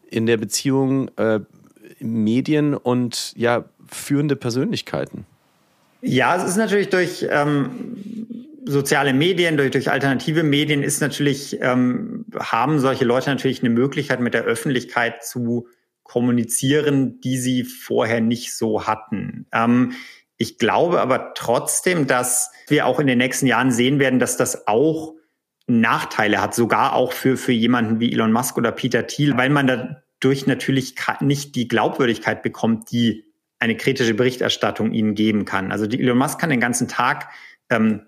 in 0.09 0.25
der 0.25 0.37
Beziehung 0.37 1.09
äh, 1.17 1.39
Medien 1.99 2.73
und 2.73 3.33
ja, 3.35 3.65
führende 3.87 4.35
Persönlichkeiten. 4.35 5.25
Ja, 6.01 6.35
es 6.35 6.43
ist 6.43 6.57
natürlich 6.57 6.89
durch 6.89 7.25
ähm, 7.29 7.87
soziale 8.65 9.13
Medien, 9.13 9.57
durch, 9.57 9.71
durch 9.71 9.89
alternative 9.89 10.43
Medien 10.43 10.83
ist 10.83 11.01
natürlich, 11.01 11.57
ähm, 11.61 12.25
haben 12.37 12.79
solche 12.79 13.05
Leute 13.05 13.29
natürlich 13.29 13.61
eine 13.61 13.69
Möglichkeit, 13.69 14.19
mit 14.19 14.33
der 14.33 14.43
Öffentlichkeit 14.43 15.23
zu 15.23 15.67
kommunizieren, 16.03 17.19
die 17.21 17.37
sie 17.37 17.63
vorher 17.63 18.21
nicht 18.21 18.55
so 18.55 18.85
hatten. 18.85 19.47
Ähm, 19.51 19.93
ich 20.37 20.57
glaube 20.57 21.01
aber 21.01 21.33
trotzdem, 21.33 22.07
dass 22.07 22.51
wir 22.67 22.85
auch 22.85 22.99
in 22.99 23.07
den 23.07 23.17
nächsten 23.17 23.47
Jahren 23.47 23.71
sehen 23.71 23.99
werden, 23.99 24.19
dass 24.19 24.37
das 24.37 24.67
auch 24.67 25.15
Nachteile 25.67 26.41
hat, 26.41 26.53
sogar 26.53 26.93
auch 26.93 27.13
für, 27.13 27.37
für 27.37 27.51
jemanden 27.51 27.99
wie 27.99 28.11
Elon 28.11 28.31
Musk 28.31 28.57
oder 28.57 28.71
Peter 28.71 29.07
Thiel, 29.07 29.37
weil 29.37 29.49
man 29.49 29.65
da 29.65 30.03
durch 30.19 30.47
natürlich 30.47 30.95
nicht 31.19 31.55
die 31.55 31.67
Glaubwürdigkeit 31.67 32.41
bekommt, 32.41 32.91
die 32.91 33.25
eine 33.59 33.77
kritische 33.77 34.13
Berichterstattung 34.13 34.91
ihnen 34.91 35.15
geben 35.15 35.45
kann. 35.45 35.71
Also 35.71 35.87
die 35.87 35.99
Elon 35.99 36.17
Musk 36.17 36.39
kann 36.39 36.49
den 36.49 36.59
ganzen 36.59 36.87
Tag 36.87 37.29
ähm, 37.69 38.01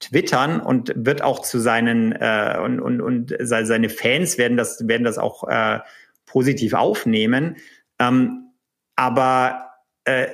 twittern 0.00 0.60
und 0.60 0.92
wird 0.94 1.22
auch 1.22 1.40
zu 1.40 1.58
seinen 1.58 2.12
äh, 2.12 2.58
und, 2.62 2.80
und, 2.80 3.00
und 3.00 3.34
seine 3.40 3.88
Fans 3.88 4.36
werden 4.38 4.56
das 4.56 4.86
werden 4.86 5.04
das 5.04 5.18
auch 5.18 5.44
äh, 5.48 5.80
positiv 6.26 6.74
aufnehmen. 6.74 7.56
Ähm, 7.98 8.50
aber 8.94 9.70
äh, 10.04 10.28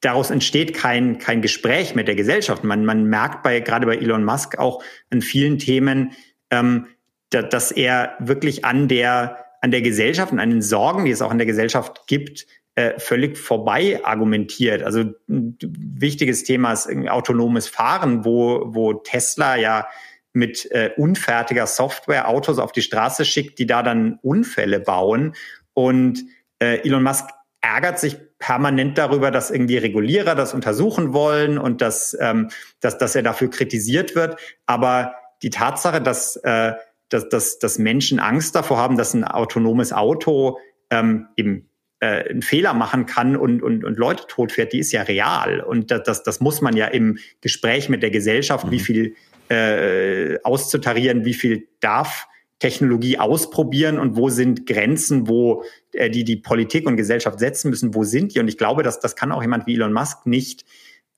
daraus 0.00 0.30
entsteht 0.30 0.74
kein 0.74 1.18
kein 1.18 1.42
Gespräch 1.42 1.94
mit 1.94 2.08
der 2.08 2.14
Gesellschaft. 2.14 2.64
Man 2.64 2.84
man 2.84 3.04
merkt 3.04 3.42
bei 3.42 3.60
gerade 3.60 3.86
bei 3.86 3.96
Elon 3.96 4.24
Musk 4.24 4.58
auch 4.58 4.82
in 5.10 5.20
vielen 5.20 5.58
Themen, 5.58 6.12
ähm, 6.50 6.86
da, 7.30 7.42
dass 7.42 7.72
er 7.72 8.16
wirklich 8.20 8.64
an 8.64 8.88
der 8.88 9.47
an 9.60 9.70
der 9.70 9.82
Gesellschaft 9.82 10.32
und 10.32 10.40
an 10.40 10.50
den 10.50 10.62
Sorgen, 10.62 11.04
die 11.04 11.10
es 11.10 11.22
auch 11.22 11.32
in 11.32 11.38
der 11.38 11.46
Gesellschaft 11.46 12.06
gibt, 12.06 12.46
äh, 12.74 12.98
völlig 12.98 13.36
vorbei 13.36 14.00
argumentiert. 14.04 14.82
Also 14.82 15.00
ein 15.28 15.58
wichtiges 15.60 16.44
Thema 16.44 16.72
ist 16.72 16.88
autonomes 17.08 17.66
Fahren, 17.66 18.24
wo, 18.24 18.62
wo 18.66 18.94
Tesla 18.94 19.56
ja 19.56 19.88
mit 20.32 20.70
äh, 20.70 20.92
unfertiger 20.96 21.66
Software 21.66 22.28
Autos 22.28 22.58
auf 22.58 22.70
die 22.70 22.82
Straße 22.82 23.24
schickt, 23.24 23.58
die 23.58 23.66
da 23.66 23.82
dann 23.82 24.18
Unfälle 24.22 24.78
bauen. 24.78 25.34
Und 25.74 26.24
äh, 26.60 26.86
Elon 26.86 27.02
Musk 27.02 27.28
ärgert 27.60 27.98
sich 27.98 28.16
permanent 28.38 28.96
darüber, 28.96 29.30
dass 29.30 29.50
irgendwie 29.50 29.78
Regulierer 29.78 30.34
das 30.34 30.54
untersuchen 30.54 31.12
wollen 31.12 31.58
und 31.58 31.80
dass, 31.80 32.16
ähm, 32.20 32.50
dass, 32.80 32.98
dass 32.98 33.16
er 33.16 33.22
dafür 33.22 33.50
kritisiert 33.50 34.14
wird. 34.14 34.38
Aber 34.66 35.14
die 35.42 35.50
Tatsache, 35.50 36.00
dass, 36.00 36.36
äh, 36.36 36.74
dass, 37.08 37.28
dass, 37.28 37.58
dass 37.58 37.78
Menschen 37.78 38.18
Angst 38.18 38.54
davor 38.54 38.78
haben, 38.78 38.96
dass 38.96 39.14
ein 39.14 39.24
autonomes 39.24 39.92
Auto 39.92 40.58
ähm, 40.90 41.28
eben 41.36 41.68
äh, 42.00 42.28
einen 42.28 42.42
Fehler 42.42 42.74
machen 42.74 43.06
kann 43.06 43.36
und, 43.36 43.62
und, 43.62 43.84
und 43.84 43.98
Leute 43.98 44.24
totfährt, 44.28 44.72
die 44.72 44.78
ist 44.78 44.92
ja 44.92 45.02
real. 45.02 45.60
Und 45.60 45.90
das, 45.90 46.02
das, 46.04 46.22
das 46.22 46.40
muss 46.40 46.60
man 46.60 46.76
ja 46.76 46.86
im 46.86 47.18
Gespräch 47.40 47.88
mit 47.88 48.02
der 48.02 48.10
Gesellschaft, 48.10 48.66
mhm. 48.66 48.70
wie 48.70 48.80
viel 48.80 49.14
äh, 49.48 50.38
auszutarieren, 50.42 51.24
wie 51.24 51.34
viel 51.34 51.68
darf 51.80 52.26
Technologie 52.58 53.18
ausprobieren 53.18 53.98
und 53.98 54.16
wo 54.16 54.30
sind 54.30 54.66
Grenzen, 54.66 55.28
wo 55.28 55.64
äh, 55.92 56.10
die 56.10 56.24
die 56.24 56.36
Politik 56.36 56.86
und 56.86 56.96
Gesellschaft 56.96 57.38
setzen 57.38 57.70
müssen, 57.70 57.94
wo 57.94 58.04
sind 58.04 58.34
die? 58.34 58.40
Und 58.40 58.48
ich 58.48 58.58
glaube, 58.58 58.82
dass 58.82 59.00
das 59.00 59.16
kann 59.16 59.32
auch 59.32 59.42
jemand 59.42 59.66
wie 59.66 59.74
Elon 59.74 59.92
Musk 59.92 60.26
nicht 60.26 60.64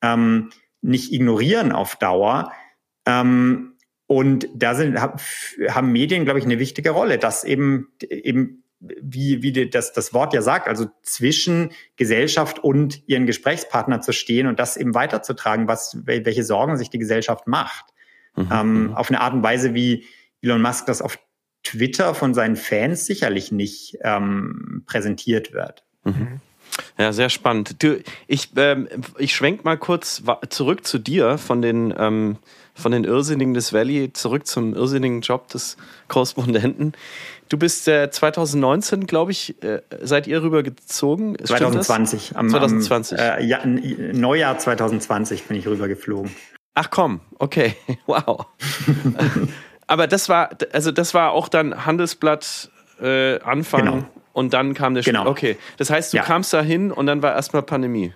ähm, 0.02 0.50
nicht 0.82 1.12
ignorieren 1.12 1.72
auf 1.72 1.96
Dauer. 1.96 2.52
Ähm, 3.06 3.74
und 4.10 4.48
da 4.56 4.74
sind 4.74 4.98
haben 5.00 5.92
Medien, 5.92 6.24
glaube 6.24 6.40
ich, 6.40 6.44
eine 6.44 6.58
wichtige 6.58 6.90
Rolle, 6.90 7.16
dass 7.16 7.44
eben 7.44 7.92
eben 8.00 8.64
wie 8.80 9.40
wie 9.40 9.70
das 9.70 9.92
das 9.92 10.12
Wort 10.12 10.34
ja 10.34 10.42
sagt, 10.42 10.66
also 10.66 10.88
zwischen 11.02 11.70
Gesellschaft 11.94 12.58
und 12.58 13.06
ihren 13.06 13.26
Gesprächspartner 13.26 14.00
zu 14.00 14.12
stehen 14.12 14.48
und 14.48 14.58
das 14.58 14.76
eben 14.76 14.96
weiterzutragen, 14.96 15.68
was 15.68 15.96
welche 16.06 16.42
Sorgen 16.42 16.76
sich 16.76 16.90
die 16.90 16.98
Gesellschaft 16.98 17.46
macht, 17.46 17.84
mhm. 18.34 18.48
ähm, 18.52 18.82
mhm. 18.82 18.94
auf 18.94 19.10
eine 19.10 19.20
Art 19.20 19.32
und 19.32 19.44
Weise, 19.44 19.74
wie 19.74 20.04
Elon 20.42 20.60
Musk 20.60 20.86
das 20.86 21.02
auf 21.02 21.16
Twitter 21.62 22.12
von 22.12 22.34
seinen 22.34 22.56
Fans 22.56 23.06
sicherlich 23.06 23.52
nicht 23.52 23.96
ähm, 24.02 24.82
präsentiert 24.86 25.52
wird. 25.52 25.84
Mhm. 26.02 26.40
Ja, 26.98 27.12
sehr 27.12 27.28
spannend. 27.28 27.82
Du, 27.82 28.00
ich, 28.26 28.50
ähm, 28.56 28.88
ich 29.18 29.34
schwenk 29.34 29.64
mal 29.64 29.76
kurz 29.76 30.22
zurück 30.48 30.86
zu 30.86 30.98
dir 30.98 31.38
von 31.38 31.62
den, 31.62 31.94
ähm, 31.98 32.36
von 32.74 32.92
den 32.92 33.04
Irrsinnigen 33.04 33.54
des 33.54 33.72
Valley 33.72 34.12
zurück 34.12 34.46
zum 34.46 34.74
irrsinnigen 34.74 35.20
Job 35.20 35.48
des 35.48 35.76
Korrespondenten. 36.08 36.94
Du 37.50 37.58
bist 37.58 37.88
äh, 37.88 38.10
2019, 38.10 39.06
glaube 39.06 39.32
ich, 39.32 39.60
äh, 39.64 39.82
seid 40.02 40.28
ihr 40.28 40.40
rübergezogen? 40.40 41.36
2020. 41.44 42.36
Am, 42.36 42.48
2020. 42.48 43.18
Am, 43.18 43.38
äh, 43.38 43.44
ja, 43.44 43.60
Neujahr 43.64 44.56
2020 44.56 45.44
bin 45.44 45.56
ich 45.56 45.66
rübergeflogen. 45.66 46.30
Ach 46.74 46.90
komm, 46.90 47.20
okay, 47.38 47.74
wow. 48.06 48.46
aber 49.88 50.06
das 50.06 50.28
war, 50.28 50.50
also 50.72 50.92
das 50.92 51.12
war 51.12 51.32
auch 51.32 51.48
dann 51.48 51.84
Handelsblatt 51.86 52.70
äh, 53.00 53.40
Anfang 53.40 53.84
genau. 53.84 54.04
Und 54.40 54.54
dann 54.54 54.74
kam 54.74 54.94
der 54.94 55.04
Genau. 55.04 55.26
Okay, 55.26 55.56
das 55.76 55.90
heißt, 55.90 56.12
du 56.12 56.16
ja. 56.16 56.24
kamst 56.24 56.52
da 56.52 56.62
hin 56.62 56.90
und 56.90 57.06
dann 57.06 57.22
war 57.22 57.34
erstmal 57.34 57.62
Pandemie. 57.62 58.12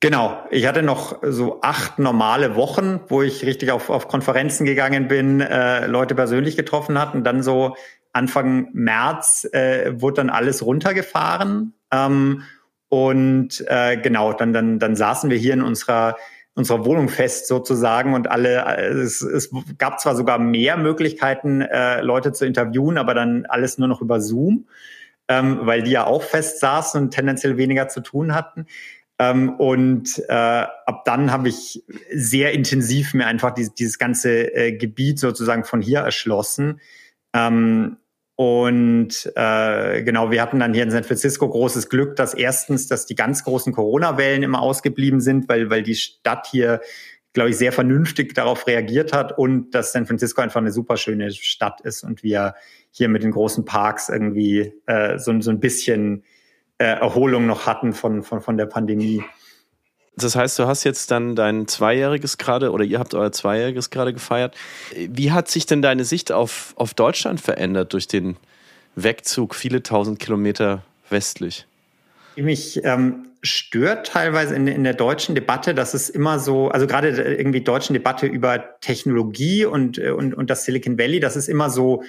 Genau, 0.00 0.42
ich 0.50 0.66
hatte 0.66 0.82
noch 0.82 1.18
so 1.22 1.60
acht 1.62 1.98
normale 1.98 2.56
Wochen, 2.56 3.00
wo 3.08 3.22
ich 3.22 3.44
richtig 3.44 3.70
auf, 3.70 3.88
auf 3.90 4.08
Konferenzen 4.08 4.66
gegangen 4.66 5.08
bin, 5.08 5.40
äh, 5.40 5.86
Leute 5.86 6.14
persönlich 6.14 6.56
getroffen 6.56 6.98
hat 6.98 7.14
und 7.14 7.24
dann 7.24 7.42
so 7.42 7.76
Anfang 8.12 8.68
März 8.72 9.46
äh, 9.52 10.00
wurde 10.00 10.16
dann 10.16 10.30
alles 10.30 10.64
runtergefahren. 10.64 11.74
Ähm, 11.90 12.42
und 12.88 13.64
äh, 13.66 13.96
genau, 13.96 14.32
dann, 14.32 14.52
dann, 14.52 14.78
dann 14.78 14.96
saßen 14.96 15.30
wir 15.30 15.36
hier 15.36 15.54
in 15.54 15.62
unserer 15.62 16.16
unserer 16.54 16.84
Wohnung 16.84 17.08
fest 17.08 17.48
sozusagen 17.48 18.14
und 18.14 18.30
alle, 18.30 18.64
es, 18.78 19.22
es 19.22 19.50
gab 19.78 20.00
zwar 20.00 20.14
sogar 20.14 20.38
mehr 20.38 20.76
Möglichkeiten, 20.76 21.60
äh, 21.60 22.00
Leute 22.00 22.32
zu 22.32 22.46
interviewen, 22.46 22.96
aber 22.96 23.14
dann 23.14 23.44
alles 23.46 23.78
nur 23.78 23.88
noch 23.88 24.00
über 24.00 24.20
Zoom, 24.20 24.66
ähm, 25.28 25.60
weil 25.62 25.82
die 25.82 25.92
ja 25.92 26.06
auch 26.06 26.22
fest 26.22 26.60
saßen 26.60 27.00
und 27.00 27.10
tendenziell 27.10 27.56
weniger 27.56 27.88
zu 27.88 28.00
tun 28.00 28.34
hatten. 28.34 28.66
Ähm, 29.18 29.50
und 29.58 30.22
äh, 30.28 30.32
ab 30.32 31.04
dann 31.04 31.30
habe 31.30 31.48
ich 31.48 31.84
sehr 32.12 32.52
intensiv 32.52 33.14
mir 33.14 33.26
einfach 33.26 33.52
dieses, 33.52 33.74
dieses 33.74 33.98
ganze 33.98 34.54
äh, 34.54 34.72
Gebiet 34.72 35.18
sozusagen 35.18 35.64
von 35.64 35.80
hier 35.80 36.00
erschlossen. 36.00 36.80
Ähm, 37.32 37.98
und 38.36 39.30
äh, 39.36 40.02
genau, 40.02 40.32
wir 40.32 40.42
hatten 40.42 40.58
dann 40.58 40.74
hier 40.74 40.82
in 40.82 40.90
San 40.90 41.04
Francisco 41.04 41.48
großes 41.48 41.88
Glück, 41.88 42.16
dass 42.16 42.34
erstens, 42.34 42.88
dass 42.88 43.06
die 43.06 43.14
ganz 43.14 43.44
großen 43.44 43.72
Corona-Wellen 43.72 44.42
immer 44.42 44.60
ausgeblieben 44.60 45.20
sind, 45.20 45.48
weil, 45.48 45.70
weil 45.70 45.84
die 45.84 45.94
Stadt 45.94 46.48
hier, 46.50 46.80
glaube 47.32 47.50
ich, 47.50 47.56
sehr 47.56 47.70
vernünftig 47.70 48.34
darauf 48.34 48.66
reagiert 48.66 49.12
hat 49.12 49.38
und 49.38 49.70
dass 49.70 49.92
San 49.92 50.06
Francisco 50.06 50.42
einfach 50.42 50.60
eine 50.60 50.72
super 50.72 50.96
schöne 50.96 51.30
Stadt 51.30 51.80
ist 51.82 52.02
und 52.02 52.24
wir 52.24 52.54
hier 52.96 53.08
mit 53.08 53.24
den 53.24 53.32
großen 53.32 53.64
Parks 53.64 54.08
irgendwie 54.08 54.72
äh, 54.86 55.18
so, 55.18 55.40
so 55.40 55.50
ein 55.50 55.58
bisschen 55.58 56.22
äh, 56.78 56.84
Erholung 56.84 57.44
noch 57.44 57.66
hatten 57.66 57.92
von, 57.92 58.22
von, 58.22 58.40
von 58.40 58.56
der 58.56 58.66
Pandemie. 58.66 59.24
Das 60.16 60.36
heißt, 60.36 60.56
du 60.60 60.66
hast 60.68 60.84
jetzt 60.84 61.10
dann 61.10 61.34
dein 61.34 61.66
Zweijähriges 61.66 62.38
gerade 62.38 62.70
oder 62.70 62.84
ihr 62.84 63.00
habt 63.00 63.14
euer 63.14 63.32
Zweijähriges 63.32 63.90
gerade 63.90 64.12
gefeiert. 64.12 64.54
Wie 64.96 65.32
hat 65.32 65.48
sich 65.48 65.66
denn 65.66 65.82
deine 65.82 66.04
Sicht 66.04 66.30
auf, 66.30 66.72
auf 66.76 66.94
Deutschland 66.94 67.40
verändert 67.40 67.92
durch 67.94 68.06
den 68.06 68.36
Wegzug 68.94 69.56
viele 69.56 69.82
tausend 69.82 70.20
Kilometer 70.20 70.84
westlich? 71.10 71.66
Mich 72.36 72.80
ähm, 72.84 73.26
stört 73.42 74.06
teilweise 74.06 74.54
in, 74.54 74.68
in 74.68 74.84
der 74.84 74.94
deutschen 74.94 75.34
Debatte, 75.34 75.74
dass 75.74 75.94
es 75.94 76.10
immer 76.10 76.38
so, 76.38 76.68
also 76.68 76.86
gerade 76.86 77.08
irgendwie 77.08 77.60
deutschen 77.60 77.94
Debatte 77.94 78.26
über 78.26 78.78
Technologie 78.80 79.64
und, 79.64 79.98
und, 79.98 80.32
und 80.32 80.48
das 80.48 80.64
Silicon 80.64 80.96
Valley, 80.96 81.18
dass 81.18 81.34
es 81.34 81.48
immer 81.48 81.70
so 81.70 82.04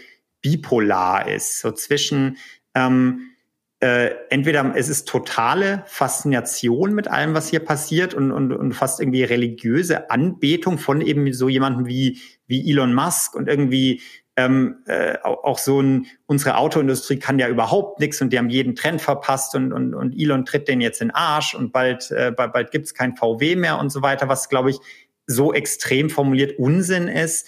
bipolar 0.46 1.28
ist, 1.28 1.60
so 1.60 1.72
zwischen 1.72 2.38
ähm, 2.76 3.32
äh, 3.80 4.12
entweder 4.30 4.74
es 4.76 4.90
ist 4.90 5.08
totale 5.08 5.84
Faszination 5.88 6.94
mit 6.94 7.08
allem, 7.08 7.34
was 7.34 7.50
hier 7.50 7.62
passiert 7.62 8.14
und, 8.14 8.32
und, 8.32 8.54
und 8.54 8.74
fast 8.74 9.00
irgendwie 9.00 9.24
religiöse 9.24 10.12
Anbetung 10.12 10.78
von 10.78 11.02
eben 11.02 11.34
so 11.34 11.50
jemandem 11.50 11.88
wie, 11.88 12.20
wie 12.46 12.70
Elon 12.70 12.94
Musk 12.94 13.36
und 13.36 13.50
irgendwie 13.50 14.02
ähm, 14.38 14.84
äh, 14.86 15.18
auch 15.24 15.58
so 15.58 15.82
ein, 15.82 16.06
unsere 16.28 16.58
Autoindustrie 16.58 17.18
kann 17.18 17.40
ja 17.40 17.48
überhaupt 17.48 18.00
nichts 18.00 18.22
und 18.22 18.32
die 18.32 18.38
haben 18.38 18.50
jeden 18.50 18.76
Trend 18.76 19.02
verpasst 19.02 19.56
und, 19.56 19.74
und, 19.74 19.96
und 19.96 20.14
Elon 20.16 20.46
tritt 20.46 20.68
den 20.68 20.80
jetzt 20.80 21.02
in 21.02 21.08
den 21.08 21.16
Arsch 21.16 21.56
und 21.56 21.72
bald, 21.72 22.12
äh, 22.12 22.32
bald, 22.36 22.54
bald 22.54 22.72
gibt 22.72 22.86
es 22.86 22.94
kein 22.94 23.16
VW 23.16 23.56
mehr 23.56 23.80
und 23.80 23.90
so 23.92 24.04
weiter, 24.04 24.28
was 24.28 24.48
glaube 24.50 24.70
ich 24.70 24.78
so 25.26 25.54
extrem 25.54 26.12
formuliert 26.12 26.60
Unsinn 26.60 27.08
ist. 27.08 27.48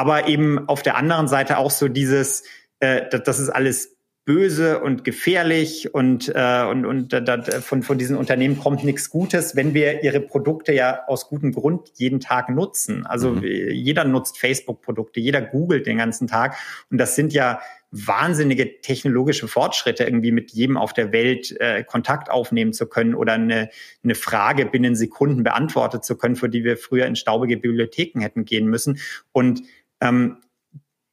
Aber 0.00 0.28
eben 0.28 0.66
auf 0.66 0.82
der 0.82 0.96
anderen 0.96 1.28
Seite 1.28 1.58
auch 1.58 1.70
so 1.70 1.86
dieses, 1.86 2.42
äh, 2.78 3.02
das, 3.10 3.38
ist 3.38 3.50
alles 3.50 3.98
böse 4.24 4.80
und 4.80 5.04
gefährlich 5.04 5.92
und, 5.92 6.32
äh, 6.34 6.64
und, 6.64 6.86
und 6.86 7.12
da, 7.12 7.42
von, 7.42 7.82
von 7.82 7.98
diesen 7.98 8.16
Unternehmen 8.16 8.58
kommt 8.58 8.82
nichts 8.82 9.10
Gutes, 9.10 9.56
wenn 9.56 9.74
wir 9.74 10.02
ihre 10.02 10.20
Produkte 10.20 10.72
ja 10.72 11.00
aus 11.06 11.28
gutem 11.28 11.52
Grund 11.52 11.90
jeden 11.96 12.18
Tag 12.18 12.48
nutzen. 12.48 13.04
Also 13.04 13.32
mhm. 13.32 13.44
jeder 13.44 14.04
nutzt 14.04 14.38
Facebook-Produkte, 14.38 15.20
jeder 15.20 15.42
googelt 15.42 15.86
den 15.86 15.98
ganzen 15.98 16.28
Tag 16.28 16.56
und 16.90 16.96
das 16.96 17.14
sind 17.14 17.34
ja 17.34 17.60
wahnsinnige 17.92 18.80
technologische 18.80 19.48
Fortschritte, 19.48 20.04
irgendwie 20.04 20.30
mit 20.30 20.52
jedem 20.52 20.76
auf 20.76 20.92
der 20.92 21.12
Welt 21.12 21.56
äh, 21.60 21.82
Kontakt 21.82 22.30
aufnehmen 22.30 22.72
zu 22.72 22.86
können 22.86 23.14
oder 23.14 23.32
eine, 23.32 23.68
eine 24.04 24.14
Frage 24.14 24.64
binnen 24.66 24.94
Sekunden 24.94 25.42
beantwortet 25.42 26.04
zu 26.04 26.16
können, 26.16 26.36
für 26.36 26.48
die 26.48 26.62
wir 26.62 26.76
früher 26.76 27.06
in 27.06 27.16
staubige 27.16 27.56
Bibliotheken 27.56 28.20
hätten 28.20 28.44
gehen 28.44 28.66
müssen. 28.66 29.00
Und 29.32 29.62
ähm, 30.00 30.38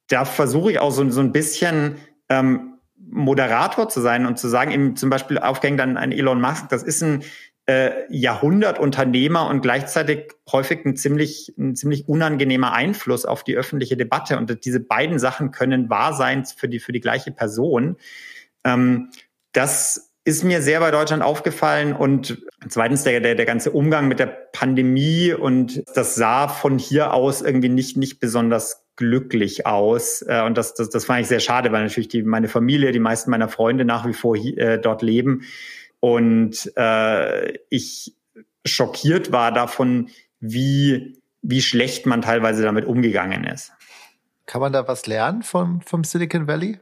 da 0.08 0.26
versuche 0.26 0.72
ich 0.72 0.80
auch 0.80 0.92
so, 0.92 1.10
so 1.10 1.22
ein 1.22 1.32
bisschen 1.32 1.98
ähm, 2.30 2.80
Moderator 2.98 3.90
zu 3.90 4.02
sein 4.02 4.26
und 4.26 4.38
zu 4.38 4.48
sagen, 4.48 4.72
eben 4.72 4.96
zum 4.96 5.10
Beispiel 5.10 5.38
aufgehängt 5.38 5.82
an, 5.82 5.98
an 5.98 6.12
Elon 6.12 6.42
Musk, 6.42 6.70
das 6.70 6.84
ist 6.84 7.02
ein 7.02 7.24
äh, 7.68 7.92
Jahrhundertunternehmer 8.10 9.48
und 9.48 9.62
gleichzeitig 9.62 10.34
häufig 10.52 10.86
ein 10.86 10.96
ziemlich, 10.96 11.54
ein 11.58 11.76
ziemlich 11.76 12.08
unangenehmer 12.08 12.72
Einfluss 12.72 13.26
auf 13.26 13.44
die 13.44 13.56
öffentliche 13.56 13.98
Debatte. 13.98 14.38
Und 14.38 14.64
diese 14.66 14.80
beiden 14.80 15.20
Sachen 15.20 15.52
können 15.52 15.90
wahr 15.90 16.14
sein 16.14 16.46
für 16.46 16.70
die, 16.70 16.80
für 16.80 16.94
die 16.94 17.02
gleiche 17.02 17.32
Person. 17.32 17.98
Ähm, 18.64 19.10
das 19.52 20.07
ist 20.28 20.43
mir 20.43 20.61
sehr 20.61 20.82
bei 20.82 20.91
Deutschland 20.91 21.23
aufgefallen 21.23 21.93
und 21.93 22.38
zweitens 22.67 23.03
der, 23.03 23.21
der, 23.21 23.36
der 23.36 23.45
ganze 23.45 23.71
Umgang 23.71 24.09
mit 24.09 24.19
der 24.19 24.25
Pandemie 24.25 25.32
und 25.32 25.82
das 25.95 26.15
sah 26.15 26.49
von 26.49 26.78
hier 26.78 27.13
aus 27.13 27.41
irgendwie 27.41 27.69
nicht, 27.69 27.95
nicht 27.95 28.19
besonders 28.19 28.84
glücklich 28.97 29.65
aus. 29.65 30.21
Äh, 30.28 30.41
und 30.41 30.57
das, 30.57 30.73
das, 30.73 30.89
das 30.89 31.05
fand 31.05 31.21
ich 31.21 31.28
sehr 31.28 31.39
schade, 31.39 31.71
weil 31.71 31.84
natürlich 31.84 32.09
die, 32.09 32.23
meine 32.23 32.49
Familie, 32.49 32.91
die 32.91 32.99
meisten 32.99 33.32
meiner 33.32 33.47
Freunde 33.47 33.86
nach 33.86 34.05
wie 34.05 34.11
vor 34.11 34.36
hier, 34.36 34.57
äh, 34.57 34.82
dort 34.82 35.01
leben. 35.01 35.43
Und 36.01 36.73
äh, 36.75 37.53
ich 37.69 38.13
schockiert 38.65 39.32
war 39.32 39.53
davon, 39.53 40.09
wie, 40.41 41.21
wie 41.41 41.61
schlecht 41.61 42.05
man 42.05 42.21
teilweise 42.21 42.63
damit 42.63 42.84
umgegangen 42.84 43.45
ist. 43.45 43.71
Kann 44.45 44.59
man 44.59 44.73
da 44.73 44.89
was 44.89 45.07
lernen 45.07 45.41
von, 45.41 45.80
vom 45.80 46.03
Silicon 46.03 46.47
Valley? 46.47 46.80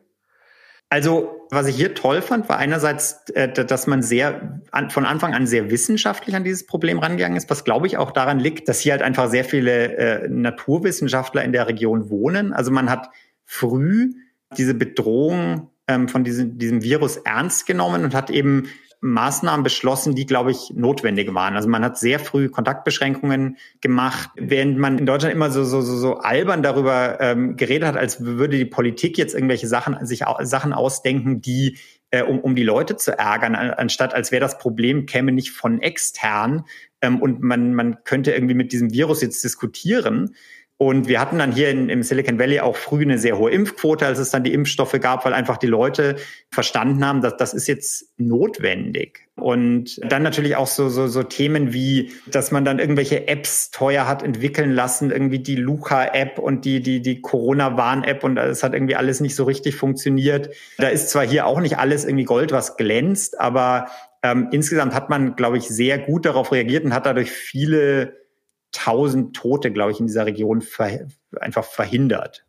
Also 0.89 1.47
was 1.49 1.67
ich 1.67 1.75
hier 1.75 1.93
toll 1.93 2.21
fand, 2.21 2.47
war 2.47 2.57
einerseits, 2.57 3.29
äh, 3.31 3.51
dass 3.51 3.87
man 3.87 4.01
sehr 4.01 4.61
von 4.89 5.05
Anfang 5.05 5.33
an 5.33 5.47
sehr 5.47 5.71
wissenschaftlich 5.71 6.35
an 6.35 6.43
dieses 6.43 6.65
Problem 6.65 6.99
rangegangen 6.99 7.37
ist, 7.37 7.49
was 7.49 7.63
glaube 7.63 7.87
ich 7.87 7.97
auch 7.97 8.11
daran 8.11 8.39
liegt, 8.39 8.69
dass 8.69 8.79
hier 8.79 8.93
halt 8.93 9.01
einfach 9.01 9.29
sehr 9.29 9.45
viele 9.45 9.97
äh, 9.97 10.27
Naturwissenschaftler 10.29 11.43
in 11.43 11.51
der 11.51 11.67
Region 11.67 12.09
wohnen. 12.09 12.53
Also 12.53 12.71
man 12.71 12.89
hat 12.89 13.09
früh 13.45 14.13
diese 14.57 14.73
Bedrohung 14.73 15.71
ähm, 15.87 16.07
von 16.07 16.23
diesem, 16.23 16.57
diesem 16.57 16.83
Virus 16.83 17.17
ernst 17.17 17.65
genommen 17.65 18.03
und 18.03 18.15
hat 18.15 18.29
eben 18.29 18.69
Maßnahmen 19.01 19.63
beschlossen, 19.63 20.15
die, 20.15 20.25
glaube 20.25 20.51
ich, 20.51 20.71
notwendig 20.73 21.33
waren. 21.33 21.55
Also 21.55 21.69
man 21.69 21.83
hat 21.83 21.97
sehr 21.97 22.19
früh 22.19 22.49
Kontaktbeschränkungen 22.49 23.57
gemacht, 23.81 24.29
während 24.35 24.77
man 24.77 24.97
in 24.97 25.05
Deutschland 25.05 25.33
immer 25.33 25.51
so, 25.51 25.63
so, 25.63 25.81
so, 25.81 25.95
so 25.97 26.17
albern 26.17 26.63
darüber 26.63 27.19
ähm, 27.21 27.55
geredet 27.55 27.87
hat, 27.87 27.97
als 27.97 28.23
würde 28.23 28.57
die 28.57 28.65
Politik 28.65 29.17
jetzt 29.17 29.33
irgendwelche 29.33 29.67
Sachen, 29.67 30.05
sich 30.05 30.23
Sachen 30.41 30.73
ausdenken, 30.73 31.41
die 31.41 31.77
äh, 32.11 32.23
um, 32.23 32.39
um 32.39 32.55
die 32.55 32.63
Leute 32.63 32.95
zu 32.95 33.17
ärgern, 33.17 33.55
anstatt 33.55 34.13
als 34.13 34.31
wäre 34.31 34.41
das 34.41 34.57
Problem, 34.57 35.05
käme 35.05 35.31
nicht 35.31 35.51
von 35.51 35.81
extern 35.81 36.65
ähm, 37.01 37.21
und 37.21 37.41
man, 37.41 37.73
man 37.73 38.03
könnte 38.03 38.31
irgendwie 38.31 38.55
mit 38.55 38.71
diesem 38.71 38.91
Virus 38.91 39.21
jetzt 39.21 39.43
diskutieren. 39.43 40.35
Und 40.77 41.07
wir 41.07 41.21
hatten 41.21 41.39
dann 41.39 41.53
hier 41.53 41.69
in, 41.69 41.87
im 41.87 42.03
Silicon 42.03 42.37
Valley 42.37 42.59
auch 42.59 42.75
früh 42.75 43.03
eine 43.03 43.17
sehr 43.17 43.37
hohe 43.37 43.49
Impfquote, 43.49 44.05
als 44.05 44.19
es 44.19 44.31
dann 44.31 44.43
die 44.43 44.53
Impfstoffe 44.53 44.99
gab, 44.99 45.23
weil 45.23 45.33
einfach 45.33 45.55
die 45.55 45.67
Leute 45.67 46.17
verstanden 46.51 47.05
haben, 47.05 47.21
dass 47.21 47.37
das 47.37 47.53
ist 47.53 47.67
jetzt 47.67 48.11
notwendig. 48.17 49.21
Und 49.35 50.01
dann 50.11 50.21
natürlich 50.21 50.57
auch 50.57 50.67
so, 50.67 50.89
so, 50.89 51.07
so 51.07 51.23
Themen 51.23 51.71
wie, 51.71 52.11
dass 52.27 52.51
man 52.51 52.65
dann 52.65 52.79
irgendwelche 52.79 53.27
Apps 53.29 53.71
teuer 53.71 54.05
hat 54.05 54.21
entwickeln 54.21 54.71
lassen, 54.71 55.11
irgendwie 55.11 55.39
die 55.39 55.55
Luca-App 55.55 56.39
und 56.39 56.65
die, 56.65 56.81
die, 56.81 57.01
die 57.01 57.21
Corona-Warn-App 57.21 58.25
und 58.25 58.37
es 58.37 58.61
hat 58.61 58.73
irgendwie 58.73 58.95
alles 58.95 59.21
nicht 59.21 59.35
so 59.35 59.45
richtig 59.45 59.77
funktioniert. 59.77 60.49
Da 60.77 60.89
ist 60.89 61.09
zwar 61.09 61.25
hier 61.25 61.45
auch 61.47 61.61
nicht 61.61 61.77
alles 61.77 62.03
irgendwie 62.03 62.25
Gold, 62.25 62.51
was 62.51 62.75
glänzt, 62.75 63.39
aber 63.39 63.87
ähm, 64.23 64.49
insgesamt 64.51 64.93
hat 64.93 65.09
man, 65.09 65.37
glaube 65.37 65.57
ich, 65.57 65.69
sehr 65.69 65.99
gut 65.99 66.25
darauf 66.25 66.51
reagiert 66.51 66.83
und 66.83 66.93
hat 66.93 67.05
dadurch 67.05 67.31
viele 67.31 68.24
tausend 68.75 69.35
Tote, 69.35 69.71
glaube 69.71 69.91
ich, 69.91 69.99
in 69.99 70.07
dieser 70.07 70.25
Region 70.25 70.61
ver 70.61 71.07
einfach 71.39 71.63
verhindert. 71.63 72.45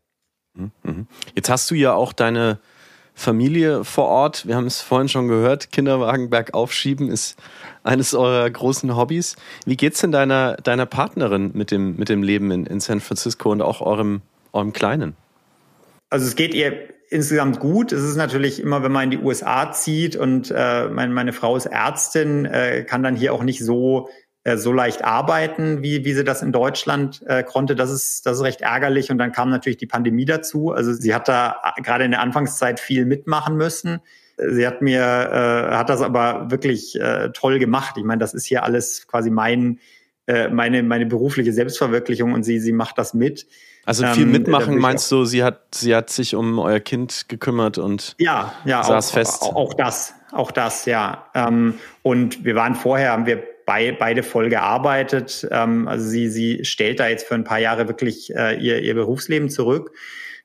Mhm. 0.54 1.06
Jetzt 1.34 1.50
hast 1.50 1.70
du 1.70 1.74
ja 1.74 1.94
auch 1.94 2.12
deine 2.12 2.58
Familie 3.14 3.82
vor 3.84 4.04
Ort. 4.04 4.46
Wir 4.46 4.56
haben 4.56 4.66
es 4.66 4.82
vorhin 4.82 5.08
schon 5.08 5.26
gehört. 5.26 5.72
Kinderwagen 5.72 6.28
bergauf 6.28 6.72
schieben 6.72 7.10
ist 7.10 7.36
eines 7.82 8.14
eurer 8.14 8.48
großen 8.48 8.94
Hobbys. 8.94 9.36
Wie 9.64 9.76
geht's 9.76 10.02
denn 10.02 10.12
deiner, 10.12 10.56
deiner 10.56 10.84
Partnerin 10.84 11.52
mit 11.54 11.70
dem, 11.70 11.96
mit 11.96 12.10
dem 12.10 12.22
Leben 12.22 12.50
in, 12.50 12.66
in 12.66 12.80
San 12.80 13.00
Francisco 13.00 13.50
und 13.50 13.62
auch 13.62 13.80
eurem, 13.80 14.20
eurem 14.52 14.74
Kleinen? 14.74 15.16
Also 16.10 16.26
es 16.26 16.36
geht 16.36 16.54
ihr 16.54 16.90
insgesamt 17.08 17.58
gut. 17.58 17.92
Es 17.92 18.02
ist 18.02 18.16
natürlich 18.16 18.60
immer, 18.60 18.82
wenn 18.82 18.92
man 18.92 19.04
in 19.04 19.10
die 19.12 19.24
USA 19.24 19.72
zieht 19.72 20.14
und 20.16 20.52
äh, 20.54 20.88
meine, 20.88 21.12
meine 21.14 21.32
Frau 21.32 21.56
ist 21.56 21.66
Ärztin, 21.66 22.44
äh, 22.44 22.84
kann 22.84 23.02
dann 23.02 23.16
hier 23.16 23.32
auch 23.32 23.42
nicht 23.42 23.64
so 23.64 24.10
äh, 24.46 24.58
so 24.58 24.72
leicht 24.72 25.04
arbeiten, 25.04 25.82
wie, 25.82 26.04
wie 26.04 26.12
sie 26.12 26.22
das 26.22 26.40
in 26.40 26.52
Deutschland 26.52 27.20
äh, 27.26 27.42
konnte. 27.42 27.74
Das 27.74 27.90
ist, 27.90 28.26
das 28.26 28.36
ist 28.38 28.44
recht 28.44 28.60
ärgerlich. 28.60 29.10
Und 29.10 29.18
dann 29.18 29.32
kam 29.32 29.50
natürlich 29.50 29.76
die 29.76 29.88
Pandemie 29.88 30.24
dazu. 30.24 30.70
Also 30.70 30.92
sie 30.92 31.12
hat 31.12 31.26
da 31.26 31.56
gerade 31.82 32.04
in 32.04 32.12
der 32.12 32.20
Anfangszeit 32.20 32.78
viel 32.78 33.06
mitmachen 33.06 33.56
müssen. 33.56 33.98
Sie 34.36 34.64
hat 34.64 34.82
mir, 34.82 35.00
äh, 35.00 35.74
hat 35.74 35.90
das 35.90 36.00
aber 36.00 36.48
wirklich 36.48 36.94
äh, 36.94 37.30
toll 37.32 37.58
gemacht. 37.58 37.96
Ich 37.98 38.04
meine, 38.04 38.20
das 38.20 38.34
ist 38.34 38.46
hier 38.46 38.62
alles 38.62 39.08
quasi 39.08 39.30
mein, 39.30 39.80
äh, 40.28 40.48
meine, 40.48 40.84
meine 40.84 41.06
berufliche 41.06 41.52
Selbstverwirklichung 41.52 42.32
und 42.32 42.44
sie, 42.44 42.60
sie 42.60 42.72
macht 42.72 42.98
das 42.98 43.14
mit. 43.14 43.48
Also 43.84 44.06
viel 44.06 44.22
ähm, 44.24 44.30
mitmachen 44.30 44.78
meinst 44.78 45.10
du, 45.10 45.24
sie 45.24 45.42
hat, 45.42 45.74
sie 45.74 45.92
hat 45.92 46.10
sich 46.10 46.36
um 46.36 46.60
euer 46.60 46.78
Kind 46.78 47.28
gekümmert 47.28 47.78
und 47.78 48.14
ja, 48.18 48.52
ja, 48.64 48.84
saß 48.84 49.08
auch, 49.08 49.12
fest. 49.12 49.42
Auch, 49.42 49.56
auch 49.56 49.74
das, 49.74 50.14
auch 50.30 50.52
das, 50.52 50.84
ja. 50.84 51.26
Ähm, 51.34 51.74
und 52.02 52.44
wir 52.44 52.54
waren 52.54 52.76
vorher, 52.76 53.10
haben 53.10 53.26
wir 53.26 53.55
bei, 53.66 53.92
beide 53.92 54.22
voll 54.22 54.48
gearbeitet. 54.48 55.46
Ähm, 55.50 55.86
also 55.86 56.08
sie, 56.08 56.28
sie 56.28 56.64
stellt 56.64 57.00
da 57.00 57.08
jetzt 57.08 57.26
für 57.26 57.34
ein 57.34 57.44
paar 57.44 57.58
Jahre 57.58 57.88
wirklich 57.88 58.34
äh, 58.34 58.58
ihr, 58.58 58.80
ihr 58.80 58.94
Berufsleben 58.94 59.50
zurück 59.50 59.92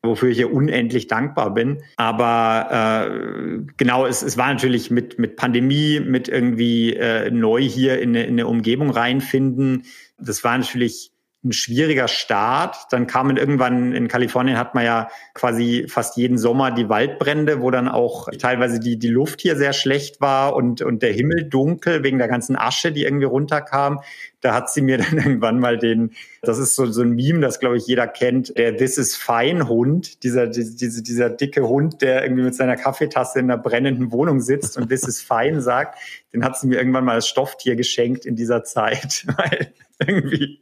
wofür 0.03 0.30
ich 0.30 0.39
ihr 0.39 0.51
unendlich 0.51 1.07
dankbar 1.07 1.53
bin. 1.53 1.84
Aber 1.95 3.05
äh, 3.07 3.59
genau, 3.78 4.05
es, 4.05 4.24
es 4.24 4.38
war 4.38 4.51
natürlich 4.51 4.89
mit, 4.89 5.19
mit 5.19 5.36
Pandemie, 5.36 5.99
mit 5.99 6.28
irgendwie 6.28 6.95
äh, 6.95 7.30
neu 7.30 7.61
hier 7.61 8.01
in 8.01 8.09
eine, 8.09 8.24
in 8.24 8.34
eine 8.34 8.47
Umgebung 8.47 8.89
reinfinden. 8.89 9.84
Das 10.17 10.43
war 10.43 10.57
natürlich 10.57 11.11
ein 11.43 11.53
schwieriger 11.53 12.07
Start. 12.07 12.77
Dann 12.91 13.07
kamen 13.07 13.37
irgendwann 13.37 13.93
in 13.93 14.07
Kalifornien 14.07 14.57
hat 14.57 14.75
man 14.75 14.85
ja 14.85 15.09
quasi 15.33 15.85
fast 15.87 16.15
jeden 16.17 16.37
Sommer 16.37 16.71
die 16.71 16.87
Waldbrände, 16.87 17.61
wo 17.61 17.71
dann 17.71 17.87
auch 17.87 18.29
teilweise 18.37 18.79
die, 18.79 18.99
die 18.99 19.07
Luft 19.07 19.41
hier 19.41 19.55
sehr 19.55 19.73
schlecht 19.73 20.21
war 20.21 20.55
und, 20.55 20.81
und 20.81 21.01
der 21.01 21.11
Himmel 21.13 21.45
dunkel 21.49 22.03
wegen 22.03 22.19
der 22.19 22.27
ganzen 22.27 22.55
Asche, 22.55 22.91
die 22.91 23.05
irgendwie 23.05 23.25
runterkam. 23.25 24.01
Da 24.41 24.53
hat 24.53 24.71
sie 24.71 24.81
mir 24.81 24.97
dann 24.99 25.17
irgendwann 25.17 25.59
mal 25.59 25.79
den, 25.79 26.11
das 26.43 26.59
ist 26.59 26.75
so, 26.75 26.85
so 26.85 27.01
ein 27.01 27.11
Meme, 27.11 27.39
das 27.39 27.59
glaube 27.59 27.77
ich 27.77 27.87
jeder 27.87 28.07
kennt, 28.07 28.55
der 28.55 28.77
This 28.77 28.99
is 28.99 29.15
Fine 29.15 29.67
Hund, 29.67 30.23
dieser, 30.23 30.45
diese, 30.45 31.01
dieser 31.01 31.29
dicke 31.31 31.67
Hund, 31.67 32.03
der 32.03 32.23
irgendwie 32.23 32.43
mit 32.43 32.55
seiner 32.55 32.75
Kaffeetasse 32.75 33.39
in 33.39 33.49
einer 33.49 33.61
brennenden 33.61 34.11
Wohnung 34.11 34.41
sitzt 34.41 34.77
und 34.77 34.89
This 34.89 35.07
is 35.07 35.21
Fine 35.21 35.61
sagt, 35.61 35.97
den 36.33 36.43
hat 36.43 36.57
sie 36.57 36.67
mir 36.67 36.77
irgendwann 36.77 37.05
mal 37.05 37.15
als 37.15 37.27
Stofftier 37.27 37.75
geschenkt 37.75 38.27
in 38.27 38.35
dieser 38.35 38.63
Zeit, 38.63 39.25
weil 39.37 39.73
irgendwie 40.07 40.61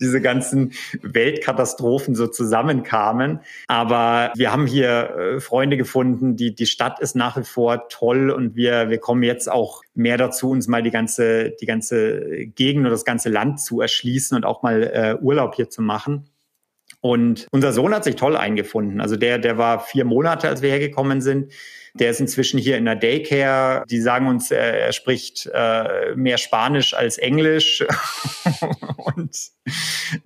diese 0.00 0.20
ganzen 0.20 0.72
Weltkatastrophen 1.02 2.14
so 2.14 2.26
zusammenkamen. 2.26 3.40
Aber 3.68 4.32
wir 4.36 4.52
haben 4.52 4.66
hier 4.66 5.16
äh, 5.16 5.40
Freunde 5.40 5.76
gefunden, 5.76 6.36
die, 6.36 6.54
die 6.54 6.66
Stadt 6.66 7.00
ist 7.00 7.14
nach 7.14 7.36
wie 7.36 7.44
vor 7.44 7.88
toll 7.88 8.30
und 8.30 8.56
wir, 8.56 8.90
wir 8.90 8.98
kommen 8.98 9.22
jetzt 9.22 9.50
auch 9.50 9.82
mehr 9.94 10.16
dazu, 10.16 10.50
uns 10.50 10.68
mal 10.68 10.82
die 10.82 10.90
ganze, 10.90 11.50
die 11.60 11.66
ganze 11.66 12.46
Gegend 12.46 12.82
oder 12.82 12.90
das 12.90 13.04
ganze 13.04 13.28
Land 13.28 13.60
zu 13.60 13.80
erschließen 13.80 14.36
und 14.36 14.44
auch 14.44 14.62
mal 14.62 14.82
äh, 14.82 15.16
Urlaub 15.22 15.54
hier 15.54 15.70
zu 15.70 15.82
machen. 15.82 16.28
Und 17.00 17.46
unser 17.50 17.72
Sohn 17.72 17.94
hat 17.94 18.04
sich 18.04 18.16
toll 18.16 18.36
eingefunden. 18.36 19.00
Also 19.00 19.16
der, 19.16 19.38
der 19.38 19.56
war 19.56 19.80
vier 19.80 20.04
Monate, 20.04 20.48
als 20.48 20.60
wir 20.60 20.70
hergekommen 20.70 21.20
sind. 21.20 21.52
Der 21.94 22.10
ist 22.10 22.20
inzwischen 22.20 22.58
hier 22.58 22.76
in 22.76 22.84
der 22.84 22.96
Daycare. 22.96 23.84
Die 23.90 24.00
sagen 24.00 24.26
uns, 24.28 24.50
er, 24.50 24.80
er 24.80 24.92
spricht 24.92 25.50
äh, 25.52 26.14
mehr 26.14 26.38
Spanisch 26.38 26.94
als 26.94 27.18
Englisch 27.18 27.84
und, 28.96 29.36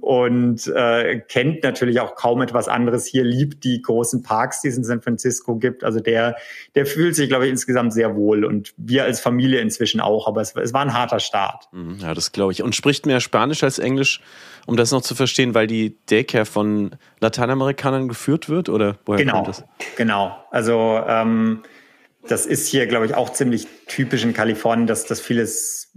und 0.01 0.66
äh, 0.68 1.20
kennt 1.20 1.62
natürlich 1.62 2.01
auch 2.01 2.14
kaum 2.14 2.43
etwas 2.43 2.68
anderes 2.68 3.07
hier, 3.07 3.24
liebt 3.24 3.64
die 3.64 3.82
großen 3.82 4.22
Parks, 4.22 4.61
die 4.61 4.68
es 4.68 4.76
in 4.76 4.85
San 4.85 5.03
Francisco 5.03 5.57
gibt. 5.57 5.85
Also 5.85 6.01
der, 6.01 6.37
der 6.74 6.87
fühlt 6.87 7.14
sich, 7.16 7.28
glaube 7.28 7.47
ich, 7.47 7.51
insgesamt 7.51 7.93
sehr 7.93 8.14
wohl 8.16 8.45
und 8.45 8.74
wir 8.76 9.05
als 9.05 9.20
Familie 9.20 9.61
inzwischen 9.61 10.01
auch. 10.01 10.26
Aber 10.28 10.41
es, 10.41 10.55
es 10.55 10.72
war 10.72 10.82
ein 10.82 10.95
harter 10.95 11.20
Start. 11.20 11.68
Mhm, 11.72 11.99
ja, 12.01 12.14
das 12.14 12.32
glaube 12.32 12.53
ich. 12.53 12.62
Und 12.62 12.74
spricht 12.74 13.07
mehr 13.07 13.20
Spanisch 13.20 13.62
als 13.64 13.78
Englisch, 13.78 14.20
um 14.66 14.76
das 14.76 14.93
noch 14.93 15.03
zu 15.03 15.14
verstehen, 15.14 15.55
weil 15.55 15.66
die 15.66 15.97
Daycare 16.07 16.47
von 16.47 16.97
Lateinamerikanern 17.20 18.09
geführt 18.09 18.49
wird 18.49 18.68
oder 18.68 18.97
woher 19.05 19.18
genau, 19.18 19.35
kommt 19.35 19.49
das? 19.49 19.64
Genau. 19.97 20.37
Also 20.51 21.01
ähm, 21.07 21.62
das 22.29 22.47
ist 22.47 22.66
hier, 22.66 22.87
glaube 22.87 23.07
ich, 23.07 23.14
auch 23.14 23.33
ziemlich 23.33 23.66
typisch 23.87 24.25
in 24.25 24.33
Kalifornien, 24.33 24.87
dass, 24.87 25.05
dass 25.05 25.20
vieles 25.20 25.93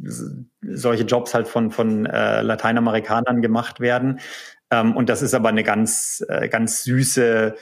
solche 0.62 1.04
Jobs 1.04 1.34
halt 1.34 1.48
von, 1.48 1.72
von 1.72 2.06
äh, 2.06 2.42
Lateinamerikanern 2.42 3.42
gemacht 3.42 3.80
werden. 3.80 4.20
Ähm, 4.70 4.96
und 4.96 5.10
das 5.10 5.22
ist 5.22 5.34
aber 5.34 5.50
eine 5.50 5.64
ganz, 5.64 6.24
äh, 6.28 6.50
ganz 6.50 6.84
süße 6.84 7.56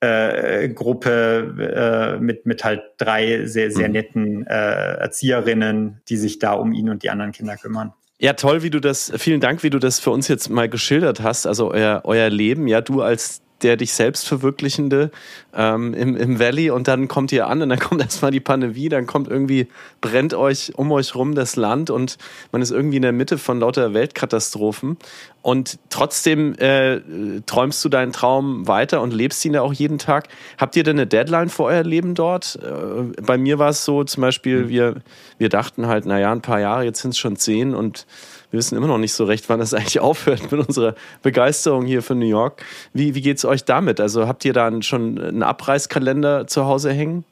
äh, 0.00 0.68
Gruppe 0.70 2.16
äh, 2.18 2.20
mit, 2.20 2.46
mit 2.46 2.64
halt 2.64 2.82
drei 2.98 3.46
sehr, 3.46 3.70
sehr 3.70 3.88
mhm. 3.88 3.92
netten 3.92 4.46
äh, 4.46 4.94
Erzieherinnen, 4.96 6.00
die 6.08 6.16
sich 6.16 6.38
da 6.38 6.52
um 6.52 6.72
ihn 6.72 6.88
und 6.90 7.02
die 7.02 7.10
anderen 7.10 7.32
Kinder 7.32 7.56
kümmern. 7.56 7.92
Ja, 8.18 8.34
toll, 8.34 8.62
wie 8.62 8.70
du 8.70 8.80
das, 8.80 9.12
vielen 9.16 9.40
Dank, 9.40 9.64
wie 9.64 9.70
du 9.70 9.80
das 9.80 9.98
für 9.98 10.10
uns 10.10 10.28
jetzt 10.28 10.48
mal 10.48 10.68
geschildert 10.68 11.22
hast. 11.22 11.46
Also 11.46 11.72
euer, 11.72 12.02
euer 12.04 12.30
Leben, 12.30 12.68
ja, 12.68 12.80
du 12.80 13.02
als 13.02 13.41
der 13.62 13.76
dich 13.76 13.92
selbst 13.92 14.26
verwirklichende 14.26 15.10
ähm, 15.54 15.94
im, 15.94 16.16
im 16.16 16.38
Valley 16.38 16.70
und 16.70 16.88
dann 16.88 17.08
kommt 17.08 17.32
ihr 17.32 17.46
an 17.46 17.62
und 17.62 17.68
dann 17.68 17.78
kommt 17.80 18.00
erstmal 18.00 18.30
die 18.30 18.40
Pandemie, 18.40 18.88
dann 18.88 19.06
kommt 19.06 19.28
irgendwie, 19.28 19.68
brennt 20.00 20.34
euch 20.34 20.72
um 20.76 20.90
euch 20.92 21.14
rum 21.14 21.34
das 21.34 21.56
Land 21.56 21.90
und 21.90 22.18
man 22.50 22.62
ist 22.62 22.70
irgendwie 22.70 22.96
in 22.96 23.02
der 23.02 23.12
Mitte 23.12 23.38
von 23.38 23.60
lauter 23.60 23.94
Weltkatastrophen 23.94 24.96
und 25.42 25.78
trotzdem 25.90 26.54
äh, 26.58 27.00
träumst 27.46 27.84
du 27.84 27.88
deinen 27.88 28.12
Traum 28.12 28.68
weiter 28.68 29.02
und 29.02 29.12
lebst 29.12 29.44
ihn 29.44 29.54
ja 29.54 29.62
auch 29.62 29.72
jeden 29.72 29.98
Tag. 29.98 30.28
Habt 30.56 30.76
ihr 30.76 30.84
denn 30.84 30.96
eine 30.96 31.06
Deadline 31.06 31.48
für 31.48 31.64
euer 31.64 31.82
Leben 31.82 32.14
dort? 32.14 32.58
Äh, 32.62 33.22
bei 33.22 33.38
mir 33.38 33.58
war 33.58 33.70
es 33.70 33.84
so 33.84 34.04
zum 34.04 34.20
Beispiel, 34.20 34.64
mhm. 34.64 34.68
wir, 34.68 34.94
wir 35.38 35.48
dachten 35.48 35.86
halt, 35.86 36.06
naja, 36.06 36.32
ein 36.32 36.42
paar 36.42 36.60
Jahre, 36.60 36.84
jetzt 36.84 37.02
sind 37.02 37.10
es 37.10 37.18
schon 37.18 37.36
zehn 37.36 37.74
und 37.74 38.06
wir 38.52 38.58
wissen 38.58 38.76
immer 38.76 38.86
noch 38.86 38.98
nicht 38.98 39.14
so 39.14 39.24
recht, 39.24 39.48
wann 39.48 39.58
das 39.58 39.74
eigentlich 39.74 39.98
aufhört 39.98 40.52
mit 40.52 40.66
unserer 40.68 40.94
Begeisterung 41.22 41.84
hier 41.84 42.02
für 42.02 42.14
New 42.14 42.26
York. 42.26 42.62
Wie, 42.92 43.14
wie 43.14 43.22
geht 43.22 43.38
es 43.38 43.44
euch 43.44 43.64
damit? 43.64 43.98
Also 43.98 44.28
habt 44.28 44.44
ihr 44.44 44.52
da 44.52 44.70
schon 44.82 45.18
einen 45.18 45.42
Abreißkalender 45.42 46.46
zu 46.46 46.66
Hause 46.66 46.92
hängen? 46.92 47.24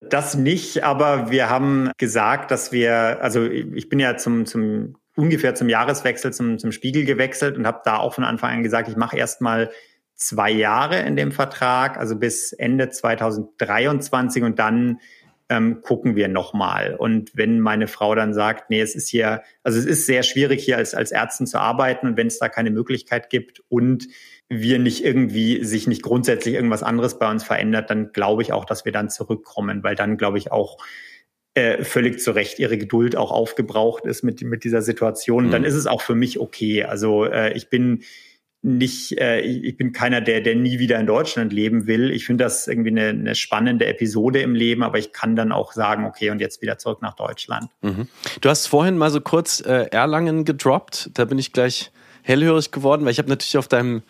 Das 0.00 0.34
nicht, 0.34 0.82
aber 0.82 1.30
wir 1.30 1.50
haben 1.50 1.90
gesagt, 1.98 2.50
dass 2.50 2.72
wir, 2.72 3.22
also 3.22 3.44
ich 3.44 3.90
bin 3.90 3.98
ja 3.98 4.16
zum, 4.16 4.46
zum 4.46 4.94
ungefähr 5.14 5.54
zum 5.54 5.68
Jahreswechsel 5.68 6.32
zum, 6.32 6.58
zum 6.58 6.72
Spiegel 6.72 7.04
gewechselt 7.04 7.58
und 7.58 7.66
habe 7.66 7.82
da 7.84 7.98
auch 7.98 8.14
von 8.14 8.24
Anfang 8.24 8.50
an 8.54 8.62
gesagt, 8.62 8.88
ich 8.88 8.96
mache 8.96 9.18
erstmal 9.18 9.70
zwei 10.14 10.50
Jahre 10.50 11.00
in 11.00 11.16
dem 11.16 11.32
Vertrag, 11.32 11.98
also 11.98 12.16
bis 12.16 12.52
Ende 12.52 12.88
2023 12.88 14.42
und 14.42 14.58
dann 14.58 15.00
ähm, 15.50 15.82
gucken 15.82 16.14
wir 16.14 16.28
nochmal. 16.28 16.94
Und 16.94 17.36
wenn 17.36 17.60
meine 17.60 17.88
Frau 17.88 18.14
dann 18.14 18.32
sagt, 18.32 18.70
nee, 18.70 18.80
es 18.80 18.94
ist 18.94 19.08
hier, 19.08 19.42
also 19.64 19.78
es 19.78 19.84
ist 19.84 20.06
sehr 20.06 20.22
schwierig 20.22 20.64
hier 20.64 20.76
als, 20.76 20.94
als 20.94 21.10
Ärztin 21.10 21.46
zu 21.46 21.58
arbeiten 21.58 22.06
und 22.06 22.16
wenn 22.16 22.28
es 22.28 22.38
da 22.38 22.48
keine 22.48 22.70
Möglichkeit 22.70 23.30
gibt 23.30 23.60
und 23.68 24.06
wir 24.48 24.78
nicht 24.78 25.04
irgendwie 25.04 25.64
sich 25.64 25.88
nicht 25.88 26.02
grundsätzlich 26.02 26.54
irgendwas 26.54 26.84
anderes 26.84 27.18
bei 27.18 27.28
uns 27.28 27.42
verändert, 27.42 27.90
dann 27.90 28.12
glaube 28.12 28.42
ich 28.42 28.52
auch, 28.52 28.64
dass 28.64 28.84
wir 28.84 28.92
dann 28.92 29.10
zurückkommen, 29.10 29.82
weil 29.82 29.96
dann 29.96 30.16
glaube 30.16 30.38
ich 30.38 30.52
auch 30.52 30.78
äh, 31.54 31.82
völlig 31.82 32.20
zu 32.20 32.30
Recht 32.30 32.60
ihre 32.60 32.78
Geduld 32.78 33.16
auch 33.16 33.32
aufgebraucht 33.32 34.06
ist 34.06 34.22
mit, 34.22 34.42
mit 34.42 34.62
dieser 34.62 34.82
Situation. 34.82 35.46
Mhm. 35.46 35.50
Dann 35.50 35.64
ist 35.64 35.74
es 35.74 35.88
auch 35.88 36.00
für 36.00 36.14
mich 36.14 36.38
okay. 36.38 36.84
Also 36.84 37.24
äh, 37.24 37.52
ich 37.54 37.68
bin 37.70 38.04
nicht, 38.62 39.18
äh, 39.18 39.40
ich 39.40 39.76
bin 39.76 39.92
keiner, 39.92 40.20
der, 40.20 40.42
der 40.42 40.54
nie 40.54 40.78
wieder 40.78 40.98
in 40.98 41.06
Deutschland 41.06 41.52
leben 41.52 41.86
will. 41.86 42.10
Ich 42.10 42.26
finde 42.26 42.44
das 42.44 42.68
irgendwie 42.68 42.90
eine, 42.90 43.08
eine 43.08 43.34
spannende 43.34 43.86
Episode 43.86 44.42
im 44.42 44.54
Leben, 44.54 44.82
aber 44.82 44.98
ich 44.98 45.12
kann 45.12 45.34
dann 45.34 45.50
auch 45.50 45.72
sagen, 45.72 46.04
okay, 46.04 46.30
und 46.30 46.40
jetzt 46.40 46.60
wieder 46.60 46.76
zurück 46.76 47.00
nach 47.00 47.14
Deutschland. 47.14 47.70
Mhm. 47.80 48.08
Du 48.40 48.48
hast 48.50 48.66
vorhin 48.66 48.98
mal 48.98 49.10
so 49.10 49.20
kurz 49.20 49.60
äh, 49.60 49.86
Erlangen 49.90 50.44
gedroppt. 50.44 51.10
Da 51.14 51.24
bin 51.24 51.38
ich 51.38 51.52
gleich 51.52 51.90
hellhörig 52.22 52.70
geworden, 52.70 53.04
weil 53.04 53.12
ich 53.12 53.18
habe 53.18 53.30
natürlich 53.30 53.56
auf 53.56 53.68
deinem 53.68 54.02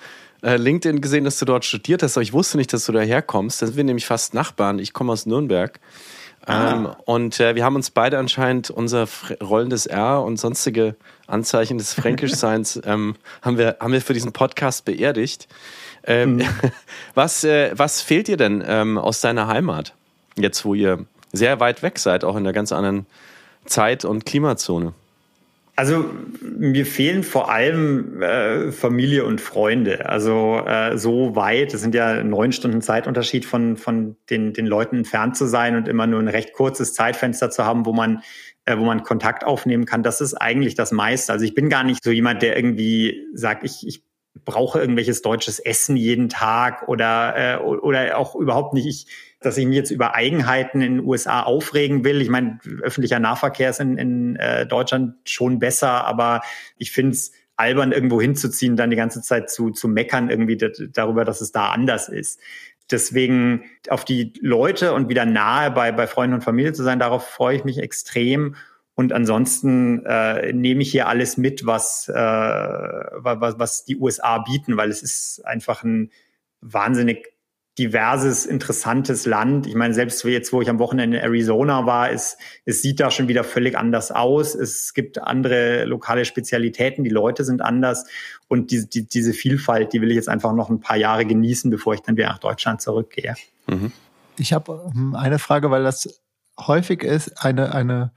äh, 0.43 0.57
LinkedIn 0.57 1.01
gesehen, 1.01 1.25
dass 1.25 1.39
du 1.39 1.45
dort 1.45 1.65
studiert 1.65 2.03
hast, 2.03 2.17
aber 2.17 2.23
ich 2.23 2.33
wusste 2.33 2.57
nicht, 2.57 2.73
dass 2.73 2.87
du 2.87 2.93
daherkommst. 2.93 3.63
Da 3.63 3.67
sind 3.67 3.77
wir 3.77 3.85
nämlich 3.85 4.07
fast 4.07 4.35
Nachbarn. 4.35 4.81
Ich 4.81 4.93
komme 4.93 5.13
aus 5.13 5.27
Nürnberg. 5.27 5.79
Ah. 6.47 6.73
Ähm, 6.73 6.89
und 7.05 7.39
äh, 7.39 7.55
wir 7.55 7.65
haben 7.65 7.77
uns 7.77 7.91
beide 7.91 8.19
anscheinend 8.19 8.71
unser 8.71 9.07
rollendes 9.43 9.87
R 9.87 10.23
und 10.23 10.39
sonstige 10.39 10.97
Anzeichen 11.31 11.79
des 11.79 11.95
Fränkischseins 11.95 12.81
ähm, 12.87 13.15
haben, 13.43 13.59
wir, 13.59 13.77
haben 13.81 13.93
wir 13.93 14.01
für 14.01 14.15
diesen 14.15 14.33
Podcast 14.33 14.85
beerdigt. 14.85 15.49
Ähm, 16.05 16.37
mhm. 16.37 16.45
was, 17.15 17.45
äh, 17.45 17.73
was 17.75 18.01
fehlt 18.01 18.29
dir 18.29 18.37
denn 18.37 18.63
ähm, 18.67 18.99
aus 18.99 19.21
deiner 19.21 19.47
Heimat, 19.47 19.95
jetzt 20.37 20.65
wo 20.65 20.75
ihr 20.75 21.05
sehr 21.33 21.61
weit 21.61 21.83
weg 21.83 21.99
seid, 21.99 22.25
auch 22.25 22.37
in 22.37 22.43
einer 22.43 22.53
ganz 22.53 22.73
anderen 22.73 23.07
Zeit- 23.67 24.05
und 24.05 24.27
Klimazone? 24.27 24.93
Also 25.81 26.11
mir 26.43 26.85
fehlen 26.85 27.23
vor 27.23 27.51
allem 27.51 28.21
äh, 28.21 28.71
Familie 28.71 29.25
und 29.25 29.41
Freunde. 29.41 30.07
Also 30.11 30.63
äh, 30.67 30.99
so 30.99 31.37
weit, 31.37 31.73
das 31.73 31.81
sind 31.81 31.95
ja 31.95 32.23
neun 32.23 32.53
Stunden 32.53 32.83
Zeitunterschied 32.83 33.47
von, 33.47 33.79
von 33.79 34.15
den, 34.29 34.53
den 34.53 34.67
Leuten 34.67 34.97
entfernt 34.99 35.39
zu 35.39 35.47
sein 35.47 35.77
und 35.77 35.89
immer 35.89 36.07
nur 36.07 36.21
ein 36.21 36.29
recht 36.29 36.53
kurzes 36.53 36.93
Zeitfenster 36.93 37.51
zu 37.51 37.65
haben, 37.65 37.87
wo 37.87 37.95
man 37.95 38.23
äh, 38.71 38.79
wo 38.79 38.85
man 38.85 39.03
Kontakt 39.03 39.45
aufnehmen 39.45 39.85
kann. 39.85 40.03
Das 40.03 40.21
ist 40.21 40.35
eigentlich 40.35 40.75
das 40.75 40.93
meiste. 40.93 41.33
Also 41.33 41.45
ich 41.45 41.55
bin 41.55 41.69
gar 41.69 41.85
nicht 41.85 42.03
so 42.05 42.11
jemand, 42.11 42.43
der 42.43 42.57
irgendwie 42.57 43.27
sagt, 43.35 43.65
ich, 43.65 43.87
ich 43.87 44.05
brauche 44.45 44.79
irgendwelches 44.79 45.23
deutsches 45.23 45.59
Essen 45.59 45.97
jeden 45.97 46.29
Tag 46.29 46.89
oder, 46.89 47.35
äh, 47.37 47.63
oder 47.63 48.17
auch 48.17 48.37
überhaupt 48.37 48.75
nicht. 48.75 48.87
Ich, 48.87 49.07
dass 49.41 49.57
ich 49.59 49.67
mich 49.67 49.77
jetzt 49.77 49.91
über 49.91 50.15
Eigenheiten 50.15 50.81
in 50.81 50.99
den 50.99 51.05
USA 51.05 51.43
aufregen 51.43 52.05
will. 52.05 52.23
Ich 52.23 52.29
meine, 52.29 52.59
öffentlicher 52.83 53.19
Nahverkehr 53.19 53.71
ist 53.71 53.81
in, 53.81 53.99
in 53.99 54.37
äh, 54.37 54.67
Deutschland 54.67 55.15
schon 55.25 55.59
besser, 55.59 56.05
aber 56.05 56.43
ich 56.77 56.93
finde 56.93 57.13
es 57.13 57.33
albern, 57.57 57.93
irgendwo 57.93 58.21
hinzuziehen, 58.21 58.77
dann 58.77 58.91
die 58.91 58.97
ganze 58.97 59.21
Zeit 59.21 59.51
zu, 59.51 59.71
zu 59.71 59.87
meckern 59.87 60.31
irgendwie 60.31 60.57
darüber, 60.93 61.25
dass 61.25 61.43
es 61.43 61.53
da 61.53 61.71
anders 61.71 62.09
ist. 62.09 62.41
Deswegen 62.91 63.65
auf 63.89 64.05
die 64.05 64.33
Leute 64.41 64.93
und 64.95 65.09
wieder 65.09 65.27
nahe 65.27 65.71
bei, 65.71 65.93
bei 65.93 66.07
Freunden 66.07 66.35
und 66.35 66.45
Familie 66.45 66.73
zu 66.73 66.83
sein, 66.83 66.99
darauf 66.99 67.29
freue 67.29 67.57
ich 67.57 67.65
mich 67.65 67.79
extrem. 67.79 68.57
Und 68.95 69.13
ansonsten 69.13 70.05
äh, 70.05 70.53
nehme 70.53 70.83
ich 70.83 70.91
hier 70.91 71.09
alles 71.09 71.37
mit, 71.37 71.65
was, 71.65 72.09
äh, 72.09 72.13
was, 72.13 73.59
was 73.59 73.85
die 73.85 73.97
USA 73.97 74.39
bieten, 74.39 74.77
weil 74.77 74.91
es 74.91 75.03
ist 75.03 75.47
einfach 75.47 75.83
ein 75.83 76.11
wahnsinnig 76.61 77.33
diverses, 77.79 78.47
interessantes 78.47 79.27
Land. 79.27 79.67
Ich 79.67 79.75
meine, 79.75 79.95
selbst 79.95 80.23
jetzt, 80.25 80.53
wo 80.53 80.61
ich 80.61 80.69
am 80.69 80.79
Wochenende 80.79 81.19
in 81.19 81.23
Arizona 81.23 81.87
war, 81.87 82.11
es, 82.11 82.37
es 82.65 82.83
sieht 82.83 83.01
da 83.01 83.11
schon 83.11 83.29
wieder 83.29 83.45
völlig 83.45 83.79
anders 83.79 84.11
aus. 84.11 84.55
Es 84.55 84.93
gibt 84.93 85.23
andere 85.23 85.85
lokale 85.85 86.25
Spezialitäten, 86.25 87.05
die 87.05 87.11
Leute 87.11 87.45
sind 87.45 87.63
anders. 87.63 88.07
Und 88.49 88.71
die, 88.71 88.89
die, 88.89 89.07
diese 89.07 89.33
Vielfalt, 89.33 89.93
die 89.93 90.01
will 90.03 90.11
ich 90.11 90.17
jetzt 90.17 90.29
einfach 90.29 90.53
noch 90.53 90.69
ein 90.69 90.81
paar 90.81 90.97
Jahre 90.97 91.25
genießen, 91.25 91.71
bevor 91.71 91.95
ich 91.95 92.01
dann 92.01 92.17
wieder 92.17 92.29
nach 92.29 92.39
Deutschland 92.39 92.83
zurückgehe. 92.83 93.35
Mhm. 93.67 93.93
Ich 94.37 94.53
habe 94.53 94.91
ähm, 94.95 95.15
eine 95.15 95.39
Frage, 95.39 95.71
weil 95.71 95.85
das 95.85 96.21
häufig 96.59 97.03
ist, 97.03 97.45
eine, 97.45 97.75
eine, 97.75 98.13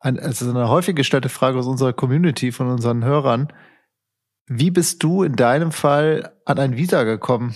eine, 0.00 0.22
also 0.22 0.48
eine 0.48 0.68
häufig 0.68 0.96
gestellte 0.96 1.28
Frage 1.28 1.58
aus 1.58 1.66
unserer 1.66 1.92
Community, 1.92 2.52
von 2.52 2.68
unseren 2.68 3.04
Hörern. 3.04 3.52
Wie 4.46 4.70
bist 4.70 5.02
du 5.02 5.22
in 5.22 5.36
deinem 5.36 5.72
Fall 5.72 6.32
an 6.44 6.58
ein 6.58 6.76
Visa 6.76 7.04
gekommen? 7.04 7.54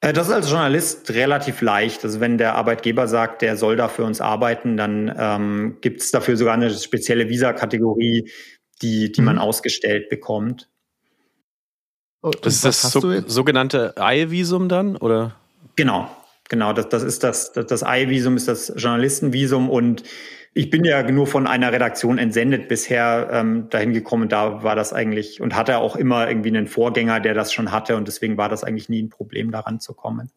Äh, 0.00 0.12
das 0.12 0.28
ist 0.28 0.32
als 0.32 0.50
Journalist 0.50 1.10
relativ 1.10 1.60
leicht. 1.60 2.04
Also 2.04 2.20
wenn 2.20 2.38
der 2.38 2.54
Arbeitgeber 2.54 3.06
sagt, 3.06 3.42
der 3.42 3.56
soll 3.56 3.76
da 3.76 3.88
für 3.88 4.04
uns 4.04 4.20
arbeiten, 4.20 4.76
dann 4.76 5.14
ähm, 5.16 5.78
gibt 5.80 6.00
es 6.00 6.10
dafür 6.10 6.36
sogar 6.36 6.54
eine 6.54 6.70
spezielle 6.70 7.28
Visa-Kategorie, 7.28 8.30
die, 8.82 9.12
die 9.12 9.20
mhm. 9.20 9.26
man 9.26 9.38
ausgestellt 9.38 10.08
bekommt. 10.08 10.68
Oh, 12.22 12.30
das 12.30 12.56
ist 12.56 12.64
das 12.64 12.82
so, 12.82 13.20
sogenannte 13.26 13.94
Ei-Visum 13.96 14.68
dann, 14.68 14.96
oder? 14.96 15.36
Genau, 15.76 16.14
genau. 16.48 16.72
Das, 16.74 16.88
das 16.90 17.02
ist 17.02 17.22
das, 17.22 17.52
das, 17.52 17.66
das 17.66 17.82
Ei-Visum 17.82 18.36
ist 18.36 18.46
das 18.48 18.72
Journalistenvisum 18.76 19.70
und 19.70 20.02
ich 20.52 20.70
bin 20.70 20.84
ja 20.84 21.08
nur 21.08 21.26
von 21.26 21.46
einer 21.46 21.72
Redaktion 21.72 22.18
entsendet 22.18 22.68
bisher 22.68 23.28
ähm, 23.32 23.68
dahin 23.70 23.92
gekommen. 23.92 24.28
Da 24.28 24.62
war 24.62 24.74
das 24.74 24.92
eigentlich 24.92 25.40
und 25.40 25.54
hatte 25.54 25.78
auch 25.78 25.94
immer 25.94 26.28
irgendwie 26.28 26.48
einen 26.48 26.66
Vorgänger, 26.66 27.20
der 27.20 27.34
das 27.34 27.52
schon 27.52 27.70
hatte 27.70 27.96
und 27.96 28.08
deswegen 28.08 28.36
war 28.36 28.48
das 28.48 28.64
eigentlich 28.64 28.88
nie 28.88 29.02
ein 29.02 29.10
Problem, 29.10 29.52
daran 29.52 29.80
zu 29.80 29.94
kommen. 29.94 30.30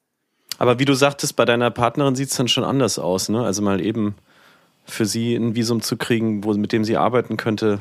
Aber 0.60 0.78
wie 0.78 0.86
du 0.86 0.94
sagtest, 0.94 1.36
bei 1.36 1.46
deiner 1.46 1.72
Partnerin 1.72 2.16
sieht 2.16 2.30
es 2.30 2.38
dann 2.38 2.48
schon 2.48 2.64
anders 2.64 3.00
aus, 3.00 3.30
ne? 3.30 3.44
Also 3.44 3.64
mal 3.64 3.82
eben 3.82 4.16
für 4.86 5.06
sie 5.06 5.36
ein 5.36 5.56
Visum 5.56 5.82
zu 5.82 5.98
kriegen, 5.98 6.44
wo, 6.44 6.54
mit 6.54 6.72
dem 6.72 6.84
sie 6.84 6.98
arbeiten 6.98 7.38
könnte. 7.38 7.80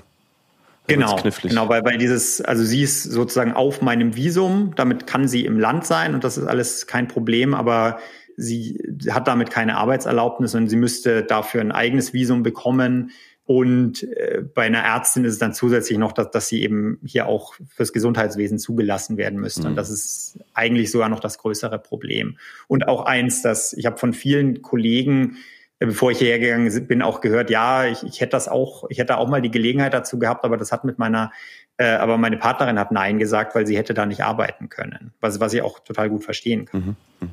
Genau, 0.89 1.16
genau, 1.43 1.68
weil, 1.68 1.85
weil 1.85 1.99
dieses, 1.99 2.41
also 2.41 2.64
sie 2.64 2.83
ist 2.83 3.05
sozusagen 3.05 3.53
auf 3.53 3.83
meinem 3.83 4.16
Visum, 4.16 4.72
damit 4.74 5.07
kann 5.07 5.28
sie 5.28 5.45
im 5.45 5.61
Land 5.61 5.87
sein 5.87 6.12
und 6.12 6.24
das 6.24 6.37
ist 6.39 6.47
alles 6.47 6.89
kein 6.89 7.07
Problem, 7.07 7.55
aber 7.55 8.01
sie 8.43 8.78
hat 9.11 9.28
damit 9.28 9.51
keine 9.51 9.76
Arbeitserlaubnis 9.76 10.55
und 10.55 10.68
sie 10.68 10.76
müsste 10.76 11.22
dafür 11.22 11.61
ein 11.61 11.72
eigenes 11.72 12.12
Visum 12.12 12.43
bekommen. 12.43 13.11
Und 13.45 14.05
äh, 14.05 14.43
bei 14.55 14.62
einer 14.62 14.84
Ärztin 14.84 15.24
ist 15.24 15.32
es 15.32 15.38
dann 15.38 15.53
zusätzlich 15.53 15.99
noch, 15.99 16.12
dass, 16.12 16.30
dass 16.30 16.49
sie 16.49 16.62
eben 16.62 16.99
hier 17.05 17.26
auch 17.26 17.55
fürs 17.68 17.93
Gesundheitswesen 17.93 18.59
zugelassen 18.59 19.16
werden 19.16 19.40
müsste. 19.40 19.62
Mhm. 19.62 19.66
Und 19.68 19.76
das 19.76 19.90
ist 19.90 20.38
eigentlich 20.55 20.90
sogar 20.90 21.09
noch 21.09 21.20
das 21.20 21.38
größere 21.38 21.78
Problem. 21.78 22.38
Und 22.68 22.86
auch 22.86 23.05
eins, 23.05 23.43
dass 23.43 23.72
ich 23.72 23.86
habe 23.86 23.99
von 23.99 24.12
vielen 24.12 24.62
Kollegen, 24.62 25.38
äh, 25.80 25.86
bevor 25.86 26.12
ich 26.12 26.18
hierher 26.18 26.38
gegangen 26.38 26.86
bin, 26.86 27.03
auch 27.03 27.20
gehört, 27.20 27.51
ja, 27.51 27.86
ich, 27.86 28.05
ich 28.05 28.20
hätte 28.20 28.30
das 28.30 28.49
auch, 28.49 28.84
ich 28.90 28.99
hätte 28.99 29.18
auch 29.18 29.28
mal 29.28 29.43
die 29.43 29.51
Gelegenheit 29.51 29.93
dazu 29.93 30.20
gehabt, 30.20 30.45
aber 30.45 30.57
das 30.57 30.70
hat 30.70 30.84
mit 30.84 30.99
meiner, 30.99 31.32
äh, 31.78 31.86
aber 31.97 32.18
meine 32.18 32.36
Partnerin 32.36 32.78
hat 32.78 32.93
Nein 32.93 33.18
gesagt, 33.18 33.57
weil 33.57 33.66
sie 33.66 33.76
hätte 33.76 33.93
da 33.93 34.07
nicht 34.07 34.22
arbeiten 34.22 34.68
können. 34.68 35.12
Was, 35.20 35.40
was 35.40 35.53
ich 35.53 35.62
auch 35.62 35.80
total 35.80 36.11
gut 36.11 36.22
verstehen 36.22 36.66
kann. 36.66 36.97
Mhm. 37.20 37.30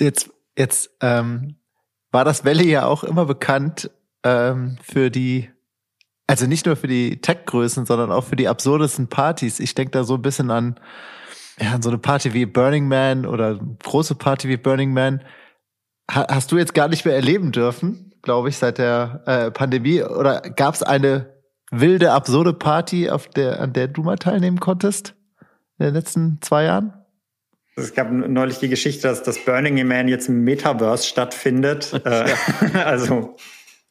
Jetzt, 0.00 0.30
jetzt 0.56 0.90
ähm, 1.00 1.56
war 2.10 2.24
das 2.24 2.44
Valley 2.44 2.70
ja 2.70 2.86
auch 2.86 3.04
immer 3.04 3.26
bekannt 3.26 3.90
ähm, 4.24 4.78
für 4.82 5.10
die, 5.10 5.50
also 6.26 6.46
nicht 6.46 6.66
nur 6.66 6.76
für 6.76 6.86
die 6.86 7.20
Tech-Größen, 7.20 7.86
sondern 7.86 8.12
auch 8.12 8.24
für 8.24 8.36
die 8.36 8.48
absurdesten 8.48 9.08
Partys. 9.08 9.60
Ich 9.60 9.74
denke 9.74 9.92
da 9.92 10.04
so 10.04 10.14
ein 10.14 10.22
bisschen 10.22 10.50
an, 10.50 10.78
ja, 11.60 11.72
an 11.72 11.82
so 11.82 11.90
eine 11.90 11.98
Party 11.98 12.34
wie 12.34 12.46
Burning 12.46 12.88
Man 12.88 13.26
oder 13.26 13.58
große 13.82 14.14
Party 14.14 14.48
wie 14.48 14.56
Burning 14.56 14.92
Man. 14.92 15.22
Ha 16.10 16.26
hast 16.28 16.52
du 16.52 16.58
jetzt 16.58 16.74
gar 16.74 16.88
nicht 16.88 17.04
mehr 17.04 17.14
erleben 17.14 17.52
dürfen, 17.52 18.14
glaube 18.22 18.48
ich, 18.48 18.56
seit 18.56 18.78
der 18.78 19.22
äh, 19.26 19.50
Pandemie? 19.50 20.02
Oder 20.02 20.40
gab 20.40 20.74
es 20.74 20.82
eine 20.82 21.34
wilde, 21.70 22.12
absurde 22.12 22.54
Party, 22.54 23.10
auf 23.10 23.28
der, 23.28 23.60
an 23.60 23.72
der 23.72 23.88
du 23.88 24.02
mal 24.02 24.16
teilnehmen 24.16 24.60
konntest 24.60 25.14
in 25.78 25.86
den 25.86 25.94
letzten 25.94 26.38
zwei 26.40 26.64
Jahren? 26.64 26.97
Es 27.78 27.94
gab 27.94 28.10
neulich 28.10 28.58
die 28.58 28.68
Geschichte, 28.68 29.08
dass 29.08 29.22
das 29.22 29.38
Burning 29.38 29.86
Man 29.86 30.08
jetzt 30.08 30.28
im 30.28 30.44
Metaverse 30.44 31.06
stattfindet. 31.06 31.92
Ja. 32.04 32.26
Äh, 32.26 32.34
also 32.84 33.36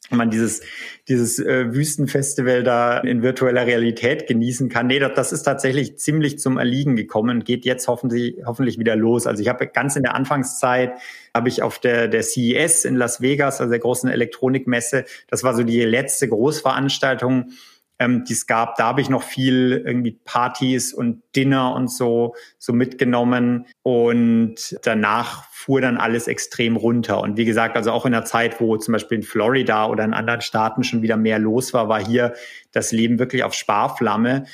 man 0.10 0.30
dieses, 0.30 0.62
dieses 1.08 1.40
äh, 1.40 1.74
Wüstenfestival 1.74 2.64
da 2.64 3.00
in 3.00 3.22
virtueller 3.22 3.66
Realität 3.66 4.28
genießen 4.28 4.70
kann. 4.70 4.88
Nee, 4.88 5.00
das, 5.00 5.14
das 5.16 5.32
ist 5.34 5.44
tatsächlich 5.44 5.98
ziemlich 5.98 6.40
zum 6.40 6.58
Erliegen 6.58 6.96
gekommen 6.96 7.38
und 7.38 7.46
geht 7.46 7.66
jetzt 7.66 7.88
hoffentlich, 7.88 8.38
hoffentlich 8.46 8.80
wieder 8.80 8.96
los. 8.96 9.28
Also 9.28 9.42
ich 9.42 9.50
habe 9.50 9.68
ganz 9.68 9.96
in 9.96 10.04
der 10.04 10.16
Anfangszeit, 10.16 10.94
habe 11.34 11.50
ich 11.50 11.62
auf 11.62 11.80
der, 11.80 12.08
der 12.08 12.24
CES 12.24 12.86
in 12.86 12.96
Las 12.96 13.22
Vegas, 13.22 13.60
also 13.60 13.70
der 13.70 13.80
großen 13.80 14.10
Elektronikmesse, 14.10 15.06
das 15.28 15.44
war 15.44 15.54
so 15.56 15.64
die 15.64 15.82
letzte 15.82 16.28
Großveranstaltung, 16.30 17.52
ähm, 18.00 18.24
die 18.26 18.34
es 18.34 18.48
gab. 18.48 18.76
Da 18.76 18.86
habe 18.86 19.02
ich 19.02 19.10
noch 19.10 19.24
viel 19.24 19.84
irgendwie 19.86 20.12
Partys 20.24 20.93
und 20.93 21.24
Dinner 21.36 21.74
und 21.74 21.89
so, 21.89 22.36
so 22.58 22.74
mitgenommen. 22.74 23.66
Und 23.84 24.78
danach 24.84 25.45
fuhr 25.52 25.82
dann 25.82 25.98
alles 25.98 26.28
extrem 26.28 26.76
runter. 26.76 27.22
Und 27.22 27.38
wie 27.38 27.45
gesagt, 27.45 27.76
also 27.76 27.91
auch 27.91 28.06
in 28.06 28.12
der 28.12 28.26
Zeit, 28.26 28.62
wo 28.62 28.78
zum 28.78 28.93
Beispiel 28.93 29.18
in 29.18 29.24
Florida 29.24 29.88
oder 29.88 30.04
in 30.04 30.14
anderen 30.14 30.41
Staaten 30.41 30.84
schon 30.84 31.02
wieder 31.02 31.18
mehr 31.18 31.39
los 31.39 31.74
war, 31.74 31.89
war 31.89 32.06
hier 32.06 32.34
das 32.72 32.91
Leben 32.91 33.20
wirklich 33.20 33.43
auf 33.43 33.54
Sparflamme. 33.54 34.45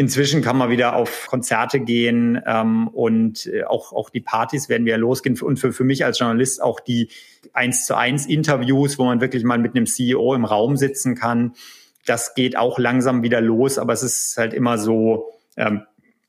Inzwischen 0.00 0.42
kann 0.42 0.56
man 0.56 0.70
wieder 0.70 0.94
auf 0.94 1.26
Konzerte 1.26 1.80
gehen 1.80 2.40
ähm, 2.46 2.86
und 2.86 3.46
äh, 3.46 3.64
auch, 3.64 3.92
auch 3.92 4.10
die 4.10 4.20
Partys 4.20 4.68
werden 4.68 4.86
wieder 4.86 4.96
losgehen. 4.96 5.36
Und 5.40 5.58
für, 5.58 5.72
für 5.72 5.82
mich 5.82 6.04
als 6.04 6.20
Journalist 6.20 6.62
auch 6.62 6.78
die 6.78 7.08
eins 7.52 7.84
zu 7.84 7.96
eins 7.96 8.24
Interviews, 8.26 8.96
wo 9.00 9.04
man 9.04 9.20
wirklich 9.20 9.42
mal 9.42 9.58
mit 9.58 9.74
einem 9.74 9.86
CEO 9.86 10.34
im 10.34 10.44
Raum 10.44 10.76
sitzen 10.76 11.16
kann. 11.16 11.54
Das 12.08 12.34
geht 12.34 12.56
auch 12.56 12.78
langsam 12.78 13.22
wieder 13.22 13.40
los, 13.40 13.78
aber 13.78 13.92
es 13.92 14.02
ist 14.02 14.36
halt 14.36 14.54
immer 14.54 14.78
so, 14.78 15.30
ähm, 15.56 15.82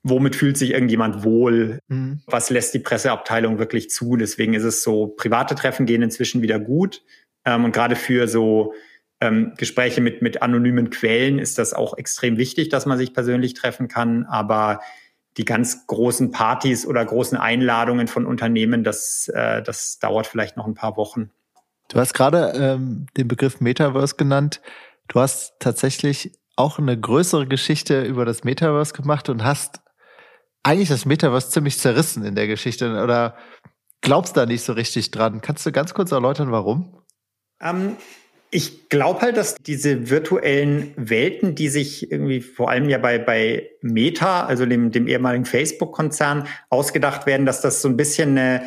womit 0.03 0.35
fühlt 0.35 0.57
sich 0.57 0.71
irgendjemand 0.71 1.23
wohl? 1.23 1.79
Mhm. 1.87 2.21
Was 2.25 2.49
lässt 2.49 2.73
die 2.73 2.79
Presseabteilung 2.79 3.59
wirklich 3.59 3.89
zu? 3.89 4.15
Deswegen 4.15 4.53
ist 4.53 4.63
es 4.63 4.83
so, 4.83 5.07
private 5.07 5.55
Treffen 5.55 5.85
gehen 5.85 6.01
inzwischen 6.01 6.41
wieder 6.41 6.59
gut. 6.59 7.03
Ähm, 7.45 7.65
und 7.65 7.71
gerade 7.71 7.95
für 7.95 8.27
so 8.27 8.73
ähm, 9.21 9.53
Gespräche 9.57 10.01
mit, 10.01 10.21
mit 10.21 10.41
anonymen 10.41 10.89
Quellen 10.89 11.39
ist 11.39 11.57
das 11.57 11.73
auch 11.73 11.97
extrem 11.97 12.37
wichtig, 12.37 12.69
dass 12.69 12.85
man 12.85 12.97
sich 12.97 13.13
persönlich 13.13 13.53
treffen 13.53 13.87
kann. 13.87 14.25
Aber 14.25 14.81
die 15.37 15.45
ganz 15.45 15.87
großen 15.87 16.31
Partys 16.31 16.85
oder 16.85 17.05
großen 17.05 17.37
Einladungen 17.37 18.07
von 18.07 18.25
Unternehmen, 18.25 18.83
das, 18.83 19.29
äh, 19.29 19.61
das 19.61 19.99
dauert 19.99 20.27
vielleicht 20.27 20.57
noch 20.57 20.67
ein 20.67 20.73
paar 20.73 20.97
Wochen. 20.97 21.31
Du 21.89 21.99
hast 21.99 22.13
gerade 22.13 22.53
ähm, 22.55 23.07
den 23.17 23.27
Begriff 23.27 23.61
Metaverse 23.61 24.15
genannt. 24.15 24.61
Du 25.09 25.19
hast 25.19 25.53
tatsächlich 25.59 26.31
auch 26.55 26.77
eine 26.77 26.97
größere 26.97 27.47
Geschichte 27.47 28.03
über 28.03 28.25
das 28.25 28.43
Metaverse 28.43 28.93
gemacht 28.93 29.27
und 29.29 29.43
hast 29.43 29.81
eigentlich 30.63 30.89
das 30.89 31.05
Metaverse 31.05 31.49
ziemlich 31.49 31.77
zerrissen 31.77 32.23
in 32.23 32.35
der 32.35 32.47
Geschichte 32.47 33.01
oder 33.03 33.35
glaubst 34.01 34.37
da 34.37 34.45
nicht 34.45 34.63
so 34.63 34.73
richtig 34.73 35.11
dran. 35.11 35.41
Kannst 35.41 35.65
du 35.65 35.71
ganz 35.71 35.93
kurz 35.93 36.11
erläutern, 36.11 36.51
warum? 36.51 37.01
Ähm, 37.59 37.97
ich 38.51 38.89
glaube 38.89 39.21
halt, 39.21 39.37
dass 39.37 39.55
diese 39.55 40.09
virtuellen 40.09 40.93
Welten, 40.95 41.55
die 41.55 41.69
sich 41.69 42.11
irgendwie 42.11 42.41
vor 42.41 42.69
allem 42.69 42.87
ja 42.87 42.99
bei, 42.99 43.17
bei 43.17 43.69
Meta, 43.81 44.45
also 44.45 44.65
dem, 44.65 44.91
dem 44.91 45.07
ehemaligen 45.07 45.45
Facebook-Konzern, 45.45 46.47
ausgedacht 46.69 47.25
werden, 47.25 47.45
dass 47.45 47.61
das 47.61 47.81
so 47.81 47.87
ein 47.87 47.97
bisschen 47.97 48.37
eine 48.37 48.63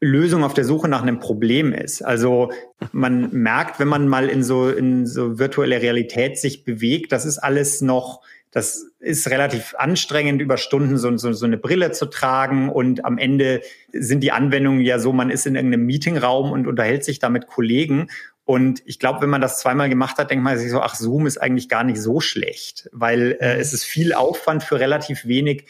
Lösung 0.00 0.44
auf 0.44 0.54
der 0.54 0.64
Suche 0.64 0.88
nach 0.88 1.02
einem 1.02 1.20
Problem 1.20 1.72
ist. 1.72 2.02
Also 2.02 2.50
man 2.92 3.30
merkt, 3.32 3.78
wenn 3.78 3.88
man 3.88 4.08
mal 4.08 4.28
in 4.28 4.42
so, 4.42 4.68
in 4.68 5.06
so 5.06 5.38
virtuelle 5.38 5.82
Realität 5.82 6.38
sich 6.38 6.64
bewegt, 6.64 7.12
das 7.12 7.26
ist 7.26 7.38
alles 7.38 7.82
noch 7.82 8.22
das 8.50 8.90
ist 8.98 9.30
relativ 9.30 9.74
anstrengend, 9.78 10.42
über 10.42 10.56
Stunden 10.56 10.98
so, 10.98 11.16
so, 11.16 11.32
so 11.32 11.46
eine 11.46 11.56
Brille 11.56 11.92
zu 11.92 12.06
tragen. 12.06 12.68
Und 12.68 13.04
am 13.04 13.16
Ende 13.16 13.62
sind 13.92 14.20
die 14.20 14.32
Anwendungen 14.32 14.80
ja 14.80 14.98
so, 14.98 15.12
man 15.12 15.30
ist 15.30 15.46
in 15.46 15.54
irgendeinem 15.54 15.86
Meetingraum 15.86 16.50
und 16.50 16.66
unterhält 16.66 17.04
sich 17.04 17.20
da 17.20 17.28
mit 17.28 17.46
Kollegen. 17.46 18.08
Und 18.44 18.82
ich 18.86 18.98
glaube, 18.98 19.20
wenn 19.20 19.30
man 19.30 19.40
das 19.40 19.60
zweimal 19.60 19.88
gemacht 19.88 20.18
hat, 20.18 20.30
denkt 20.30 20.42
man 20.42 20.58
sich 20.58 20.70
so, 20.70 20.80
ach, 20.80 20.96
Zoom 20.96 21.26
ist 21.26 21.38
eigentlich 21.38 21.68
gar 21.68 21.84
nicht 21.84 22.00
so 22.00 22.18
schlecht, 22.18 22.88
weil 22.92 23.36
äh, 23.40 23.58
es 23.58 23.72
ist 23.72 23.84
viel 23.84 24.12
Aufwand 24.12 24.64
für 24.64 24.80
relativ 24.80 25.26
wenig 25.26 25.66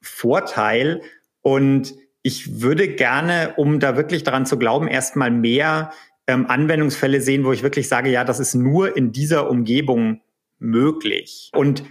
Vorteil. 0.00 1.02
Und 1.42 1.94
ich 2.22 2.60
würde 2.60 2.88
gerne, 2.88 3.54
um 3.56 3.80
da 3.80 3.96
wirklich 3.96 4.24
daran 4.24 4.46
zu 4.46 4.58
glauben, 4.58 4.88
erstmal 4.88 5.30
mehr 5.30 5.92
ähm, 6.26 6.46
Anwendungsfälle 6.46 7.20
sehen, 7.20 7.44
wo 7.44 7.52
ich 7.52 7.62
wirklich 7.62 7.88
sage, 7.88 8.10
ja, 8.10 8.24
das 8.24 8.40
ist 8.40 8.54
nur 8.54 8.96
in 8.96 9.12
dieser 9.12 9.50
Umgebung 9.50 10.20
möglich. 10.58 11.50
Und 11.54 11.82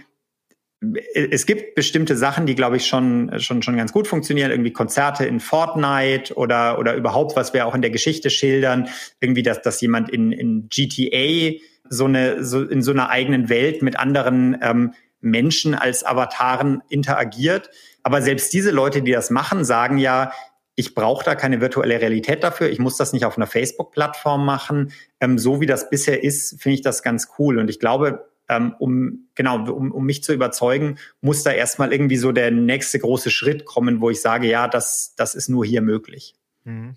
es 1.14 1.44
gibt 1.44 1.74
bestimmte 1.74 2.16
Sachen, 2.16 2.46
die, 2.46 2.54
glaube 2.54 2.76
ich, 2.76 2.86
schon, 2.86 3.38
schon, 3.38 3.62
schon 3.62 3.76
ganz 3.76 3.92
gut 3.92 4.08
funktionieren. 4.08 4.50
Irgendwie 4.50 4.72
Konzerte 4.72 5.26
in 5.26 5.38
Fortnite 5.38 6.34
oder, 6.34 6.78
oder 6.78 6.94
überhaupt, 6.94 7.36
was 7.36 7.52
wir 7.52 7.66
auch 7.66 7.74
in 7.74 7.82
der 7.82 7.90
Geschichte 7.90 8.30
schildern. 8.30 8.88
Irgendwie, 9.20 9.42
dass, 9.42 9.60
dass 9.60 9.80
jemand 9.82 10.08
in, 10.08 10.32
in 10.32 10.68
GTA 10.70 11.58
so 11.90 12.06
eine, 12.06 12.44
so 12.44 12.62
in 12.62 12.80
so 12.80 12.92
einer 12.92 13.10
eigenen 13.10 13.50
Welt 13.50 13.82
mit 13.82 13.98
anderen 13.98 14.56
ähm, 14.62 14.94
Menschen 15.20 15.74
als 15.74 16.02
Avataren 16.02 16.82
interagiert. 16.88 17.68
Aber 18.02 18.22
selbst 18.22 18.52
diese 18.52 18.70
Leute, 18.70 19.02
die 19.02 19.12
das 19.12 19.30
machen, 19.30 19.64
sagen 19.64 19.98
ja, 19.98 20.32
ich 20.74 20.94
brauche 20.94 21.24
da 21.24 21.34
keine 21.34 21.60
virtuelle 21.60 22.00
Realität 22.00 22.42
dafür. 22.42 22.70
Ich 22.70 22.78
muss 22.78 22.96
das 22.96 23.12
nicht 23.12 23.26
auf 23.26 23.36
einer 23.36 23.46
Facebook-Plattform 23.46 24.44
machen. 24.44 24.92
Ähm, 25.20 25.38
so 25.38 25.60
wie 25.60 25.66
das 25.66 25.90
bisher 25.90 26.22
ist, 26.22 26.60
finde 26.60 26.76
ich 26.76 26.82
das 26.82 27.02
ganz 27.02 27.28
cool. 27.38 27.58
Und 27.58 27.68
ich 27.68 27.78
glaube, 27.80 28.30
ähm, 28.48 28.74
um 28.78 29.28
genau, 29.34 29.70
um, 29.70 29.92
um 29.92 30.04
mich 30.04 30.24
zu 30.24 30.32
überzeugen, 30.32 30.96
muss 31.20 31.42
da 31.42 31.52
erstmal 31.52 31.92
irgendwie 31.92 32.16
so 32.16 32.32
der 32.32 32.50
nächste 32.50 32.98
große 32.98 33.30
Schritt 33.30 33.64
kommen, 33.64 34.00
wo 34.00 34.10
ich 34.10 34.20
sage, 34.20 34.48
ja, 34.48 34.68
das, 34.68 35.14
das 35.16 35.34
ist 35.34 35.48
nur 35.48 35.64
hier 35.64 35.82
möglich. 35.82 36.34
Mhm. 36.64 36.96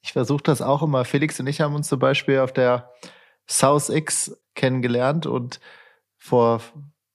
Ich 0.00 0.12
versuche 0.12 0.42
das 0.42 0.62
auch 0.62 0.82
immer. 0.82 1.04
Felix 1.04 1.38
und 1.38 1.46
ich 1.46 1.60
haben 1.60 1.74
uns 1.74 1.88
zum 1.88 1.98
Beispiel 1.98 2.38
auf 2.38 2.52
der 2.52 2.90
South 3.48 3.90
X 3.90 4.36
kennengelernt 4.54 5.26
und 5.26 5.60
vor 6.16 6.62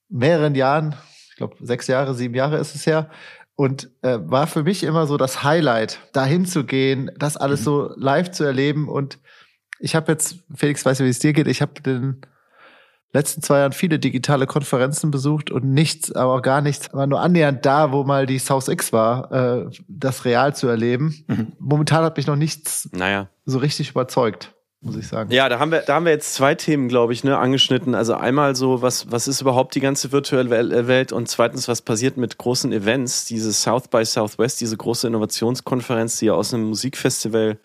mehreren 0.09 0.55
Jahren, 0.55 0.95
glaube 1.47 1.65
sechs 1.65 1.87
Jahre, 1.87 2.13
sieben 2.13 2.35
Jahre 2.35 2.57
ist 2.57 2.75
es 2.75 2.85
her, 2.85 3.09
und 3.55 3.89
äh, 4.01 4.17
war 4.21 4.47
für 4.47 4.63
mich 4.63 4.83
immer 4.83 5.05
so 5.05 5.17
das 5.17 5.43
Highlight, 5.43 5.99
dahin 6.11 6.45
zu 6.45 6.63
gehen, 6.63 7.11
das 7.17 7.37
alles 7.37 7.61
mhm. 7.61 7.65
so 7.65 7.93
live 7.95 8.31
zu 8.31 8.43
erleben. 8.43 8.89
Und 8.89 9.19
ich 9.79 9.95
habe 9.95 10.11
jetzt, 10.11 10.37
Felix, 10.55 10.85
weiß 10.85 10.97
du, 10.97 11.05
wie 11.05 11.09
es 11.09 11.19
dir 11.19 11.33
geht, 11.33 11.47
ich 11.47 11.61
habe 11.61 11.79
den 11.81 12.21
letzten 13.11 13.43
zwei 13.43 13.59
Jahren 13.59 13.73
viele 13.73 13.99
digitale 13.99 14.47
Konferenzen 14.47 15.11
besucht 15.11 15.51
und 15.51 15.65
nichts, 15.65 16.11
aber 16.11 16.33
auch 16.33 16.41
gar 16.41 16.61
nichts, 16.61 16.91
aber 16.91 17.05
nur 17.05 17.21
annähernd 17.21 17.63
da, 17.63 17.91
wo 17.91 18.03
mal 18.03 18.25
die 18.25 18.39
South 18.39 18.69
X 18.69 18.91
war, 18.91 19.31
äh, 19.31 19.69
das 19.87 20.25
real 20.25 20.55
zu 20.55 20.67
erleben. 20.67 21.23
Mhm. 21.27 21.53
Momentan 21.59 22.03
hat 22.03 22.17
mich 22.17 22.25
noch 22.25 22.35
nichts 22.35 22.89
naja. 22.91 23.29
so 23.45 23.59
richtig 23.59 23.91
überzeugt 23.91 24.55
muss 24.83 24.95
ich 24.97 25.07
sagen. 25.07 25.31
Ja, 25.31 25.49
da 25.49 25.59
haben 25.59 25.71
wir, 25.71 25.79
da 25.81 25.95
haben 25.95 26.05
wir 26.05 26.11
jetzt 26.11 26.33
zwei 26.33 26.55
Themen, 26.55 26.89
glaube 26.89 27.13
ich, 27.13 27.23
ne, 27.23 27.37
angeschnitten. 27.37 27.95
Also 27.95 28.15
einmal 28.15 28.55
so, 28.55 28.81
was, 28.81 29.11
was 29.11 29.27
ist 29.27 29.41
überhaupt 29.41 29.75
die 29.75 29.79
ganze 29.79 30.11
virtuelle 30.11 30.87
Welt 30.87 31.11
und 31.11 31.27
zweitens, 31.29 31.67
was 31.67 31.81
passiert 31.81 32.17
mit 32.17 32.37
großen 32.37 32.71
Events, 32.71 33.25
diese 33.25 33.53
South 33.53 33.87
by 33.87 34.03
Southwest, 34.05 34.61
diese 34.61 34.77
große 34.77 35.07
Innovationskonferenz, 35.07 36.17
die 36.17 36.25
ja 36.25 36.33
aus 36.33 36.53
einem 36.53 36.65
Musikfestival 36.65 37.57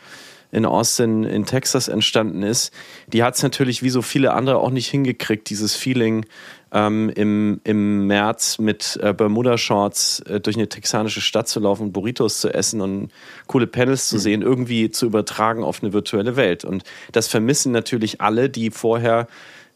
in 0.51 0.65
Austin 0.65 1.25
in 1.25 1.45
Texas 1.45 1.89
entstanden 1.89 2.43
ist, 2.43 2.73
die 3.09 3.23
hat 3.23 3.35
es 3.35 3.43
natürlich 3.43 3.83
wie 3.83 3.91
so 3.91 4.01
viele 4.01 4.33
andere 4.33 4.59
auch 4.59 4.71
nicht 4.71 4.89
hingekriegt, 4.89 5.51
dieses 5.51 5.75
Feeling 5.75 6.25
ähm, 6.73 7.11
im, 7.15 7.61
im 7.65 8.07
März 8.07 8.59
mit 8.59 8.99
äh, 9.03 9.13
Bermuda-Shorts 9.13 10.21
äh, 10.21 10.41
durch 10.41 10.57
eine 10.57 10.69
texanische 10.69 11.21
Stadt 11.21 11.49
zu 11.49 11.61
laufen, 11.61 11.93
Burritos 11.93 12.41
zu 12.41 12.53
essen 12.53 12.81
und 12.81 13.11
coole 13.47 13.67
Panels 13.67 14.09
zu 14.09 14.17
mhm. 14.17 14.21
sehen, 14.21 14.43
irgendwie 14.43 14.91
zu 14.91 15.07
übertragen 15.07 15.65
auf 15.65 15.83
eine 15.83 15.93
virtuelle 15.93 16.37
Welt. 16.37 16.65
Und 16.65 16.85
das 17.13 17.29
vermissen 17.29 17.73
natürlich 17.73 18.21
alle, 18.21 18.51
die 18.51 18.71
vorher 18.71 19.29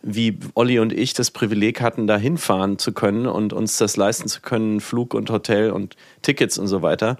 wie 0.03 0.39
Olli 0.55 0.81
und 0.81 0.93
ich 0.93 1.15
das 1.15 1.31
Privileg 1.31 1.81
hatten, 1.81 2.07
da 2.07 2.17
hinfahren 2.17 2.79
zu 2.79 2.93
können 2.93 3.27
und 3.27 3.53
uns 3.53 3.79
das 3.79 3.97
leisten 3.97 4.29
zu 4.29 4.41
können, 4.41 4.81
Flug 4.81 5.15
und 5.15 5.31
Hotel 5.31 5.71
und 5.71 5.97
Tickets 6.23 6.59
und 6.59 6.67
so 6.67 6.83
weiter. 6.83 7.19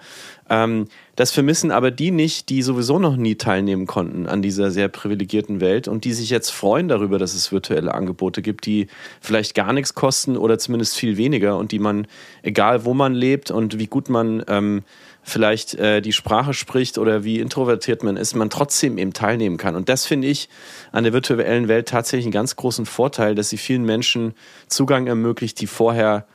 Ähm, 0.51 0.89
das 1.17 1.31
vermissen 1.31 1.71
aber 1.71 1.91
die 1.91 2.11
nicht, 2.11 2.49
die 2.49 2.63
sowieso 2.63 2.99
noch 2.99 3.17
nie 3.17 3.35
teilnehmen 3.35 3.87
konnten 3.87 4.27
an 4.27 4.41
dieser 4.41 4.71
sehr 4.71 4.89
privilegierten 4.89 5.61
Welt 5.61 5.87
und 5.87 6.05
die 6.05 6.13
sich 6.15 6.31
jetzt 6.31 6.51
freuen 6.51 6.89
darüber, 6.89 7.19
dass 7.19 7.35
es 7.35 7.53
virtuelle 7.53 7.93
Angebote 7.93 8.41
gibt, 8.41 8.65
die 8.65 8.87
vielleicht 9.21 9.55
gar 9.55 9.73
nichts 9.73 9.95
kosten 9.95 10.37
oder 10.39 10.59
zumindest 10.59 10.97
viel 10.97 11.19
weniger 11.19 11.59
und 11.59 11.73
die 11.73 11.79
man, 11.79 12.07
egal 12.43 12.85
wo 12.87 12.95
man 12.95 13.15
lebt 13.15 13.51
und 13.51 13.79
wie 13.79 13.89
gut 13.89 14.09
man 14.09 14.43
ähm, 14.49 14.85
vielleicht 15.23 15.75
äh, 15.75 16.01
die 16.01 16.13
Sprache 16.13 16.55
spricht 16.55 16.97
oder 16.97 17.25
wie 17.25 17.41
introvertiert 17.41 18.03
man 18.03 18.17
ist, 18.17 18.35
man 18.35 18.49
trotzdem 18.49 18.97
eben 18.97 19.13
teilnehmen 19.13 19.59
kann. 19.59 19.77
Und 19.77 19.89
das 19.89 20.07
finde 20.07 20.29
ich 20.29 20.49
an 20.93 21.05
der 21.05 21.13
virtuellen 21.13 21.69
Welt 21.69 21.89
tatsächlich 21.89 22.27
einen 22.27 22.33
ganz 22.33 22.57
großen 22.57 22.87
Vorteil, 22.87 23.35
dass 23.35 23.51
sie 23.51 23.59
vielen 23.59 23.85
Menschen 23.85 24.35
Zugang 24.67 25.07
ermöglicht, 25.07 25.61
die 25.61 25.67
vorher 25.67 26.27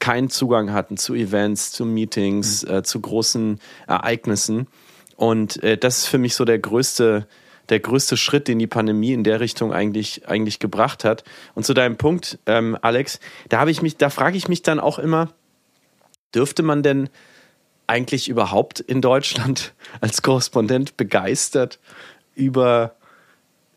keinen 0.00 0.30
Zugang 0.30 0.72
hatten 0.72 0.96
zu 0.96 1.14
Events, 1.14 1.72
zu 1.72 1.84
Meetings, 1.84 2.64
mhm. 2.64 2.74
äh, 2.74 2.82
zu 2.82 3.00
großen 3.00 3.60
Ereignissen. 3.86 4.66
Und 5.16 5.62
äh, 5.62 5.78
das 5.78 5.98
ist 5.98 6.06
für 6.06 6.18
mich 6.18 6.34
so 6.34 6.44
der 6.44 6.58
größte, 6.58 7.26
der 7.68 7.80
größte 7.80 8.16
Schritt, 8.16 8.48
den 8.48 8.58
die 8.58 8.66
Pandemie 8.66 9.12
in 9.12 9.24
der 9.24 9.40
Richtung 9.40 9.72
eigentlich, 9.72 10.28
eigentlich 10.28 10.58
gebracht 10.58 11.04
hat. 11.04 11.24
Und 11.54 11.64
zu 11.66 11.74
deinem 11.74 11.96
Punkt, 11.96 12.38
ähm, 12.46 12.76
Alex, 12.80 13.18
da 13.48 13.58
habe 13.58 13.70
ich 13.70 13.82
mich, 13.82 13.96
da 13.96 14.10
frage 14.10 14.36
ich 14.36 14.48
mich 14.48 14.62
dann 14.62 14.80
auch 14.80 14.98
immer, 14.98 15.30
dürfte 16.34 16.62
man 16.62 16.82
denn 16.82 17.08
eigentlich 17.86 18.28
überhaupt 18.28 18.80
in 18.80 19.00
Deutschland 19.00 19.74
als 20.00 20.22
Korrespondent 20.22 20.96
begeistert 20.96 21.78
über 22.34 22.95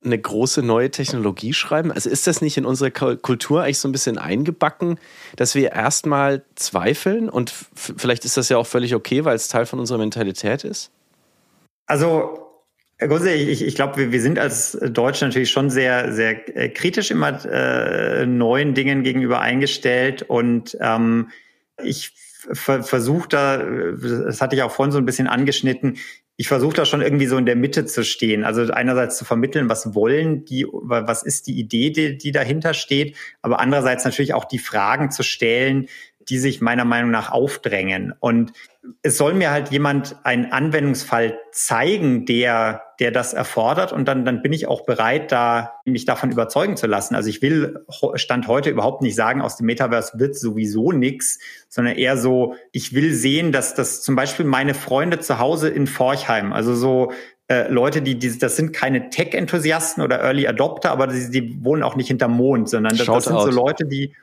eine 0.03 0.17
große 0.17 0.61
neue 0.63 0.91
Technologie 0.91 1.53
schreiben? 1.53 1.91
Also 1.91 2.09
ist 2.09 2.27
das 2.27 2.41
nicht 2.41 2.57
in 2.57 2.65
unserer 2.65 2.91
Kultur 2.91 3.63
eigentlich 3.63 3.79
so 3.79 3.87
ein 3.87 3.91
bisschen 3.91 4.17
eingebacken, 4.17 4.99
dass 5.35 5.55
wir 5.55 5.71
erstmal 5.71 6.43
zweifeln 6.55 7.29
und 7.29 7.53
vielleicht 7.73 8.25
ist 8.25 8.37
das 8.37 8.49
ja 8.49 8.57
auch 8.57 8.67
völlig 8.67 8.95
okay, 8.95 9.25
weil 9.25 9.35
es 9.35 9.47
Teil 9.47 9.65
von 9.65 9.79
unserer 9.79 9.97
Mentalität 9.97 10.63
ist? 10.63 10.91
Also 11.85 12.45
ich, 12.99 13.61
ich 13.61 13.75
glaube, 13.75 13.97
wir, 13.97 14.11
wir 14.11 14.21
sind 14.21 14.37
als 14.39 14.77
Deutsche 14.81 15.25
natürlich 15.25 15.51
schon 15.51 15.69
sehr, 15.69 16.11
sehr 16.13 16.55
äh, 16.55 16.69
kritisch 16.69 17.11
immer 17.11 17.43
äh, 17.45 18.25
neuen 18.25 18.73
Dingen 18.73 19.03
gegenüber 19.03 19.39
eingestellt 19.39 20.23
und 20.23 20.77
ähm, 20.81 21.29
ich 21.81 22.11
ver 22.53 22.83
versuche 22.83 23.27
da, 23.29 23.57
das 23.57 24.41
hatte 24.41 24.55
ich 24.55 24.63
auch 24.63 24.71
vorhin 24.71 24.91
so 24.91 24.97
ein 24.97 25.05
bisschen 25.05 25.27
angeschnitten, 25.27 25.97
ich 26.39 26.47
versuche 26.47 26.73
da 26.73 26.85
schon 26.85 27.01
irgendwie 27.01 27.25
so 27.25 27.35
in 27.35 27.45
der 27.45 27.57
Mitte 27.57 27.85
zu 27.85 28.01
stehen. 28.05 28.45
Also 28.45 28.71
einerseits 28.71 29.17
zu 29.17 29.25
vermitteln, 29.25 29.67
was 29.67 29.93
wollen 29.93 30.45
die, 30.45 30.65
was 30.71 31.21
ist 31.21 31.47
die 31.47 31.59
Idee, 31.59 31.89
die, 31.89 32.17
die 32.17 32.31
dahinter 32.31 32.73
steht, 32.73 33.17
aber 33.41 33.59
andererseits 33.59 34.05
natürlich 34.05 34.33
auch 34.33 34.45
die 34.45 34.57
Fragen 34.57 35.11
zu 35.11 35.21
stellen, 35.21 35.87
die 36.29 36.37
sich 36.37 36.61
meiner 36.61 36.85
Meinung 36.85 37.11
nach 37.11 37.29
aufdrängen. 37.29 38.13
Und 38.21 38.53
es 39.01 39.17
soll 39.17 39.33
mir 39.33 39.51
halt 39.51 39.69
jemand 39.71 40.15
einen 40.23 40.45
Anwendungsfall 40.53 41.37
zeigen, 41.51 42.25
der, 42.25 42.83
der 42.99 43.11
das 43.11 43.33
erfordert. 43.33 43.93
Und 43.93 44.07
dann, 44.07 44.25
dann 44.25 44.41
bin 44.41 44.53
ich 44.53 44.67
auch 44.67 44.85
bereit, 44.85 45.31
da 45.31 45.73
mich 45.85 46.05
davon 46.05 46.31
überzeugen 46.31 46.77
zu 46.77 46.87
lassen. 46.87 47.15
Also 47.15 47.29
ich 47.29 47.41
will 47.41 47.85
Stand 48.15 48.47
heute 48.47 48.69
überhaupt 48.69 49.01
nicht 49.01 49.15
sagen, 49.15 49.41
aus 49.41 49.57
dem 49.57 49.65
Metaverse 49.65 50.19
wird 50.19 50.37
sowieso 50.37 50.91
nichts, 50.91 51.39
sondern 51.69 51.95
eher 51.95 52.17
so, 52.17 52.55
ich 52.71 52.93
will 52.93 53.13
sehen, 53.13 53.51
dass 53.51 53.75
das 53.75 54.01
zum 54.01 54.15
Beispiel 54.15 54.45
meine 54.45 54.73
Freunde 54.73 55.19
zu 55.19 55.39
Hause 55.39 55.69
in 55.69 55.87
Forchheim, 55.87 56.51
also 56.53 56.75
so 56.75 57.11
äh, 57.47 57.67
Leute, 57.67 58.01
die, 58.01 58.19
die, 58.19 58.37
das 58.37 58.55
sind 58.55 58.73
keine 58.73 59.09
Tech-Enthusiasten 59.09 60.03
oder 60.03 60.19
Early 60.21 60.47
Adopter, 60.47 60.91
aber 60.91 61.07
die, 61.07 61.31
die 61.31 61.63
wohnen 61.63 61.83
auch 61.83 61.95
nicht 61.95 62.07
hinterm 62.07 62.33
Mond, 62.33 62.69
sondern 62.69 62.95
das, 62.95 63.07
das 63.07 63.23
sind 63.25 63.39
so 63.39 63.49
Leute, 63.49 63.85
die, 63.85 64.13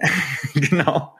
genau. 0.54 1.14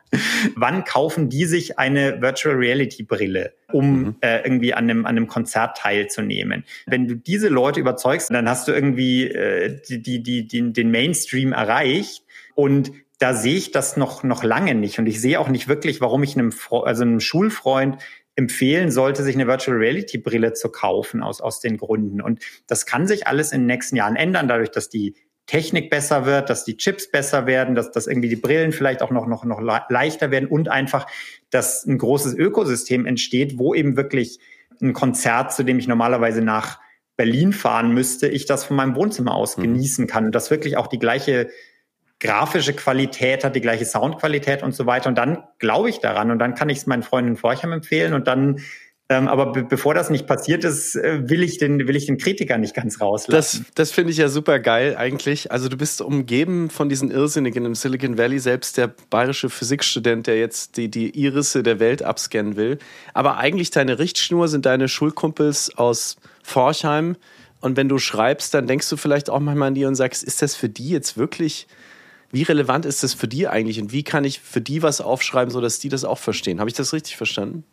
Wann 0.54 0.84
kaufen 0.84 1.28
die 1.28 1.44
sich 1.44 1.78
eine 1.78 2.20
Virtual 2.22 2.54
Reality 2.54 3.02
Brille, 3.02 3.54
um 3.72 4.00
mhm. 4.00 4.16
äh, 4.20 4.42
irgendwie 4.42 4.74
an 4.74 4.84
einem, 4.84 5.06
an 5.06 5.16
einem 5.16 5.26
Konzert 5.26 5.76
teilzunehmen? 5.76 6.64
Wenn 6.86 7.08
du 7.08 7.16
diese 7.16 7.48
Leute 7.48 7.80
überzeugst, 7.80 8.30
dann 8.30 8.48
hast 8.48 8.68
du 8.68 8.72
irgendwie 8.72 9.28
äh, 9.28 9.80
die, 9.88 10.00
die, 10.00 10.22
die, 10.22 10.46
die, 10.46 10.72
den 10.72 10.90
Mainstream 10.90 11.52
erreicht 11.52 12.24
und 12.54 12.92
da 13.18 13.34
sehe 13.34 13.56
ich 13.56 13.70
das 13.70 13.96
noch, 13.96 14.22
noch 14.22 14.42
lange 14.42 14.74
nicht. 14.74 14.98
Und 14.98 15.06
ich 15.06 15.20
sehe 15.20 15.40
auch 15.40 15.48
nicht 15.48 15.68
wirklich, 15.68 16.00
warum 16.00 16.22
ich 16.22 16.36
einem, 16.36 16.52
also 16.70 17.02
einem 17.02 17.20
Schulfreund 17.20 17.96
empfehlen 18.36 18.90
sollte, 18.90 19.22
sich 19.22 19.34
eine 19.34 19.46
Virtual 19.46 19.78
Reality 19.78 20.18
Brille 20.18 20.52
zu 20.52 20.68
kaufen 20.68 21.22
aus, 21.22 21.40
aus 21.40 21.60
den 21.60 21.78
Gründen. 21.78 22.20
Und 22.20 22.40
das 22.66 22.84
kann 22.84 23.06
sich 23.06 23.26
alles 23.26 23.52
in 23.52 23.62
den 23.62 23.66
nächsten 23.66 23.96
Jahren 23.96 24.14
ändern, 24.14 24.46
dadurch, 24.46 24.70
dass 24.70 24.90
die 24.90 25.14
Technik 25.46 25.90
besser 25.90 26.26
wird, 26.26 26.50
dass 26.50 26.64
die 26.64 26.76
Chips 26.76 27.10
besser 27.10 27.46
werden, 27.46 27.74
dass, 27.74 27.92
dass 27.92 28.06
irgendwie 28.06 28.28
die 28.28 28.36
Brillen 28.36 28.72
vielleicht 28.72 29.00
auch 29.02 29.10
noch, 29.10 29.26
noch, 29.26 29.44
noch 29.44 29.60
leichter 29.88 30.30
werden 30.30 30.48
und 30.48 30.68
einfach, 30.68 31.06
dass 31.50 31.86
ein 31.86 31.98
großes 31.98 32.34
Ökosystem 32.34 33.06
entsteht, 33.06 33.58
wo 33.58 33.74
eben 33.74 33.96
wirklich 33.96 34.40
ein 34.82 34.92
Konzert, 34.92 35.52
zu 35.52 35.62
dem 35.62 35.78
ich 35.78 35.86
normalerweise 35.86 36.42
nach 36.42 36.80
Berlin 37.16 37.52
fahren 37.52 37.94
müsste, 37.94 38.28
ich 38.28 38.44
das 38.44 38.64
von 38.64 38.76
meinem 38.76 38.94
Wohnzimmer 38.94 39.34
aus 39.34 39.56
mhm. 39.56 39.62
genießen 39.62 40.06
kann 40.06 40.26
und 40.26 40.34
das 40.34 40.50
wirklich 40.50 40.76
auch 40.76 40.88
die 40.88 40.98
gleiche 40.98 41.48
grafische 42.18 42.72
Qualität 42.72 43.44
hat, 43.44 43.54
die 43.54 43.60
gleiche 43.60 43.84
Soundqualität 43.84 44.62
und 44.62 44.74
so 44.74 44.86
weiter. 44.86 45.08
Und 45.08 45.18
dann 45.18 45.44
glaube 45.58 45.90
ich 45.90 46.00
daran 46.00 46.30
und 46.30 46.38
dann 46.38 46.54
kann 46.54 46.68
ich 46.68 46.78
es 46.78 46.86
meinen 46.86 47.02
Freunden 47.02 47.36
Forchheim 47.36 47.72
empfehlen 47.72 48.14
und 48.14 48.26
dann 48.26 48.60
ähm, 49.08 49.28
aber 49.28 49.52
be 49.52 49.62
bevor 49.62 49.94
das 49.94 50.10
nicht 50.10 50.26
passiert 50.26 50.64
ist, 50.64 50.96
äh, 50.96 51.28
will 51.28 51.44
ich 51.44 51.58
den, 51.58 51.86
will 51.86 51.94
ich 51.94 52.06
den 52.06 52.18
Kritiker 52.18 52.58
nicht 52.58 52.74
ganz 52.74 53.00
rauslassen. 53.00 53.64
Das, 53.64 53.74
das 53.74 53.92
finde 53.92 54.10
ich 54.10 54.18
ja 54.18 54.28
super 54.28 54.58
geil 54.58 54.96
eigentlich. 54.96 55.52
Also 55.52 55.68
du 55.68 55.76
bist 55.76 56.00
umgeben 56.00 56.70
von 56.70 56.88
diesen 56.88 57.12
Irrsinnigen 57.12 57.64
im 57.64 57.76
Silicon 57.76 58.18
Valley, 58.18 58.40
selbst 58.40 58.76
der 58.76 58.92
bayerische 59.10 59.48
Physikstudent, 59.48 60.26
der 60.26 60.40
jetzt 60.40 60.76
die, 60.76 60.90
die 60.90 61.16
Irisse 61.22 61.62
der 61.62 61.78
Welt 61.78 62.02
abscannen 62.02 62.56
will. 62.56 62.78
Aber 63.14 63.36
eigentlich 63.36 63.70
deine 63.70 64.00
Richtschnur 64.00 64.48
sind 64.48 64.66
deine 64.66 64.88
Schulkumpels 64.88 65.78
aus 65.78 66.16
Forchheim. 66.42 67.16
Und 67.60 67.76
wenn 67.76 67.88
du 67.88 67.98
schreibst, 67.98 68.54
dann 68.54 68.66
denkst 68.66 68.88
du 68.88 68.96
vielleicht 68.96 69.30
auch 69.30 69.40
manchmal 69.40 69.68
an 69.68 69.74
die 69.74 69.84
und 69.84 69.94
sagst, 69.94 70.24
ist 70.24 70.42
das 70.42 70.56
für 70.56 70.68
die 70.68 70.88
jetzt 70.88 71.16
wirklich 71.16 71.68
wie 72.32 72.42
relevant 72.42 72.84
ist 72.84 73.04
das 73.04 73.14
für 73.14 73.28
die 73.28 73.46
eigentlich 73.46 73.80
und 73.80 73.92
wie 73.92 74.02
kann 74.02 74.24
ich 74.24 74.40
für 74.40 74.60
die 74.60 74.82
was 74.82 75.00
aufschreiben, 75.00 75.50
sodass 75.50 75.78
die 75.78 75.88
das 75.88 76.04
auch 76.04 76.18
verstehen? 76.18 76.58
Habe 76.58 76.68
ich 76.68 76.76
das 76.76 76.92
richtig 76.92 77.16
verstanden? 77.16 77.64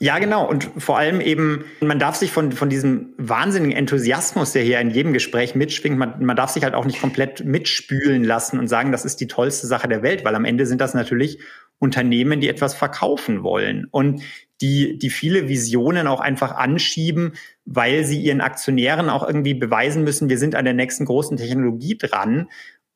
Ja, 0.00 0.18
genau. 0.20 0.48
Und 0.48 0.70
vor 0.78 0.96
allem 0.96 1.20
eben, 1.20 1.64
man 1.80 1.98
darf 1.98 2.14
sich 2.14 2.30
von, 2.30 2.52
von 2.52 2.68
diesem 2.68 3.14
wahnsinnigen 3.16 3.76
Enthusiasmus, 3.76 4.52
der 4.52 4.62
hier 4.62 4.78
in 4.78 4.90
jedem 4.90 5.12
Gespräch 5.12 5.56
mitschwingt, 5.56 5.98
man, 5.98 6.24
man 6.24 6.36
darf 6.36 6.50
sich 6.50 6.62
halt 6.62 6.74
auch 6.74 6.84
nicht 6.84 7.00
komplett 7.00 7.44
mitspülen 7.44 8.22
lassen 8.22 8.60
und 8.60 8.68
sagen, 8.68 8.92
das 8.92 9.04
ist 9.04 9.20
die 9.20 9.26
tollste 9.26 9.66
Sache 9.66 9.88
der 9.88 10.02
Welt, 10.02 10.24
weil 10.24 10.36
am 10.36 10.44
Ende 10.44 10.66
sind 10.66 10.80
das 10.80 10.94
natürlich 10.94 11.40
Unternehmen, 11.80 12.40
die 12.40 12.48
etwas 12.48 12.74
verkaufen 12.74 13.42
wollen 13.42 13.86
und 13.90 14.22
die, 14.60 14.98
die 14.98 15.10
viele 15.10 15.48
Visionen 15.48 16.06
auch 16.06 16.20
einfach 16.20 16.52
anschieben, 16.52 17.34
weil 17.64 18.04
sie 18.04 18.20
ihren 18.20 18.40
Aktionären 18.40 19.08
auch 19.08 19.26
irgendwie 19.26 19.54
beweisen 19.54 20.02
müssen, 20.04 20.28
wir 20.28 20.38
sind 20.38 20.54
an 20.54 20.64
der 20.64 20.74
nächsten 20.74 21.04
großen 21.04 21.36
Technologie 21.36 21.96
dran. 21.96 22.48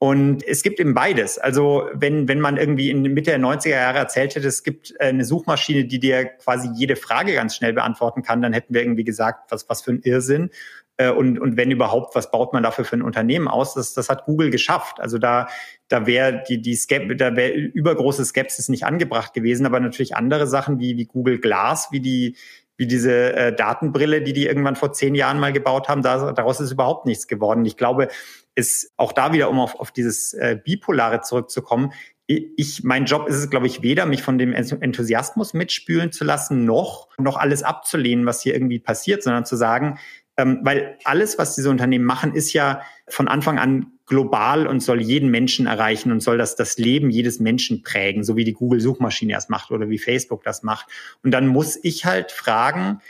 Und 0.03 0.45
es 0.45 0.65
gibt 0.65 0.81
eben 0.81 0.95
beides. 0.95 1.39
Also 1.39 1.89
wenn, 1.95 2.27
wenn 2.27 2.41
man 2.41 2.57
irgendwie 2.57 2.91
in 2.91 3.03
Mitte 3.03 3.31
der 3.31 3.39
90er 3.39 3.69
Jahre 3.69 3.99
erzählt 3.99 4.35
hätte, 4.35 4.49
es 4.49 4.65
gibt 4.65 4.93
äh, 4.99 5.05
eine 5.05 5.25
Suchmaschine, 5.25 5.85
die 5.85 6.01
dir 6.01 6.25
quasi 6.25 6.69
jede 6.75 6.97
Frage 6.97 7.35
ganz 7.35 7.55
schnell 7.55 7.73
beantworten 7.73 8.23
kann, 8.23 8.43
dann 8.43 8.53
hätten 8.53 8.75
wir 8.75 8.83
irgendwie 8.83 9.05
gesagt, 9.05 9.53
was, 9.53 9.69
was 9.69 9.83
für 9.83 9.93
ein 9.93 10.01
Irrsinn. 10.03 10.51
Äh, 10.97 11.13
und, 11.13 11.39
und 11.39 11.57
wenn 11.57 11.71
überhaupt, 11.71 12.17
was 12.17 12.33
baut 12.33 12.53
man 12.53 12.65
dafür 12.65 12.85
für 12.85 12.97
ein 12.97 13.03
Unternehmen 13.03 13.47
aus? 13.47 13.75
Das, 13.75 13.95
das 13.95 14.09
hat 14.09 14.25
Google 14.25 14.51
geschafft. 14.51 14.99
Also 14.99 15.19
da, 15.19 15.47
da 15.87 16.05
wäre 16.05 16.43
die, 16.49 16.61
die 16.61 16.75
Skep 16.75 17.17
da 17.17 17.37
wäre 17.37 17.53
übergroße 17.53 18.25
Skepsis 18.25 18.69
nicht 18.69 18.85
angebracht 18.85 19.33
gewesen, 19.35 19.67
aber 19.67 19.79
natürlich 19.79 20.17
andere 20.17 20.49
Sachen 20.49 20.81
wie, 20.81 20.97
wie 20.97 21.07
Google 21.07 21.39
Glass, 21.39 21.93
wie 21.93 22.01
die, 22.01 22.37
wie 22.77 22.89
diese 22.89 23.35
äh, 23.35 23.55
Datenbrille, 23.55 24.23
die 24.23 24.33
die 24.33 24.47
irgendwann 24.47 24.75
vor 24.75 24.93
zehn 24.93 25.15
Jahren 25.15 25.39
mal 25.39 25.53
gebaut 25.53 25.89
haben, 25.89 26.03
da, 26.03 26.33
daraus 26.33 26.59
ist 26.59 26.73
überhaupt 26.73 27.07
nichts 27.07 27.29
geworden. 27.29 27.65
Ich 27.65 27.77
glaube, 27.77 28.09
ist 28.55 28.93
auch 28.97 29.13
da 29.13 29.33
wieder, 29.33 29.51
um 29.51 29.59
auf, 29.59 29.79
auf 29.79 29.91
dieses 29.91 30.35
äh, 30.35 30.59
Bipolare 30.63 31.21
zurückzukommen, 31.23 31.93
ich, 32.27 32.83
mein 32.85 33.05
Job 33.05 33.29
ist 33.29 33.37
es, 33.37 33.51
glaube 33.51 33.67
ich, 33.67 33.83
weder 33.83 34.07
mich 34.07 34.23
von 34.23 34.39
dem 34.39 34.55
Enthusiasmus 34.55 35.55
mitspülen 35.55 36.13
zu 36.13 36.25
lassen, 36.25 36.65
noch 36.65 37.09
noch 37.19 37.37
alles 37.37 37.63
abzulehnen, 37.63 38.25
was 38.27 38.43
hier 38.43 38.55
irgendwie 38.55 38.79
passiert, 38.79 39.23
sondern 39.23 39.45
zu 39.45 39.57
sagen, 39.57 39.99
ähm, 40.37 40.61
weil 40.63 40.99
alles, 41.05 41.37
was 41.39 41.55
diese 41.55 41.69
Unternehmen 41.69 42.05
machen, 42.05 42.35
ist 42.35 42.53
ja 42.53 42.83
von 43.09 43.29
Anfang 43.29 43.59
an 43.59 43.93
global 44.07 44.67
und 44.67 44.81
soll 44.81 45.01
jeden 45.01 45.31
Menschen 45.31 45.67
erreichen 45.67 46.11
und 46.11 46.21
soll 46.21 46.39
das 46.39 46.57
das 46.57 46.79
Leben 46.79 47.11
jedes 47.11 47.39
Menschen 47.39 47.83
prägen, 47.83 48.25
so 48.25 48.37
wie 48.37 48.45
die 48.45 48.55
Google-Suchmaschine 48.55 49.35
das 49.35 49.49
macht 49.49 49.71
oder 49.71 49.91
wie 49.91 49.99
Facebook 49.99 50.43
das 50.43 50.63
macht. 50.63 50.87
Und 51.23 51.33
dann 51.33 51.47
muss 51.49 51.79
ich 51.83 52.05
halt 52.05 52.33
fragen, 52.33 53.01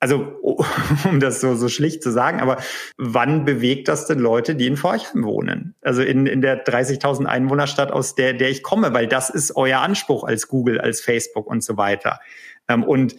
also 0.00 0.40
um 1.04 1.20
das 1.20 1.40
so, 1.40 1.54
so 1.54 1.68
schlicht 1.68 2.02
zu 2.02 2.10
sagen, 2.10 2.40
aber 2.40 2.58
wann 2.96 3.44
bewegt 3.44 3.88
das 3.88 4.06
denn 4.06 4.18
Leute, 4.18 4.54
die 4.54 4.66
in 4.66 4.76
Forchheim 4.76 5.24
wohnen? 5.24 5.74
Also 5.80 6.02
in, 6.02 6.26
in 6.26 6.42
der 6.42 6.64
30.000 6.64 7.24
Einwohnerstadt, 7.24 7.92
aus 7.92 8.14
der, 8.14 8.34
der 8.34 8.50
ich 8.50 8.62
komme, 8.62 8.92
weil 8.92 9.06
das 9.06 9.30
ist 9.30 9.56
euer 9.56 9.80
Anspruch 9.80 10.24
als 10.24 10.48
Google, 10.48 10.80
als 10.80 11.00
Facebook 11.00 11.46
und 11.46 11.62
so 11.62 11.76
weiter. 11.76 12.20
Ähm, 12.68 12.84
und 12.84 13.16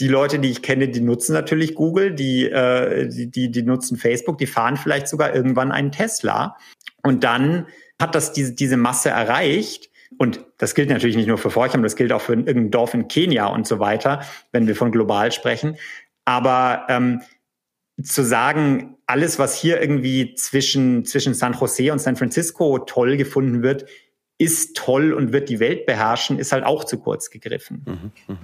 die 0.00 0.08
Leute, 0.08 0.38
die 0.38 0.50
ich 0.50 0.62
kenne, 0.62 0.88
die 0.88 1.00
nutzen 1.00 1.32
natürlich 1.32 1.74
Google, 1.74 2.14
die, 2.14 2.48
äh, 2.48 3.08
die, 3.08 3.30
die, 3.30 3.50
die 3.50 3.62
nutzen 3.62 3.96
Facebook, 3.96 4.38
die 4.38 4.46
fahren 4.46 4.76
vielleicht 4.76 5.08
sogar 5.08 5.34
irgendwann 5.34 5.72
einen 5.72 5.90
Tesla. 5.90 6.56
Und 7.02 7.24
dann 7.24 7.66
hat 8.00 8.14
das 8.14 8.32
diese, 8.32 8.52
diese 8.52 8.76
Masse 8.76 9.10
erreicht. 9.10 9.90
Und 10.16 10.44
das 10.56 10.74
gilt 10.74 10.88
natürlich 10.88 11.16
nicht 11.16 11.26
nur 11.26 11.36
für 11.36 11.50
Forchheim, 11.50 11.82
das 11.82 11.96
gilt 11.96 12.12
auch 12.12 12.22
für 12.22 12.32
irgendein 12.32 12.70
Dorf 12.70 12.94
in 12.94 13.08
Kenia 13.08 13.46
und 13.46 13.66
so 13.66 13.78
weiter, 13.78 14.22
wenn 14.52 14.66
wir 14.66 14.74
von 14.74 14.90
global 14.90 15.32
sprechen. 15.32 15.76
Aber 16.28 16.84
ähm, 16.90 17.22
zu 18.02 18.22
sagen, 18.22 18.98
alles, 19.06 19.38
was 19.38 19.58
hier 19.58 19.80
irgendwie 19.80 20.34
zwischen, 20.34 21.06
zwischen 21.06 21.32
San 21.32 21.54
Jose 21.54 21.90
und 21.90 22.00
San 22.00 22.16
Francisco 22.16 22.80
toll 22.80 23.16
gefunden 23.16 23.62
wird, 23.62 23.86
ist 24.36 24.76
toll 24.76 25.14
und 25.14 25.32
wird 25.32 25.48
die 25.48 25.58
Welt 25.58 25.86
beherrschen, 25.86 26.38
ist 26.38 26.52
halt 26.52 26.64
auch 26.64 26.84
zu 26.84 26.98
kurz 26.98 27.30
gegriffen. 27.30 28.12
Mhm, 28.26 28.34
mh. 28.34 28.38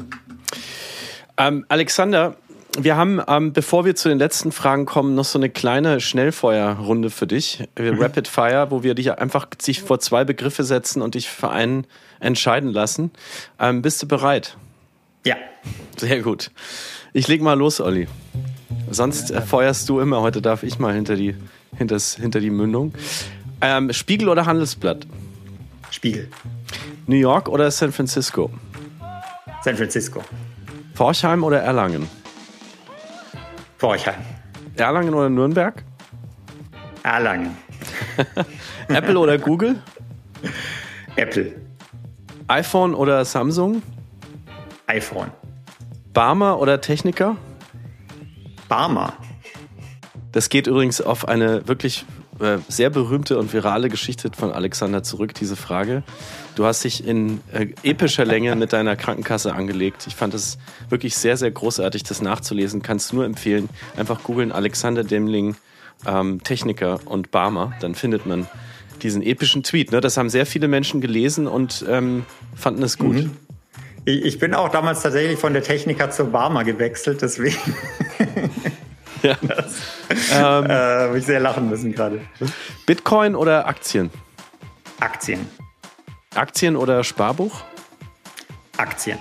ähm, 1.37 1.67
Alexander, 1.69 2.39
wir 2.79 2.97
haben, 2.97 3.21
ähm, 3.29 3.53
bevor 3.53 3.85
wir 3.85 3.95
zu 3.95 4.09
den 4.09 4.19
letzten 4.19 4.51
Fragen 4.51 4.87
kommen, 4.87 5.15
noch 5.15 5.27
so 5.27 5.39
eine 5.39 5.51
kleine 5.51 6.01
Schnellfeuerrunde 6.01 7.11
für 7.11 7.27
dich, 7.27 7.69
mhm. 7.79 8.01
Rapid 8.01 8.29
Fire, 8.29 8.71
wo 8.71 8.83
wir 8.83 8.95
dich 8.95 9.13
einfach 9.13 9.47
sich 9.61 9.83
vor 9.83 10.01
zwei 10.01 10.25
Begriffe 10.25 10.65
setzen 10.65 11.03
und 11.03 11.17
dich 11.17 11.29
für 11.29 11.51
einen 11.51 11.87
entscheiden 12.19 12.73
lassen. 12.73 13.11
Ähm, 13.61 13.83
bist 13.83 14.03
du 14.03 14.09
bereit? 14.09 14.57
Ja. 15.27 15.37
Sehr 15.99 16.23
gut. 16.23 16.51
Ich 17.17 17.29
leg 17.29 17.41
mal 17.43 17.57
los, 17.57 17.81
Olli. 17.81 18.09
Sonst 18.91 19.31
ja, 19.31 19.41
feuerst 19.41 19.89
du 19.89 20.01
immer. 20.01 20.21
Heute 20.21 20.43
darf 20.43 20.65
ich 20.65 20.81
mal 20.81 20.93
hinter 20.93 21.15
die, 21.15 21.37
hinters, 21.77 22.17
hinter 22.17 22.41
die 22.41 22.51
Mündung. 22.51 22.93
Ähm, 23.61 23.93
Spiegel 23.93 24.29
oder 24.29 24.47
Handelsblatt? 24.47 25.07
Spiegel. 25.91 26.29
New 27.07 27.15
York 27.15 27.49
oder 27.49 27.71
San 27.71 27.93
Francisco? 27.93 28.51
San 29.63 29.77
Francisco. 29.77 30.25
Forchheim 30.95 31.45
oder 31.45 31.61
Erlangen? 31.61 32.09
Forchheim. 33.79 34.17
Erlangen 34.75 35.15
oder 35.15 35.31
Nürnberg? 35.31 35.85
Erlangen. 37.05 37.57
Apple 38.89 39.17
oder 39.21 39.39
Google? 39.39 39.81
Apple. 41.15 41.55
iPhone 42.49 42.93
oder 42.93 43.25
Samsung? 43.25 43.83
iPhone. 44.89 45.31
Barmer 46.15 46.61
oder 46.61 46.81
Techniker? 46.81 47.37
Barmer. 48.69 49.15
Das 50.31 50.49
geht 50.49 50.69
übrigens 50.69 51.01
auf 51.01 51.27
eine 51.27 51.67
wirklich 51.67 52.07
äh, 52.39 52.59
sehr 52.69 52.89
berühmte 52.89 53.37
und 53.39 53.53
virale 53.53 53.89
Geschichte 53.89 54.31
von 54.37 54.53
Alexander 54.53 55.03
zurück, 55.03 55.35
diese 55.35 55.57
Frage. 55.57 56.05
Du 56.55 56.65
hast 56.65 56.85
dich 56.85 57.07
in 57.07 57.41
äh, 57.53 57.67
epischer 57.83 58.25
Länge 58.25 58.55
mit 58.55 58.73
deiner 58.73 58.95
Krankenkasse 58.95 59.55
angelegt. 59.55 60.07
Ich 60.07 60.15
fand 60.15 60.35
es 60.35 60.59
wirklich 60.89 61.17
sehr, 61.17 61.37
sehr 61.37 61.51
großartig, 61.51 62.05
das 62.05 62.23
nachzulesen. 62.23 62.81
Kannst 62.81 63.13
nur 63.13 63.25
empfehlen. 63.25 63.69
Einfach 63.97 64.23
googeln 64.23 64.53
Alexander 64.53 65.03
Demling, 65.03 65.57
ähm, 66.07 66.43
Techniker 66.45 67.01
und 67.07 67.33
Barmer. 67.33 67.73
Dann 67.81 67.97
findet 67.97 68.25
man 68.25 68.47
diesen 69.03 69.21
epischen 69.21 69.65
Tweet. 69.65 69.91
Ne? 69.91 70.01
Das 70.01 70.17
haben 70.17 70.31
sehr 70.31 70.47
viele 70.47 70.69
Menschen 70.69 71.01
gelesen 71.01 71.49
und 71.49 71.85
ähm, 71.89 72.25
fanden 72.55 72.85
es 72.85 72.99
gut. 72.99 73.17
Mhm. 73.17 73.37
Ich, 74.05 74.25
ich, 74.25 74.39
bin 74.39 74.55
auch 74.55 74.69
damals 74.69 75.03
tatsächlich 75.03 75.39
von 75.39 75.53
der 75.55 75.63
Techniker 75.63 76.11
zur 76.11 76.31
Barmer 76.31 76.65
gewechselt, 76.65 77.23
deswegen. 77.23 77.59
ja. 79.23 79.37
Das, 79.47 79.75
ähm, 80.33 80.67
äh, 80.71 80.75
habe 80.75 81.19
ich 81.19 81.25
sehr 81.25 81.41
lachen 81.41 81.71
müssen 81.71 81.93
gerade. 81.93 82.21
Bitcoin 82.85 83.35
oder 83.35 83.67
Aktien? 83.67 84.11
Aktien. 85.01 85.49
Aktien 86.35 86.77
oder 86.77 87.03
Sparbuch? 87.03 87.63
Aktien. 88.77 89.19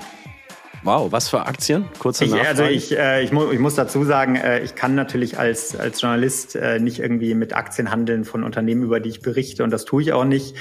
Wow, 0.84 1.14
was 1.14 1.30
für 1.30 1.46
Aktien? 1.46 1.86
Kurze 1.98 2.26
ich, 2.26 2.34
Also 2.34 2.64
ich, 2.66 2.98
äh, 2.98 3.24
ich, 3.24 3.32
mu 3.32 3.50
ich, 3.52 3.60
muss 3.60 3.76
dazu 3.76 4.04
sagen, 4.04 4.36
äh, 4.36 4.60
ich 4.64 4.76
kann 4.76 4.96
natürlich 4.96 5.40
als, 5.40 5.78
als 5.78 6.02
Journalist 6.02 6.58
äh, 6.58 6.80
nicht 6.80 7.00
irgendwie 7.00 7.36
mit 7.36 7.56
Aktien 7.56 7.90
handeln 7.90 8.26
von 8.26 8.44
Unternehmen, 8.44 8.84
über 8.84 9.00
die 9.00 9.10
ich 9.10 9.22
berichte 9.22 9.64
und 9.64 9.70
das 9.70 9.86
tue 9.86 10.02
ich 10.02 10.12
auch 10.12 10.26
nicht. 10.26 10.56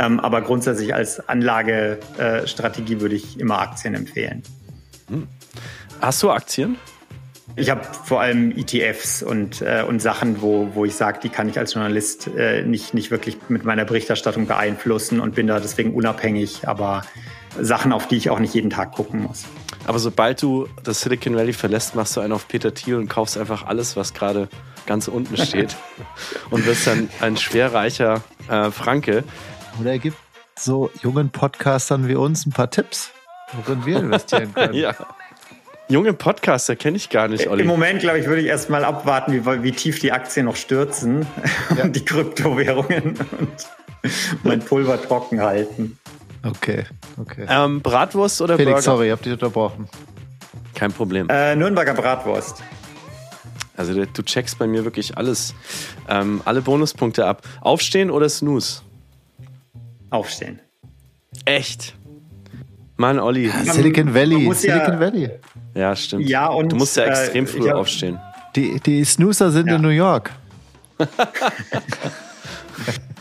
Ähm, 0.00 0.18
aber 0.18 0.42
grundsätzlich 0.42 0.94
als 0.94 1.28
Anlagestrategie 1.28 2.94
äh, 2.94 3.00
würde 3.00 3.14
ich 3.14 3.38
immer 3.38 3.60
Aktien 3.60 3.94
empfehlen. 3.94 4.42
Hm. 5.08 5.28
Hast 6.00 6.22
du 6.24 6.30
Aktien? 6.30 6.76
Ich 7.54 7.70
habe 7.70 7.82
vor 8.04 8.20
allem 8.20 8.52
ETFs 8.52 9.22
und, 9.22 9.62
äh, 9.62 9.84
und 9.86 10.00
Sachen, 10.00 10.42
wo, 10.42 10.70
wo 10.74 10.84
ich 10.84 10.94
sage, 10.94 11.20
die 11.22 11.28
kann 11.28 11.48
ich 11.48 11.58
als 11.58 11.74
Journalist 11.74 12.28
äh, 12.36 12.62
nicht, 12.62 12.94
nicht 12.94 13.10
wirklich 13.10 13.36
mit 13.48 13.64
meiner 13.64 13.84
Berichterstattung 13.84 14.46
beeinflussen 14.46 15.20
und 15.20 15.34
bin 15.34 15.46
da 15.46 15.58
deswegen 15.58 15.94
unabhängig. 15.94 16.68
Aber 16.68 17.02
Sachen, 17.60 17.92
auf 17.92 18.06
die 18.06 18.16
ich 18.16 18.30
auch 18.30 18.38
nicht 18.38 18.54
jeden 18.54 18.70
Tag 18.70 18.92
gucken 18.92 19.22
muss. 19.22 19.44
Aber 19.88 19.98
sobald 19.98 20.42
du 20.42 20.68
das 20.84 21.00
Silicon 21.00 21.34
Valley 21.34 21.54
verlässt, 21.54 21.94
machst 21.94 22.14
du 22.14 22.20
einen 22.20 22.34
auf 22.34 22.46
Peter 22.46 22.74
Thiel 22.74 22.96
und 22.96 23.08
kaufst 23.08 23.38
einfach 23.38 23.66
alles, 23.66 23.96
was 23.96 24.12
gerade 24.12 24.50
ganz 24.84 25.08
unten 25.08 25.38
steht 25.38 25.76
und 26.50 26.66
wirst 26.66 26.86
dann 26.86 27.08
ein 27.22 27.38
schwerreicher 27.38 28.20
äh, 28.50 28.70
Franke. 28.70 29.24
Oder 29.80 29.92
er 29.92 29.98
gibt 29.98 30.18
so 30.58 30.90
jungen 31.02 31.30
Podcastern 31.30 32.06
wie 32.06 32.16
uns 32.16 32.44
ein 32.44 32.52
paar 32.52 32.70
Tipps, 32.70 33.12
worin 33.54 33.86
wir 33.86 33.96
investieren 34.00 34.52
können. 34.54 34.74
ja. 34.74 34.94
Junge 35.88 36.12
Podcaster 36.12 36.76
kenne 36.76 36.98
ich 36.98 37.08
gar 37.08 37.28
nicht, 37.28 37.48
Olli. 37.48 37.62
Im 37.62 37.68
Moment, 37.68 38.00
glaube 38.00 38.18
ich, 38.18 38.26
würde 38.26 38.42
ich 38.42 38.48
erst 38.48 38.68
mal 38.68 38.84
abwarten, 38.84 39.32
wie, 39.32 39.62
wie 39.62 39.72
tief 39.72 40.00
die 40.00 40.12
Aktien 40.12 40.44
noch 40.44 40.56
stürzen 40.56 41.26
ja. 41.78 41.84
und 41.84 41.96
die 41.96 42.04
Kryptowährungen 42.04 43.16
und 43.38 43.68
mein 44.42 44.60
Pulver 44.60 45.00
trocken 45.00 45.40
halten. 45.40 45.98
Okay, 46.42 46.84
okay. 47.20 47.46
Ähm, 47.48 47.80
Bratwurst 47.80 48.40
oder 48.40 48.56
Felix, 48.56 48.72
Burger? 48.72 48.82
sorry, 48.82 49.06
ich 49.06 49.12
hab 49.12 49.22
dich 49.22 49.32
unterbrochen. 49.32 49.88
Kein 50.74 50.92
Problem. 50.92 51.28
Äh, 51.28 51.56
Nürnberger 51.56 51.94
Bratwurst. 51.94 52.62
Also 53.76 54.04
du 54.04 54.22
checkst 54.22 54.58
bei 54.58 54.66
mir 54.66 54.84
wirklich 54.84 55.16
alles, 55.16 55.54
ähm, 56.08 56.40
alle 56.44 56.62
Bonuspunkte 56.62 57.26
ab. 57.26 57.42
Aufstehen 57.60 58.10
oder 58.10 58.28
Snooze? 58.28 58.82
Aufstehen. 60.10 60.60
Echt? 61.44 61.94
Mann, 62.96 63.20
Olli. 63.20 63.46
Ja, 63.46 63.72
Silicon 63.72 64.12
Valley. 64.14 64.52
Silicon 64.54 64.94
ja, 64.94 65.00
Valley. 65.00 65.30
Ja, 65.74 65.94
stimmt. 65.94 66.28
Ja, 66.28 66.48
und, 66.48 66.72
du 66.72 66.76
musst 66.76 66.96
ja 66.96 67.04
extrem 67.04 67.44
äh, 67.44 67.46
früh 67.46 67.70
aufstehen. 67.70 68.18
Die, 68.56 68.80
die 68.80 69.04
Snoozer 69.04 69.52
sind 69.52 69.68
ja. 69.68 69.76
in 69.76 69.82
New 69.82 69.88
York. 69.88 70.32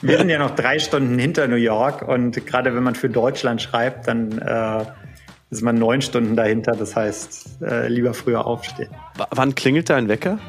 Wir 0.01 0.17
sind 0.17 0.29
ja 0.29 0.37
noch 0.39 0.51
drei 0.51 0.79
Stunden 0.79 1.17
hinter 1.17 1.47
New 1.47 1.55
York 1.55 2.07
und 2.07 2.45
gerade 2.45 2.75
wenn 2.75 2.83
man 2.83 2.95
für 2.95 3.09
Deutschland 3.09 3.61
schreibt, 3.61 4.07
dann 4.07 4.37
äh, 4.37 4.85
ist 5.49 5.61
man 5.61 5.75
neun 5.75 6.01
Stunden 6.01 6.35
dahinter. 6.35 6.73
Das 6.73 6.95
heißt, 6.95 7.61
äh, 7.61 7.87
lieber 7.87 8.13
früher 8.13 8.45
aufstehen. 8.45 8.89
W 9.17 9.23
wann 9.31 9.55
klingelt 9.55 9.89
dein 9.89 10.07
Wecker? 10.07 10.39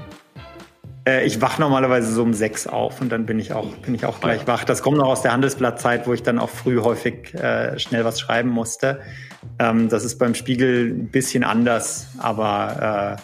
Äh, 1.07 1.25
ich 1.25 1.41
wach 1.41 1.59
normalerweise 1.59 2.13
so 2.13 2.23
um 2.23 2.35
sechs 2.35 2.67
auf 2.67 3.01
und 3.01 3.11
dann 3.11 3.25
bin 3.25 3.39
ich 3.39 3.53
auch, 3.53 3.67
bin 3.77 3.95
ich 3.95 4.05
auch 4.05 4.21
gleich 4.21 4.47
wach. 4.47 4.65
Das 4.65 4.83
kommt 4.83 4.99
noch 4.99 5.09
aus 5.09 5.23
der 5.23 5.33
Handelsblattzeit, 5.33 6.07
wo 6.07 6.13
ich 6.13 6.23
dann 6.23 6.39
auch 6.39 6.51
früh 6.51 6.81
häufig 6.81 7.35
äh, 7.35 7.79
schnell 7.79 8.05
was 8.05 8.21
schreiben 8.21 8.51
musste. 8.51 9.01
Ähm, 9.59 9.89
das 9.89 10.05
ist 10.05 10.19
beim 10.19 10.35
Spiegel 10.35 10.91
ein 10.91 11.09
bisschen 11.09 11.45
anders, 11.45 12.09
aber 12.19 13.17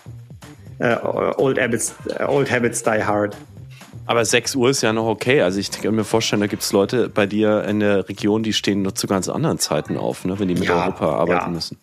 äh, 0.78 0.92
äh, 0.92 0.96
old, 1.02 1.60
habits, 1.60 1.94
old 2.26 2.50
Habits 2.50 2.82
Die 2.82 3.04
Hard. 3.04 3.36
Aber 4.06 4.24
6 4.24 4.54
Uhr 4.56 4.70
ist 4.70 4.82
ja 4.82 4.92
noch 4.92 5.06
okay. 5.06 5.40
Also 5.42 5.58
ich 5.60 5.70
kann 5.70 5.94
mir 5.94 6.04
vorstellen, 6.04 6.40
da 6.40 6.46
gibt 6.46 6.62
es 6.62 6.72
Leute 6.72 7.08
bei 7.08 7.26
dir 7.26 7.64
in 7.64 7.80
der 7.80 8.08
Region, 8.08 8.42
die 8.42 8.52
stehen 8.52 8.82
nur 8.82 8.94
zu 8.94 9.06
ganz 9.06 9.28
anderen 9.28 9.58
Zeiten 9.58 9.96
auf, 9.96 10.24
ne, 10.24 10.38
wenn 10.38 10.48
die 10.48 10.54
mit 10.54 10.64
ja, 10.64 10.82
Europa 10.82 11.06
arbeiten 11.06 11.46
ja. 11.46 11.48
müssen. 11.48 11.78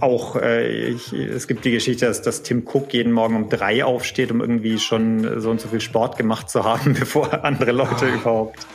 Auch 0.00 0.36
äh, 0.36 0.88
ich, 0.88 1.12
es 1.12 1.46
gibt 1.46 1.64
die 1.64 1.70
Geschichte, 1.70 2.06
dass, 2.06 2.22
dass 2.22 2.42
Tim 2.42 2.66
Cook 2.66 2.94
jeden 2.94 3.12
Morgen 3.12 3.36
um 3.36 3.48
drei 3.50 3.84
aufsteht, 3.84 4.30
um 4.30 4.40
irgendwie 4.40 4.78
schon 4.78 5.40
so 5.40 5.50
und 5.50 5.60
so 5.60 5.68
viel 5.68 5.82
Sport 5.82 6.16
gemacht 6.16 6.48
zu 6.48 6.64
haben, 6.64 6.94
bevor 6.98 7.44
andere 7.44 7.72
Leute 7.72 8.06
oh. 8.10 8.14
überhaupt 8.14 8.66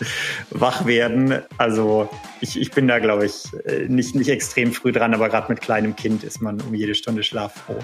wach 0.52 0.86
werden. 0.86 1.42
Also 1.58 2.10
ich, 2.42 2.62
ich 2.62 2.72
bin 2.72 2.88
da, 2.88 3.00
glaube 3.00 3.26
ich, 3.26 3.46
äh, 3.66 3.88
nicht, 3.88 4.14
nicht 4.14 4.30
extrem 4.30 4.72
früh 4.72 4.92
dran, 4.92 5.14
aber 5.16 5.30
gerade 5.30 5.52
mit 5.52 5.62
kleinem 5.62 5.96
Kind 5.96 6.24
ist 6.24 6.42
man 6.42 6.62
um 6.62 6.76
jede 6.76 6.94
Stunde 6.94 7.24
Schlaf 7.24 7.54
froh. 7.66 7.80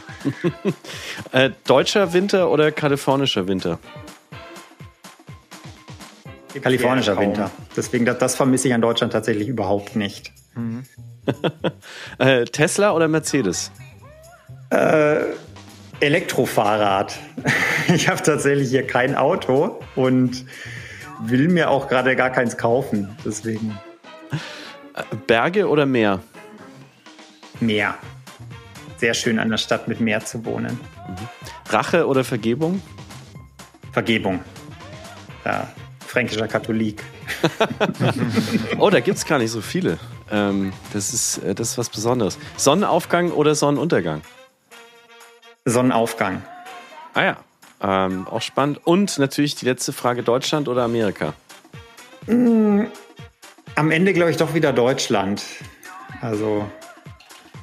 äh, 1.31 1.49
deutscher 1.65 2.13
Winter 2.13 2.51
oder 2.51 2.71
kalifornischer 2.71 3.47
Winter? 3.47 3.79
Kalifornischer 6.61 7.17
Winter. 7.17 7.51
Deswegen, 7.75 8.05
das, 8.05 8.17
das, 8.17 8.35
vermisse 8.35 8.67
ich 8.67 8.73
an 8.73 8.81
Deutschland 8.81 9.13
tatsächlich 9.13 9.47
überhaupt 9.47 9.95
nicht. 9.95 10.31
Mhm. 10.55 10.83
äh, 12.17 12.45
Tesla 12.45 12.91
oder 12.91 13.07
Mercedes? 13.07 13.71
Äh, 14.71 15.21
Elektrofahrrad. 15.99 17.17
Ich 17.91 18.07
habe 18.07 18.21
tatsächlich 18.21 18.69
hier 18.69 18.85
kein 18.85 19.15
Auto 19.15 19.79
und 19.95 20.45
will 21.21 21.47
mir 21.47 21.71
auch 21.71 21.87
gerade 21.87 22.15
gar 22.15 22.29
keins 22.29 22.55
kaufen. 22.55 23.17
Deswegen. 23.25 23.79
Äh, 24.93 25.15
Berge 25.25 25.67
oder 25.67 25.87
Meer? 25.87 26.19
Meer. 27.59 27.95
Sehr 28.97 29.15
schön 29.15 29.39
an 29.39 29.49
der 29.49 29.57
Stadt 29.57 29.87
mit 29.87 30.01
Meer 30.01 30.23
zu 30.23 30.45
wohnen. 30.45 30.79
Mhm. 31.07 31.15
Rache 31.69 32.05
oder 32.05 32.23
Vergebung? 32.23 32.79
Vergebung. 33.91 34.39
Ja, 35.43 35.67
fränkischer 36.09 36.47
Katholik. 36.47 37.03
oh, 38.79 38.89
da 38.89 38.99
gibt 38.99 39.17
es 39.17 39.25
gar 39.25 39.37
nicht 39.37 39.51
so 39.51 39.61
viele. 39.61 39.99
Ähm, 40.31 40.73
das, 40.91 41.13
ist, 41.13 41.37
äh, 41.43 41.53
das 41.53 41.69
ist 41.71 41.77
was 41.77 41.89
Besonderes. 41.89 42.39
Sonnenaufgang 42.57 43.31
oder 43.31 43.53
Sonnenuntergang? 43.53 44.21
Sonnenaufgang. 45.65 46.41
Ah 47.13 47.23
ja, 47.23 47.37
ähm, 47.81 48.27
auch 48.27 48.41
spannend. 48.41 48.79
Und 48.85 49.19
natürlich 49.19 49.53
die 49.53 49.65
letzte 49.65 49.93
Frage: 49.93 50.23
Deutschland 50.23 50.67
oder 50.67 50.83
Amerika? 50.83 51.33
Mm, 52.25 52.85
am 53.75 53.91
Ende 53.91 54.13
glaube 54.13 54.31
ich 54.31 54.37
doch 54.37 54.55
wieder 54.55 54.73
Deutschland. 54.73 55.43
Also 56.21 56.67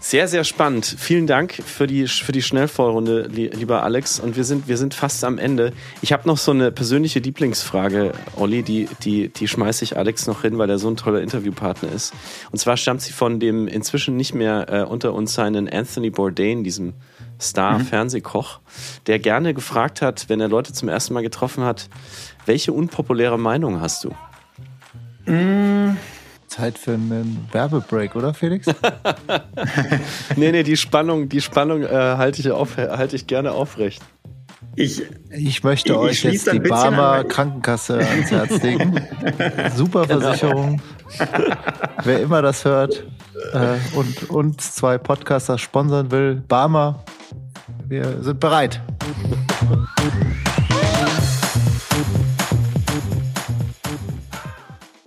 sehr, 0.01 0.29
sehr 0.29 0.45
spannend. 0.45 0.85
Vielen 0.99 1.27
Dank 1.27 1.53
für 1.53 1.87
die, 1.87 2.07
für 2.07 2.33
die 2.33 2.43
Schnellvorrunde, 2.43 3.29
lieber 3.29 3.83
Alex. 3.83 4.21
Und 4.21 4.37
wir 4.37 4.45
sind, 4.45 4.69
wir 4.69 4.77
sind 4.77 4.95
fast 4.95 5.25
am 5.25 5.39
Ende. 5.39 5.73
Ich 6.03 6.13
habe 6.13 6.29
noch 6.29 6.39
so 6.39 6.53
eine 6.53 6.71
persönliche 6.71 7.19
Lieblingsfrage, 7.19 8.13
Olli, 8.37 8.63
die, 8.63 8.89
die, 9.03 9.29
die 9.29 9.49
schmeiße 9.49 9.85
ich 9.85 9.97
Alex 9.97 10.27
noch 10.27 10.43
hin, 10.43 10.59
weil 10.59 10.71
er 10.71 10.79
so 10.79 10.89
ein 10.89 10.97
toller 10.97 11.21
Interviewpartner 11.21 11.91
ist. 11.93 12.15
Und 12.53 12.59
zwar 12.59 12.77
stammt 12.77 13.03
sie 13.03 13.13
von 13.13 13.41
dem 13.41 13.69
inzwischen 13.69 14.17
nicht 14.17 14.35
mehr 14.35 14.67
äh, 14.69 14.83
unter 14.83 15.15
uns 15.15 15.35
seinen 15.35 15.69
Anthony 15.69 16.11
Bourdain, 16.11 16.63
diesem 16.63 16.95
Star-Fernsehkoch, 17.41 18.61
der 19.07 19.19
gerne 19.19 19.55
gefragt 19.55 20.03
hat, 20.03 20.29
wenn 20.29 20.41
er 20.41 20.49
Leute 20.49 20.73
zum 20.73 20.89
ersten 20.89 21.15
Mal 21.15 21.23
getroffen 21.23 21.65
hat, 21.65 21.89
welche 22.47 22.73
unpopuläre 22.73 23.39
Meinung 23.39 23.81
hast 23.81 24.05
du? 24.05 24.15
Mm. 25.31 25.97
Zeit 26.47 26.79
für 26.79 26.95
einen 26.95 27.49
Werbebreak, 27.53 28.17
oder 28.17 28.35
Felix? 28.35 28.67
nee, 30.37 30.53
nee, 30.53 30.63
die 30.63 30.77
Spannung, 30.77 31.29
die 31.29 31.41
Spannung 31.41 31.83
äh, 31.83 31.89
halte 31.89 32.41
ich, 32.41 32.51
auf, 32.51 32.77
halte 32.77 33.17
ich 33.17 33.27
gerne 33.27 33.53
aufrecht. 33.53 34.03
Ich, 34.75 35.03
ich 35.31 35.65
möchte 35.65 35.93
ich, 35.93 35.99
euch 35.99 36.25
ich 36.25 36.33
jetzt 36.33 36.53
die 36.53 36.61
Barmer 36.61 37.25
Krankenkasse 37.25 37.99
ans 37.99 38.31
Herz 38.31 38.63
legen. 38.63 39.01
Super 39.75 40.07
genau. 40.07 40.21
Versicherung. 40.21 40.83
Wer 42.05 42.21
immer 42.21 42.43
das 42.43 42.65
hört 42.67 43.05
äh, 43.53 43.97
und 43.97 44.29
uns 44.29 44.75
zwei 44.75 44.99
Podcaster 44.99 45.57
sponsern 45.57 46.11
will, 46.11 46.43
Barmer, 46.47 47.05
wir 47.89 48.23
sind 48.23 48.39
bereit. 48.39 48.83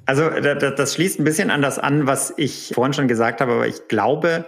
Also 0.10 0.27
das 0.31 0.95
schließt 0.95 1.19
ein 1.19 1.23
bisschen 1.23 1.52
an 1.52 1.61
das 1.61 1.77
an, 1.77 2.07
was 2.07 2.34
ich 2.36 2.72
vorhin 2.73 2.94
schon 2.94 3.07
gesagt 3.07 3.41
habe, 3.41 3.52
aber 3.52 3.68
ich 3.68 3.88
glaube, 3.88 4.45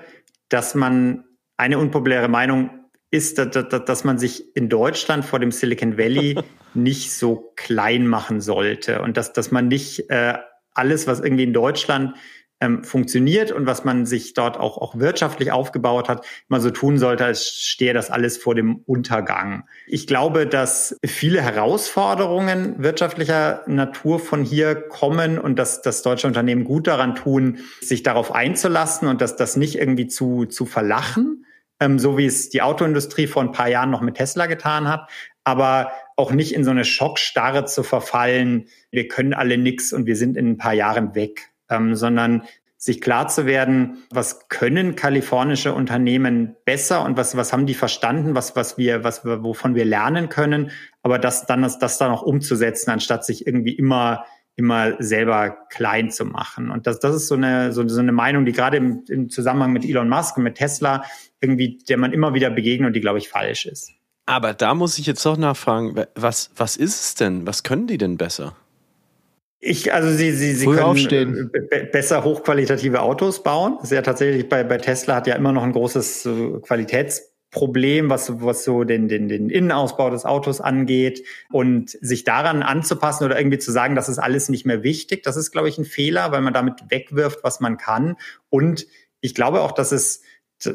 dass 0.50 0.74
man 0.74 1.24
eine 1.56 1.78
unpopuläre 1.78 2.30
Meinung 2.30 2.72
ist, 3.12 3.38
dass 3.38 4.04
man 4.04 4.18
sich 4.18 4.56
in 4.56 4.70
Deutschland 4.70 5.24
vor 5.24 5.38
dem 5.38 5.52
Silicon 5.52 6.00
Valley 6.00 6.40
nicht 6.74 7.14
so 7.14 7.54
klein 7.56 8.08
machen 8.08 8.42
sollte 8.42 9.04
und 9.04 9.18
dass, 9.18 9.34
dass 9.34 9.52
man 9.52 9.68
nicht 9.68 10.10
äh, 10.10 10.34
alles, 10.74 11.06
was 11.06 11.20
irgendwie 11.20 11.44
in 11.44 11.54
Deutschland 11.54 12.16
ähm, 12.62 12.84
funktioniert 12.84 13.52
und 13.52 13.66
was 13.66 13.84
man 13.84 14.06
sich 14.06 14.34
dort 14.34 14.58
auch, 14.58 14.78
auch 14.78 14.98
wirtschaftlich 14.98 15.52
aufgebaut 15.52 16.08
hat, 16.08 16.26
immer 16.48 16.62
so 16.62 16.70
tun 16.70 17.00
sollte, 17.00 17.26
als 17.26 17.48
stehe 17.50 17.94
das 17.94 18.12
alles 18.12 18.38
vor 18.38 18.56
dem 18.56 18.78
Untergang. 18.86 19.64
Ich 19.88 20.08
glaube, 20.08 20.46
dass 20.46 20.96
viele 21.04 21.42
Herausforderungen 21.42 22.76
wirtschaftlicher 22.82 23.64
Natur 23.66 24.20
von 24.20 24.44
hier 24.44 24.76
kommen 24.76 25.40
und 25.40 25.58
dass, 25.58 25.82
dass 25.82 26.04
deutsche 26.04 26.28
Unternehmen 26.28 26.64
gut 26.64 26.88
daran 26.88 27.16
tun, 27.16 27.58
sich 27.82 28.04
darauf 28.04 28.34
einzulassen 28.34 29.08
und 29.08 29.22
dass 29.22 29.36
das 29.36 29.58
nicht 29.58 29.76
irgendwie 29.76 30.08
zu, 30.08 30.46
zu 30.46 30.66
verlachen, 30.66 31.46
ähm, 31.80 31.98
so 31.98 32.18
wie 32.18 32.28
es 32.28 32.50
die 32.50 32.62
Autoindustrie 32.62 33.26
vor 33.26 33.42
ein 33.42 33.52
paar 33.52 33.70
Jahren 33.70 33.90
noch 33.90 34.02
mit 34.02 34.16
Tesla 34.16 34.46
getan 34.46 34.88
hat, 34.88 35.10
aber 35.44 35.92
auch 36.16 36.32
nicht 36.32 36.54
in 36.54 36.64
so 36.64 36.70
eine 36.70 36.86
Schockstarre 36.86 37.66
zu 37.66 37.82
verfallen, 37.82 38.68
wir 38.92 39.08
können 39.08 39.34
alle 39.34 39.58
nix 39.58 39.92
und 39.92 40.06
wir 40.06 40.16
sind 40.16 40.38
in 40.38 40.52
ein 40.52 40.58
paar 40.58 40.74
Jahren 40.74 41.16
weg 41.16 41.51
ähm, 41.72 41.96
sondern 41.96 42.44
sich 42.78 43.00
klar 43.00 43.28
zu 43.28 43.46
werden, 43.46 44.04
was 44.10 44.50
können 44.50 44.96
kalifornische 44.96 45.72
Unternehmen 45.72 46.56
besser 46.66 47.06
und 47.06 47.16
was, 47.16 47.38
was 47.38 47.54
haben 47.54 47.68
die 47.68 47.76
verstanden, 47.76 48.34
was, 48.34 48.56
was 48.56 48.76
wir, 48.76 49.04
was 49.04 49.24
wir, 49.24 49.44
wovon 49.44 49.76
wir 49.76 49.86
lernen 49.86 50.30
können, 50.30 50.72
aber 51.04 51.20
das 51.20 51.46
dann, 51.46 51.62
das, 51.62 51.78
das 51.78 52.00
dann 52.00 52.10
auch 52.10 52.24
umzusetzen, 52.24 52.90
anstatt 52.90 53.24
sich 53.24 53.46
irgendwie 53.46 53.74
immer, 53.74 54.26
immer 54.56 54.96
selber 54.98 55.58
klein 55.70 56.10
zu 56.10 56.26
machen. 56.26 56.72
Und 56.72 56.88
das, 56.88 57.00
das 57.00 57.16
ist 57.16 57.28
so 57.28 57.36
eine, 57.36 57.72
so, 57.72 57.88
so 57.88 58.00
eine 58.00 58.12
Meinung, 58.12 58.46
die 58.46 58.52
gerade 58.52 58.78
im, 58.78 59.04
im 59.08 59.30
Zusammenhang 59.30 59.74
mit 59.74 59.86
Elon 59.86 60.10
Musk 60.10 60.38
und 60.38 60.44
mit 60.44 60.56
Tesla 60.56 61.04
irgendwie, 61.40 61.78
der 61.88 61.98
man 61.98 62.14
immer 62.14 62.34
wieder 62.34 62.50
begegnet 62.50 62.88
und 62.88 62.94
die, 62.94 63.02
glaube 63.02 63.20
ich, 63.20 63.30
falsch 63.30 63.68
ist. 63.68 63.92
Aber 64.26 64.56
da 64.56 64.74
muss 64.74 64.98
ich 64.98 65.06
jetzt 65.06 65.24
doch 65.24 65.38
nachfragen, 65.38 66.04
was, 66.16 66.50
was 66.56 66.78
ist 66.78 67.00
es 67.00 67.16
denn? 67.16 67.46
Was 67.46 67.62
können 67.62 67.86
die 67.86 68.00
denn 68.00 68.18
besser? 68.18 68.56
Ich, 69.64 69.94
also 69.94 70.10
sie, 70.10 70.32
sie, 70.32 70.54
sie 70.54 70.66
Früh 70.66 70.76
können 70.76 70.88
aufstehen. 70.88 71.52
besser 71.92 72.24
hochqualitative 72.24 73.00
Autos 73.00 73.44
bauen. 73.44 73.76
Das 73.80 73.92
ist 73.92 73.96
ja 73.96 74.02
tatsächlich 74.02 74.50
bei, 74.50 74.64
bei 74.64 74.78
Tesla 74.78 75.16
hat 75.16 75.28
ja 75.28 75.36
immer 75.36 75.52
noch 75.52 75.62
ein 75.62 75.72
großes 75.72 76.26
äh, 76.26 76.60
Qualitätsproblem, 76.62 78.10
was, 78.10 78.42
was 78.42 78.64
so 78.64 78.84
den, 78.84 79.08
den, 79.08 79.30
den 79.30 79.52
Innenausbau 79.52 80.10
des 80.10 80.26
Autos 80.26 80.62
angeht. 80.62 81.24
Und 81.52 81.92
sich 81.92 82.24
daran 82.24 82.64
anzupassen 82.64 83.24
oder 83.24 83.38
irgendwie 83.38 83.60
zu 83.60 83.72
sagen, 83.72 83.94
das 83.94 84.10
ist 84.10 84.18
alles 84.18 84.50
nicht 84.50 84.66
mehr 84.66 84.82
wichtig, 84.82 85.22
das 85.22 85.38
ist, 85.38 85.52
glaube 85.52 85.70
ich, 85.70 85.78
ein 85.78 85.86
Fehler, 85.86 86.32
weil 86.32 86.42
man 86.42 86.54
damit 86.54 86.90
wegwirft, 86.90 87.44
was 87.44 87.60
man 87.60 87.78
kann. 87.78 88.16
Und 88.50 88.88
ich 89.22 89.36
glaube 89.36 89.62
auch, 89.62 89.74
dass 89.74 89.92
es 89.92 90.24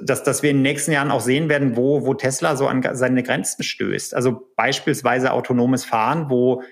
dass, 0.02 0.24
dass 0.24 0.42
wir 0.42 0.50
in 0.50 0.56
den 0.56 0.62
nächsten 0.62 0.90
Jahren 0.90 1.10
auch 1.10 1.20
sehen 1.20 1.48
werden, 1.48 1.76
wo, 1.76 2.04
wo 2.04 2.14
Tesla 2.14 2.56
so 2.56 2.66
an 2.66 2.82
seine 2.94 3.22
Grenzen 3.22 3.62
stößt. 3.62 4.14
Also 4.14 4.50
beispielsweise 4.56 5.32
autonomes 5.32 5.84
Fahren, 5.84 6.28
wo 6.28 6.62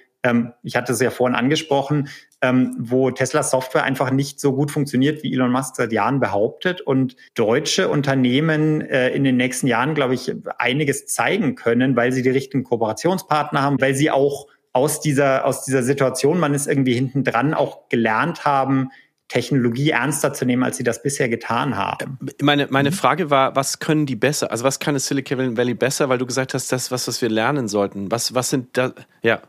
ich 0.62 0.76
hatte 0.76 0.92
es 0.92 1.00
ja 1.00 1.10
vorhin 1.10 1.36
angesprochen, 1.36 2.08
ähm, 2.40 2.74
wo 2.78 3.10
Tesla 3.10 3.42
Software 3.42 3.84
einfach 3.84 4.10
nicht 4.10 4.40
so 4.40 4.54
gut 4.54 4.70
funktioniert, 4.70 5.22
wie 5.22 5.32
Elon 5.32 5.50
Musk 5.50 5.76
seit 5.76 5.92
Jahren 5.92 6.20
behauptet. 6.20 6.80
Und 6.80 7.16
deutsche 7.34 7.88
Unternehmen 7.88 8.80
äh, 8.80 9.10
in 9.10 9.24
den 9.24 9.36
nächsten 9.36 9.66
Jahren, 9.66 9.94
glaube 9.94 10.14
ich, 10.14 10.32
einiges 10.58 11.06
zeigen 11.06 11.54
können, 11.54 11.96
weil 11.96 12.12
sie 12.12 12.22
die 12.22 12.30
richtigen 12.30 12.64
Kooperationspartner 12.64 13.62
haben, 13.62 13.80
weil 13.80 13.94
sie 13.94 14.10
auch 14.10 14.46
aus 14.72 15.00
dieser, 15.00 15.44
aus 15.44 15.64
dieser 15.64 15.82
Situation, 15.82 16.38
man 16.38 16.52
ist 16.52 16.66
irgendwie 16.66 16.94
hinten 16.94 17.22
dran, 17.22 17.54
auch 17.54 17.88
gelernt 17.88 18.44
haben, 18.44 18.90
Technologie 19.28 19.90
ernster 19.90 20.32
zu 20.34 20.44
nehmen, 20.44 20.62
als 20.62 20.76
sie 20.76 20.84
das 20.84 21.02
bisher 21.02 21.28
getan 21.28 21.76
haben. 21.76 22.18
Meine, 22.42 22.66
meine 22.70 22.92
Frage 22.92 23.30
war, 23.30 23.56
was 23.56 23.78
können 23.78 24.04
die 24.04 24.16
besser? 24.16 24.50
Also 24.50 24.64
was 24.64 24.78
kann 24.78 24.94
es 24.96 25.06
Silicon 25.06 25.56
Valley 25.56 25.74
besser? 25.74 26.08
Weil 26.08 26.18
du 26.18 26.26
gesagt 26.26 26.54
hast, 26.54 26.70
das 26.72 26.90
was, 26.90 27.08
was 27.08 27.22
wir 27.22 27.30
lernen 27.30 27.68
sollten. 27.68 28.10
Was, 28.10 28.34
was 28.34 28.50
sind 28.50 28.76
da, 28.76 28.92
ja. 29.22 29.40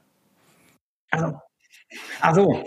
Also, 1.16 1.40
also 2.22 2.64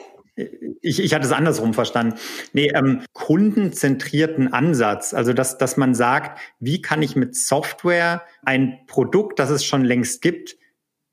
ich, 0.80 1.02
ich 1.02 1.14
hatte 1.14 1.26
es 1.26 1.32
andersrum 1.32 1.74
verstanden. 1.74 2.18
Nee, 2.52 2.70
ähm, 2.74 3.02
kundenzentrierten 3.12 4.52
Ansatz. 4.52 5.14
Also, 5.14 5.32
dass, 5.32 5.58
dass 5.58 5.76
man 5.76 5.94
sagt, 5.94 6.40
wie 6.60 6.80
kann 6.80 7.02
ich 7.02 7.16
mit 7.16 7.34
Software 7.34 8.22
ein 8.44 8.78
Produkt, 8.86 9.38
das 9.38 9.50
es 9.50 9.64
schon 9.64 9.84
längst 9.84 10.22
gibt, 10.22 10.56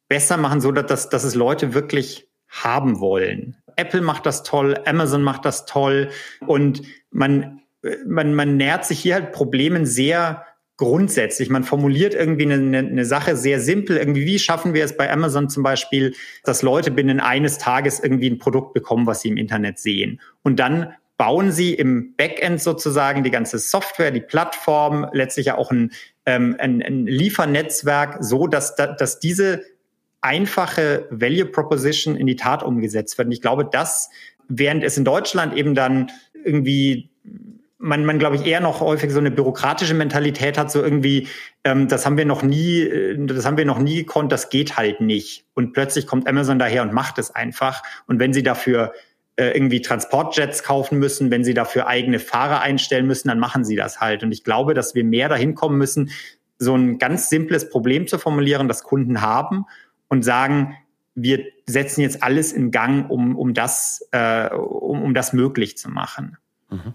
besser 0.07 0.37
machen, 0.37 0.61
so 0.61 0.71
dass, 0.71 1.09
dass 1.09 1.23
es 1.23 1.35
Leute 1.35 1.73
wirklich 1.73 2.29
haben 2.47 2.99
wollen. 2.99 3.57
Apple 3.75 4.01
macht 4.01 4.25
das 4.25 4.43
toll, 4.43 4.79
Amazon 4.85 5.23
macht 5.23 5.45
das 5.45 5.65
toll 5.65 6.09
und 6.45 6.83
man, 7.09 7.61
man, 8.05 8.33
man 8.33 8.55
nähert 8.55 8.85
sich 8.85 8.99
hier 8.99 9.15
halt 9.15 9.31
Problemen 9.31 9.85
sehr 9.85 10.45
grundsätzlich. 10.77 11.49
Man 11.49 11.64
formuliert 11.64 12.14
irgendwie 12.14 12.52
eine, 12.52 12.77
eine, 12.77 13.06
Sache 13.06 13.38
sehr 13.38 13.60
simpel. 13.60 13.97
Irgendwie, 13.97 14.26
wie 14.26 14.39
schaffen 14.39 14.73
wir 14.73 14.84
es 14.84 14.97
bei 14.97 15.11
Amazon 15.11 15.49
zum 15.49 15.64
Beispiel, 15.64 16.14
dass 16.43 16.61
Leute 16.61 16.91
binnen 16.91 17.19
eines 17.19 17.57
Tages 17.57 17.99
irgendwie 17.99 18.30
ein 18.30 18.39
Produkt 18.39 18.73
bekommen, 18.73 19.07
was 19.07 19.22
sie 19.22 19.30
im 19.30 19.38
Internet 19.38 19.80
sehen? 19.80 20.19
Und 20.43 20.60
dann 20.60 20.93
bauen 21.18 21.52
sie 21.52 21.73
im 21.73 22.15
Backend 22.18 22.61
sozusagen 22.61 23.23
die 23.23 23.31
ganze 23.31 23.57
Software, 23.57 24.11
die 24.11 24.22
Plattform, 24.22 25.07
letztlich 25.14 25.45
ja 25.45 25.57
auch 25.57 25.72
ein, 25.72 25.91
ähm, 26.26 26.57
ein, 26.60 26.81
ein 26.81 27.07
Liefernetzwerk, 27.07 28.18
so 28.19 28.47
dass, 28.47 28.76
dass 28.76 29.19
diese 29.19 29.64
einfache 30.19 31.07
Value 31.11 31.45
Proposition 31.45 32.18
in 32.18 32.27
die 32.27 32.35
Tat 32.35 32.64
umgesetzt 32.64 33.18
wird. 33.18 33.27
Und 33.27 33.31
ich 33.31 33.41
glaube, 33.41 33.64
dass 33.64 34.10
während 34.49 34.84
es 34.84 34.97
in 34.97 35.06
Deutschland 35.06 35.56
eben 35.56 35.73
dann 35.73 36.11
irgendwie 36.43 37.10
man, 37.85 38.03
man 38.03 38.17
glaube 38.17 38.35
ich, 38.35 38.45
eher 38.45 38.61
noch 38.61 38.79
häufig 38.79 39.11
so 39.11 39.19
eine 39.19 39.29
bürokratische 39.29 39.93
Mentalität 39.93 40.57
hat, 40.57 40.71
so 40.71 40.81
irgendwie, 40.81 41.27
ähm, 41.63 41.87
das 41.87 42.05
haben 42.05 42.17
wir 42.17 42.25
noch 42.25 42.41
nie, 42.41 42.81
äh, 42.81 43.25
das 43.27 43.45
haben 43.45 43.57
wir 43.57 43.65
noch 43.65 43.77
nie 43.77 43.97
gekonnt, 43.97 44.31
das 44.31 44.49
geht 44.49 44.75
halt 44.75 45.01
nicht. 45.01 45.45
Und 45.53 45.73
plötzlich 45.73 46.07
kommt 46.07 46.27
Amazon 46.27 46.57
daher 46.57 46.81
und 46.81 46.93
macht 46.93 47.19
es 47.19 47.29
einfach. 47.29 47.83
Und 48.07 48.19
wenn 48.19 48.33
sie 48.33 48.41
dafür 48.41 48.93
äh, 49.35 49.51
irgendwie 49.51 49.81
Transportjets 49.81 50.63
kaufen 50.63 50.97
müssen, 50.97 51.29
wenn 51.29 51.43
sie 51.43 51.53
dafür 51.53 51.85
eigene 51.85 52.17
Fahrer 52.17 52.61
einstellen 52.61 53.05
müssen, 53.05 53.27
dann 53.27 53.39
machen 53.39 53.63
sie 53.63 53.75
das 53.75 54.01
halt. 54.01 54.23
Und 54.23 54.31
ich 54.31 54.43
glaube, 54.43 54.73
dass 54.73 54.95
wir 54.95 55.03
mehr 55.03 55.29
dahin 55.29 55.53
kommen 55.53 55.77
müssen, 55.77 56.09
so 56.57 56.75
ein 56.75 56.97
ganz 56.97 57.29
simples 57.29 57.69
Problem 57.69 58.07
zu 58.07 58.17
formulieren, 58.17 58.67
das 58.67 58.81
Kunden 58.81 59.21
haben 59.21 59.65
und 60.07 60.25
sagen, 60.25 60.75
wir 61.13 61.45
setzen 61.67 62.01
jetzt 62.01 62.23
alles 62.23 62.51
in 62.51 62.71
Gang, 62.71 63.09
um, 63.11 63.35
um 63.37 63.53
das, 63.53 64.07
äh, 64.11 64.49
um, 64.55 65.03
um 65.03 65.13
das 65.13 65.33
möglich 65.33 65.77
zu 65.77 65.89
machen. 65.89 66.37
Mhm 66.71 66.93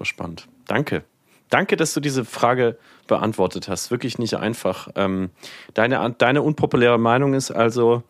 super 0.00 0.06
spannend. 0.06 0.48
Danke. 0.66 1.04
Danke, 1.50 1.76
dass 1.76 1.92
du 1.92 2.00
diese 2.00 2.24
Frage 2.24 2.78
beantwortet 3.06 3.68
hast. 3.68 3.90
Wirklich 3.90 4.18
nicht 4.18 4.34
einfach. 4.34 4.88
Ähm, 4.94 5.30
deine, 5.74 6.14
deine 6.16 6.42
unpopuläre 6.42 6.98
Meinung 6.98 7.34
ist 7.34 7.50
also, 7.50 8.02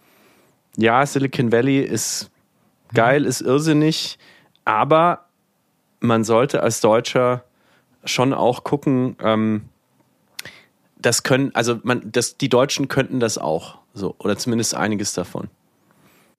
ja, 0.76 1.04
Silicon 1.04 1.50
Valley 1.50 1.80
ist 1.80 2.30
geil, 2.94 3.24
ist 3.24 3.40
irrsinnig, 3.40 4.18
aber 4.64 5.26
man 6.00 6.22
sollte 6.22 6.62
als 6.62 6.80
Deutscher 6.80 7.44
schon 8.04 8.32
auch 8.34 8.62
gucken, 8.62 9.16
ähm, 9.20 9.62
das 10.96 11.22
können, 11.22 11.50
also 11.54 11.80
man, 11.82 12.12
das, 12.12 12.36
die 12.36 12.48
Deutschen 12.48 12.86
könnten 12.88 13.20
das 13.20 13.36
auch, 13.36 13.78
so, 13.94 14.14
oder 14.18 14.36
zumindest 14.36 14.74
einiges 14.76 15.12
davon. 15.14 15.48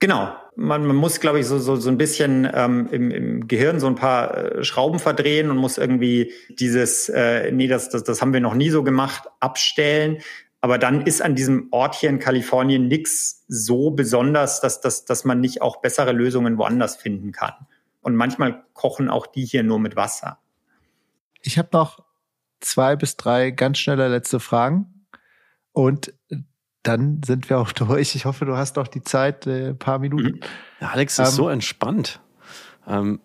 Genau. 0.01 0.35
Man, 0.55 0.85
man 0.85 0.95
muss, 0.95 1.19
glaube 1.21 1.39
ich, 1.39 1.45
so, 1.45 1.59
so, 1.59 1.77
so 1.77 1.89
ein 1.89 1.97
bisschen 1.97 2.49
ähm, 2.53 2.89
im, 2.91 3.11
im 3.11 3.47
Gehirn 3.47 3.79
so 3.79 3.87
ein 3.87 3.95
paar 3.95 4.35
äh, 4.35 4.63
Schrauben 4.63 4.99
verdrehen 4.99 5.49
und 5.49 5.57
muss 5.57 5.77
irgendwie 5.77 6.33
dieses, 6.49 7.07
äh, 7.07 7.51
nee, 7.51 7.67
das, 7.67 7.89
das, 7.89 8.03
das 8.03 8.19
haben 8.21 8.33
wir 8.33 8.41
noch 8.41 8.55
nie 8.55 8.71
so 8.71 8.83
gemacht, 8.83 9.29
abstellen. 9.39 10.17
Aber 10.59 10.77
dann 10.77 11.05
ist 11.05 11.21
an 11.21 11.35
diesem 11.35 11.67
Ort 11.71 11.95
hier 11.95 12.09
in 12.09 12.19
Kalifornien 12.19 12.87
nichts 12.87 13.45
so 13.47 13.91
besonders, 13.91 14.59
dass, 14.59 14.81
dass, 14.81 15.05
dass 15.05 15.23
man 15.23 15.39
nicht 15.39 15.61
auch 15.61 15.81
bessere 15.81 16.11
Lösungen 16.11 16.57
woanders 16.57 16.95
finden 16.95 17.31
kann. 17.31 17.53
Und 18.01 18.15
manchmal 18.15 18.63
kochen 18.73 19.07
auch 19.07 19.27
die 19.27 19.45
hier 19.45 19.63
nur 19.63 19.79
mit 19.79 19.95
Wasser. 19.95 20.39
Ich 21.43 21.59
habe 21.59 21.69
noch 21.73 22.03
zwei 22.59 22.95
bis 22.95 23.17
drei 23.17 23.51
ganz 23.51 23.77
schnelle 23.77 24.07
letzte 24.07 24.39
Fragen. 24.39 25.05
Und 25.73 26.13
dann 26.83 27.21
sind 27.23 27.49
wir 27.49 27.59
auch 27.59 27.71
durch. 27.71 28.15
Ich 28.15 28.25
hoffe, 28.25 28.45
du 28.45 28.57
hast 28.57 28.75
noch 28.75 28.87
die 28.87 29.03
Zeit, 29.03 29.45
äh, 29.47 29.73
paar 29.73 29.99
Minuten. 29.99 30.39
Ja, 30.79 30.89
Alex 30.89 31.19
ist 31.19 31.29
ähm, 31.29 31.35
so 31.35 31.49
entspannt. 31.49 32.19
Ähm, 32.87 33.19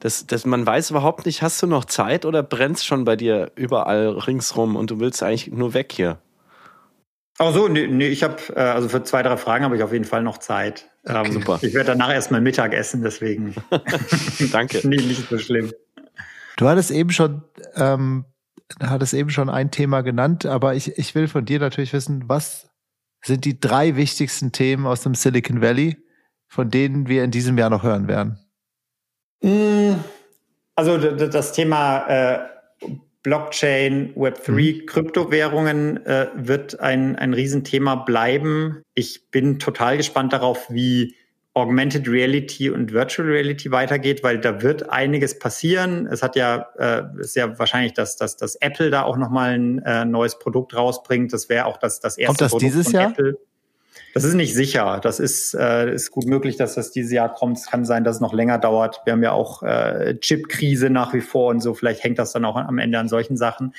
das, 0.00 0.26
das, 0.26 0.44
man 0.44 0.66
weiß 0.66 0.90
überhaupt 0.90 1.26
nicht, 1.26 1.42
hast 1.42 1.62
du 1.62 1.66
noch 1.66 1.84
Zeit 1.84 2.24
oder 2.24 2.42
brennt 2.42 2.80
schon 2.80 3.04
bei 3.04 3.16
dir 3.16 3.52
überall 3.54 4.08
ringsrum 4.08 4.76
und 4.76 4.90
du 4.90 5.00
willst 5.00 5.22
eigentlich 5.22 5.48
nur 5.48 5.74
weg 5.74 5.92
hier? 5.92 6.18
Ach 7.38 7.52
so, 7.52 7.68
nee, 7.68 7.86
nee 7.86 8.08
ich 8.08 8.22
habe, 8.22 8.36
äh, 8.54 8.60
also 8.60 8.88
für 8.88 9.02
zwei, 9.02 9.22
drei 9.22 9.36
Fragen 9.36 9.64
habe 9.64 9.76
ich 9.76 9.82
auf 9.82 9.92
jeden 9.92 10.04
Fall 10.04 10.22
noch 10.22 10.38
Zeit. 10.38 10.88
Okay, 11.04 11.26
ähm, 11.26 11.32
super. 11.32 11.58
Ich 11.62 11.74
werde 11.74 11.92
danach 11.92 12.12
erstmal 12.12 12.40
Mittag 12.40 12.72
essen, 12.72 13.02
deswegen. 13.02 13.54
Danke. 14.52 14.86
nee, 14.88 14.96
nicht 14.96 15.28
so 15.28 15.38
schlimm. 15.38 15.72
Du 16.56 16.66
hattest 16.66 16.90
eben 16.90 17.10
schon, 17.10 17.42
ähm, 17.74 18.24
hattest 18.80 19.14
eben 19.14 19.30
schon 19.30 19.50
ein 19.50 19.70
Thema 19.70 20.00
genannt, 20.00 20.46
aber 20.46 20.74
ich, 20.74 20.96
ich 20.98 21.14
will 21.14 21.28
von 21.28 21.44
dir 21.44 21.60
natürlich 21.60 21.92
wissen, 21.92 22.24
was 22.26 22.70
sind 23.24 23.44
die 23.44 23.58
drei 23.58 23.96
wichtigsten 23.96 24.52
Themen 24.52 24.86
aus 24.86 25.02
dem 25.02 25.14
Silicon 25.14 25.60
Valley, 25.60 25.96
von 26.48 26.70
denen 26.70 27.08
wir 27.08 27.24
in 27.24 27.30
diesem 27.30 27.58
Jahr 27.58 27.70
noch 27.70 27.82
hören 27.82 28.08
werden? 28.08 28.38
Mm, 29.42 29.94
also 30.74 30.98
das 30.98 31.52
Thema 31.52 32.06
äh, 32.06 32.38
Blockchain, 33.22 34.14
Web3, 34.14 34.50
mhm. 34.52 34.86
Kryptowährungen 34.86 36.06
äh, 36.06 36.28
wird 36.34 36.78
ein, 36.78 37.16
ein 37.16 37.34
Riesenthema 37.34 37.96
bleiben. 37.96 38.82
Ich 38.94 39.30
bin 39.32 39.58
total 39.58 39.96
gespannt 39.96 40.32
darauf, 40.32 40.70
wie 40.70 41.16
Augmented 41.56 42.06
Reality 42.06 42.68
und 42.68 42.92
Virtual 42.92 43.26
Reality 43.26 43.70
weitergeht, 43.70 44.22
weil 44.22 44.38
da 44.38 44.60
wird 44.60 44.90
einiges 44.90 45.38
passieren. 45.38 46.06
Es 46.06 46.22
hat 46.22 46.36
ja, 46.36 46.68
äh, 46.78 47.04
ist 47.18 47.34
ja 47.34 47.58
wahrscheinlich, 47.58 47.94
dass, 47.94 48.16
dass, 48.16 48.36
dass 48.36 48.56
Apple 48.56 48.90
da 48.90 49.04
auch 49.04 49.16
nochmal 49.16 49.54
ein 49.54 49.78
äh, 49.78 50.04
neues 50.04 50.38
Produkt 50.38 50.76
rausbringt. 50.76 51.32
Das 51.32 51.48
wäre 51.48 51.64
auch 51.64 51.78
das, 51.78 51.98
das 51.98 52.18
erste 52.18 52.26
Kommt 52.26 52.40
das 52.42 52.50
Produkt 52.50 52.66
dieses 52.66 52.86
von 52.88 52.94
Jahr? 53.00 53.10
Apple. 53.10 53.38
Das 54.12 54.24
ist 54.24 54.34
nicht 54.34 54.54
sicher. 54.54 55.00
Das 55.02 55.18
ist, 55.18 55.54
äh, 55.54 55.94
ist 55.94 56.10
gut 56.10 56.26
möglich, 56.26 56.56
dass 56.56 56.74
das 56.74 56.90
dieses 56.90 57.10
Jahr 57.10 57.32
kommt. 57.32 57.56
Es 57.56 57.70
kann 57.70 57.86
sein, 57.86 58.04
dass 58.04 58.16
es 58.16 58.20
noch 58.20 58.34
länger 58.34 58.58
dauert. 58.58 59.00
Wir 59.06 59.14
haben 59.14 59.22
ja 59.22 59.32
auch 59.32 59.62
äh, 59.62 60.14
Chip-Krise 60.20 60.90
nach 60.90 61.14
wie 61.14 61.22
vor 61.22 61.48
und 61.48 61.60
so. 61.60 61.72
Vielleicht 61.72 62.04
hängt 62.04 62.18
das 62.18 62.32
dann 62.32 62.44
auch 62.44 62.56
am 62.56 62.78
Ende 62.78 62.98
an 62.98 63.08
solchen 63.08 63.38
Sachen. 63.38 63.74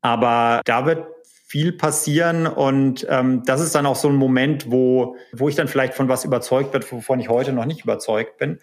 Aber 0.00 0.62
da 0.64 0.86
wird 0.86 1.04
viel 1.52 1.72
passieren 1.72 2.46
und 2.46 3.06
ähm, 3.10 3.42
das 3.44 3.60
ist 3.60 3.74
dann 3.74 3.84
auch 3.84 3.94
so 3.94 4.08
ein 4.08 4.16
Moment, 4.16 4.70
wo, 4.70 5.16
wo 5.34 5.50
ich 5.50 5.54
dann 5.54 5.68
vielleicht 5.68 5.92
von 5.92 6.08
was 6.08 6.24
überzeugt 6.24 6.72
wird, 6.72 6.90
wovon 6.90 7.20
ich 7.20 7.28
heute 7.28 7.52
noch 7.52 7.66
nicht 7.66 7.82
überzeugt 7.84 8.38
bin. 8.38 8.58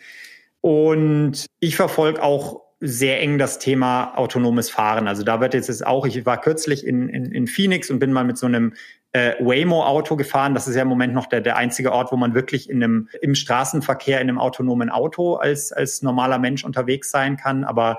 Und 0.60 1.46
ich 1.60 1.76
verfolge 1.76 2.24
auch 2.24 2.62
sehr 2.80 3.22
eng 3.22 3.38
das 3.38 3.60
Thema 3.60 4.18
autonomes 4.18 4.72
Fahren. 4.72 5.08
Also 5.08 5.22
da 5.22 5.40
wird 5.40 5.54
jetzt 5.54 5.86
auch, 5.86 6.08
ich 6.08 6.26
war 6.26 6.42
kürzlich 6.42 6.84
in, 6.84 7.10
in, 7.10 7.32
in 7.32 7.46
Phoenix 7.46 7.92
und 7.92 8.00
bin 8.00 8.12
mal 8.12 8.24
mit 8.24 8.40
so 8.40 8.48
einem 8.48 8.74
äh, 9.12 9.34
Waymo-Auto 9.40 10.16
gefahren. 10.16 10.56
Das 10.56 10.68
ist 10.68 10.76
ja 10.76 10.82
im 10.82 10.88
Moment 10.88 11.14
noch 11.14 11.28
der, 11.28 11.42
der 11.42 11.58
einzige 11.58 11.92
Ort, 11.92 12.12
wo 12.12 12.18
man 12.18 12.34
wirklich 12.34 12.72
in 12.72 12.84
einem, 12.84 13.08
im 13.22 13.36
Straßenverkehr 13.36 14.20
in 14.20 14.30
einem 14.30 14.40
autonomen 14.40 14.90
Auto 14.90 15.36
als, 15.36 15.72
als 15.72 16.02
normaler 16.02 16.40
Mensch 16.40 16.66
unterwegs 16.66 17.12
sein 17.12 17.38
kann. 17.38 17.66
Aber 17.66 17.98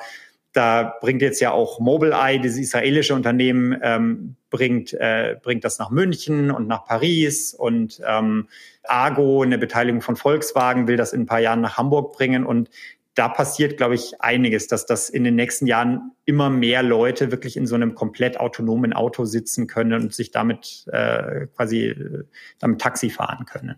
da 0.53 0.97
bringt 1.01 1.23
jetzt 1.23 1.41
ja 1.41 1.53
auch 1.53 1.79
Mobileye, 1.79 2.41
dieses 2.41 2.59
israelische 2.59 3.15
Unternehmen, 3.15 3.79
ähm, 3.83 4.37
bringt, 4.51 4.93
äh, 4.95 5.37
bringt 5.41 5.65
das 5.65 5.79
nach 5.79 5.91
München 5.91 6.51
und 6.51 6.67
nach 6.67 6.85
Paris 6.85 7.55
und 7.55 8.01
ähm, 8.05 8.49
Argo, 8.85 9.43
eine 9.43 9.59
Beteiligung 9.59 10.01
von 10.01 10.17
Volkswagen, 10.17 10.89
will 10.89 10.97
das 10.97 11.13
in 11.13 11.23
ein 11.23 11.27
paar 11.27 11.39
Jahren 11.39 11.61
nach 11.61 11.77
Hamburg 11.77 12.13
bringen 12.13 12.45
und 12.45 12.69
da 13.15 13.29
passiert, 13.29 13.77
glaube 13.77 13.97
ich, 13.97 14.21
einiges, 14.21 14.67
dass 14.69 14.87
das 14.87 15.11
in 15.11 15.25
den 15.25 15.35
nächsten 15.35 15.67
Jahren 15.67 16.13
immer 16.25 16.49
mehr 16.49 16.83
Leute 16.83 17.31
wirklich 17.31 17.57
in 17.57 17.67
so 17.67 17.75
einem 17.75 17.95
komplett 17.95 18.39
autonomen 18.39 18.93
Auto 18.93 19.25
sitzen 19.25 19.67
können 19.67 20.01
und 20.01 20.15
sich 20.15 20.31
damit 20.31 20.87
äh, 20.93 21.47
quasi 21.49 21.89
äh, 21.89 22.25
damit 22.61 22.81
Taxi 22.81 23.11
fahren 23.11 23.47
können. 23.47 23.77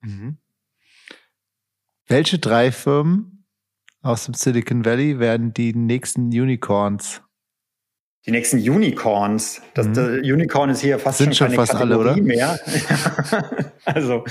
Mhm. 0.00 0.38
Welche 2.06 2.38
drei 2.38 2.72
Firmen 2.72 3.37
aus 4.08 4.24
dem 4.24 4.34
Silicon 4.34 4.84
Valley 4.84 5.18
werden 5.18 5.52
die 5.52 5.74
nächsten 5.74 6.28
Unicorns. 6.28 7.22
Die 8.26 8.30
nächsten 8.30 8.58
Unicorns. 8.58 9.62
Das, 9.74 9.86
mhm. 9.86 9.94
das 9.94 10.08
Unicorn 10.18 10.70
ist 10.70 10.80
hier 10.80 10.98
fast 10.98 11.18
Sind 11.18 11.36
schon, 11.36 11.48
schon 11.48 11.56
fast 11.56 11.74
alle, 11.74 11.98
oder? 11.98 12.16
mehr. 12.16 12.58
also 13.84 14.24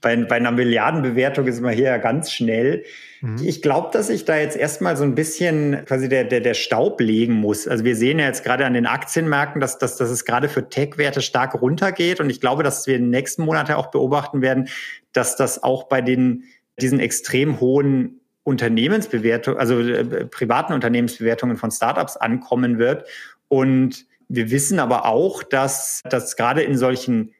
bei, 0.00 0.16
bei 0.16 0.36
einer 0.36 0.50
Milliardenbewertung 0.50 1.46
ist 1.46 1.60
man 1.60 1.74
hier 1.74 1.84
ja 1.86 1.98
ganz 1.98 2.32
schnell. 2.32 2.84
Mhm. 3.20 3.38
Ich 3.44 3.60
glaube, 3.60 3.90
dass 3.92 4.08
ich 4.08 4.24
da 4.24 4.36
jetzt 4.36 4.56
erstmal 4.56 4.96
so 4.96 5.04
ein 5.04 5.14
bisschen 5.14 5.84
quasi 5.84 6.08
der, 6.08 6.24
der, 6.24 6.40
der 6.40 6.54
Staub 6.54 7.00
legen 7.00 7.34
muss. 7.34 7.68
Also 7.68 7.84
wir 7.84 7.96
sehen 7.96 8.18
ja 8.18 8.26
jetzt 8.26 8.44
gerade 8.44 8.64
an 8.66 8.74
den 8.74 8.86
Aktienmärkten, 8.86 9.60
dass, 9.60 9.78
dass, 9.78 9.96
dass 9.96 10.10
es 10.10 10.24
gerade 10.24 10.48
für 10.48 10.68
Tech-Werte 10.68 11.22
stark 11.22 11.60
runtergeht. 11.60 12.20
Und 12.20 12.30
ich 12.30 12.40
glaube, 12.40 12.62
dass 12.62 12.86
wir 12.86 12.96
in 12.96 13.02
den 13.02 13.10
nächsten 13.10 13.44
Monaten 13.44 13.72
auch 13.72 13.90
beobachten 13.90 14.42
werden, 14.42 14.68
dass 15.12 15.36
das 15.36 15.62
auch 15.62 15.84
bei 15.84 16.00
den 16.00 16.44
diesen 16.80 16.98
extrem 16.98 17.60
hohen 17.60 18.20
Unternehmensbewertung, 18.44 19.56
also 19.56 19.80
äh, 19.80 20.26
privaten 20.26 20.74
Unternehmensbewertungen 20.74 21.56
von 21.56 21.70
Startups 21.70 22.16
ankommen 22.16 22.78
wird. 22.78 23.08
Und 23.48 24.06
wir 24.28 24.50
wissen 24.50 24.78
aber 24.78 25.06
auch, 25.06 25.42
dass, 25.42 26.02
dass 26.08 26.36
gerade 26.36 26.62
in 26.62 26.76
solchen 26.76 27.32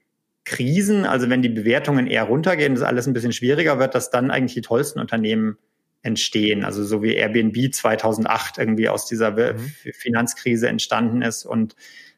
Krisen, 0.44 1.06
also 1.06 1.30
wenn 1.30 1.42
die 1.42 1.48
Bewertungen 1.48 2.06
eher 2.06 2.24
runtergehen, 2.24 2.74
das 2.74 2.82
alles 2.82 3.06
ein 3.06 3.12
bisschen 3.14 3.32
schwieriger 3.32 3.78
wird, 3.78 3.94
dass 3.94 4.10
dann 4.10 4.30
eigentlich 4.30 4.54
die 4.54 4.60
tollsten 4.60 5.00
Unternehmen 5.00 5.58
entstehen. 6.02 6.64
Also 6.64 6.84
so 6.84 7.02
wie 7.02 7.14
Airbnb 7.14 7.74
2008 7.74 8.58
irgendwie 8.58 8.88
aus 8.88 9.06
dieser 9.06 9.30
mhm. 9.32 9.72
Finanzkrise 9.92 10.68
entstanden 10.68 11.22
ist. 11.22 11.44
Und 11.44 11.76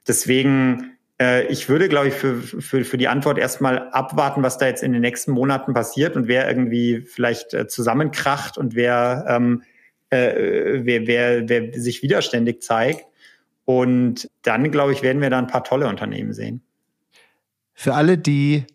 deswegen 0.09 0.96
ich 1.19 1.69
würde, 1.69 1.89
glaube 1.89 2.09
ich, 2.09 2.15
für, 2.15 2.43
für, 2.43 2.85
für 2.85 2.99
die 2.99 3.09
Antwort 3.09 3.39
erstmal 3.39 3.89
abwarten, 3.91 4.43
was 4.43 4.59
da 4.59 4.67
jetzt 4.67 4.83
in 4.83 4.93
den 4.93 5.01
nächsten 5.01 5.33
Monaten 5.33 5.73
passiert 5.73 6.15
und 6.15 6.29
wer 6.29 6.47
irgendwie 6.47 7.01
vielleicht 7.01 7.55
äh, 7.55 7.67
zusammenkracht 7.69 8.59
und 8.59 8.75
wer, 8.75 9.25
ähm, 9.29 9.63
äh, 10.11 10.85
wer, 10.85 11.07
wer, 11.07 11.49
wer 11.49 11.81
sich 11.81 12.03
widerständig 12.03 12.61
zeigt. 12.61 13.07
Und 13.65 14.31
dann, 14.43 14.71
glaube 14.71 14.93
ich, 14.93 15.03
werden 15.03 15.23
wir 15.23 15.31
da 15.31 15.39
ein 15.39 15.47
paar 15.47 15.65
tolle 15.65 15.89
Unternehmen 15.89 16.35
sehen. 16.35 16.63
Für 17.73 17.95
alle, 17.95 18.19
die, 18.19 18.67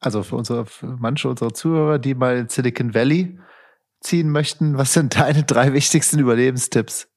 also 0.00 0.22
für 0.22 0.36
unsere, 0.36 0.64
für 0.64 0.96
manche 0.98 1.28
unserer 1.28 1.52
Zuhörer, 1.52 1.98
die 1.98 2.14
mal 2.14 2.38
in 2.38 2.48
Silicon 2.48 2.94
Valley 2.94 3.38
ziehen 4.00 4.30
möchten, 4.30 4.78
was 4.78 4.94
sind 4.94 5.18
deine 5.18 5.44
drei 5.44 5.74
wichtigsten 5.74 6.18
Überlebenstipps? 6.18 7.08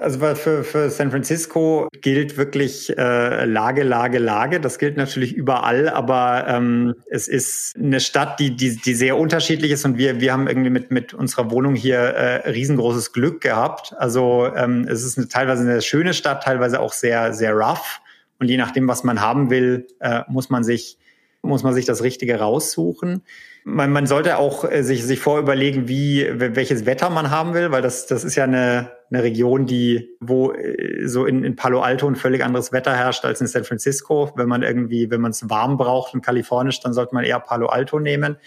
Also 0.00 0.20
für, 0.36 0.62
für 0.62 0.90
San 0.90 1.10
Francisco 1.10 1.88
gilt 2.00 2.36
wirklich 2.36 2.96
äh, 2.96 3.44
Lage, 3.46 3.82
Lage, 3.82 4.20
Lage. 4.20 4.60
Das 4.60 4.78
gilt 4.78 4.96
natürlich 4.96 5.32
überall, 5.32 5.88
aber 5.88 6.46
ähm, 6.46 6.94
es 7.10 7.26
ist 7.26 7.74
eine 7.76 7.98
Stadt, 7.98 8.38
die, 8.38 8.54
die, 8.54 8.76
die 8.76 8.94
sehr 8.94 9.16
unterschiedlich 9.16 9.72
ist 9.72 9.84
und 9.84 9.98
wir, 9.98 10.20
wir 10.20 10.32
haben 10.32 10.46
irgendwie 10.46 10.70
mit, 10.70 10.92
mit 10.92 11.14
unserer 11.14 11.50
Wohnung 11.50 11.74
hier 11.74 11.98
äh, 11.98 12.48
riesengroßes 12.48 13.12
Glück 13.12 13.40
gehabt. 13.40 13.92
Also 13.98 14.48
ähm, 14.54 14.86
es 14.88 15.02
ist 15.02 15.18
eine, 15.18 15.26
teilweise 15.26 15.62
eine 15.62 15.82
schöne 15.82 16.14
Stadt, 16.14 16.44
teilweise 16.44 16.78
auch 16.78 16.92
sehr, 16.92 17.34
sehr 17.34 17.54
rough. 17.54 18.00
Und 18.38 18.46
je 18.46 18.56
nachdem, 18.56 18.86
was 18.86 19.02
man 19.02 19.20
haben 19.20 19.50
will, 19.50 19.88
äh, 19.98 20.20
muss 20.28 20.48
man 20.48 20.62
sich 20.62 20.96
muss 21.42 21.62
man 21.62 21.72
sich 21.72 21.86
das 21.86 22.02
Richtige 22.02 22.38
raussuchen 22.38 23.22
man, 23.68 23.92
man 23.92 24.06
sollte 24.06 24.38
auch 24.38 24.64
äh, 24.64 24.82
sich, 24.82 25.04
sich 25.04 25.20
vorüberlegen, 25.20 25.88
wie, 25.88 26.26
welches 26.34 26.86
Wetter 26.86 27.10
man 27.10 27.30
haben 27.30 27.54
will, 27.54 27.70
weil 27.70 27.82
das, 27.82 28.06
das 28.06 28.24
ist 28.24 28.34
ja 28.34 28.44
eine, 28.44 28.92
eine 29.10 29.22
Region, 29.22 29.66
die, 29.66 30.16
wo 30.20 30.52
äh, 30.52 31.06
so 31.06 31.26
in, 31.26 31.44
in 31.44 31.54
Palo 31.54 31.80
Alto 31.80 32.08
ein 32.08 32.16
völlig 32.16 32.42
anderes 32.42 32.72
Wetter 32.72 32.96
herrscht 32.96 33.24
als 33.24 33.40
in 33.40 33.46
San 33.46 33.64
Francisco. 33.64 34.32
Wenn 34.36 34.48
man 34.48 34.62
irgendwie, 34.62 35.10
wenn 35.10 35.20
man 35.20 35.32
es 35.32 35.48
warm 35.50 35.76
braucht 35.76 36.14
und 36.14 36.22
kalifornisch, 36.22 36.80
dann 36.80 36.94
sollte 36.94 37.14
man 37.14 37.24
eher 37.24 37.40
Palo 37.40 37.66
Alto 37.66 38.00
nehmen. 38.00 38.38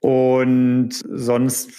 Und 0.00 0.90
sonst, 1.08 1.70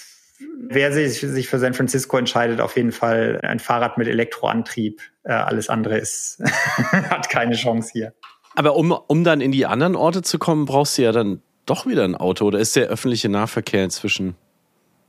wer 0.68 0.92
sich, 0.92 1.20
sich 1.20 1.48
für 1.48 1.60
San 1.60 1.74
Francisco 1.74 2.18
entscheidet, 2.18 2.60
auf 2.60 2.76
jeden 2.76 2.92
Fall 2.92 3.40
ein 3.44 3.60
Fahrrad 3.60 3.98
mit 3.98 4.08
Elektroantrieb. 4.08 5.00
Äh, 5.24 5.34
alles 5.34 5.70
andere 5.70 6.00
ist, 6.00 6.42
hat 7.10 7.30
keine 7.30 7.56
Chance 7.56 7.92
hier. 7.94 8.14
Aber 8.56 8.76
um, 8.76 8.92
um 8.92 9.24
dann 9.24 9.42
in 9.42 9.52
die 9.52 9.68
anderen 9.68 9.96
Orte 9.96 10.24
zu 10.24 10.40
kommen, 10.40 10.66
brauchst 10.66 10.98
du 10.98 11.04
ja 11.04 11.12
dann 11.12 11.42
doch 11.70 11.86
wieder 11.86 12.04
ein 12.04 12.16
Auto 12.16 12.46
oder 12.46 12.60
ist 12.60 12.76
der 12.76 12.88
öffentliche 12.88 13.30
Nahverkehr 13.30 13.84
inzwischen 13.84 14.36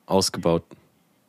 ausgebaut? 0.06 0.64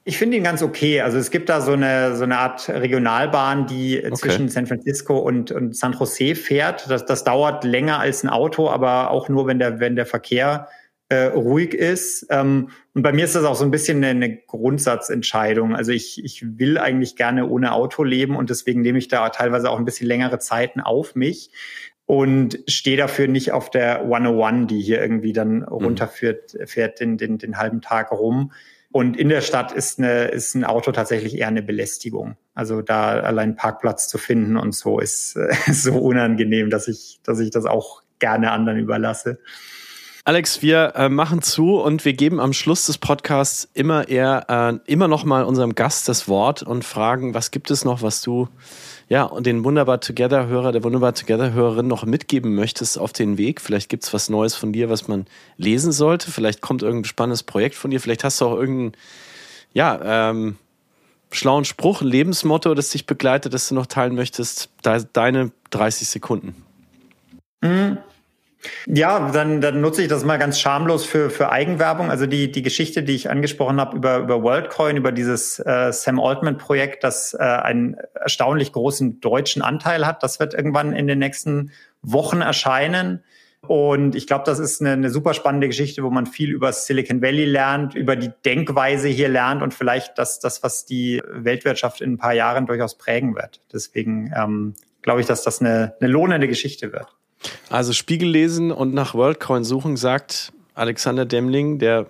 Ich 0.04 0.18
finde 0.18 0.38
ihn 0.38 0.44
ganz 0.44 0.64
okay. 0.64 1.02
Also 1.02 1.20
es 1.20 1.30
gibt 1.30 1.48
da 1.50 1.62
so 1.62 1.74
eine, 1.74 2.16
so 2.16 2.24
eine 2.24 2.40
Art 2.40 2.68
Regionalbahn, 2.70 3.68
die 3.68 4.00
okay. 4.00 4.14
zwischen 4.14 4.50
San 4.50 4.66
Francisco 4.66 5.20
und, 5.20 5.52
und 5.52 5.76
San 5.76 5.94
Jose 5.94 6.34
fährt. 6.34 6.90
Das, 6.90 7.06
das 7.06 7.24
dauert 7.24 7.64
länger 7.64 8.00
als 8.00 8.24
ein 8.24 8.30
Auto, 8.30 8.68
aber 8.70 9.12
auch 9.12 9.30
nur, 9.30 9.46
wenn 9.46 9.60
der, 9.60 9.80
wenn 9.80 9.96
der 9.96 10.08
Verkehr 10.08 10.68
äh, 11.10 11.26
ruhig 11.26 11.76
ist. 11.76 12.26
Ähm, 12.30 12.70
und 12.96 13.04
bei 13.04 13.14
mir 13.14 13.26
ist 13.26 13.36
das 13.36 13.44
auch 13.44 13.56
so 13.56 13.64
ein 13.64 13.70
bisschen 13.70 14.04
eine, 14.04 14.08
eine 14.08 14.38
Grundsatzentscheidung. 14.38 15.76
Also 15.76 15.92
ich, 15.92 16.24
ich 16.24 16.58
will 16.58 16.80
eigentlich 16.80 17.16
gerne 17.16 17.48
ohne 17.48 17.74
Auto 17.74 18.04
leben 18.04 18.36
und 18.36 18.50
deswegen 18.50 18.82
nehme 18.82 18.98
ich 18.98 19.08
da 19.08 19.30
teilweise 19.30 19.70
auch 19.70 19.78
ein 19.78 19.86
bisschen 19.86 20.08
längere 20.08 20.40
Zeiten 20.40 20.80
auf 20.80 21.14
mich 21.14 21.52
und 22.06 22.60
stehe 22.68 22.98
dafür 22.98 23.28
nicht 23.28 23.52
auf 23.52 23.70
der 23.70 24.02
101, 24.02 24.68
die 24.68 24.82
hier 24.82 25.02
irgendwie 25.02 25.34
dann 25.34 25.60
mhm. 25.60 25.66
runterführt, 25.66 26.58
fährt 26.66 27.00
den, 27.00 27.18
den, 27.18 27.38
den 27.38 27.58
halben 27.58 27.82
Tag 27.82 28.12
rum. 28.12 28.52
Und 28.92 29.16
in 29.16 29.30
der 29.30 29.42
Stadt 29.42 29.72
ist, 29.72 30.00
eine, 30.00 30.26
ist 30.26 30.54
ein 30.54 30.66
Auto 30.66 30.92
tatsächlich 30.92 31.38
eher 31.38 31.48
eine 31.48 31.64
Belästigung. 31.64 32.36
Also 32.54 32.82
da 32.82 33.22
allein 33.22 33.56
Parkplatz 33.56 34.10
zu 34.10 34.18
finden 34.18 34.58
und 34.58 34.76
so 34.76 35.00
ist, 35.00 35.38
ist 35.68 35.84
so 35.84 35.98
unangenehm, 35.98 36.70
dass 36.70 36.88
ich, 36.88 37.20
dass 37.24 37.40
ich 37.40 37.52
das 37.52 37.66
auch 37.66 38.04
gerne 38.20 38.52
anderen 38.52 38.80
überlasse. 38.80 39.40
Alex, 40.24 40.62
wir 40.62 40.94
äh, 40.96 41.10
machen 41.10 41.42
zu 41.42 41.78
und 41.80 42.06
wir 42.06 42.14
geben 42.14 42.40
am 42.40 42.54
Schluss 42.54 42.86
des 42.86 43.00
Podcasts 43.00 43.68
immer 43.74 44.08
eher, 44.08 44.46
äh, 44.50 44.92
immer 44.92 45.08
noch 45.08 45.24
mal 45.24 45.44
unserem 45.44 45.74
Gast 45.74 46.08
das 46.08 46.28
Wort 46.28 46.62
und 46.62 46.86
fragen, 46.86 47.34
was 47.34 47.50
gibt 47.50 47.72
es 47.72 47.86
noch, 47.86 48.04
was 48.04 48.22
du 48.22 48.48
ja, 49.10 49.24
und 49.24 49.46
den 49.46 49.66
Wunderbar 49.66 50.00
Together-Hörer, 50.00 50.72
der 50.72 50.84
Wunderbar 50.86 51.14
Together-Hörerin 51.14 51.86
noch 51.86 52.06
mitgeben 52.06 52.56
möchtest 52.56 52.98
auf 52.98 53.12
den 53.12 53.38
Weg. 53.38 53.60
Vielleicht 53.60 53.90
gibt 53.90 54.04
es 54.04 54.14
was 54.14 54.30
Neues 54.30 54.56
von 54.56 54.72
dir, 54.72 54.90
was 54.90 55.10
man 55.10 55.26
lesen 55.58 55.92
sollte. 55.92 56.32
Vielleicht 56.32 56.62
kommt 56.62 56.82
irgendein 56.82 57.10
spannendes 57.10 57.44
Projekt 57.44 57.76
von 57.76 57.92
dir. 57.92 58.00
Vielleicht 58.00 58.24
hast 58.24 58.40
du 58.40 58.46
auch 58.46 58.56
irgendeinen, 58.56 58.94
ja, 59.74 60.30
ähm, 60.30 60.56
schlauen 61.30 61.66
Spruch, 61.66 62.02
ein 62.02 62.08
Lebensmotto, 62.08 62.74
das 62.74 62.92
dich 62.92 63.06
begleitet, 63.06 63.54
das 63.54 63.68
du 63.68 63.76
noch 63.76 63.88
teilen 63.88 64.16
möchtest. 64.16 64.70
deine 64.82 65.52
30 65.72 66.08
Sekunden. 66.08 66.56
Mhm. 67.62 67.98
Ja, 68.86 69.32
dann, 69.32 69.62
dann 69.62 69.82
nutze 69.82 70.04
ich 70.04 70.08
das 70.08 70.24
mal 70.24 70.38
ganz 70.38 70.60
schamlos 70.60 71.06
für, 71.06 71.30
für 71.30 71.52
Eigenwerbung. 71.52 72.10
Also 72.10 72.26
die, 72.28 72.52
die 72.52 72.62
Geschichte, 72.62 73.04
die 73.04 73.16
ich 73.16 73.30
angesprochen 73.30 73.80
habe 73.80 73.98
über, 73.98 74.18
über 74.18 74.44
WorldCoin, 74.44 74.98
über 74.98 75.12
dieses 75.12 75.60
äh, 75.60 75.92
Sam 75.92 76.20
Altman-Projekt, 76.20 77.04
das 77.04 77.34
äh, 77.34 77.44
einen 77.44 77.96
erstaunlich 78.14 78.72
großen 78.72 79.20
deutschen 79.20 79.62
Anteil 79.62 80.06
hat, 80.06 80.24
das 80.24 80.40
wird 80.40 80.54
irgendwann 80.54 80.94
in 80.94 81.08
den 81.08 81.20
nächsten 81.20 81.72
Wochen 82.02 82.42
erscheinen. 82.42 83.24
Und 83.68 84.16
ich 84.16 84.26
glaube, 84.26 84.44
das 84.46 84.58
ist 84.58 84.82
eine, 84.82 84.94
eine 84.94 85.10
super 85.12 85.36
spannende 85.36 85.68
Geschichte, 85.68 86.04
wo 86.04 86.10
man 86.10 86.26
viel 86.26 86.50
über 86.50 86.74
Silicon 86.74 87.22
Valley 87.22 87.46
lernt, 87.46 87.94
über 87.94 88.16
die 88.16 88.32
Denkweise 88.44 89.08
hier 89.08 89.30
lernt 89.30 89.62
und 89.62 89.74
vielleicht 89.74 90.18
das, 90.18 90.40
das 90.40 90.64
was 90.64 90.86
die 90.86 91.22
Weltwirtschaft 91.32 92.02
in 92.02 92.14
ein 92.14 92.18
paar 92.18 92.34
Jahren 92.34 92.66
durchaus 92.66 92.98
prägen 92.98 93.36
wird. 93.36 93.62
Deswegen 93.72 94.34
ähm, 94.36 94.74
glaube 95.04 95.22
ich, 95.22 95.28
dass 95.28 95.44
das 95.44 95.62
eine, 95.62 95.94
eine 96.00 96.10
lohnende 96.10 96.48
Geschichte 96.48 96.92
wird. 96.92 97.16
Also 97.70 97.94
Spiegel 97.94 98.30
lesen 98.30 98.72
und 98.72 98.94
nach 98.94 99.14
WorldCoin 99.14 99.64
suchen, 99.64 99.98
sagt 99.98 100.52
Alexander 100.74 101.26
Demling, 101.26 101.80
der 101.80 102.08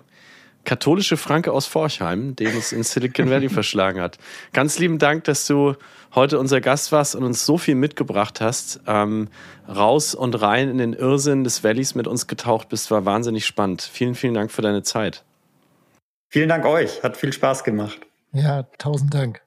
katholische 0.64 1.16
Franke 1.16 1.52
aus 1.52 1.66
Forchheim, 1.66 2.36
den 2.36 2.56
es 2.56 2.72
in 2.72 2.82
Silicon 2.82 3.30
Valley 3.30 3.48
verschlagen 3.50 4.00
hat. 4.00 4.18
Ganz 4.52 4.78
lieben 4.78 4.98
Dank, 4.98 5.24
dass 5.24 5.46
du 5.46 5.74
heute 6.14 6.38
unser 6.38 6.60
Gast 6.60 6.92
warst 6.92 7.14
und 7.14 7.24
uns 7.24 7.44
so 7.44 7.58
viel 7.58 7.74
mitgebracht 7.74 8.40
hast. 8.40 8.80
Ähm, 8.86 9.28
raus 9.68 10.14
und 10.14 10.40
rein 10.40 10.68
in 10.68 10.78
den 10.78 10.92
Irrsinn 10.92 11.44
des 11.44 11.64
Valleys 11.64 11.94
mit 11.94 12.06
uns 12.06 12.26
getaucht 12.26 12.68
bist, 12.68 12.90
war 12.90 13.04
wahnsinnig 13.04 13.46
spannend. 13.46 13.82
Vielen, 13.82 14.14
vielen 14.14 14.34
Dank 14.34 14.50
für 14.50 14.62
deine 14.62 14.82
Zeit. 14.82 15.24
Vielen 16.28 16.48
Dank 16.48 16.64
euch, 16.64 17.02
hat 17.02 17.16
viel 17.16 17.32
Spaß 17.32 17.64
gemacht. 17.64 17.98
Ja, 18.32 18.62
tausend 18.78 19.12
Dank. 19.12 19.42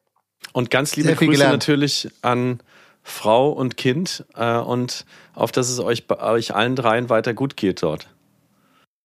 Und 0.54 0.70
ganz 0.70 0.96
liebe 0.96 1.16
Grüße 1.16 1.32
gelernt. 1.32 1.54
natürlich 1.54 2.10
an 2.22 2.60
Frau 3.08 3.52
und 3.52 3.78
Kind 3.78 4.26
äh, 4.36 4.58
und 4.58 5.06
auf 5.36 5.52
dass 5.52 5.70
es 5.70 5.80
euch, 5.80 6.10
euch 6.10 6.56
allen 6.56 6.76
dreien 6.76 7.10
weiter 7.10 7.36
gut 7.36 7.56
geht 7.56 7.84
dort. 7.84 8.08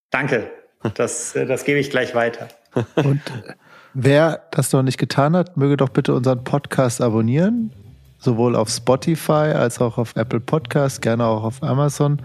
Danke, 0.09 0.49
das, 0.95 1.35
äh, 1.35 1.45
das 1.45 1.63
gebe 1.63 1.79
ich 1.79 1.91
gleich 1.91 2.15
weiter. 2.15 2.47
Und 2.95 3.21
wer 3.93 4.41
das 4.51 4.73
noch 4.73 4.81
nicht 4.81 4.97
getan 4.97 5.35
hat, 5.35 5.55
möge 5.55 5.77
doch 5.77 5.89
bitte 5.89 6.13
unseren 6.13 6.43
Podcast 6.43 6.99
abonnieren. 6.99 7.71
Sowohl 8.17 8.55
auf 8.55 8.69
Spotify 8.69 9.51
als 9.53 9.79
auch 9.79 9.97
auf 9.97 10.15
Apple 10.15 10.39
Podcast, 10.39 11.01
gerne 11.01 11.25
auch 11.25 11.43
auf 11.43 11.61
Amazon. 11.63 12.21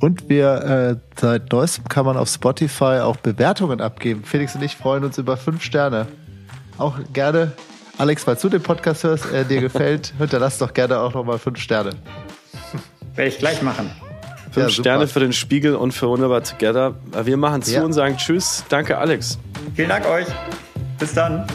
Und 0.00 0.28
wir 0.28 0.54
äh, 0.62 0.96
seit 1.16 1.52
neuestem 1.52 1.84
kann 1.88 2.06
man 2.06 2.16
auf 2.16 2.28
Spotify 2.28 3.00
auch 3.02 3.16
Bewertungen 3.16 3.80
abgeben. 3.80 4.24
Felix 4.24 4.54
und 4.54 4.62
ich 4.62 4.76
freuen 4.76 5.04
uns 5.04 5.18
über 5.18 5.36
fünf 5.36 5.62
Sterne. 5.62 6.06
Auch 6.78 6.98
gerne, 7.12 7.52
Alex, 8.00 8.24
falls 8.24 8.40
du 8.40 8.48
den 8.48 8.62
Podcast 8.62 9.04
hörst, 9.04 9.30
äh, 9.30 9.44
dir 9.44 9.60
gefällt, 9.60 10.14
hinterlass 10.18 10.56
doch 10.56 10.72
gerne 10.72 10.98
auch 11.00 11.12
nochmal 11.12 11.38
fünf 11.38 11.58
Sterne. 11.58 11.90
Werde 13.14 13.28
ich 13.28 13.36
gleich 13.36 13.60
machen. 13.60 13.90
Fünf 14.52 14.68
ja, 14.68 14.70
Sterne 14.70 15.06
für 15.06 15.20
den 15.20 15.34
Spiegel 15.34 15.74
und 15.76 15.92
für 15.92 16.08
Wunderbar 16.08 16.42
Together. 16.42 16.94
Wir 17.24 17.36
machen 17.36 17.60
zu 17.60 17.74
ja. 17.74 17.82
und 17.82 17.92
sagen 17.92 18.16
Tschüss. 18.16 18.64
Danke, 18.70 18.96
Alex. 18.96 19.38
Vielen 19.74 19.90
Dank 19.90 20.08
euch. 20.08 20.26
Bis 20.98 21.12
dann. 21.12 21.46